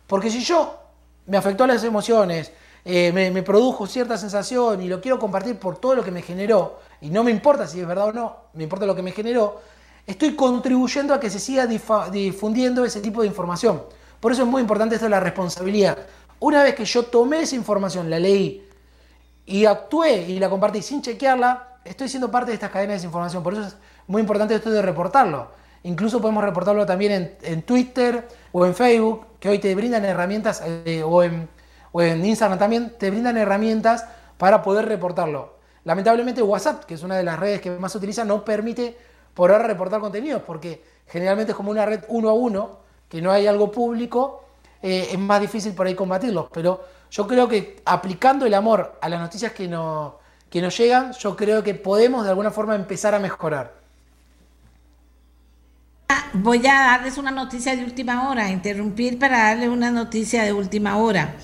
Porque 0.07 0.31
si 0.31 0.43
yo 0.43 0.79
me 1.25 1.37
afectó 1.37 1.67
las 1.67 1.83
emociones, 1.83 2.51
eh, 2.85 3.11
me, 3.11 3.43
produjo 3.43 3.85
cierta 3.85 4.17
sensación 4.17 4.81
y 4.81 4.87
lo 4.87 5.01
quiero 5.01 5.19
compartir 5.19 5.59
por 5.59 5.77
todo 5.77 5.93
lo 5.93 6.03
que 6.05 6.11
me 6.11 6.21
generó, 6.21 6.79
y 7.01 7.09
no 7.09 7.21
me 7.21 7.31
importa 7.31 7.67
si 7.67 7.81
es 7.81 7.87
verdad 7.87 8.07
o 8.07 8.13
no, 8.13 8.37
me 8.53 8.63
importa 8.63 8.85
lo 8.85 8.95
que 8.95 9.01
me 9.01 9.11
generó, 9.11 9.59
estoy 10.05 10.37
contribuyendo 10.37 11.13
a 11.13 11.19
que 11.19 11.29
se 11.29 11.39
siga 11.39 11.67
difundiendo 11.67 12.85
ese 12.85 13.01
tipo 13.01 13.21
de 13.21 13.27
información. 13.27 13.83
Por 14.21 14.31
eso 14.31 14.43
es 14.43 14.47
muy 14.47 14.61
importante 14.61 14.95
esto 14.95 15.05
de 15.05 15.09
la 15.09 15.19
responsabilidad. 15.19 15.97
Una 16.39 16.63
vez 16.63 16.75
que 16.75 16.85
yo 16.85 17.03
tomé 17.03 17.41
esa 17.41 17.55
información, 17.55 18.09
la 18.09 18.19
leí 18.19 18.65
y 19.45 19.65
actué 19.65 20.21
y 20.21 20.39
la 20.39 20.49
compartí 20.49 20.81
sin 20.81 21.01
chequearla, 21.01 21.76
estoy 21.89 22.09
siendo 22.09 22.29
parte 22.29 22.51
de 22.51 22.55
estas 22.55 22.71
cadenas 22.71 22.89
de 22.89 22.95
desinformación, 22.95 23.43
por 23.43 23.53
eso 23.53 23.63
es 23.63 23.77
muy 24.07 24.21
importante 24.21 24.55
esto 24.55 24.69
de 24.69 24.81
reportarlo. 24.81 25.49
Incluso 25.83 26.19
podemos 26.19 26.43
reportarlo 26.43 26.85
también 26.85 27.37
en, 27.41 27.61
Twitter 27.63 28.27
o 28.51 28.65
en 28.65 28.75
Facebook, 28.75 29.25
que 29.39 29.49
hoy 29.49 29.59
te 29.59 29.73
brindan 29.75 30.03
herramientas, 30.05 30.61
eh, 30.65 31.03
o, 31.03 31.23
en, 31.23 31.47
Instagram 32.25 32.59
también, 32.59 32.93
te 32.97 33.09
brindan 33.09 33.37
herramientas 33.37 34.05
para 34.37 34.61
poder 34.61 34.85
reportarlo. 34.85 35.57
Lamentablemente 35.83 36.41
WhatsApp, 36.41 36.83
que 36.83 36.95
es 36.95 37.03
una 37.03 37.15
de 37.15 37.23
las 37.23 37.39
redes 37.39 37.61
que 37.61 37.71
más 37.71 37.91
se 37.91 37.99
utiliza, 37.99 38.25
no 38.25 38.43
permite 38.43 38.97
poder 39.33 39.61
reportar 39.61 40.01
contenidos, 40.01 40.41
porque 40.45 40.83
generalmente 41.07 41.53
es 41.53 41.55
como 41.55 41.71
una 41.71 41.85
red 41.85 42.01
uno 42.09 42.29
a 42.29 42.33
uno, 42.33 42.79
que 43.07 43.21
no 43.21 43.31
hay 43.31 43.47
algo 43.47 43.71
público, 43.71 44.43
eh, 44.81 45.09
es 45.11 45.19
más 45.19 45.39
difícil 45.39 45.73
por 45.73 45.87
ahí 45.87 45.95
combatirlos. 45.95 46.47
Pero 46.51 46.83
yo 47.09 47.27
creo 47.27 47.47
que 47.47 47.81
aplicando 47.85 48.45
el 48.45 48.53
amor 48.53 48.97
a 49.01 49.07
las 49.07 49.21
noticias 49.21 49.53
que 49.53 49.67
nos 49.67 50.13
que 50.49 50.61
nos 50.61 50.77
llegan, 50.77 51.13
yo 51.13 51.35
creo 51.35 51.63
que 51.63 51.73
podemos 51.73 52.23
de 52.23 52.29
alguna 52.29 52.51
forma 52.51 52.75
empezar 52.75 53.13
a 53.13 53.19
mejorar. 53.19 53.75
Voy 56.33 56.59
a 56.67 56.73
darles 56.73 57.17
una 57.17 57.31
noticia 57.31 57.75
de 57.75 57.83
última 57.83 58.29
hora, 58.29 58.51
interrumpir 58.51 59.17
para 59.19 59.39
darles 59.39 59.69
una 59.69 59.91
noticia 59.91 60.43
de 60.43 60.53
última 60.53 60.97
hora. 60.97 61.35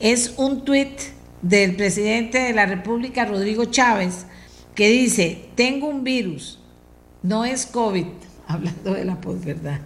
Es 0.00 0.34
un 0.36 0.64
tuit 0.64 1.00
del 1.42 1.76
presidente 1.76 2.38
de 2.38 2.52
la 2.52 2.66
República, 2.66 3.24
Rodrigo 3.24 3.66
Chávez, 3.66 4.26
que 4.74 4.88
dice, 4.88 5.48
tengo 5.54 5.88
un 5.88 6.04
virus, 6.04 6.58
no 7.22 7.44
es 7.44 7.66
COVID, 7.66 8.06
hablando 8.48 8.94
de 8.94 9.04
la 9.04 9.20
posverdad, 9.20 9.80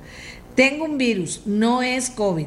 tengo 0.55 0.85
un 0.85 0.99
virus, 0.99 1.43
no 1.47 1.83
es 1.83 2.11
COVID, 2.11 2.47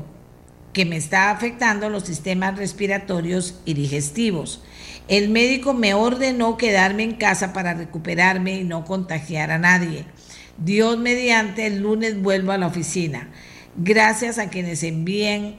que 0.74 0.86
me 0.86 0.98
está 0.98 1.32
afectando 1.32 1.90
los 1.90 2.04
sistemas 2.04 2.58
respiratorios 2.58 3.60
y 3.66 3.74
digestivos. 3.74 4.64
El 5.12 5.28
médico 5.28 5.74
me 5.74 5.94
ordenó 5.94 6.56
quedarme 6.56 7.04
en 7.04 7.16
casa 7.16 7.52
para 7.52 7.74
recuperarme 7.74 8.56
y 8.56 8.64
no 8.64 8.86
contagiar 8.86 9.52
a 9.52 9.58
nadie. 9.58 10.06
Dios 10.58 10.98
mediante, 10.98 11.68
el 11.68 11.82
lunes 11.82 12.22
vuelvo 12.22 12.54
a 12.54 12.58
la 12.58 12.68
oficina. 12.68 13.30
Gracias 13.76 14.38
a 14.38 14.48
quienes 14.48 14.84
envían, 14.84 15.58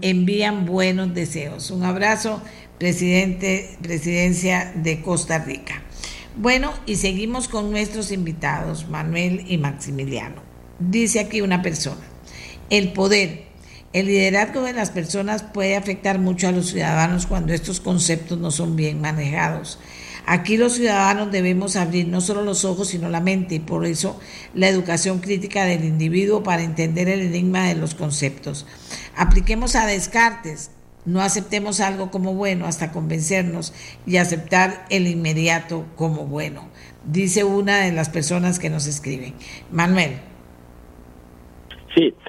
envían 0.00 0.64
buenos 0.64 1.12
deseos. 1.12 1.70
Un 1.70 1.84
abrazo, 1.84 2.40
presidente, 2.78 3.76
presidencia 3.82 4.72
de 4.74 5.02
Costa 5.02 5.38
Rica. 5.38 5.82
Bueno, 6.38 6.72
y 6.86 6.96
seguimos 6.96 7.46
con 7.46 7.70
nuestros 7.70 8.10
invitados, 8.10 8.88
Manuel 8.88 9.44
y 9.46 9.58
Maximiliano. 9.58 10.40
Dice 10.78 11.20
aquí 11.20 11.42
una 11.42 11.60
persona, 11.60 12.00
El 12.70 12.94
poder. 12.94 13.53
El 13.94 14.06
liderazgo 14.06 14.62
de 14.62 14.72
las 14.72 14.90
personas 14.90 15.44
puede 15.44 15.76
afectar 15.76 16.18
mucho 16.18 16.48
a 16.48 16.52
los 16.52 16.70
ciudadanos 16.70 17.26
cuando 17.26 17.52
estos 17.52 17.78
conceptos 17.78 18.38
no 18.38 18.50
son 18.50 18.74
bien 18.74 19.00
manejados. 19.00 19.78
Aquí 20.26 20.56
los 20.56 20.72
ciudadanos 20.72 21.30
debemos 21.30 21.76
abrir 21.76 22.08
no 22.08 22.20
solo 22.20 22.42
los 22.42 22.64
ojos, 22.64 22.88
sino 22.88 23.08
la 23.08 23.20
mente, 23.20 23.54
y 23.54 23.60
por 23.60 23.86
eso 23.86 24.18
la 24.52 24.66
educación 24.66 25.20
crítica 25.20 25.64
del 25.64 25.84
individuo 25.84 26.42
para 26.42 26.64
entender 26.64 27.08
el 27.08 27.20
enigma 27.20 27.68
de 27.68 27.76
los 27.76 27.94
conceptos. 27.94 28.66
Apliquemos 29.14 29.76
a 29.76 29.86
Descartes, 29.86 30.72
no 31.04 31.20
aceptemos 31.20 31.78
algo 31.78 32.10
como 32.10 32.34
bueno 32.34 32.66
hasta 32.66 32.90
convencernos 32.90 33.72
y 34.06 34.16
aceptar 34.16 34.86
el 34.90 35.06
inmediato 35.06 35.86
como 35.94 36.26
bueno, 36.26 36.68
dice 37.04 37.44
una 37.44 37.78
de 37.82 37.92
las 37.92 38.08
personas 38.08 38.58
que 38.58 38.70
nos 38.70 38.88
escriben. 38.88 39.34
Manuel. 39.70 40.33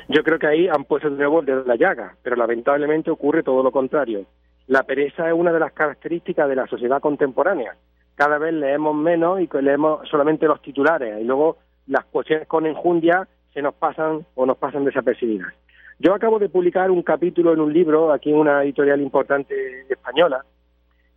Yo 0.07 0.23
creo 0.23 0.38
que 0.38 0.48
ahí 0.48 0.68
han 0.68 0.84
puesto 0.84 1.07
el 1.07 1.18
dedo 1.18 1.41
en 1.41 1.68
la 1.68 1.76
llaga, 1.76 2.15
pero 2.22 2.36
lamentablemente 2.36 3.10
ocurre 3.10 3.41
todo 3.41 3.64
lo 3.64 3.72
contrario. 3.72 4.26
La 4.68 4.84
pereza 4.84 5.27
es 5.27 5.34
una 5.34 5.52
de 5.52 5.60
las 5.60 5.73
características 5.73 6.48
de 6.48 6.56
la 6.56 6.68
sociedad 6.68 7.02
contemporánea. 7.02 7.76
Cada 8.15 8.38
vez 8.38 8.53
leemos 8.53 8.95
menos 8.95 9.41
y 9.41 9.49
leemos 9.61 10.07
solamente 10.10 10.48
los 10.48 10.61
titulares 10.61 11.19
y 11.19 11.23
luego 11.23 11.57
las 11.88 12.06
cuestiones 12.06 12.48
con 12.48 12.65
enjundia 12.65 13.27
se 13.53 13.61
nos 13.61 13.73
pasan 13.73 14.26
o 14.36 14.45
nos 14.45 14.57
pasan 14.57 14.86
desapercibidas. 14.86 15.53
Yo 15.98 16.14
acabo 16.14 16.40
de 16.40 16.49
publicar 16.49 16.91
un 16.91 17.03
capítulo 17.03 17.53
en 17.53 17.61
un 17.61 17.73
libro, 17.73 18.11
aquí 18.11 18.30
en 18.30 18.38
una 18.38 18.64
editorial 18.64 19.02
importante 19.02 19.56
española, 19.90 20.44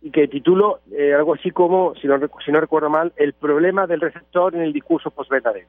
y 0.01 0.09
que 0.11 0.27
titulo 0.27 0.79
eh, 0.91 1.13
algo 1.13 1.33
así 1.33 1.51
como, 1.51 1.93
si 1.95 2.07
no, 2.07 2.17
si 2.45 2.51
no 2.51 2.61
recuerdo 2.61 2.89
mal, 2.89 3.11
el 3.17 3.33
problema 3.33 3.85
del 3.87 4.01
receptor 4.01 4.55
en 4.55 4.61
el 4.61 4.73
discurso 4.73 5.11
posverdadero. 5.11 5.67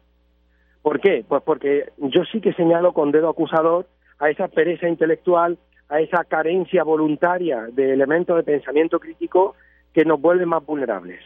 ¿Por 0.82 1.00
qué? 1.00 1.24
Pues 1.26 1.42
porque 1.42 1.92
yo 1.98 2.24
sí 2.30 2.40
que 2.40 2.52
señalo 2.54 2.92
con 2.92 3.12
dedo 3.12 3.28
acusador 3.28 3.86
a 4.18 4.30
esa 4.30 4.48
pereza 4.48 4.88
intelectual, 4.88 5.58
a 5.88 6.00
esa 6.00 6.24
carencia 6.24 6.84
voluntaria 6.84 7.66
de 7.72 7.92
elementos 7.92 8.36
de 8.36 8.44
pensamiento 8.44 8.98
crítico 8.98 9.54
que 9.92 10.04
nos 10.04 10.20
vuelven 10.20 10.48
más 10.48 10.64
vulnerables, 10.64 11.20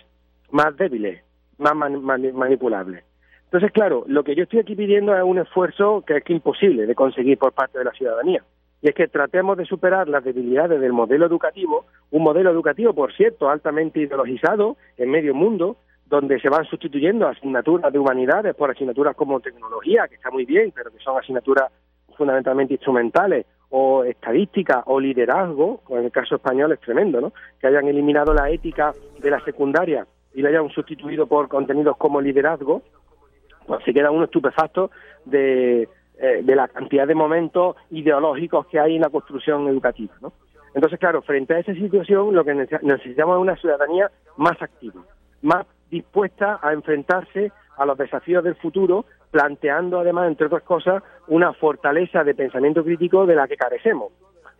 más 0.50 0.76
débiles, 0.76 1.22
más 1.58 1.74
manipulables. 1.74 3.04
Entonces, 3.44 3.70
claro, 3.70 4.04
lo 4.08 4.24
que 4.24 4.34
yo 4.34 4.44
estoy 4.44 4.58
aquí 4.58 4.74
pidiendo 4.74 5.16
es 5.16 5.22
un 5.22 5.38
esfuerzo 5.38 6.02
que 6.04 6.16
es 6.16 6.30
imposible 6.30 6.86
de 6.86 6.94
conseguir 6.94 7.38
por 7.38 7.52
parte 7.52 7.78
de 7.78 7.84
la 7.84 7.92
ciudadanía. 7.92 8.42
Y 8.82 8.88
es 8.88 8.94
que 8.94 9.06
tratemos 9.06 9.56
de 9.56 9.64
superar 9.64 10.08
las 10.08 10.24
debilidades 10.24 10.80
del 10.80 10.92
modelo 10.92 11.24
educativo, 11.24 11.86
un 12.10 12.22
modelo 12.22 12.50
educativo, 12.50 12.92
por 12.92 13.14
cierto, 13.14 13.48
altamente 13.48 14.00
ideologizado 14.00 14.76
en 14.96 15.10
medio 15.10 15.34
mundo, 15.34 15.76
donde 16.06 16.38
se 16.40 16.48
van 16.48 16.64
sustituyendo 16.66 17.26
asignaturas 17.26 17.92
de 17.92 17.98
humanidades 17.98 18.54
por 18.54 18.70
asignaturas 18.70 19.16
como 19.16 19.40
tecnología, 19.40 20.06
que 20.08 20.16
está 20.16 20.30
muy 20.30 20.44
bien, 20.44 20.72
pero 20.74 20.90
que 20.90 20.98
son 20.98 21.18
asignaturas 21.18 21.70
fundamentalmente 22.16 22.74
instrumentales, 22.74 23.46
o 23.76 24.04
estadística 24.04 24.84
o 24.86 25.00
liderazgo, 25.00 25.82
en 25.88 26.04
el 26.04 26.12
caso 26.12 26.36
español 26.36 26.70
es 26.70 26.80
tremendo, 26.80 27.20
¿no? 27.20 27.32
Que 27.60 27.66
hayan 27.66 27.88
eliminado 27.88 28.32
la 28.32 28.48
ética 28.48 28.94
de 29.18 29.30
la 29.30 29.40
secundaria 29.40 30.06
y 30.32 30.42
la 30.42 30.50
hayan 30.50 30.68
sustituido 30.68 31.26
por 31.26 31.48
contenidos 31.48 31.96
como 31.96 32.20
liderazgo, 32.20 32.82
pues 33.66 33.82
se 33.84 33.92
queda 33.92 34.12
uno 34.12 34.26
estupefacto 34.26 34.92
de, 35.24 35.88
eh, 36.18 36.42
de 36.44 36.54
la 36.54 36.68
cantidad 36.68 37.04
de 37.04 37.16
momentos 37.16 37.74
ideológicos 37.90 38.66
que 38.66 38.78
hay 38.78 38.94
en 38.94 39.02
la 39.02 39.10
construcción 39.10 39.66
educativa, 39.66 40.14
¿no? 40.20 40.32
Entonces, 40.72 41.00
claro, 41.00 41.22
frente 41.22 41.54
a 41.54 41.58
esa 41.58 41.74
situación, 41.74 42.32
lo 42.32 42.44
que 42.44 42.54
necesitamos 42.54 43.36
es 43.36 43.42
una 43.42 43.56
ciudadanía 43.56 44.08
más 44.36 44.60
activa, 44.62 45.02
más 45.42 45.66
dispuesta 45.94 46.58
a 46.60 46.72
enfrentarse 46.72 47.52
a 47.76 47.86
los 47.86 47.96
desafíos 47.96 48.42
del 48.42 48.56
futuro, 48.56 49.04
planteando 49.30 50.00
además, 50.00 50.28
entre 50.28 50.46
otras 50.46 50.62
cosas, 50.62 51.02
una 51.28 51.52
fortaleza 51.52 52.24
de 52.24 52.34
pensamiento 52.34 52.84
crítico 52.84 53.26
de 53.26 53.34
la 53.34 53.48
que 53.48 53.56
carecemos. 53.56 54.12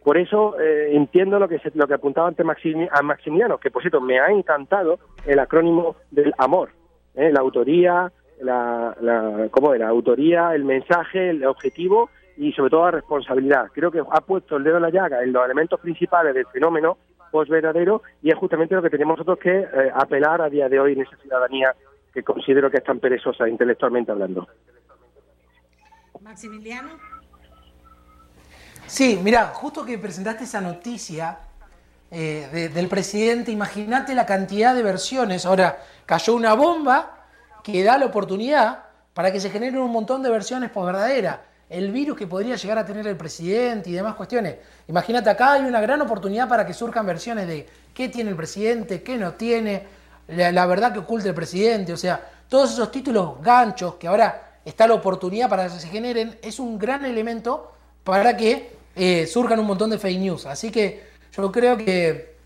Por 0.02 0.19
eso 0.19 0.61
eh, 0.61 0.90
entiendo 0.94 1.39
lo 1.39 1.48
que 1.48 1.61
lo 1.74 1.86
que 1.86 1.94
apuntaba 1.94 2.28
antes 2.28 2.44
Maximiliano, 2.44 3.59
que 3.59 3.70
por 3.70 3.82
cierto 3.82 4.01
me 4.01 4.20
ha 4.20 4.28
encantado 4.31 4.98
el 5.27 5.39
acrónimo 5.39 5.97
del 6.11 6.32
amor, 6.39 6.70
¿eh? 7.15 7.32
la 7.32 7.40
autoría, 7.40 8.12
la, 8.40 8.94
la, 9.01 9.48
¿cómo 9.51 9.74
era? 9.74 9.89
autoría, 9.89 10.55
el 10.55 10.65
mensaje, 10.65 11.31
el 11.31 11.44
objetivo 11.47 12.11
y 12.36 12.52
sobre 12.52 12.70
todo 12.70 12.85
la 12.85 12.90
responsabilidad. 12.90 13.69
Creo 13.73 13.90
que 13.90 14.01
ha 14.01 14.20
puesto 14.20 14.56
el 14.56 14.65
dedo 14.65 14.77
en 14.77 14.82
la 14.82 14.90
llaga 14.90 15.23
en 15.23 15.32
los 15.32 15.44
elementos 15.44 15.81
principales 15.81 16.35
del 16.35 16.47
fenómeno 16.47 16.98
posverdadero 17.30 18.02
y 18.22 18.30
es 18.30 18.36
justamente 18.36 18.74
lo 18.74 18.82
que 18.82 18.90
tenemos 18.90 19.18
nosotros 19.18 19.38
que 19.38 19.60
eh, 19.60 19.90
apelar 19.94 20.42
a 20.42 20.48
día 20.48 20.68
de 20.68 20.80
hoy 20.80 20.92
en 20.92 21.02
esa 21.02 21.16
ciudadanía 21.16 21.74
que 22.12 22.22
considero 22.22 22.70
que 22.70 22.78
es 22.78 22.84
tan 22.84 23.01
perezosa 23.01 23.48
intelectualmente 23.48 24.12
hablando. 24.12 24.46
Maximiliano. 26.20 26.90
Sí, 28.86 29.20
mira, 29.22 29.48
justo 29.48 29.84
que 29.84 29.98
presentaste 29.98 30.44
esa 30.44 30.60
noticia 30.60 31.38
eh, 32.10 32.70
del 32.72 32.88
presidente, 32.88 33.51
imagínate 33.51 34.14
la 34.14 34.24
cantidad 34.24 34.74
de 34.74 34.82
versiones. 34.82 35.46
Ahora, 35.46 35.78
cayó 36.06 36.34
una 36.34 36.55
bomba 36.55 37.26
que 37.62 37.82
da 37.82 37.98
la 37.98 38.06
oportunidad 38.06 38.84
para 39.14 39.32
que 39.32 39.40
se 39.40 39.51
generen 39.51 39.80
un 39.80 39.90
montón 39.90 40.22
de 40.22 40.30
versiones 40.30 40.70
por 40.70 40.86
verdadera. 40.86 41.42
El 41.69 41.91
virus 41.91 42.16
que 42.16 42.27
podría 42.27 42.57
llegar 42.57 42.78
a 42.78 42.85
tener 42.85 43.07
el 43.07 43.16
presidente 43.16 43.91
y 43.91 43.93
demás 43.95 44.15
cuestiones. 44.15 44.57
Imagínate, 44.89 45.31
acá 45.31 45.55
hay 45.55 45.62
una 45.62 45.81
gran 45.81 46.01
oportunidad 46.03 46.49
para 46.49 46.66
que 46.66 46.74
surjan 46.74 47.07
versiones 47.07 47.47
de 47.47 47.66
qué 47.93 48.09
tiene 48.09 48.31
el 48.31 48.36
presidente, 48.36 49.03
qué 49.03 49.16
no 49.16 49.32
tiene 49.32 49.82
la, 50.28 50.66
verdad 50.66 50.93
que 50.93 51.01
oculta 51.01 51.28
el 51.28 51.35
presidente, 51.35 51.93
o 51.93 51.97
sea, 51.97 52.20
todos 52.49 52.73
esos 52.73 52.91
títulos 52.91 53.43
ganchos 53.43 53.97
que 53.97 54.09
ahora 54.09 54.59
está 54.65 54.86
la 54.86 54.95
oportunidad 54.95 55.49
para 55.49 55.65
que 55.65 55.78
se 55.78 55.89
generen, 55.89 56.39
es 56.43 56.59
un 56.59 56.78
gran 56.78 57.05
elemento 57.05 57.73
para 58.03 58.36
que 58.36 58.70
eh, 58.97 59.27
surjan 59.27 59.59
un 59.61 59.66
montón 59.66 59.91
de 59.91 59.99
fake 59.99 60.19
news. 60.19 60.47
Así 60.47 60.70
que 60.70 61.03
yo 61.36 61.53
creo 61.53 61.77
que, 61.77 62.36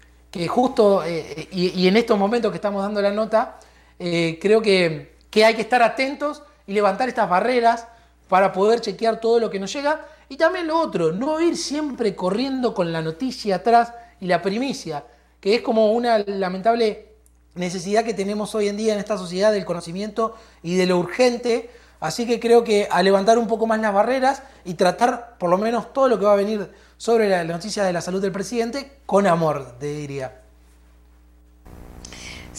justo, 0.48 1.04
eh, 1.04 1.48
y, 1.52 1.86
en 1.86 1.96
estos 1.96 2.18
momentos 2.18 2.50
que 2.50 2.56
estamos 2.56 2.82
dando 2.82 3.00
la 3.00 3.12
nota, 3.12 3.58
eh, 3.98 4.38
creo 4.40 4.60
que 4.60 5.14
hay 5.44 5.54
que 5.54 5.62
estar 5.62 5.82
atentos 5.82 6.42
y 6.66 6.72
levantar 6.72 7.08
estas 7.08 7.28
barreras 7.28 7.86
para 8.28 8.52
poder 8.52 8.80
chequear 8.80 9.20
todo 9.20 9.40
lo 9.40 9.50
que 9.50 9.58
nos 9.58 9.72
llega. 9.72 10.06
Y 10.28 10.36
también 10.36 10.66
lo 10.66 10.78
otro, 10.78 11.12
no 11.12 11.40
ir 11.40 11.56
siempre 11.56 12.14
corriendo 12.14 12.74
con 12.74 12.92
la 12.92 13.02
noticia 13.02 13.56
atrás 13.56 13.92
y 14.20 14.26
la 14.26 14.42
primicia, 14.42 15.04
que 15.40 15.54
es 15.54 15.62
como 15.62 15.92
una 15.92 16.18
lamentable 16.18 17.08
necesidad 17.54 18.04
que 18.04 18.14
tenemos 18.14 18.54
hoy 18.54 18.68
en 18.68 18.76
día 18.76 18.92
en 18.92 18.98
esta 18.98 19.16
sociedad 19.16 19.52
del 19.52 19.64
conocimiento 19.64 20.34
y 20.62 20.76
de 20.76 20.86
lo 20.86 20.98
urgente. 20.98 21.70
Así 22.00 22.26
que 22.26 22.38
creo 22.38 22.62
que 22.62 22.86
a 22.90 23.02
levantar 23.02 23.38
un 23.38 23.48
poco 23.48 23.66
más 23.66 23.80
las 23.80 23.92
barreras 23.92 24.42
y 24.64 24.74
tratar 24.74 25.36
por 25.38 25.50
lo 25.50 25.58
menos 25.58 25.92
todo 25.92 26.08
lo 26.08 26.18
que 26.18 26.26
va 26.26 26.34
a 26.34 26.36
venir 26.36 26.70
sobre 26.96 27.28
la 27.28 27.42
noticia 27.44 27.84
de 27.84 27.92
la 27.92 28.00
salud 28.00 28.20
del 28.20 28.32
presidente 28.32 28.98
con 29.06 29.26
amor, 29.26 29.78
te 29.78 29.86
diría. 29.86 30.47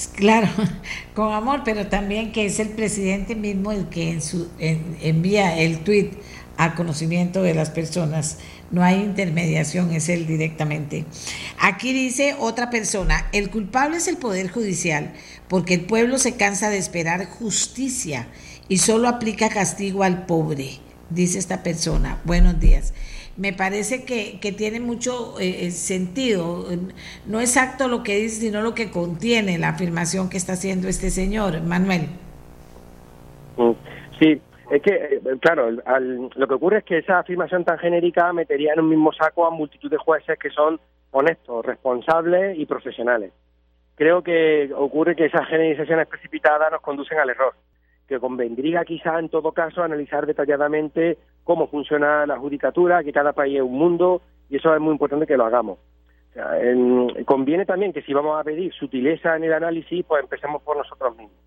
Claro, 0.08 0.48
con 1.14 1.34
amor, 1.34 1.62
pero 1.66 1.88
también 1.88 2.32
que 2.32 2.46
es 2.46 2.60
el 2.60 2.70
presidente 2.70 3.36
mismo 3.36 3.72
el 3.72 3.90
que 3.90 4.12
en 4.12 4.22
su, 4.22 4.48
envía 4.60 5.58
el 5.60 5.80
tuit 5.80 6.14
a 6.58 6.76
conocimiento 6.76 7.42
de 7.42 7.54
las 7.54 7.70
personas 7.70 8.38
no 8.72 8.84
hay 8.84 9.02
intermediación, 9.02 9.92
es 9.94 10.10
él 10.10 10.28
directamente. 10.28 11.06
Aquí 11.60 11.94
dice 11.94 12.36
otra 12.40 12.70
persona, 12.70 13.28
el 13.32 13.50
culpable 13.50 13.98
es 13.98 14.08
el 14.08 14.18
Poder 14.18 14.50
Judicial, 14.50 15.14
porque 15.48 15.74
el 15.74 15.82
pueblo 15.82 16.18
se 16.18 16.36
cansa 16.36 16.70
de 16.70 16.78
esperar 16.78 17.26
justicia 17.26 18.28
y 18.68 18.78
solo 18.78 19.08
aplica 19.08 19.50
castigo 19.50 20.04
al 20.04 20.26
pobre, 20.26 20.80
dice 21.10 21.40
esta 21.40 21.64
persona. 21.64 22.22
Buenos 22.26 22.60
días. 22.60 22.94
Me 23.40 23.54
parece 23.54 24.04
que, 24.04 24.52
tiene 24.52 24.82
mucho 24.82 25.40
eh, 25.40 25.68
eh, 25.68 25.72
sentido, 25.72 26.66
no 27.26 27.40
exacto 27.40 27.88
lo 27.88 28.04
que 28.04 28.18
dice, 28.18 28.42
sino 28.42 28.62
lo 28.62 28.74
que 28.74 28.92
contiene 28.92 29.58
la 29.58 29.70
afirmación 29.70 30.30
que 30.30 30.36
está 30.36 30.54
haciendo 30.54 30.90
este 30.90 31.10
señor, 31.10 31.62
Manuel. 31.62 32.10
Mm, 33.56 33.72
sí, 34.20 34.42
es 34.70 34.82
que, 34.82 34.92
eh, 34.92 35.22
claro, 35.40 35.72
lo 35.72 36.48
que 36.50 36.54
ocurre 36.54 36.80
es 36.80 36.84
que 36.84 36.98
esa 36.98 37.20
afirmación 37.20 37.64
tan 37.64 37.80
genérica 37.80 38.34
metería 38.34 38.74
en 38.74 38.82
un 38.82 38.90
mismo 38.90 39.14
saco 39.14 39.48
a 39.48 39.52
multitud 39.52 39.90
de 39.90 39.98
jueces 39.98 40.38
que 40.38 40.50
son 40.50 40.78
honestos, 41.12 41.66
responsables 41.66 42.60
y 42.60 42.66
profesionales. 42.66 43.32
Creo 43.96 44.22
que 44.22 44.70
ocurre 44.76 45.16
que 45.16 45.28
esas 45.28 45.48
generalizaciones 45.48 46.08
precipitadas 46.08 46.70
nos 46.74 46.82
conducen 46.82 47.20
al 47.20 47.30
error, 47.30 47.54
que 48.06 48.20
convendría 48.20 48.84
quizá 48.84 49.18
en 49.18 49.30
todo 49.30 49.54
caso 49.54 49.82
analizar 49.82 50.26
detalladamente 50.26 51.18
cómo 51.50 51.66
funciona 51.66 52.28
la 52.28 52.38
judicatura, 52.38 53.04
que 53.04 53.12
cada 53.12 53.34
país 53.34 53.56
es 53.56 53.64
un 53.64 53.74
mundo 53.74 54.22
y 54.52 54.58
eso 54.58 54.72
es 54.72 54.80
muy 54.80 54.92
importante 54.92 55.26
que 55.26 55.36
lo 55.36 55.46
hagamos. 55.46 55.80
conviene 57.26 57.66
también 57.66 57.92
que 57.92 58.04
si 58.04 58.14
vamos 58.14 58.40
a 58.40 58.44
pedir 58.44 58.72
sutileza 58.72 59.36
en 59.36 59.46
el 59.46 59.54
análisis, 59.54 60.06
pues 60.06 60.22
empecemos 60.22 60.62
por 60.62 60.78
nosotros 60.78 61.18
mismos. 61.18 61.40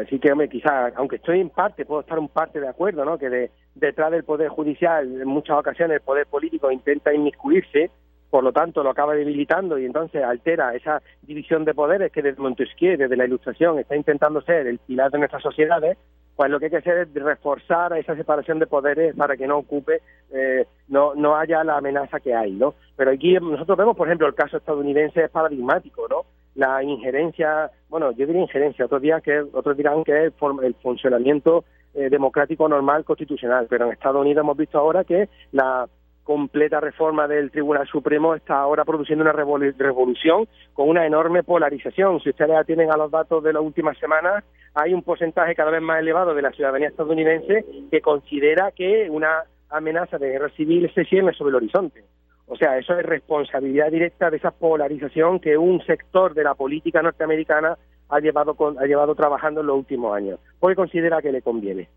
Así 0.00 0.20
que, 0.20 0.30
hombre, 0.30 0.48
quizás, 0.48 0.92
aunque 0.94 1.16
estoy 1.16 1.40
en 1.40 1.50
parte, 1.50 1.84
puedo 1.84 2.02
estar 2.02 2.20
un 2.20 2.28
parte 2.28 2.60
de 2.60 2.68
acuerdo, 2.68 3.04
¿no? 3.04 3.18
Que 3.18 3.50
detrás 3.74 4.12
del 4.12 4.22
Poder 4.22 4.48
Judicial, 4.48 5.20
en 5.20 5.26
muchas 5.26 5.58
ocasiones, 5.58 5.96
el 5.96 6.02
Poder 6.02 6.26
Político 6.26 6.70
intenta 6.70 7.12
inmiscuirse, 7.12 7.90
por 8.30 8.44
lo 8.44 8.52
tanto, 8.52 8.84
lo 8.84 8.90
acaba 8.90 9.14
debilitando 9.14 9.76
y 9.76 9.86
entonces 9.86 10.22
altera 10.22 10.72
esa 10.76 11.02
división 11.22 11.64
de 11.64 11.74
poderes 11.74 12.12
que 12.12 12.22
desde 12.22 12.40
Montesquieu, 12.40 12.96
desde 12.96 13.16
la 13.16 13.24
Ilustración, 13.24 13.80
está 13.80 13.96
intentando 13.96 14.40
ser 14.42 14.68
el 14.68 14.78
pilar 14.78 15.10
de 15.10 15.18
nuestras 15.18 15.42
sociedades, 15.42 15.98
pues 16.36 16.50
lo 16.50 16.58
que 16.58 16.66
hay 16.66 16.70
que 16.70 16.76
hacer 16.76 16.98
es 16.98 17.14
reforzar 17.14 17.96
esa 17.96 18.14
separación 18.14 18.58
de 18.58 18.66
poderes 18.66 19.16
para 19.16 19.36
que 19.36 19.46
no 19.46 19.56
ocupe, 19.56 20.02
eh, 20.30 20.66
no, 20.88 21.14
no 21.14 21.34
haya 21.34 21.64
la 21.64 21.78
amenaza 21.78 22.20
que 22.20 22.34
hay, 22.34 22.52
¿no? 22.52 22.74
Pero 22.94 23.10
aquí 23.10 23.34
nosotros 23.34 23.78
vemos, 23.78 23.96
por 23.96 24.06
ejemplo, 24.06 24.26
el 24.26 24.34
caso 24.34 24.58
estadounidense 24.58 25.24
es 25.24 25.30
paradigmático, 25.30 26.06
¿no? 26.08 26.26
La 26.54 26.82
injerencia, 26.82 27.70
bueno, 27.88 28.12
yo 28.12 28.26
diría 28.26 28.42
injerencia, 28.42 28.84
otros 28.84 29.02
días 29.02 29.22
que 29.22 29.40
otros 29.40 29.76
dirán 29.76 30.04
que 30.04 30.26
es 30.26 30.32
el 30.62 30.74
funcionamiento 30.74 31.64
eh, 31.94 32.10
democrático 32.10 32.68
normal 32.68 33.04
constitucional, 33.04 33.66
pero 33.70 33.86
en 33.86 33.92
Estados 33.92 34.20
Unidos 34.20 34.42
hemos 34.42 34.56
visto 34.58 34.78
ahora 34.78 35.04
que 35.04 35.30
la 35.52 35.88
completa 36.26 36.80
reforma 36.80 37.28
del 37.28 37.52
Tribunal 37.52 37.86
Supremo 37.86 38.34
está 38.34 38.58
ahora 38.58 38.84
produciendo 38.84 39.22
una 39.22 39.32
revolución 39.32 40.48
con 40.74 40.88
una 40.88 41.06
enorme 41.06 41.44
polarización. 41.44 42.20
Si 42.20 42.30
ustedes 42.30 42.56
atienden 42.56 42.90
a 42.90 42.96
los 42.96 43.12
datos 43.12 43.44
de 43.44 43.52
las 43.52 43.62
últimas 43.62 43.96
semanas, 43.98 44.42
hay 44.74 44.92
un 44.92 45.04
porcentaje 45.04 45.54
cada 45.54 45.70
vez 45.70 45.80
más 45.80 46.00
elevado 46.00 46.34
de 46.34 46.42
la 46.42 46.50
ciudadanía 46.50 46.88
estadounidense 46.88 47.64
que 47.92 48.00
considera 48.00 48.72
que 48.72 49.08
una 49.08 49.44
amenaza 49.70 50.18
de 50.18 50.30
guerra 50.30 50.48
civil 50.50 50.90
se 50.94 51.04
cierne 51.04 51.32
sobre 51.32 51.50
el 51.50 51.56
horizonte. 51.56 52.02
O 52.48 52.56
sea, 52.56 52.76
eso 52.76 52.98
es 52.98 53.06
responsabilidad 53.06 53.92
directa 53.92 54.28
de 54.28 54.38
esa 54.38 54.50
polarización 54.50 55.38
que 55.38 55.56
un 55.56 55.80
sector 55.86 56.34
de 56.34 56.42
la 56.42 56.54
política 56.54 57.02
norteamericana 57.02 57.78
ha 58.08 58.18
llevado, 58.18 58.56
ha 58.80 58.86
llevado 58.86 59.14
trabajando 59.14 59.60
en 59.60 59.68
los 59.68 59.76
últimos 59.76 60.16
años, 60.16 60.40
porque 60.58 60.74
considera 60.74 61.22
que 61.22 61.30
le 61.30 61.42
conviene. 61.42 61.88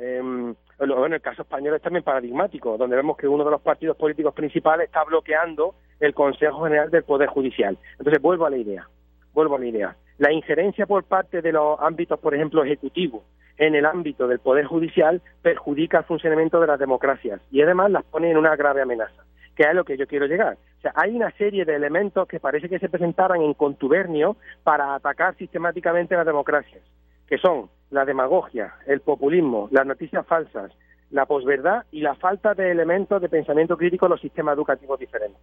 Em, 0.00 0.54
bueno, 0.78 1.14
el 1.14 1.20
caso 1.20 1.42
español 1.42 1.74
es 1.74 1.82
también 1.82 2.02
paradigmático, 2.02 2.76
donde 2.76 2.96
vemos 2.96 3.16
que 3.16 3.28
uno 3.28 3.44
de 3.44 3.50
los 3.50 3.60
partidos 3.60 3.96
políticos 3.96 4.34
principales 4.34 4.86
está 4.86 5.04
bloqueando 5.04 5.74
el 6.00 6.14
Consejo 6.14 6.64
General 6.64 6.90
del 6.90 7.04
Poder 7.04 7.28
Judicial. 7.28 7.78
Entonces, 7.98 8.20
vuelvo 8.20 8.46
a 8.46 8.50
la 8.50 8.56
idea, 8.56 8.88
vuelvo 9.32 9.56
a 9.56 9.58
la 9.58 9.66
idea. 9.66 9.96
La 10.18 10.32
injerencia 10.32 10.86
por 10.86 11.04
parte 11.04 11.42
de 11.42 11.52
los 11.52 11.78
ámbitos, 11.80 12.18
por 12.20 12.34
ejemplo, 12.34 12.64
ejecutivos, 12.64 13.22
en 13.58 13.74
el 13.74 13.86
ámbito 13.86 14.26
del 14.26 14.40
Poder 14.40 14.66
Judicial 14.66 15.22
perjudica 15.42 15.98
el 15.98 16.04
funcionamiento 16.04 16.60
de 16.60 16.66
las 16.66 16.78
democracias 16.78 17.40
y 17.50 17.62
además 17.62 17.90
las 17.90 18.04
pone 18.04 18.30
en 18.30 18.36
una 18.36 18.56
grave 18.56 18.82
amenaza, 18.82 19.24
que 19.54 19.62
es 19.62 19.68
a 19.68 19.74
lo 19.74 19.84
que 19.84 19.96
yo 19.96 20.06
quiero 20.06 20.26
llegar. 20.26 20.56
O 20.78 20.80
sea, 20.80 20.92
hay 20.96 21.14
una 21.14 21.30
serie 21.32 21.64
de 21.64 21.74
elementos 21.74 22.26
que 22.26 22.40
parece 22.40 22.68
que 22.68 22.78
se 22.78 22.88
presentaran 22.88 23.40
en 23.40 23.54
contubernio 23.54 24.36
para 24.62 24.94
atacar 24.94 25.36
sistemáticamente 25.36 26.16
las 26.16 26.26
democracias, 26.26 26.82
que 27.28 27.38
son 27.38 27.70
la 27.94 28.04
demagogia, 28.04 28.74
el 28.86 29.00
populismo, 29.00 29.68
las 29.70 29.86
noticias 29.86 30.26
falsas, 30.26 30.72
la 31.10 31.26
posverdad 31.26 31.84
y 31.92 32.00
la 32.00 32.14
falta 32.16 32.54
de 32.54 32.70
elementos 32.70 33.22
de 33.22 33.28
pensamiento 33.28 33.76
crítico 33.76 34.06
en 34.06 34.10
los 34.10 34.20
sistemas 34.20 34.56
educativos 34.56 34.98
diferentes. 34.98 35.40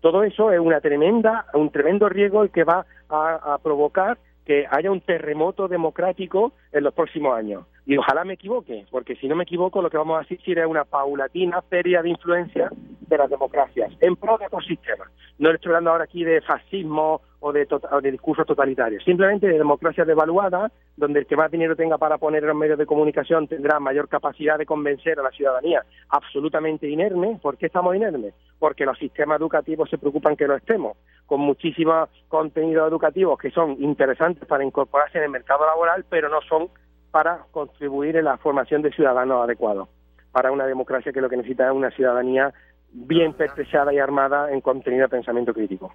Todo 0.00 0.22
eso 0.22 0.52
es 0.52 0.60
una 0.60 0.80
tremenda, 0.80 1.46
un 1.52 1.70
tremendo 1.70 2.08
riesgo 2.08 2.48
que 2.48 2.64
va 2.64 2.86
a 3.08 3.58
provocar 3.62 4.18
que 4.46 4.66
haya 4.70 4.90
un 4.90 5.00
terremoto 5.00 5.68
democrático 5.68 6.52
en 6.72 6.84
los 6.84 6.94
próximos 6.94 7.36
años. 7.36 7.66
Y 7.90 7.96
ojalá 7.96 8.24
me 8.24 8.34
equivoque, 8.34 8.86
porque 8.88 9.16
si 9.16 9.26
no 9.26 9.34
me 9.34 9.42
equivoco, 9.42 9.82
lo 9.82 9.90
que 9.90 9.96
vamos 9.96 10.16
a 10.16 10.20
asistir 10.20 10.56
es 10.60 10.64
una 10.64 10.84
paulatina 10.84 11.60
feria 11.62 12.02
de 12.02 12.10
influencia 12.10 12.70
de 12.70 13.18
las 13.18 13.28
democracias 13.28 13.92
en 14.00 14.14
pro 14.14 14.38
de 14.38 14.44
ecosistemas. 14.44 15.08
No 15.40 15.50
estoy 15.50 15.70
hablando 15.70 15.90
ahora 15.90 16.04
aquí 16.04 16.22
de 16.22 16.40
fascismo 16.40 17.20
o 17.40 17.52
de, 17.52 17.66
de 18.00 18.12
discursos 18.12 18.46
totalitarios, 18.46 19.02
simplemente 19.02 19.48
de 19.48 19.58
democracias 19.58 20.06
devaluadas, 20.06 20.70
donde 20.96 21.18
el 21.18 21.26
que 21.26 21.34
más 21.34 21.50
dinero 21.50 21.74
tenga 21.74 21.98
para 21.98 22.16
poner 22.16 22.44
en 22.44 22.50
los 22.50 22.56
medios 22.56 22.78
de 22.78 22.86
comunicación 22.86 23.48
tendrá 23.48 23.80
mayor 23.80 24.08
capacidad 24.08 24.56
de 24.56 24.66
convencer 24.66 25.18
a 25.18 25.24
la 25.24 25.32
ciudadanía 25.32 25.84
absolutamente 26.10 26.88
inerme. 26.88 27.40
¿Por 27.42 27.56
qué 27.56 27.66
estamos 27.66 27.96
inermes? 27.96 28.34
Porque 28.60 28.86
los 28.86 28.98
sistemas 28.98 29.40
educativos 29.40 29.90
se 29.90 29.98
preocupan 29.98 30.36
que 30.36 30.46
lo 30.46 30.54
estemos, 30.54 30.96
con 31.26 31.40
muchísimos 31.40 32.08
contenidos 32.28 32.88
educativos 32.88 33.36
que 33.36 33.50
son 33.50 33.82
interesantes 33.82 34.46
para 34.46 34.62
incorporarse 34.62 35.18
en 35.18 35.24
el 35.24 35.30
mercado 35.30 35.66
laboral, 35.66 36.04
pero 36.08 36.28
no 36.28 36.40
son 36.42 36.68
para 37.10 37.44
contribuir 37.50 38.16
en 38.16 38.24
la 38.24 38.38
formación 38.38 38.82
de 38.82 38.92
ciudadanos 38.92 39.42
adecuados 39.44 39.88
para 40.32 40.52
una 40.52 40.66
democracia 40.66 41.12
que 41.12 41.20
lo 41.20 41.28
que 41.28 41.36
necesita 41.36 41.66
es 41.66 41.72
una 41.72 41.90
ciudadanía 41.90 42.52
bien 42.92 43.34
pertrechada 43.34 43.92
y 43.92 43.98
armada 43.98 44.50
en 44.52 44.60
contenido 44.60 45.02
de 45.02 45.08
pensamiento 45.08 45.52
crítico. 45.52 45.92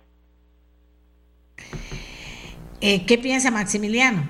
Eh, 2.81 3.05
¿Qué 3.05 3.17
piensa 3.17 3.51
Maximiliano? 3.51 4.27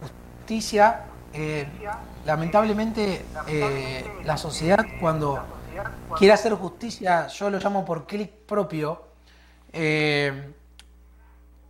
Justicia, 0.00 1.04
eh, 1.32 1.66
lamentablemente 2.24 3.24
eh, 3.48 4.04
la 4.24 4.36
sociedad 4.36 4.84
cuando 5.00 5.42
quiere 6.16 6.32
hacer 6.32 6.52
justicia, 6.52 7.26
yo 7.28 7.50
lo 7.50 7.58
llamo 7.58 7.84
por 7.84 8.06
clic 8.06 8.30
propio, 8.46 9.02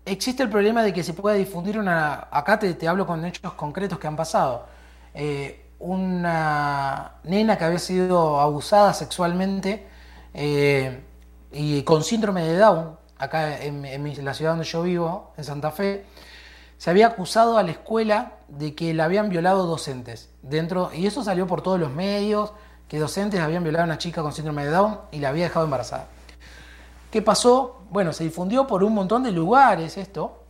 existe 0.04 0.42
el 0.42 0.50
problema 0.50 0.82
de 0.82 0.92
que 0.92 1.02
se 1.02 1.14
pueda 1.14 1.36
difundir 1.36 1.78
una... 1.78 2.28
Acá 2.30 2.58
te, 2.58 2.88
hablo 2.88 3.06
con 3.06 3.24
hechos 3.24 3.54
concretos 3.54 3.98
que 3.98 4.06
han 4.06 4.16
pasado. 4.16 4.66
Eh, 5.14 5.64
una 5.78 7.16
nena 7.24 7.58
que 7.58 7.64
había 7.64 7.78
sido 7.78 8.40
abusada 8.40 8.94
sexualmente 8.94 9.86
eh, 10.32 11.02
y 11.52 11.82
con 11.82 12.02
síndrome 12.02 12.42
de 12.42 12.56
Down, 12.56 12.96
acá 13.18 13.62
en, 13.62 14.24
la 14.24 14.34
ciudad 14.34 14.52
donde 14.52 14.64
yo 14.64 14.82
vivo, 14.82 15.32
en 15.36 15.44
Santa 15.44 15.70
Fe, 15.70 16.06
se 16.78 16.90
había 16.90 17.08
acusado 17.08 17.58
a 17.58 17.62
la 17.62 17.70
escuela 17.70 18.32
de 18.48 18.74
que 18.74 18.94
la 18.94 19.04
habían 19.04 19.28
violado 19.28 19.66
docentes. 19.66 20.30
Dentro, 20.42 20.90
y 20.92 21.06
eso 21.06 21.22
salió 21.22 21.46
por 21.46 21.62
todos 21.62 21.78
los 21.78 21.92
medios, 21.92 22.52
que 22.88 22.98
docentes 22.98 23.40
habían 23.40 23.62
violado 23.62 23.84
a 23.84 23.86
una 23.86 23.98
chica 23.98 24.22
con 24.22 24.32
síndrome 24.32 24.64
de 24.64 24.70
Down 24.70 24.98
y 25.12 25.18
la 25.18 25.28
había 25.30 25.44
dejado 25.44 25.64
embarazada. 25.64 26.06
¿Qué 27.14 27.22
pasó? 27.22 27.82
Bueno, 27.90 28.12
se 28.12 28.24
difundió 28.24 28.66
por 28.66 28.82
un 28.82 28.92
montón 28.92 29.22
de 29.22 29.30
lugares 29.30 29.96
esto. 29.98 30.42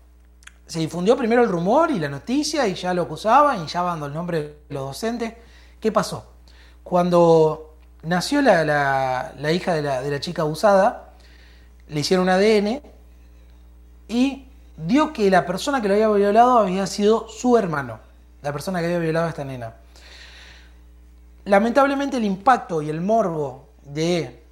Se 0.67 0.79
difundió 0.79 1.15
primero 1.15 1.43
el 1.43 1.49
rumor 1.51 1.91
y 1.91 1.99
la 1.99 2.09
noticia 2.09 2.67
y 2.67 2.73
ya 2.73 2.95
lo 2.95 3.03
acusaban 3.03 3.63
y 3.63 3.67
ya 3.67 3.83
dando 3.83 4.07
el 4.07 4.15
nombre 4.15 4.41
de 4.41 4.57
los 4.71 4.87
docentes. 4.87 5.35
¿Qué 5.79 5.93
pasó? 5.93 6.25
Cuando 6.83 7.75
nació 8.05 8.41
la, 8.41 9.35
hija 9.53 9.75
de 9.75 9.83
la, 9.83 10.21
chica 10.21 10.41
abusada, 10.41 11.13
le 11.89 12.01
hicieron 12.01 12.23
un 12.23 12.31
ADN 12.31 12.81
y 14.09 14.49
dio 14.79 15.13
que 15.13 15.31
la 15.31 15.45
persona 15.45 15.83
que 15.83 15.89
lo 15.89 15.93
había 15.93 16.09
violado 16.09 16.61
había 16.61 16.87
sido 16.87 17.29
su 17.29 17.59
hermano, 17.59 18.01
la 18.41 18.55
persona 18.55 18.81
que 18.81 18.87
había 18.87 19.01
violado 19.01 19.27
a 19.27 19.29
esta 19.29 19.45
nena. 19.45 19.75
Lamentablemente 21.45 22.17
el 22.17 22.25
impacto 22.25 22.81
y 22.81 22.89
el 22.89 23.03
morbo 23.03 23.69
de 23.83 24.44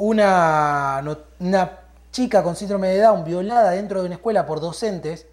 una, 0.00 1.04
una 1.38 1.78
chica 2.10 2.42
con 2.42 2.56
síndrome 2.56 2.88
de 2.88 3.02
Down 3.02 3.22
violada 3.22 3.72
dentro 3.72 4.00
de 4.00 4.06
una 4.06 4.14
escuela 4.14 4.46
por 4.46 4.60
docentes 4.60 5.26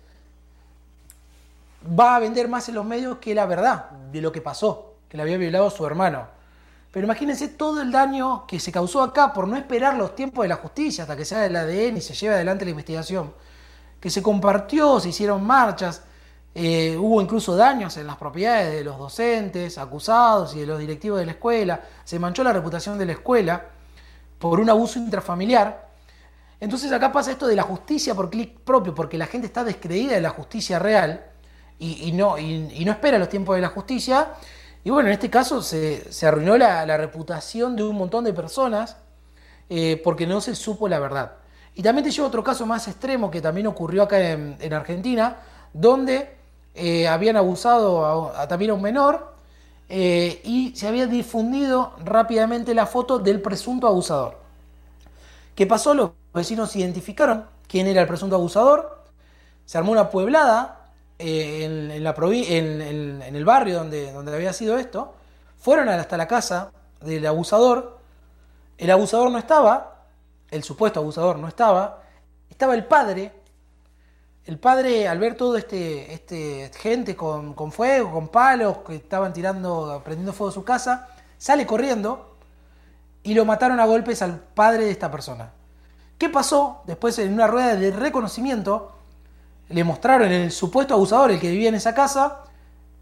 va 1.97 2.17
a 2.17 2.19
vender 2.19 2.49
más 2.49 2.67
en 2.67 2.75
los 2.75 2.85
medios 2.85 3.17
que 3.19 3.33
la 3.33 3.45
verdad 3.45 3.89
de 4.11 4.21
lo 4.21 4.31
que 4.31 4.41
pasó, 4.41 4.95
que 5.07 5.15
le 5.15 5.23
había 5.23 5.37
violado 5.37 5.69
su 5.69 5.85
hermano. 5.85 6.27
Pero 6.91 7.05
imagínense 7.05 7.47
todo 7.47 7.81
el 7.81 7.91
daño 7.91 8.45
que 8.45 8.59
se 8.59 8.71
causó 8.71 9.01
acá 9.03 9.31
por 9.31 9.47
no 9.47 9.55
esperar 9.55 9.95
los 9.95 10.15
tiempos 10.15 10.43
de 10.43 10.49
la 10.49 10.57
justicia 10.57 11.03
hasta 11.03 11.15
que 11.15 11.23
se 11.23 11.35
haga 11.35 11.45
el 11.45 11.55
ADN 11.55 11.97
y 11.97 12.01
se 12.01 12.13
lleve 12.13 12.35
adelante 12.35 12.65
la 12.65 12.71
investigación. 12.71 13.33
Que 14.01 14.09
se 14.09 14.21
compartió, 14.21 14.99
se 14.99 15.09
hicieron 15.09 15.45
marchas, 15.45 16.01
eh, 16.53 16.97
hubo 16.99 17.21
incluso 17.21 17.55
daños 17.55 17.95
en 17.95 18.07
las 18.07 18.17
propiedades 18.17 18.73
de 18.73 18.83
los 18.83 18.97
docentes, 18.97 19.77
acusados 19.77 20.55
y 20.55 20.61
de 20.61 20.65
los 20.65 20.79
directivos 20.79 21.19
de 21.19 21.25
la 21.25 21.33
escuela, 21.33 21.81
se 22.03 22.19
manchó 22.19 22.43
la 22.43 22.51
reputación 22.51 22.97
de 22.97 23.05
la 23.05 23.13
escuela 23.13 23.76
por 24.39 24.59
un 24.59 24.69
abuso 24.69 24.99
intrafamiliar. 24.99 25.87
Entonces 26.59 26.91
acá 26.91 27.11
pasa 27.11 27.31
esto 27.31 27.47
de 27.47 27.55
la 27.55 27.63
justicia 27.63 28.15
por 28.15 28.29
clic 28.29 28.59
propio, 28.59 28.95
porque 28.95 29.17
la 29.17 29.27
gente 29.27 29.47
está 29.47 29.63
descreída 29.63 30.13
de 30.13 30.21
la 30.21 30.29
justicia 30.29 30.79
real 30.79 31.25
y, 31.79 32.11
no, 32.13 32.37
espera 32.37 33.19
los 33.19 33.29
tiempos 33.29 33.55
de 33.55 33.61
la 33.61 33.69
justicia. 33.69 34.29
Y 34.83 34.89
bueno, 34.89 35.09
en 35.09 35.13
este 35.13 35.29
caso 35.29 35.61
se, 35.61 36.09
arruinó 36.25 36.57
la, 36.57 36.97
reputación 36.97 37.75
de 37.75 37.83
un 37.83 37.95
montón 37.95 38.23
de 38.23 38.33
personas 38.33 38.97
eh, 39.69 40.01
porque 40.03 40.25
no 40.25 40.41
se 40.41 40.55
supo 40.55 40.87
la 40.87 40.99
verdad. 40.99 41.33
Y 41.75 41.83
también 41.83 42.03
te 42.03 42.11
llevo 42.11 42.27
otro 42.27 42.43
caso 42.43 42.65
más 42.65 42.87
extremo 42.87 43.29
que 43.29 43.39
también 43.39 43.67
ocurrió 43.67 44.03
acá 44.03 44.19
en, 44.31 44.73
Argentina, 44.73 45.37
donde 45.73 46.35
eh, 46.73 47.07
habían 47.07 47.37
abusado 47.37 48.31
también 48.49 48.71
a 48.71 48.73
un 48.73 48.81
menor 48.81 49.36
eh, 49.89 50.41
y 50.43 50.75
se 50.75 50.87
había 50.87 51.07
difundido 51.07 51.93
rápidamente 52.03 52.73
la 52.73 52.85
foto 52.85 53.19
del 53.19 53.41
presunto 53.41 53.87
abusador. 53.87 54.37
¿Qué 55.55 55.65
pasó? 55.65 55.93
Los 55.93 56.11
vecinos 56.33 56.75
identificaron. 56.75 57.45
Quién 57.67 57.87
era 57.87 58.01
el 58.01 58.07
presunto 58.07 58.35
abusador, 58.35 59.03
se 59.65 59.77
armó 59.77 59.91
una 59.91 60.09
pueblada 60.09 60.87
eh, 61.19 61.65
en, 61.65 62.03
la 62.03 62.15
en, 62.17 63.35
el 63.35 63.45
barrio 63.45 63.79
donde, 63.79 64.13
donde 64.13 64.33
había 64.33 64.53
sido 64.53 64.77
esto, 64.77 65.13
fueron 65.57 65.89
hasta 65.89 66.15
la 66.15 66.27
casa 66.27 66.71
del 67.01 67.25
abusador, 67.25 67.97
el 68.77 68.89
abusador 68.91 69.29
no 69.31 69.37
estaba, 69.37 70.05
el 70.49 70.63
supuesto 70.63 71.01
abusador 71.01 71.37
no 71.39 71.47
estaba, 71.47 72.03
estaba 72.49 72.75
el 72.75 72.85
padre 72.85 73.33
el 74.47 74.57
padre, 74.57 75.09
al 75.09 75.19
ver 75.19 75.35
todo 75.35 75.57
este, 75.57 76.13
este 76.13 76.71
gente 76.79 77.17
con, 77.17 77.53
fuego, 77.71 78.11
con 78.11 78.29
palos, 78.29 78.77
que 78.77 78.95
estaban 78.95 79.33
tirando, 79.33 80.01
prendiendo 80.05 80.31
fuego 80.31 80.51
a 80.51 80.53
su 80.53 80.63
casa, 80.63 81.09
sale 81.37 81.67
corriendo 81.67 82.37
y 83.23 83.33
lo 83.33 83.43
mataron 83.43 83.77
a 83.81 83.85
golpes 83.85 84.21
al 84.21 84.39
padre 84.39 84.85
de 84.85 84.91
esta 84.91 85.11
persona. 85.11 85.51
¿Qué 86.17 86.29
pasó? 86.29 86.81
Después 86.87 87.19
en 87.19 87.33
una 87.33 87.47
rueda 87.47 87.75
de 87.75 87.91
reconocimiento, 87.91 88.93
le 89.67 89.83
mostraron 89.83 90.31
el 90.31 90.49
supuesto 90.51 90.93
abusador, 90.93 91.31
el 91.31 91.41
que 91.41 91.51
vivía 91.51 91.67
en 91.67 91.75
esa 91.75 91.93
casa, 91.93 92.43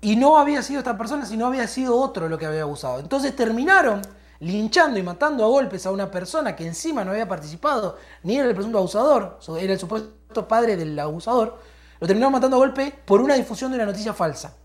y 0.02 0.16
no 0.16 0.40
había 0.40 0.64
sido 0.64 0.80
esta 0.80 0.98
persona, 0.98 1.28
sino 1.28 1.46
había 1.46 1.68
sido 1.68 1.96
otro 1.96 2.28
lo 2.28 2.40
que 2.40 2.48
había 2.48 2.64
abusado. 2.64 3.00
Entonces 3.00 3.36
terminaron 3.36 4.02
linchando 4.40 5.00
y 5.00 5.04
matando 5.04 5.44
a 5.46 5.48
golpes 5.48 5.86
a 5.86 5.92
una 5.92 6.12
persona 6.12 6.56
que 6.56 6.66
encima 6.66 7.04
no 7.04 7.12
había 7.12 7.28
participado, 7.28 7.98
ni 8.24 8.38
era 8.38 8.48
el 8.48 8.56
presunto 8.56 8.78
abusador, 8.78 9.40
era 9.60 9.74
el 9.74 9.80
supuesto 9.80 10.48
padre 10.48 10.76
del 10.76 10.98
abusador, 11.00 11.58
lo 12.00 12.08
terminaron 12.08 12.34
matando 12.34 12.58
a 12.58 12.60
golpe 12.60 12.94
por 13.06 13.22
una 13.22 13.36
difusión 13.36 13.72
de 13.72 13.78
una 13.78 13.86
noticia 13.86 14.14
falsa. 14.14 14.56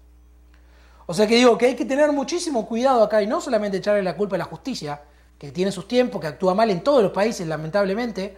O 1.06 1.14
sea 1.14 1.26
que 1.26 1.36
digo 1.36 1.58
que 1.58 1.66
hay 1.66 1.76
que 1.76 1.84
tener 1.84 2.12
muchísimo 2.12 2.66
cuidado 2.66 3.02
acá 3.02 3.22
y 3.22 3.26
no 3.26 3.40
solamente 3.40 3.78
echarle 3.78 4.02
la 4.02 4.16
culpa 4.16 4.36
a 4.36 4.38
la 4.38 4.44
justicia, 4.44 5.02
que 5.38 5.50
tiene 5.50 5.72
sus 5.72 5.88
tiempos, 5.88 6.20
que 6.20 6.26
actúa 6.26 6.54
mal 6.54 6.70
en 6.70 6.82
todos 6.82 7.02
los 7.02 7.12
países, 7.12 7.46
lamentablemente, 7.46 8.36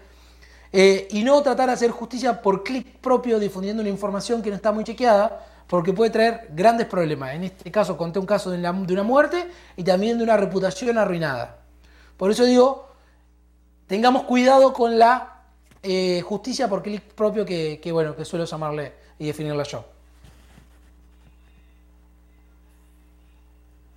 eh, 0.73 1.09
y 1.11 1.23
no 1.23 1.43
tratar 1.43 1.67
de 1.67 1.75
hacer 1.75 1.91
justicia 1.91 2.41
por 2.41 2.63
clic 2.63 2.99
propio 2.99 3.39
difundiendo 3.39 3.83
una 3.83 3.91
información 3.91 4.41
que 4.41 4.51
no 4.51 4.57
está 4.57 4.73
muy 4.73 4.85
chequeada, 4.85 5.45
porque 5.73 5.95
puede 5.95 6.11
traer 6.11 6.49
grandes 6.51 6.87
problemas. 6.87 7.35
En 7.35 7.45
este 7.45 7.71
caso 7.71 7.97
conté 7.97 8.19
un 8.19 8.27
caso 8.27 8.51
de, 8.51 8.59
una 8.59 9.03
muerte 9.03 9.49
y 9.75 9.83
también 9.83 10.19
de 10.19 10.25
una 10.25 10.37
reputación 10.37 10.99
arruinada. 10.99 11.61
Por 12.19 12.31
eso 12.31 12.45
digo, 12.45 12.91
tengamos 13.87 14.25
cuidado 14.25 14.75
con 14.75 14.99
la 14.99 15.45
eh, 15.83 16.21
justicia 16.21 16.69
por 16.69 16.83
clic 16.83 17.15
propio 17.15 17.47
que, 17.47 17.81
bueno, 17.91 18.15
que 18.15 18.27
suelo 18.27 18.45
llamarle 18.45 18.93
y 19.19 19.29
definirla 19.29 19.63
yo. 19.63 19.87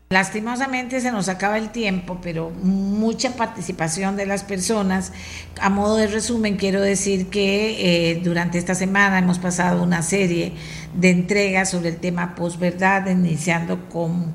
Lastimosamente 0.10 1.02
se 1.02 1.12
nos 1.12 1.30
acaba 1.30 1.58
el 1.58 1.72
tiempo, 1.72 2.20
pero 2.22 2.52
mucha 2.52 3.36
participación 3.36 4.16
de 4.16 4.28
las 4.28 4.44
personas. 4.44 5.12
A 5.60 5.72
modo 5.72 5.96
de 5.96 6.06
resumen, 6.06 6.58
quiero 6.58 6.80
decir 6.80 7.28
que 7.32 8.12
eh, 8.12 8.22
durante 8.24 8.60
esta 8.60 8.76
semana 8.76 9.18
hemos 9.18 9.40
pasado 9.40 9.82
una 9.82 10.04
serie 10.04 10.54
de 10.94 11.10
entregas 11.10 11.72
sobre 11.72 11.90
el 11.90 11.98
tema 11.98 12.36
posverdad, 12.36 13.08
iniciando 13.08 13.90
con 13.90 14.32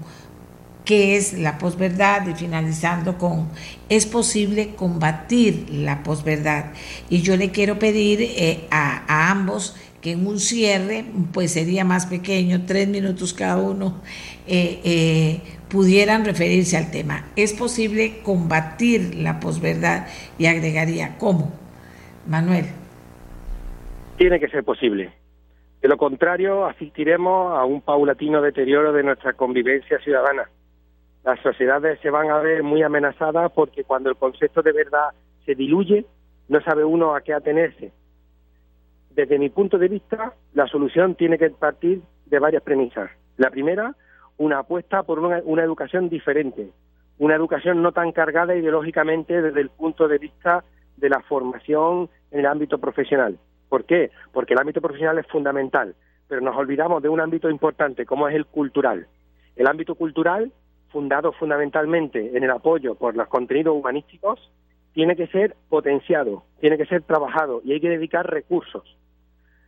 qué 0.84 1.16
es 1.16 1.34
la 1.34 1.56
posverdad 1.56 2.26
y 2.26 2.34
finalizando 2.34 3.16
con 3.16 3.48
es 3.88 4.06
posible 4.06 4.74
combatir 4.74 5.68
la 5.70 6.02
posverdad. 6.02 6.72
Y 7.09 7.22
yo 7.22 7.36
le 7.36 7.52
quiero 7.52 7.78
pedir 7.78 8.18
eh, 8.22 8.66
a, 8.72 9.30
ambos 9.30 9.76
que 10.01 10.12
en 10.12 10.26
un 10.26 10.40
cierre, 10.40 11.05
pues 11.32 11.52
sería 11.52 11.84
más 11.84 12.06
pequeño, 12.06 12.64
tres 12.66 12.88
minutos 12.88 13.34
cada 13.34 13.59
uno, 13.59 14.01
eh, 14.48 15.40
pudieran 15.70 16.24
referirse 16.24 16.76
al 16.76 16.90
tema. 16.90 17.24
¿Es 17.36 17.55
posible 17.55 18.20
combatir 18.22 19.14
la 19.14 19.40
posverdad? 19.40 20.06
Y 20.38 20.47
agregaría, 20.47 21.16
¿cómo? 21.18 21.52
Manuel. 22.26 22.66
Tiene 24.18 24.38
que 24.38 24.48
ser 24.48 24.64
posible. 24.64 25.12
De 25.80 25.88
lo 25.88 25.97
contrario, 25.97 26.66
asistiremos 26.66 27.59
a 27.59 27.64
un 27.64 27.80
paulatino 27.80 28.42
deterioro 28.42 28.92
de 28.92 29.02
nuestra 29.02 29.32
convivencia 29.32 29.98
ciudadana. 30.01 30.51
Las 31.24 31.40
sociedades 31.40 31.98
se 32.01 32.10
van 32.10 32.30
a 32.30 32.38
ver 32.38 32.62
muy 32.62 32.82
amenazadas 32.82 33.51
porque 33.52 33.84
cuando 33.84 34.10
el 34.10 34.16
concepto 34.16 34.62
de 34.62 34.72
verdad 34.72 35.10
se 35.47 35.55
diluye, 35.55 36.05
no 36.48 36.60
sabe 36.62 36.84
uno 36.84 37.14
a 37.14 37.22
qué 37.22 37.32
atenerse. 37.32 37.92
Desde 39.10 39.38
mi 39.38 39.48
punto 39.48 39.78
de 39.78 39.88
vista, 39.88 40.34
la 40.55 40.66
solución 40.66 41.14
tiene 41.14 41.38
que 41.38 41.51
partir 41.51 42.02
de 42.26 42.38
varias 42.38 42.62
premisas. 42.62 43.10
La 43.36 43.51
primera, 43.51 43.94
una 44.40 44.60
apuesta 44.60 45.02
por 45.02 45.18
una, 45.18 45.62
educación 45.62 46.08
diferente, 46.08 46.70
una 47.18 47.34
educación 47.34 47.82
no 47.82 47.92
tan 47.92 48.10
cargada 48.10 48.56
ideológicamente 48.56 49.42
desde 49.42 49.60
el 49.60 49.68
punto 49.68 50.08
de 50.08 50.16
vista 50.16 50.64
de 50.96 51.10
la 51.10 51.20
formación 51.20 52.08
en 52.30 52.40
el 52.40 52.46
ámbito 52.46 52.78
profesional. 52.78 53.38
¿Por 53.68 53.84
qué? 53.84 54.10
Porque 54.32 54.54
el 54.54 54.60
ámbito 54.60 54.80
profesional 54.80 55.18
es 55.18 55.26
fundamental, 55.26 55.94
pero 56.26 56.40
nos 56.40 56.56
olvidamos 56.56 57.02
de 57.02 57.10
un 57.10 57.20
ámbito 57.20 57.50
importante 57.50 58.06
como 58.06 58.28
es 58.28 58.34
el 58.34 58.46
cultural. 58.46 59.08
El 59.56 59.66
ámbito 59.66 59.94
cultural, 59.94 60.50
fundado 60.88 61.32
fundamentalmente 61.32 62.34
en 62.34 62.42
el 62.42 62.50
apoyo 62.50 62.94
por 62.94 63.14
los 63.16 63.28
contenidos 63.28 63.76
humanísticos, 63.76 64.50
tiene 64.94 65.16
que 65.16 65.26
ser 65.26 65.54
potenciado, 65.68 66.44
tiene 66.60 66.78
que 66.78 66.86
ser 66.86 67.02
trabajado 67.02 67.60
y 67.62 67.74
hay 67.74 67.80
que 67.80 67.90
dedicar 67.90 68.26
recursos 68.26 68.96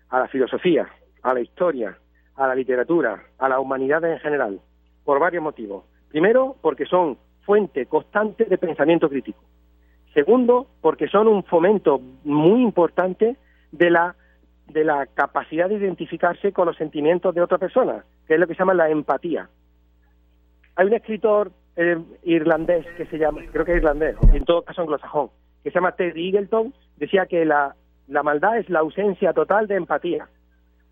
a 0.08 0.20
la 0.20 0.28
filosofía, 0.28 0.88
a 1.20 1.34
la 1.34 1.40
historia, 1.40 1.98
a 2.42 2.48
la 2.48 2.54
literatura, 2.56 3.22
a 3.38 3.48
la 3.48 3.60
humanidad 3.60 4.04
en 4.04 4.18
general, 4.18 4.60
por 5.04 5.20
varios 5.20 5.42
motivos. 5.42 5.84
Primero, 6.08 6.56
porque 6.60 6.86
son 6.86 7.16
fuente 7.42 7.86
constante 7.86 8.44
de 8.46 8.58
pensamiento 8.58 9.08
crítico. 9.08 9.40
Segundo, 10.12 10.66
porque 10.80 11.06
son 11.06 11.28
un 11.28 11.44
fomento 11.44 12.00
muy 12.24 12.62
importante 12.62 13.36
de 13.70 13.90
la, 13.90 14.16
de 14.66 14.84
la 14.84 15.06
capacidad 15.06 15.68
de 15.68 15.76
identificarse 15.76 16.52
con 16.52 16.66
los 16.66 16.76
sentimientos 16.76 17.32
de 17.32 17.42
otra 17.42 17.58
persona, 17.58 18.04
que 18.26 18.34
es 18.34 18.40
lo 18.40 18.48
que 18.48 18.54
se 18.54 18.58
llama 18.58 18.74
la 18.74 18.90
empatía. 18.90 19.48
Hay 20.74 20.86
un 20.86 20.94
escritor 20.94 21.52
eh, 21.76 21.96
irlandés 22.24 22.86
que 22.96 23.06
se 23.06 23.18
llama, 23.18 23.40
creo 23.52 23.64
que 23.64 23.72
es 23.72 23.78
irlandés, 23.78 24.16
en 24.32 24.44
todo 24.44 24.62
caso 24.62 24.82
anglosajón, 24.82 25.30
que 25.62 25.70
se 25.70 25.76
llama 25.76 25.92
Ted 25.92 26.16
Eagleton, 26.16 26.74
decía 26.96 27.26
que 27.26 27.44
la, 27.44 27.76
la 28.08 28.22
maldad 28.24 28.58
es 28.58 28.68
la 28.68 28.80
ausencia 28.80 29.32
total 29.32 29.68
de 29.68 29.76
empatía 29.76 30.28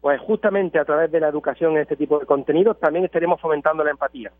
pues 0.00 0.20
justamente 0.20 0.78
a 0.78 0.84
través 0.84 1.10
de 1.10 1.20
la 1.20 1.28
educación 1.28 1.72
en 1.72 1.82
este 1.82 1.96
tipo 1.96 2.18
de 2.18 2.26
contenidos 2.26 2.78
también 2.78 3.04
estaremos 3.04 3.40
fomentando 3.40 3.84
la 3.84 3.90
empatía. 3.90 4.32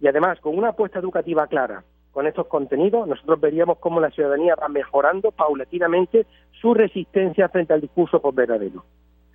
Y 0.00 0.06
además, 0.06 0.38
con 0.40 0.56
una 0.56 0.70
apuesta 0.70 0.98
educativa 0.98 1.46
clara 1.46 1.82
con 2.12 2.26
estos 2.26 2.46
contenidos, 2.46 3.06
nosotros 3.06 3.40
veríamos 3.40 3.78
cómo 3.78 4.00
la 4.00 4.10
ciudadanía 4.10 4.56
va 4.56 4.68
mejorando 4.68 5.30
paulatinamente 5.30 6.26
su 6.60 6.74
resistencia 6.74 7.48
frente 7.48 7.74
al 7.74 7.80
discurso 7.80 8.20
verdadero. 8.32 8.84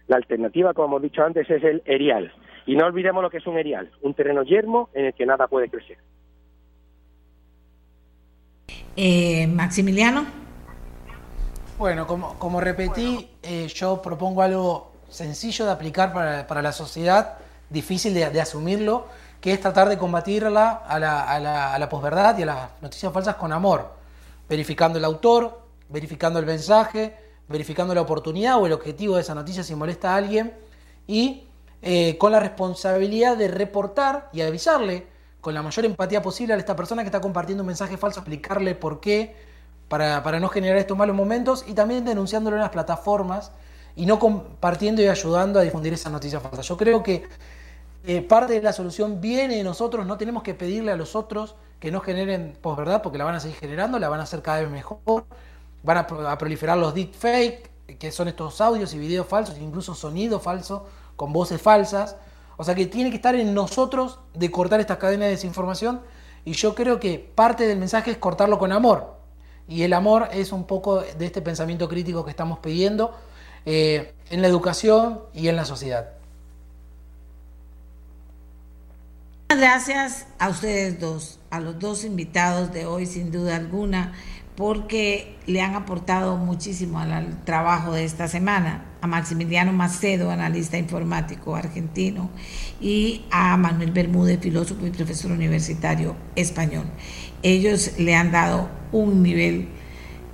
La 0.08 0.18
alternativa, 0.18 0.74
como 0.74 0.88
hemos 0.88 1.02
dicho 1.02 1.24
antes, 1.24 1.50
es 1.50 1.64
el 1.64 1.82
erial. 1.86 2.34
Y 2.66 2.76
no 2.76 2.86
olvidemos 2.86 3.24
lo 3.24 3.30
que 3.30 3.38
es 3.38 3.48
un 3.48 3.58
erial, 3.58 3.90
un 4.02 4.14
terreno 4.14 4.44
yermo 4.44 4.90
en 4.94 5.06
el 5.06 5.14
que 5.14 5.26
nada 5.26 5.48
puede 5.48 5.70
crecer. 5.70 5.98
Eh, 8.96 9.48
Maximiliano. 9.48 10.26
Bueno, 11.78 12.06
como, 12.06 12.38
como 12.38 12.60
repetí, 12.60 13.30
eh, 13.42 13.68
yo 13.68 14.02
propongo 14.02 14.42
algo 14.42 14.93
sencillo 15.14 15.66
de 15.66 15.72
aplicar 15.72 16.12
para, 16.48 16.62
la 16.62 16.72
sociedad, 16.72 17.36
difícil 17.70 18.14
de, 18.14 18.42
asumirlo, 18.42 19.08
que 19.40 19.54
es 19.54 19.62
tratar 19.62 19.90
de 19.90 19.98
combatirla 19.98 20.84
a 20.88 21.00
la, 21.00 21.24
a, 21.24 21.40
la, 21.40 21.74
a 21.74 21.80
la 21.80 21.90
posverdad 21.90 22.38
y 22.38 22.44
a 22.44 22.46
las 22.48 22.70
noticias 22.82 23.12
falsas 23.14 23.36
con 23.36 23.54
amor, 23.54 23.94
verificando 24.50 24.98
el 24.98 25.06
autor, 25.06 25.62
verificando 25.90 26.40
el 26.40 26.46
mensaje, 26.46 27.16
verificando 27.48 27.94
la 27.94 28.02
oportunidad 28.02 28.58
o 28.58 28.66
el 28.66 28.74
objetivo 28.74 29.16
de 29.16 29.22
esa 29.22 29.36
noticia 29.36 29.64
si 29.64 29.76
molesta 29.76 30.14
a 30.14 30.18
alguien 30.18 30.54
y 31.08 31.44
eh, 31.82 32.18
con 32.18 32.32
la 32.32 32.40
responsabilidad 32.40 33.38
de 33.38 33.50
reportar 33.50 34.30
y 34.32 34.42
avisarle 34.42 35.06
con 35.42 35.54
la 35.54 35.62
mayor 35.62 35.86
empatía 35.86 36.22
posible 36.22 36.54
a 36.54 36.58
esta 36.58 36.76
persona 36.76 37.04
que 37.04 37.08
está 37.08 37.20
compartiendo 37.20 37.64
un 37.64 37.68
mensaje 37.68 37.98
falso, 37.98 38.22
explicarle 38.22 38.76
por 38.76 39.02
qué, 39.02 39.36
para, 39.90 40.24
para 40.24 40.40
no 40.40 40.48
generar 40.48 40.78
estos 40.78 40.98
malos 40.98 41.16
momentos 41.16 41.66
y 41.68 41.74
también 41.74 42.06
denunciándolo 42.06 42.56
en 42.56 42.62
las 42.62 42.72
plataformas 42.72 43.52
y 43.96 44.06
no 44.06 44.20
compartiendo 44.20 45.02
y 45.02 45.08
ayudando 45.08 45.60
a 45.60 45.64
difundir 45.64 45.94
esa 45.94 46.10
noticia 46.10 46.40
falsa. 46.40 46.62
Yo 46.62 46.78
creo 46.78 47.04
que 47.04 47.28
eh, 48.06 48.22
parte 48.22 48.54
de 48.54 48.62
la 48.62 48.74
solución 48.74 49.22
viene 49.22 49.56
de 49.56 49.64
nosotros, 49.64 50.06
no 50.06 50.18
tenemos 50.18 50.44
que 50.44 50.54
pedirle 50.54 50.92
a 50.92 50.96
los 50.96 51.16
otros 51.16 51.56
que 51.80 51.92
no 51.92 52.02
generen 52.02 52.58
posverdad, 52.62 53.02
porque 53.02 53.18
la 53.18 53.26
van 53.26 53.36
a 53.36 53.40
seguir 53.40 53.58
generando, 53.58 54.00
la 54.00 54.10
van 54.10 54.20
a 54.20 54.24
hacer 54.24 54.42
cada 54.42 54.62
vez 54.62 54.70
mejor, 54.70 55.26
van 55.84 55.98
a, 55.98 56.38
proliferar 56.38 56.78
los 56.78 56.94
deepfake, 56.94 57.70
que 58.00 58.12
son 58.12 58.28
estos 58.28 58.62
audios 58.62 58.94
y 58.94 58.98
videos 58.98 59.28
falsos, 59.28 59.58
incluso 59.58 59.94
sonido 59.94 60.40
falso, 60.40 60.88
con 61.16 61.34
voces 61.34 61.62
falsas. 61.62 62.16
O 62.58 62.64
sea 62.64 62.76
que 62.76 62.86
tiene 62.86 63.10
que 63.10 63.18
estar 63.18 63.36
en 63.36 63.54
nosotros 63.54 64.20
de 64.34 64.50
cortar 64.52 64.80
esta 64.80 64.98
cadena 64.98 65.26
de 65.26 65.32
desinformación 65.32 66.02
y 66.46 66.54
yo 66.54 66.76
creo 66.76 67.00
que 67.00 67.20
parte 67.20 67.68
del 67.68 67.80
mensaje 67.80 68.12
es 68.12 68.18
cortarlo 68.18 68.60
con 68.60 68.72
amor. 68.72 69.16
Y 69.68 69.84
el 69.84 69.94
amor 69.94 70.28
es 70.32 70.52
un 70.52 70.66
poco 70.66 71.02
de 71.02 71.26
este 71.26 71.42
pensamiento 71.42 71.88
crítico 71.88 72.26
que 72.26 72.32
estamos 72.32 72.60
pidiendo 72.60 73.14
eh, 73.66 74.14
en 74.30 74.42
la 74.42 74.48
educación 74.48 75.20
y 75.34 75.48
en 75.48 75.56
la 75.56 75.66
sociedad. 75.66 76.10
Gracias 79.50 80.26
a 80.40 80.50
ustedes 80.50 81.00
dos, 81.00 81.40
a 81.52 81.60
los 81.60 81.78
dos 81.78 82.04
invitados 82.04 82.74
de 82.74 82.88
hoy, 82.88 83.06
sin 83.06 83.32
duda 83.32 83.56
alguna, 83.56 84.14
porque 84.56 85.38
le 85.46 85.62
han 85.62 85.76
aportado 85.76 86.38
muchísimo 86.38 87.00
al 87.00 87.44
trabajo 87.44 87.94
de 87.94 88.04
esta 88.04 88.28
semana. 88.28 88.86
A 89.02 89.08
Maximiliano 89.08 89.72
Macedo, 89.72 90.32
analista 90.32 90.78
informático 90.78 91.56
argentino, 91.56 92.32
y 92.82 93.26
a 93.32 93.56
Manuel 93.58 93.92
Bermúdez, 93.92 94.40
filósofo 94.40 94.88
y 94.88 94.92
profesor 94.92 95.32
universitario 95.32 96.16
español. 96.36 96.86
Ellos 97.44 98.00
le 98.00 98.16
han 98.16 98.32
dado 98.32 98.70
un 98.92 99.22
nivel 99.22 99.70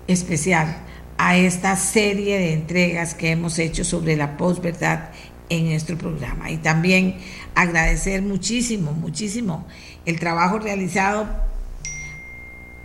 especial 0.07 0.77
a 1.21 1.35
esta 1.35 1.75
serie 1.75 2.39
de 2.39 2.53
entregas 2.53 3.13
que 3.13 3.31
hemos 3.31 3.59
hecho 3.59 3.83
sobre 3.83 4.15
la 4.15 4.37
posverdad 4.37 5.09
en 5.49 5.69
nuestro 5.69 5.97
programa. 5.97 6.49
Y 6.49 6.57
también 6.57 7.17
agradecer 7.55 8.21
muchísimo, 8.21 8.93
muchísimo 8.93 9.67
el 10.05 10.17
trabajo 10.17 10.59
realizado 10.59 11.27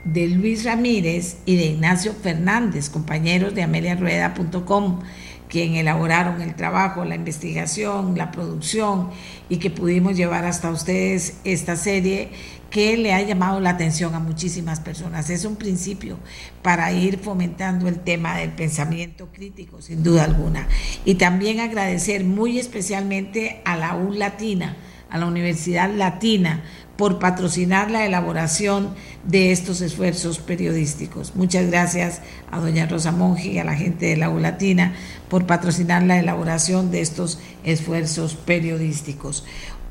de 0.02 0.26
Luis 0.26 0.64
Ramírez 0.64 1.36
y 1.46 1.54
de 1.56 1.66
Ignacio 1.66 2.12
Fernández, 2.12 2.90
compañeros 2.90 3.54
de 3.54 3.62
ameliarueda.com, 3.62 5.00
quien 5.48 5.76
elaboraron 5.76 6.42
el 6.42 6.56
trabajo, 6.56 7.04
la 7.04 7.14
investigación, 7.14 8.18
la 8.18 8.32
producción 8.32 9.10
y 9.48 9.58
que 9.58 9.70
pudimos 9.70 10.16
llevar 10.16 10.44
hasta 10.44 10.70
ustedes 10.70 11.34
esta 11.44 11.76
serie 11.76 12.30
que 12.74 12.96
le 12.96 13.14
ha 13.14 13.22
llamado 13.22 13.60
la 13.60 13.70
atención 13.70 14.16
a 14.16 14.18
muchísimas 14.18 14.80
personas. 14.80 15.30
Es 15.30 15.44
un 15.44 15.54
principio 15.54 16.18
para 16.60 16.90
ir 16.90 17.20
fomentando 17.20 17.86
el 17.86 18.00
tema 18.00 18.38
del 18.38 18.50
pensamiento 18.50 19.28
crítico, 19.32 19.80
sin 19.80 20.02
duda 20.02 20.24
alguna. 20.24 20.66
Y 21.04 21.14
también 21.14 21.60
agradecer 21.60 22.24
muy 22.24 22.58
especialmente 22.58 23.62
a 23.64 23.76
la 23.76 23.94
U 23.94 24.12
Latina, 24.12 24.76
a 25.08 25.18
la 25.18 25.26
Universidad 25.26 25.88
Latina, 25.88 26.64
por 26.96 27.20
patrocinar 27.20 27.92
la 27.92 28.06
elaboración 28.06 28.92
de 29.22 29.52
estos 29.52 29.80
esfuerzos 29.80 30.40
periodísticos. 30.40 31.36
Muchas 31.36 31.70
gracias 31.70 32.22
a 32.50 32.58
doña 32.58 32.86
Rosa 32.86 33.12
Monge 33.12 33.52
y 33.52 33.58
a 33.58 33.64
la 33.64 33.74
gente 33.74 34.06
de 34.06 34.16
la 34.16 34.30
U 34.30 34.40
Latina 34.40 34.94
por 35.28 35.46
patrocinar 35.46 36.02
la 36.02 36.18
elaboración 36.18 36.90
de 36.90 37.02
estos 37.02 37.38
esfuerzos 37.64 38.34
periodísticos 38.34 39.44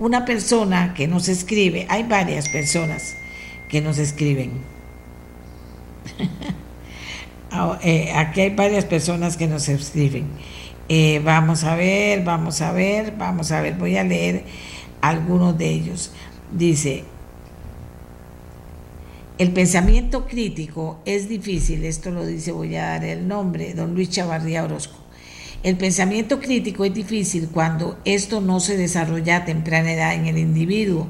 una 0.04 0.26
persona 0.26 0.94
que 0.94 1.08
nos 1.08 1.30
escribe, 1.30 1.86
hay 1.88 2.04
varias 2.04 2.50
personas 2.50 3.16
que 3.70 3.82
nos 3.82 3.98
escriben. 3.98 4.52
Ah, 7.56 7.78
eh, 7.84 8.12
aquí 8.16 8.42
hay 8.42 8.50
varias 8.50 8.84
personas 8.84 9.38
que 9.38 9.46
nos 9.46 9.70
escriben. 9.70 10.26
Eh, 10.90 11.22
vamos 11.24 11.64
a 11.64 11.76
ver, 11.76 12.24
vamos 12.24 12.62
a 12.62 12.72
ver, 12.72 13.14
vamos 13.16 13.52
a 13.52 13.62
ver, 13.62 13.76
voy 13.76 13.96
a 13.96 14.04
leer 14.04 14.44
algunos 15.02 15.56
de 15.56 15.70
ellos. 15.70 16.12
Dice, 16.52 17.04
el 19.38 19.52
pensamiento 19.52 20.26
crítico 20.26 21.00
es 21.06 21.30
difícil, 21.30 21.86
esto 21.86 22.10
lo 22.10 22.26
dice, 22.26 22.52
voy 22.52 22.76
a 22.76 22.86
dar 22.86 23.06
el 23.06 23.28
nombre, 23.28 23.76
don 23.76 23.94
Luis 23.94 24.10
Chavarría 24.10 24.64
Orozco. 24.64 25.03
El 25.64 25.78
pensamiento 25.78 26.42
crítico 26.42 26.84
es 26.84 26.94
difícil 26.94 27.48
cuando 27.48 27.98
esto 28.04 28.42
no 28.42 28.60
se 28.60 28.76
desarrolla 28.76 29.38
a 29.38 29.46
temprana 29.46 29.94
edad 29.94 30.14
en 30.14 30.28
el 30.28 30.38
individuo. 30.38 31.08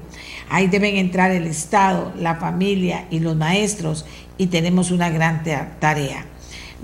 Ahí 0.47 0.67
deben 0.67 0.95
entrar 0.97 1.31
el 1.31 1.47
Estado, 1.47 2.13
la 2.19 2.35
familia 2.35 3.07
y 3.09 3.19
los 3.19 3.35
maestros 3.35 4.05
y 4.37 4.47
tenemos 4.47 4.91
una 4.91 5.09
gran 5.09 5.43
tarea. 5.79 6.25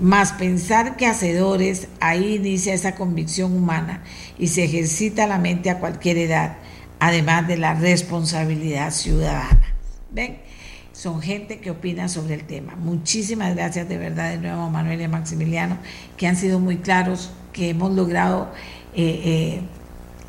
Más 0.00 0.32
pensar 0.32 0.96
que 0.96 1.06
hacedores, 1.06 1.86
ahí 2.00 2.34
inicia 2.34 2.74
esa 2.74 2.96
convicción 2.96 3.52
humana 3.52 4.02
y 4.36 4.48
se 4.48 4.64
ejercita 4.64 5.28
la 5.28 5.38
mente 5.38 5.70
a 5.70 5.78
cualquier 5.78 6.18
edad, 6.18 6.56
además 6.98 7.46
de 7.46 7.56
la 7.56 7.74
responsabilidad 7.74 8.90
ciudadana. 8.90 9.74
¿Ven? 10.10 10.38
son 11.00 11.22
gente 11.22 11.60
que 11.60 11.70
opina 11.70 12.08
sobre 12.08 12.34
el 12.34 12.44
tema. 12.44 12.76
Muchísimas 12.76 13.54
gracias 13.54 13.88
de 13.88 13.96
verdad 13.96 14.28
de 14.28 14.36
nuevo 14.36 14.60
a 14.60 14.68
Manuel 14.68 15.00
y 15.00 15.04
a 15.04 15.08
Maximiliano, 15.08 15.78
que 16.18 16.26
han 16.26 16.36
sido 16.36 16.60
muy 16.60 16.76
claros, 16.76 17.32
que 17.52 17.70
hemos 17.70 17.92
logrado 17.92 18.50
eh, 18.94 19.20
eh, 19.24 19.60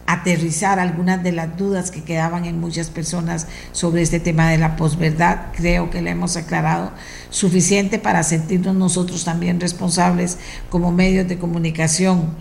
aterrizar 0.06 0.80
algunas 0.80 1.24
de 1.24 1.32
las 1.32 1.58
dudas 1.58 1.92
que 1.92 2.04
quedaban 2.04 2.46
en 2.46 2.60
muchas 2.60 2.90
personas 2.90 3.48
sobre 3.72 4.02
este 4.02 4.20
tema 4.20 4.50
de 4.50 4.58
la 4.58 4.76
posverdad. 4.76 5.48
Creo 5.56 5.90
que 5.90 6.02
le 6.02 6.12
hemos 6.12 6.36
aclarado 6.38 6.92
suficiente 7.30 8.00
para 8.00 8.24
sentirnos 8.24 8.76
nosotros 8.76 9.24
también 9.24 9.60
responsables 9.60 10.38
como 10.70 10.92
medios 10.92 11.28
de 11.28 11.38
comunicación. 11.38 12.36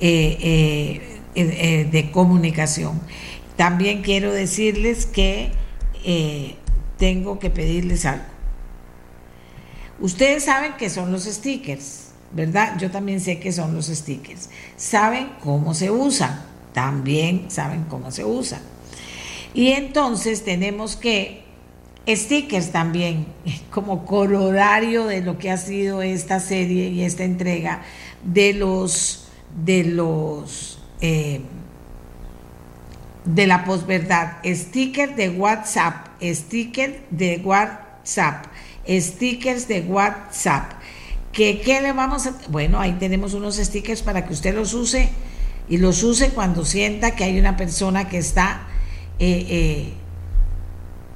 Eh, 0.00 1.14
de 1.34 2.10
comunicación. 2.12 3.00
También 3.56 4.02
quiero 4.02 4.32
decirles 4.32 5.06
que 5.06 5.52
tengo 6.96 7.38
que 7.38 7.50
pedirles 7.50 8.04
algo. 8.04 8.24
Ustedes 10.00 10.44
saben 10.44 10.74
que 10.78 10.90
son 10.90 11.10
los 11.10 11.24
stickers, 11.24 12.07
¿verdad? 12.32 12.78
Yo 12.78 12.90
también 12.90 13.20
sé 13.20 13.38
que 13.38 13.52
son 13.52 13.74
los 13.74 13.86
stickers. 13.86 14.50
Saben 14.76 15.30
cómo 15.40 15.74
se 15.74 15.90
usan, 15.90 16.42
también 16.72 17.50
saben 17.50 17.84
cómo 17.84 18.10
se 18.10 18.24
usan. 18.24 18.60
Y 19.54 19.68
entonces 19.68 20.44
tenemos 20.44 20.96
que 20.96 21.44
stickers 22.06 22.70
también, 22.70 23.26
como 23.70 24.04
colorario 24.04 25.06
de 25.06 25.20
lo 25.20 25.38
que 25.38 25.50
ha 25.50 25.56
sido 25.56 26.02
esta 26.02 26.40
serie 26.40 26.88
y 26.88 27.02
esta 27.02 27.24
entrega 27.24 27.82
de 28.24 28.54
los 28.54 29.24
de 29.64 29.84
los 29.84 30.78
eh, 31.00 31.40
de 33.24 33.46
la 33.46 33.64
posverdad, 33.64 34.38
stickers 34.44 35.14
de 35.16 35.30
WhatsApp, 35.30 36.06
stickers 36.22 36.94
de 37.10 37.42
WhatsApp, 37.44 38.46
stickers 38.88 39.68
de 39.68 39.82
WhatsApp. 39.82 40.72
¿Qué, 41.32 41.60
¿Qué 41.60 41.80
le 41.80 41.92
vamos 41.92 42.26
a...? 42.26 42.34
Bueno, 42.48 42.80
ahí 42.80 42.96
tenemos 42.98 43.34
unos 43.34 43.56
stickers 43.56 44.02
para 44.02 44.26
que 44.26 44.32
usted 44.32 44.54
los 44.54 44.74
use 44.74 45.10
y 45.68 45.78
los 45.78 46.02
use 46.02 46.30
cuando 46.30 46.64
sienta 46.64 47.12
que 47.14 47.24
hay 47.24 47.38
una 47.38 47.56
persona 47.56 48.08
que 48.08 48.18
está... 48.18 48.66
Eh, 49.18 49.46
eh, 49.48 49.92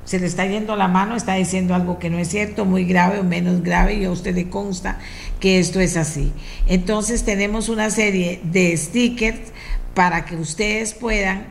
se 0.04 0.18
le 0.18 0.26
está 0.26 0.44
yendo 0.46 0.74
la 0.74 0.88
mano, 0.88 1.14
está 1.14 1.34
diciendo 1.34 1.74
algo 1.74 1.98
que 1.98 2.10
no 2.10 2.18
es 2.18 2.28
cierto, 2.28 2.64
muy 2.64 2.84
grave 2.84 3.20
o 3.20 3.24
menos 3.24 3.62
grave, 3.62 3.94
y 3.94 4.04
a 4.04 4.10
usted 4.10 4.34
le 4.34 4.50
consta 4.50 4.98
que 5.38 5.60
esto 5.60 5.78
es 5.78 5.96
así. 5.96 6.32
Entonces 6.66 7.24
tenemos 7.24 7.68
una 7.68 7.88
serie 7.88 8.40
de 8.42 8.76
stickers 8.76 9.52
para 9.94 10.24
que 10.24 10.36
ustedes 10.36 10.92
puedan 10.94 11.46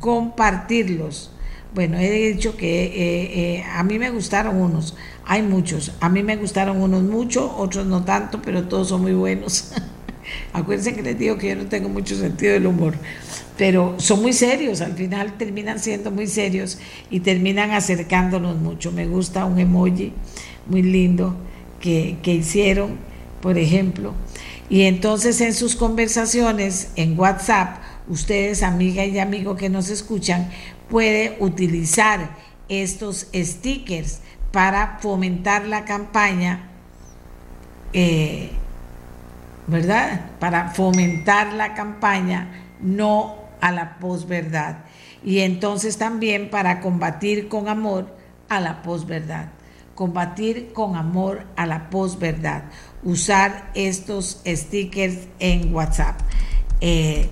compartirlos. 0.00 1.32
Bueno, 1.76 1.98
he 1.98 2.10
dicho 2.32 2.56
que 2.56 2.84
eh, 2.84 3.56
eh, 3.58 3.64
a 3.70 3.82
mí 3.82 3.98
me 3.98 4.08
gustaron 4.08 4.56
unos, 4.56 4.94
hay 5.26 5.42
muchos, 5.42 5.92
a 6.00 6.08
mí 6.08 6.22
me 6.22 6.36
gustaron 6.36 6.80
unos 6.80 7.02
mucho, 7.02 7.54
otros 7.54 7.84
no 7.84 8.02
tanto, 8.02 8.40
pero 8.40 8.66
todos 8.66 8.88
son 8.88 9.02
muy 9.02 9.12
buenos. 9.12 9.72
Acuérdense 10.54 10.94
que 10.94 11.02
les 11.02 11.18
digo 11.18 11.36
que 11.36 11.50
yo 11.50 11.54
no 11.54 11.66
tengo 11.66 11.90
mucho 11.90 12.16
sentido 12.16 12.54
del 12.54 12.66
humor, 12.66 12.94
pero 13.58 13.94
son 13.98 14.22
muy 14.22 14.32
serios, 14.32 14.80
al 14.80 14.94
final 14.94 15.36
terminan 15.36 15.78
siendo 15.78 16.10
muy 16.10 16.28
serios 16.28 16.78
y 17.10 17.20
terminan 17.20 17.72
acercándonos 17.72 18.56
mucho. 18.56 18.90
Me 18.90 19.06
gusta 19.06 19.44
un 19.44 19.58
emoji 19.58 20.14
muy 20.70 20.80
lindo 20.80 21.36
que, 21.78 22.16
que 22.22 22.36
hicieron, 22.36 22.96
por 23.42 23.58
ejemplo, 23.58 24.14
y 24.70 24.84
entonces 24.84 25.42
en 25.42 25.52
sus 25.52 25.76
conversaciones 25.76 26.88
en 26.96 27.20
WhatsApp, 27.20 27.82
ustedes, 28.08 28.62
amiga 28.62 29.04
y 29.04 29.18
amigo 29.18 29.56
que 29.56 29.68
nos 29.68 29.90
escuchan, 29.90 30.48
puede 30.88 31.36
utilizar 31.40 32.36
estos 32.68 33.28
stickers 33.34 34.20
para 34.52 34.98
fomentar 35.00 35.66
la 35.66 35.84
campaña, 35.84 36.70
eh, 37.92 38.50
¿verdad? 39.66 40.30
Para 40.38 40.70
fomentar 40.70 41.52
la 41.52 41.74
campaña 41.74 42.62
no 42.80 43.36
a 43.60 43.72
la 43.72 43.98
posverdad. 43.98 44.78
Y 45.24 45.40
entonces 45.40 45.98
también 45.98 46.50
para 46.50 46.80
combatir 46.80 47.48
con 47.48 47.68
amor 47.68 48.16
a 48.48 48.60
la 48.60 48.82
posverdad. 48.82 49.48
Combatir 49.94 50.72
con 50.72 50.96
amor 50.96 51.46
a 51.56 51.66
la 51.66 51.90
posverdad. 51.90 52.64
Usar 53.02 53.70
estos 53.74 54.40
stickers 54.46 55.28
en 55.38 55.74
WhatsApp. 55.74 56.20
Eh, 56.80 57.28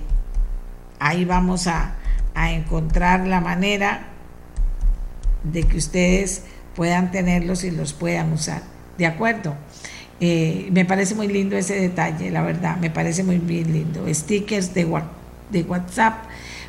ahí 0.98 1.24
vamos 1.24 1.66
a, 1.66 1.96
encontrar 2.34 3.26
la 3.26 3.40
manera 3.40 4.08
de 5.44 5.62
que 5.64 5.76
ustedes 5.76 6.42
puedan 6.74 7.10
tenerlos 7.10 7.64
y 7.64 7.70
los 7.70 7.92
puedan 7.92 8.32
usar. 8.32 8.62
¿De 8.98 9.06
acuerdo? 9.06 9.54
Eh, 10.20 10.68
me 10.72 10.84
parece 10.84 11.14
muy 11.14 11.28
lindo 11.28 11.56
ese 11.56 11.74
detalle, 11.74 12.30
la 12.30 12.42
verdad, 12.42 12.76
me 12.76 12.90
parece 12.90 13.24
muy 13.24 13.38
bien 13.38 13.72
lindo. 13.72 14.06
Stickers 14.12 14.72
de, 14.74 14.86
de 15.50 15.62
WhatsApp 15.62 16.24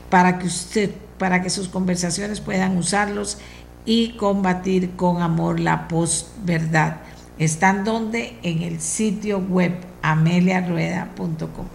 para 0.09 0.39
que 0.39 0.47
usted, 0.47 0.91
para 1.17 1.41
que 1.41 1.49
sus 1.49 1.67
conversaciones 1.67 2.41
puedan 2.41 2.77
usarlos 2.77 3.37
y 3.85 4.17
combatir 4.17 4.95
con 4.95 5.21
amor 5.21 5.59
la 5.59 5.87
posverdad. 5.87 6.97
¿Están 7.37 7.83
donde? 7.83 8.37
En 8.43 8.61
el 8.63 8.79
sitio 8.81 9.39
web 9.39 9.73
ameliarueda.com. 10.01 11.67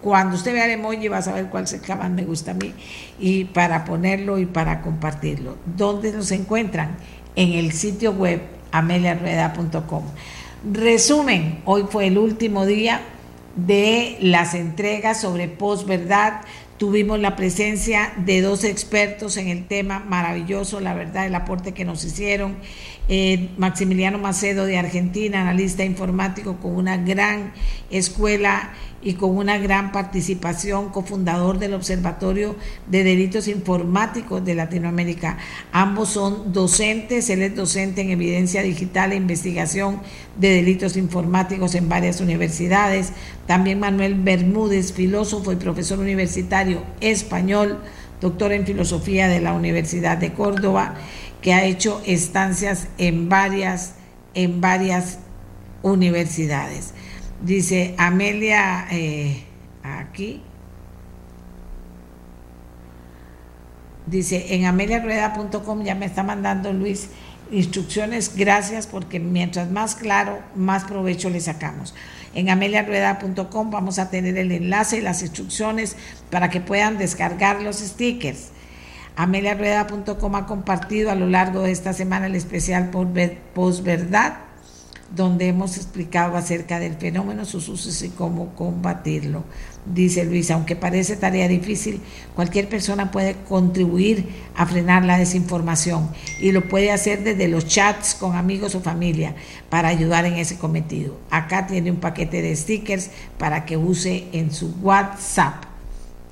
Cuando 0.00 0.36
usted 0.36 0.54
vea 0.54 0.64
el 0.64 0.72
emoji 0.72 1.08
va 1.08 1.18
a 1.18 1.22
saber 1.22 1.46
cuál 1.46 1.64
es 1.64 1.72
el 1.74 1.80
que 1.80 1.94
más 1.94 2.10
me 2.10 2.24
gusta 2.24 2.52
a 2.52 2.54
mí 2.54 2.72
y 3.18 3.44
para 3.44 3.84
ponerlo 3.84 4.38
y 4.38 4.46
para 4.46 4.80
compartirlo. 4.80 5.56
¿Dónde 5.76 6.12
nos 6.12 6.30
encuentran? 6.32 6.96
En 7.36 7.52
el 7.52 7.72
sitio 7.72 8.12
web 8.12 8.40
ameliarrueda.com. 8.72 10.04
Resumen, 10.72 11.60
hoy 11.64 11.84
fue 11.88 12.06
el 12.06 12.18
último 12.18 12.66
día 12.66 13.00
de 13.56 14.16
las 14.20 14.54
entregas 14.54 15.20
sobre 15.20 15.48
posverdad. 15.48 16.42
Tuvimos 16.76 17.18
la 17.18 17.36
presencia 17.36 18.12
de 18.16 18.40
dos 18.40 18.64
expertos 18.64 19.36
en 19.36 19.48
el 19.48 19.66
tema, 19.66 20.00
maravilloso, 20.00 20.80
la 20.80 20.94
verdad, 20.94 21.26
el 21.26 21.34
aporte 21.34 21.72
que 21.74 21.84
nos 21.84 22.04
hicieron. 22.04 22.56
Eh, 23.12 23.48
Maximiliano 23.58 24.18
Macedo 24.18 24.66
de 24.66 24.78
Argentina, 24.78 25.40
analista 25.40 25.84
informático 25.84 26.58
con 26.58 26.76
una 26.76 26.96
gran 26.96 27.52
escuela 27.90 28.70
y 29.02 29.14
con 29.14 29.36
una 29.36 29.58
gran 29.58 29.90
participación, 29.90 30.90
cofundador 30.90 31.58
del 31.58 31.74
Observatorio 31.74 32.54
de 32.86 33.02
Delitos 33.02 33.48
Informáticos 33.48 34.44
de 34.44 34.54
Latinoamérica. 34.54 35.38
Ambos 35.72 36.10
son 36.10 36.52
docentes, 36.52 37.28
él 37.30 37.42
es 37.42 37.56
docente 37.56 38.02
en 38.02 38.10
evidencia 38.10 38.62
digital 38.62 39.10
e 39.10 39.16
investigación 39.16 40.00
de 40.38 40.50
delitos 40.50 40.96
informáticos 40.96 41.74
en 41.74 41.88
varias 41.88 42.20
universidades. 42.20 43.12
También 43.48 43.80
Manuel 43.80 44.14
Bermúdez, 44.14 44.92
filósofo 44.92 45.50
y 45.50 45.56
profesor 45.56 45.98
universitario 45.98 46.84
español, 47.00 47.80
doctor 48.20 48.52
en 48.52 48.66
filosofía 48.66 49.26
de 49.26 49.40
la 49.40 49.52
Universidad 49.52 50.18
de 50.18 50.32
Córdoba, 50.32 50.94
que 51.40 51.54
ha 51.54 51.64
hecho 51.64 52.02
estancias 52.04 52.88
en 52.98 53.28
varias, 53.28 53.94
en 54.34 54.60
varias 54.60 55.18
universidades. 55.82 56.94
Dice 57.42 57.94
Amelia, 57.96 58.86
eh, 58.90 59.44
aquí, 59.82 60.42
dice 64.06 64.54
en 64.54 64.66
ameliarueda.com 64.66 65.82
ya 65.82 65.94
me 65.94 66.06
está 66.06 66.22
mandando 66.22 66.72
Luis 66.72 67.08
instrucciones, 67.50 68.36
gracias 68.36 68.86
porque 68.86 69.18
mientras 69.18 69.70
más 69.70 69.94
claro, 69.96 70.38
más 70.54 70.84
provecho 70.84 71.30
le 71.30 71.40
sacamos. 71.40 71.94
En 72.34 72.48
ameliarueda.com 72.48 73.70
vamos 73.70 73.98
a 73.98 74.10
tener 74.10 74.36
el 74.38 74.52
enlace 74.52 74.98
y 74.98 75.00
las 75.00 75.22
instrucciones 75.22 75.96
para 76.30 76.48
que 76.50 76.60
puedan 76.60 76.96
descargar 76.98 77.60
los 77.60 77.78
stickers. 77.78 78.50
ameliarueda.com 79.22 80.34
ha 80.34 80.46
compartido 80.46 81.10
a 81.10 81.14
lo 81.14 81.26
largo 81.28 81.60
de 81.62 81.72
esta 81.72 81.92
semana 81.92 82.26
el 82.26 82.36
especial 82.36 82.90
posverdad 83.54 84.34
donde 85.14 85.48
hemos 85.48 85.76
explicado 85.76 86.36
acerca 86.36 86.78
del 86.78 86.94
fenómeno, 86.94 87.44
sus 87.44 87.68
usos 87.68 88.00
y 88.02 88.10
cómo 88.10 88.54
combatirlo. 88.54 89.42
Dice 89.84 90.24
Luis, 90.24 90.50
aunque 90.50 90.76
parece 90.76 91.16
tarea 91.16 91.48
difícil, 91.48 92.00
cualquier 92.34 92.68
persona 92.68 93.10
puede 93.10 93.34
contribuir 93.48 94.28
a 94.54 94.66
frenar 94.66 95.04
la 95.04 95.18
desinformación 95.18 96.10
y 96.38 96.52
lo 96.52 96.68
puede 96.68 96.92
hacer 96.92 97.24
desde 97.24 97.48
los 97.48 97.66
chats 97.66 98.14
con 98.14 98.36
amigos 98.36 98.74
o 98.74 98.80
familia 98.80 99.34
para 99.68 99.88
ayudar 99.88 100.24
en 100.24 100.34
ese 100.34 100.56
cometido. 100.56 101.18
Acá 101.30 101.66
tiene 101.66 101.90
un 101.90 101.98
paquete 101.98 102.40
de 102.40 102.54
stickers 102.54 103.10
para 103.36 103.66
que 103.66 103.76
use 103.76 104.28
en 104.32 104.52
su 104.52 104.76
WhatsApp. 104.80 105.64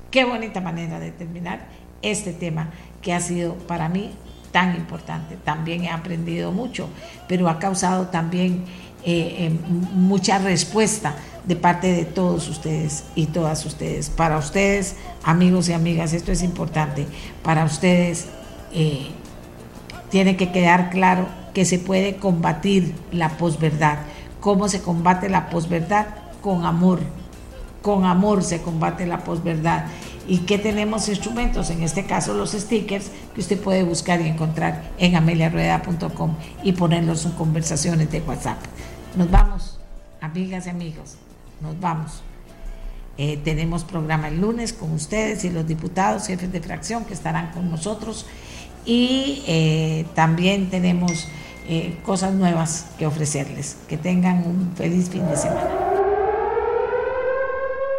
Qué 0.09 0.23
bonita 0.23 0.61
manera 0.61 0.99
de 0.99 1.11
terminar 1.11 1.67
este 2.01 2.33
tema 2.33 2.69
que 3.01 3.13
ha 3.13 3.19
sido 3.19 3.55
para 3.55 3.89
mí 3.89 4.11
tan 4.51 4.75
importante. 4.75 5.37
También 5.43 5.83
he 5.83 5.89
aprendido 5.89 6.51
mucho, 6.51 6.89
pero 7.27 7.49
ha 7.49 7.59
causado 7.59 8.07
también 8.07 8.63
eh, 9.05 9.47
eh, 9.47 9.59
mucha 9.93 10.39
respuesta 10.39 11.15
de 11.45 11.55
parte 11.55 11.91
de 11.91 12.05
todos 12.05 12.47
ustedes 12.49 13.05
y 13.15 13.27
todas 13.27 13.65
ustedes. 13.65 14.09
Para 14.09 14.37
ustedes, 14.37 14.95
amigos 15.23 15.69
y 15.69 15.73
amigas, 15.73 16.13
esto 16.13 16.31
es 16.31 16.43
importante. 16.43 17.07
Para 17.43 17.65
ustedes 17.65 18.27
eh, 18.73 19.07
tiene 20.09 20.35
que 20.35 20.51
quedar 20.51 20.89
claro 20.89 21.27
que 21.53 21.65
se 21.65 21.79
puede 21.79 22.17
combatir 22.17 22.93
la 23.11 23.29
posverdad. 23.29 23.99
¿Cómo 24.39 24.67
se 24.67 24.81
combate 24.81 25.29
la 25.29 25.49
posverdad? 25.49 26.07
Con 26.41 26.65
amor. 26.65 26.99
Con 27.81 28.05
amor 28.05 28.43
se 28.43 28.61
combate 28.61 29.05
la 29.05 29.23
posverdad 29.23 29.85
y 30.29 30.37
que 30.39 30.59
tenemos 30.59 31.09
instrumentos, 31.09 31.71
en 31.71 31.81
este 31.81 32.05
caso 32.05 32.35
los 32.35 32.51
stickers, 32.51 33.11
que 33.33 33.41
usted 33.41 33.59
puede 33.59 33.83
buscar 33.83 34.21
y 34.21 34.27
encontrar 34.27 34.83
en 34.99 35.15
ameliarueda.com 35.15 36.35
y 36.63 36.73
ponerlos 36.73 37.25
en 37.25 37.31
conversaciones 37.31 38.11
de 38.11 38.21
WhatsApp. 38.21 38.59
Nos 39.15 39.29
vamos, 39.31 39.79
amigas 40.21 40.67
y 40.67 40.69
amigos, 40.69 41.15
nos 41.61 41.77
vamos. 41.79 42.21
Eh, 43.17 43.37
tenemos 43.43 43.83
programa 43.83 44.27
el 44.27 44.39
lunes 44.39 44.71
con 44.71 44.93
ustedes 44.93 45.43
y 45.43 45.49
los 45.49 45.67
diputados, 45.67 46.27
jefes 46.27 46.51
de 46.51 46.61
fracción 46.61 47.05
que 47.05 47.13
estarán 47.13 47.51
con 47.51 47.69
nosotros 47.69 48.27
y 48.85 49.43
eh, 49.47 50.05
también 50.13 50.69
tenemos 50.69 51.27
eh, 51.67 51.97
cosas 52.05 52.33
nuevas 52.33 52.85
que 52.97 53.07
ofrecerles. 53.07 53.77
Que 53.87 53.97
tengan 53.97 54.47
un 54.47 54.73
feliz 54.75 55.09
fin 55.09 55.27
de 55.27 55.35
semana. 55.35 55.98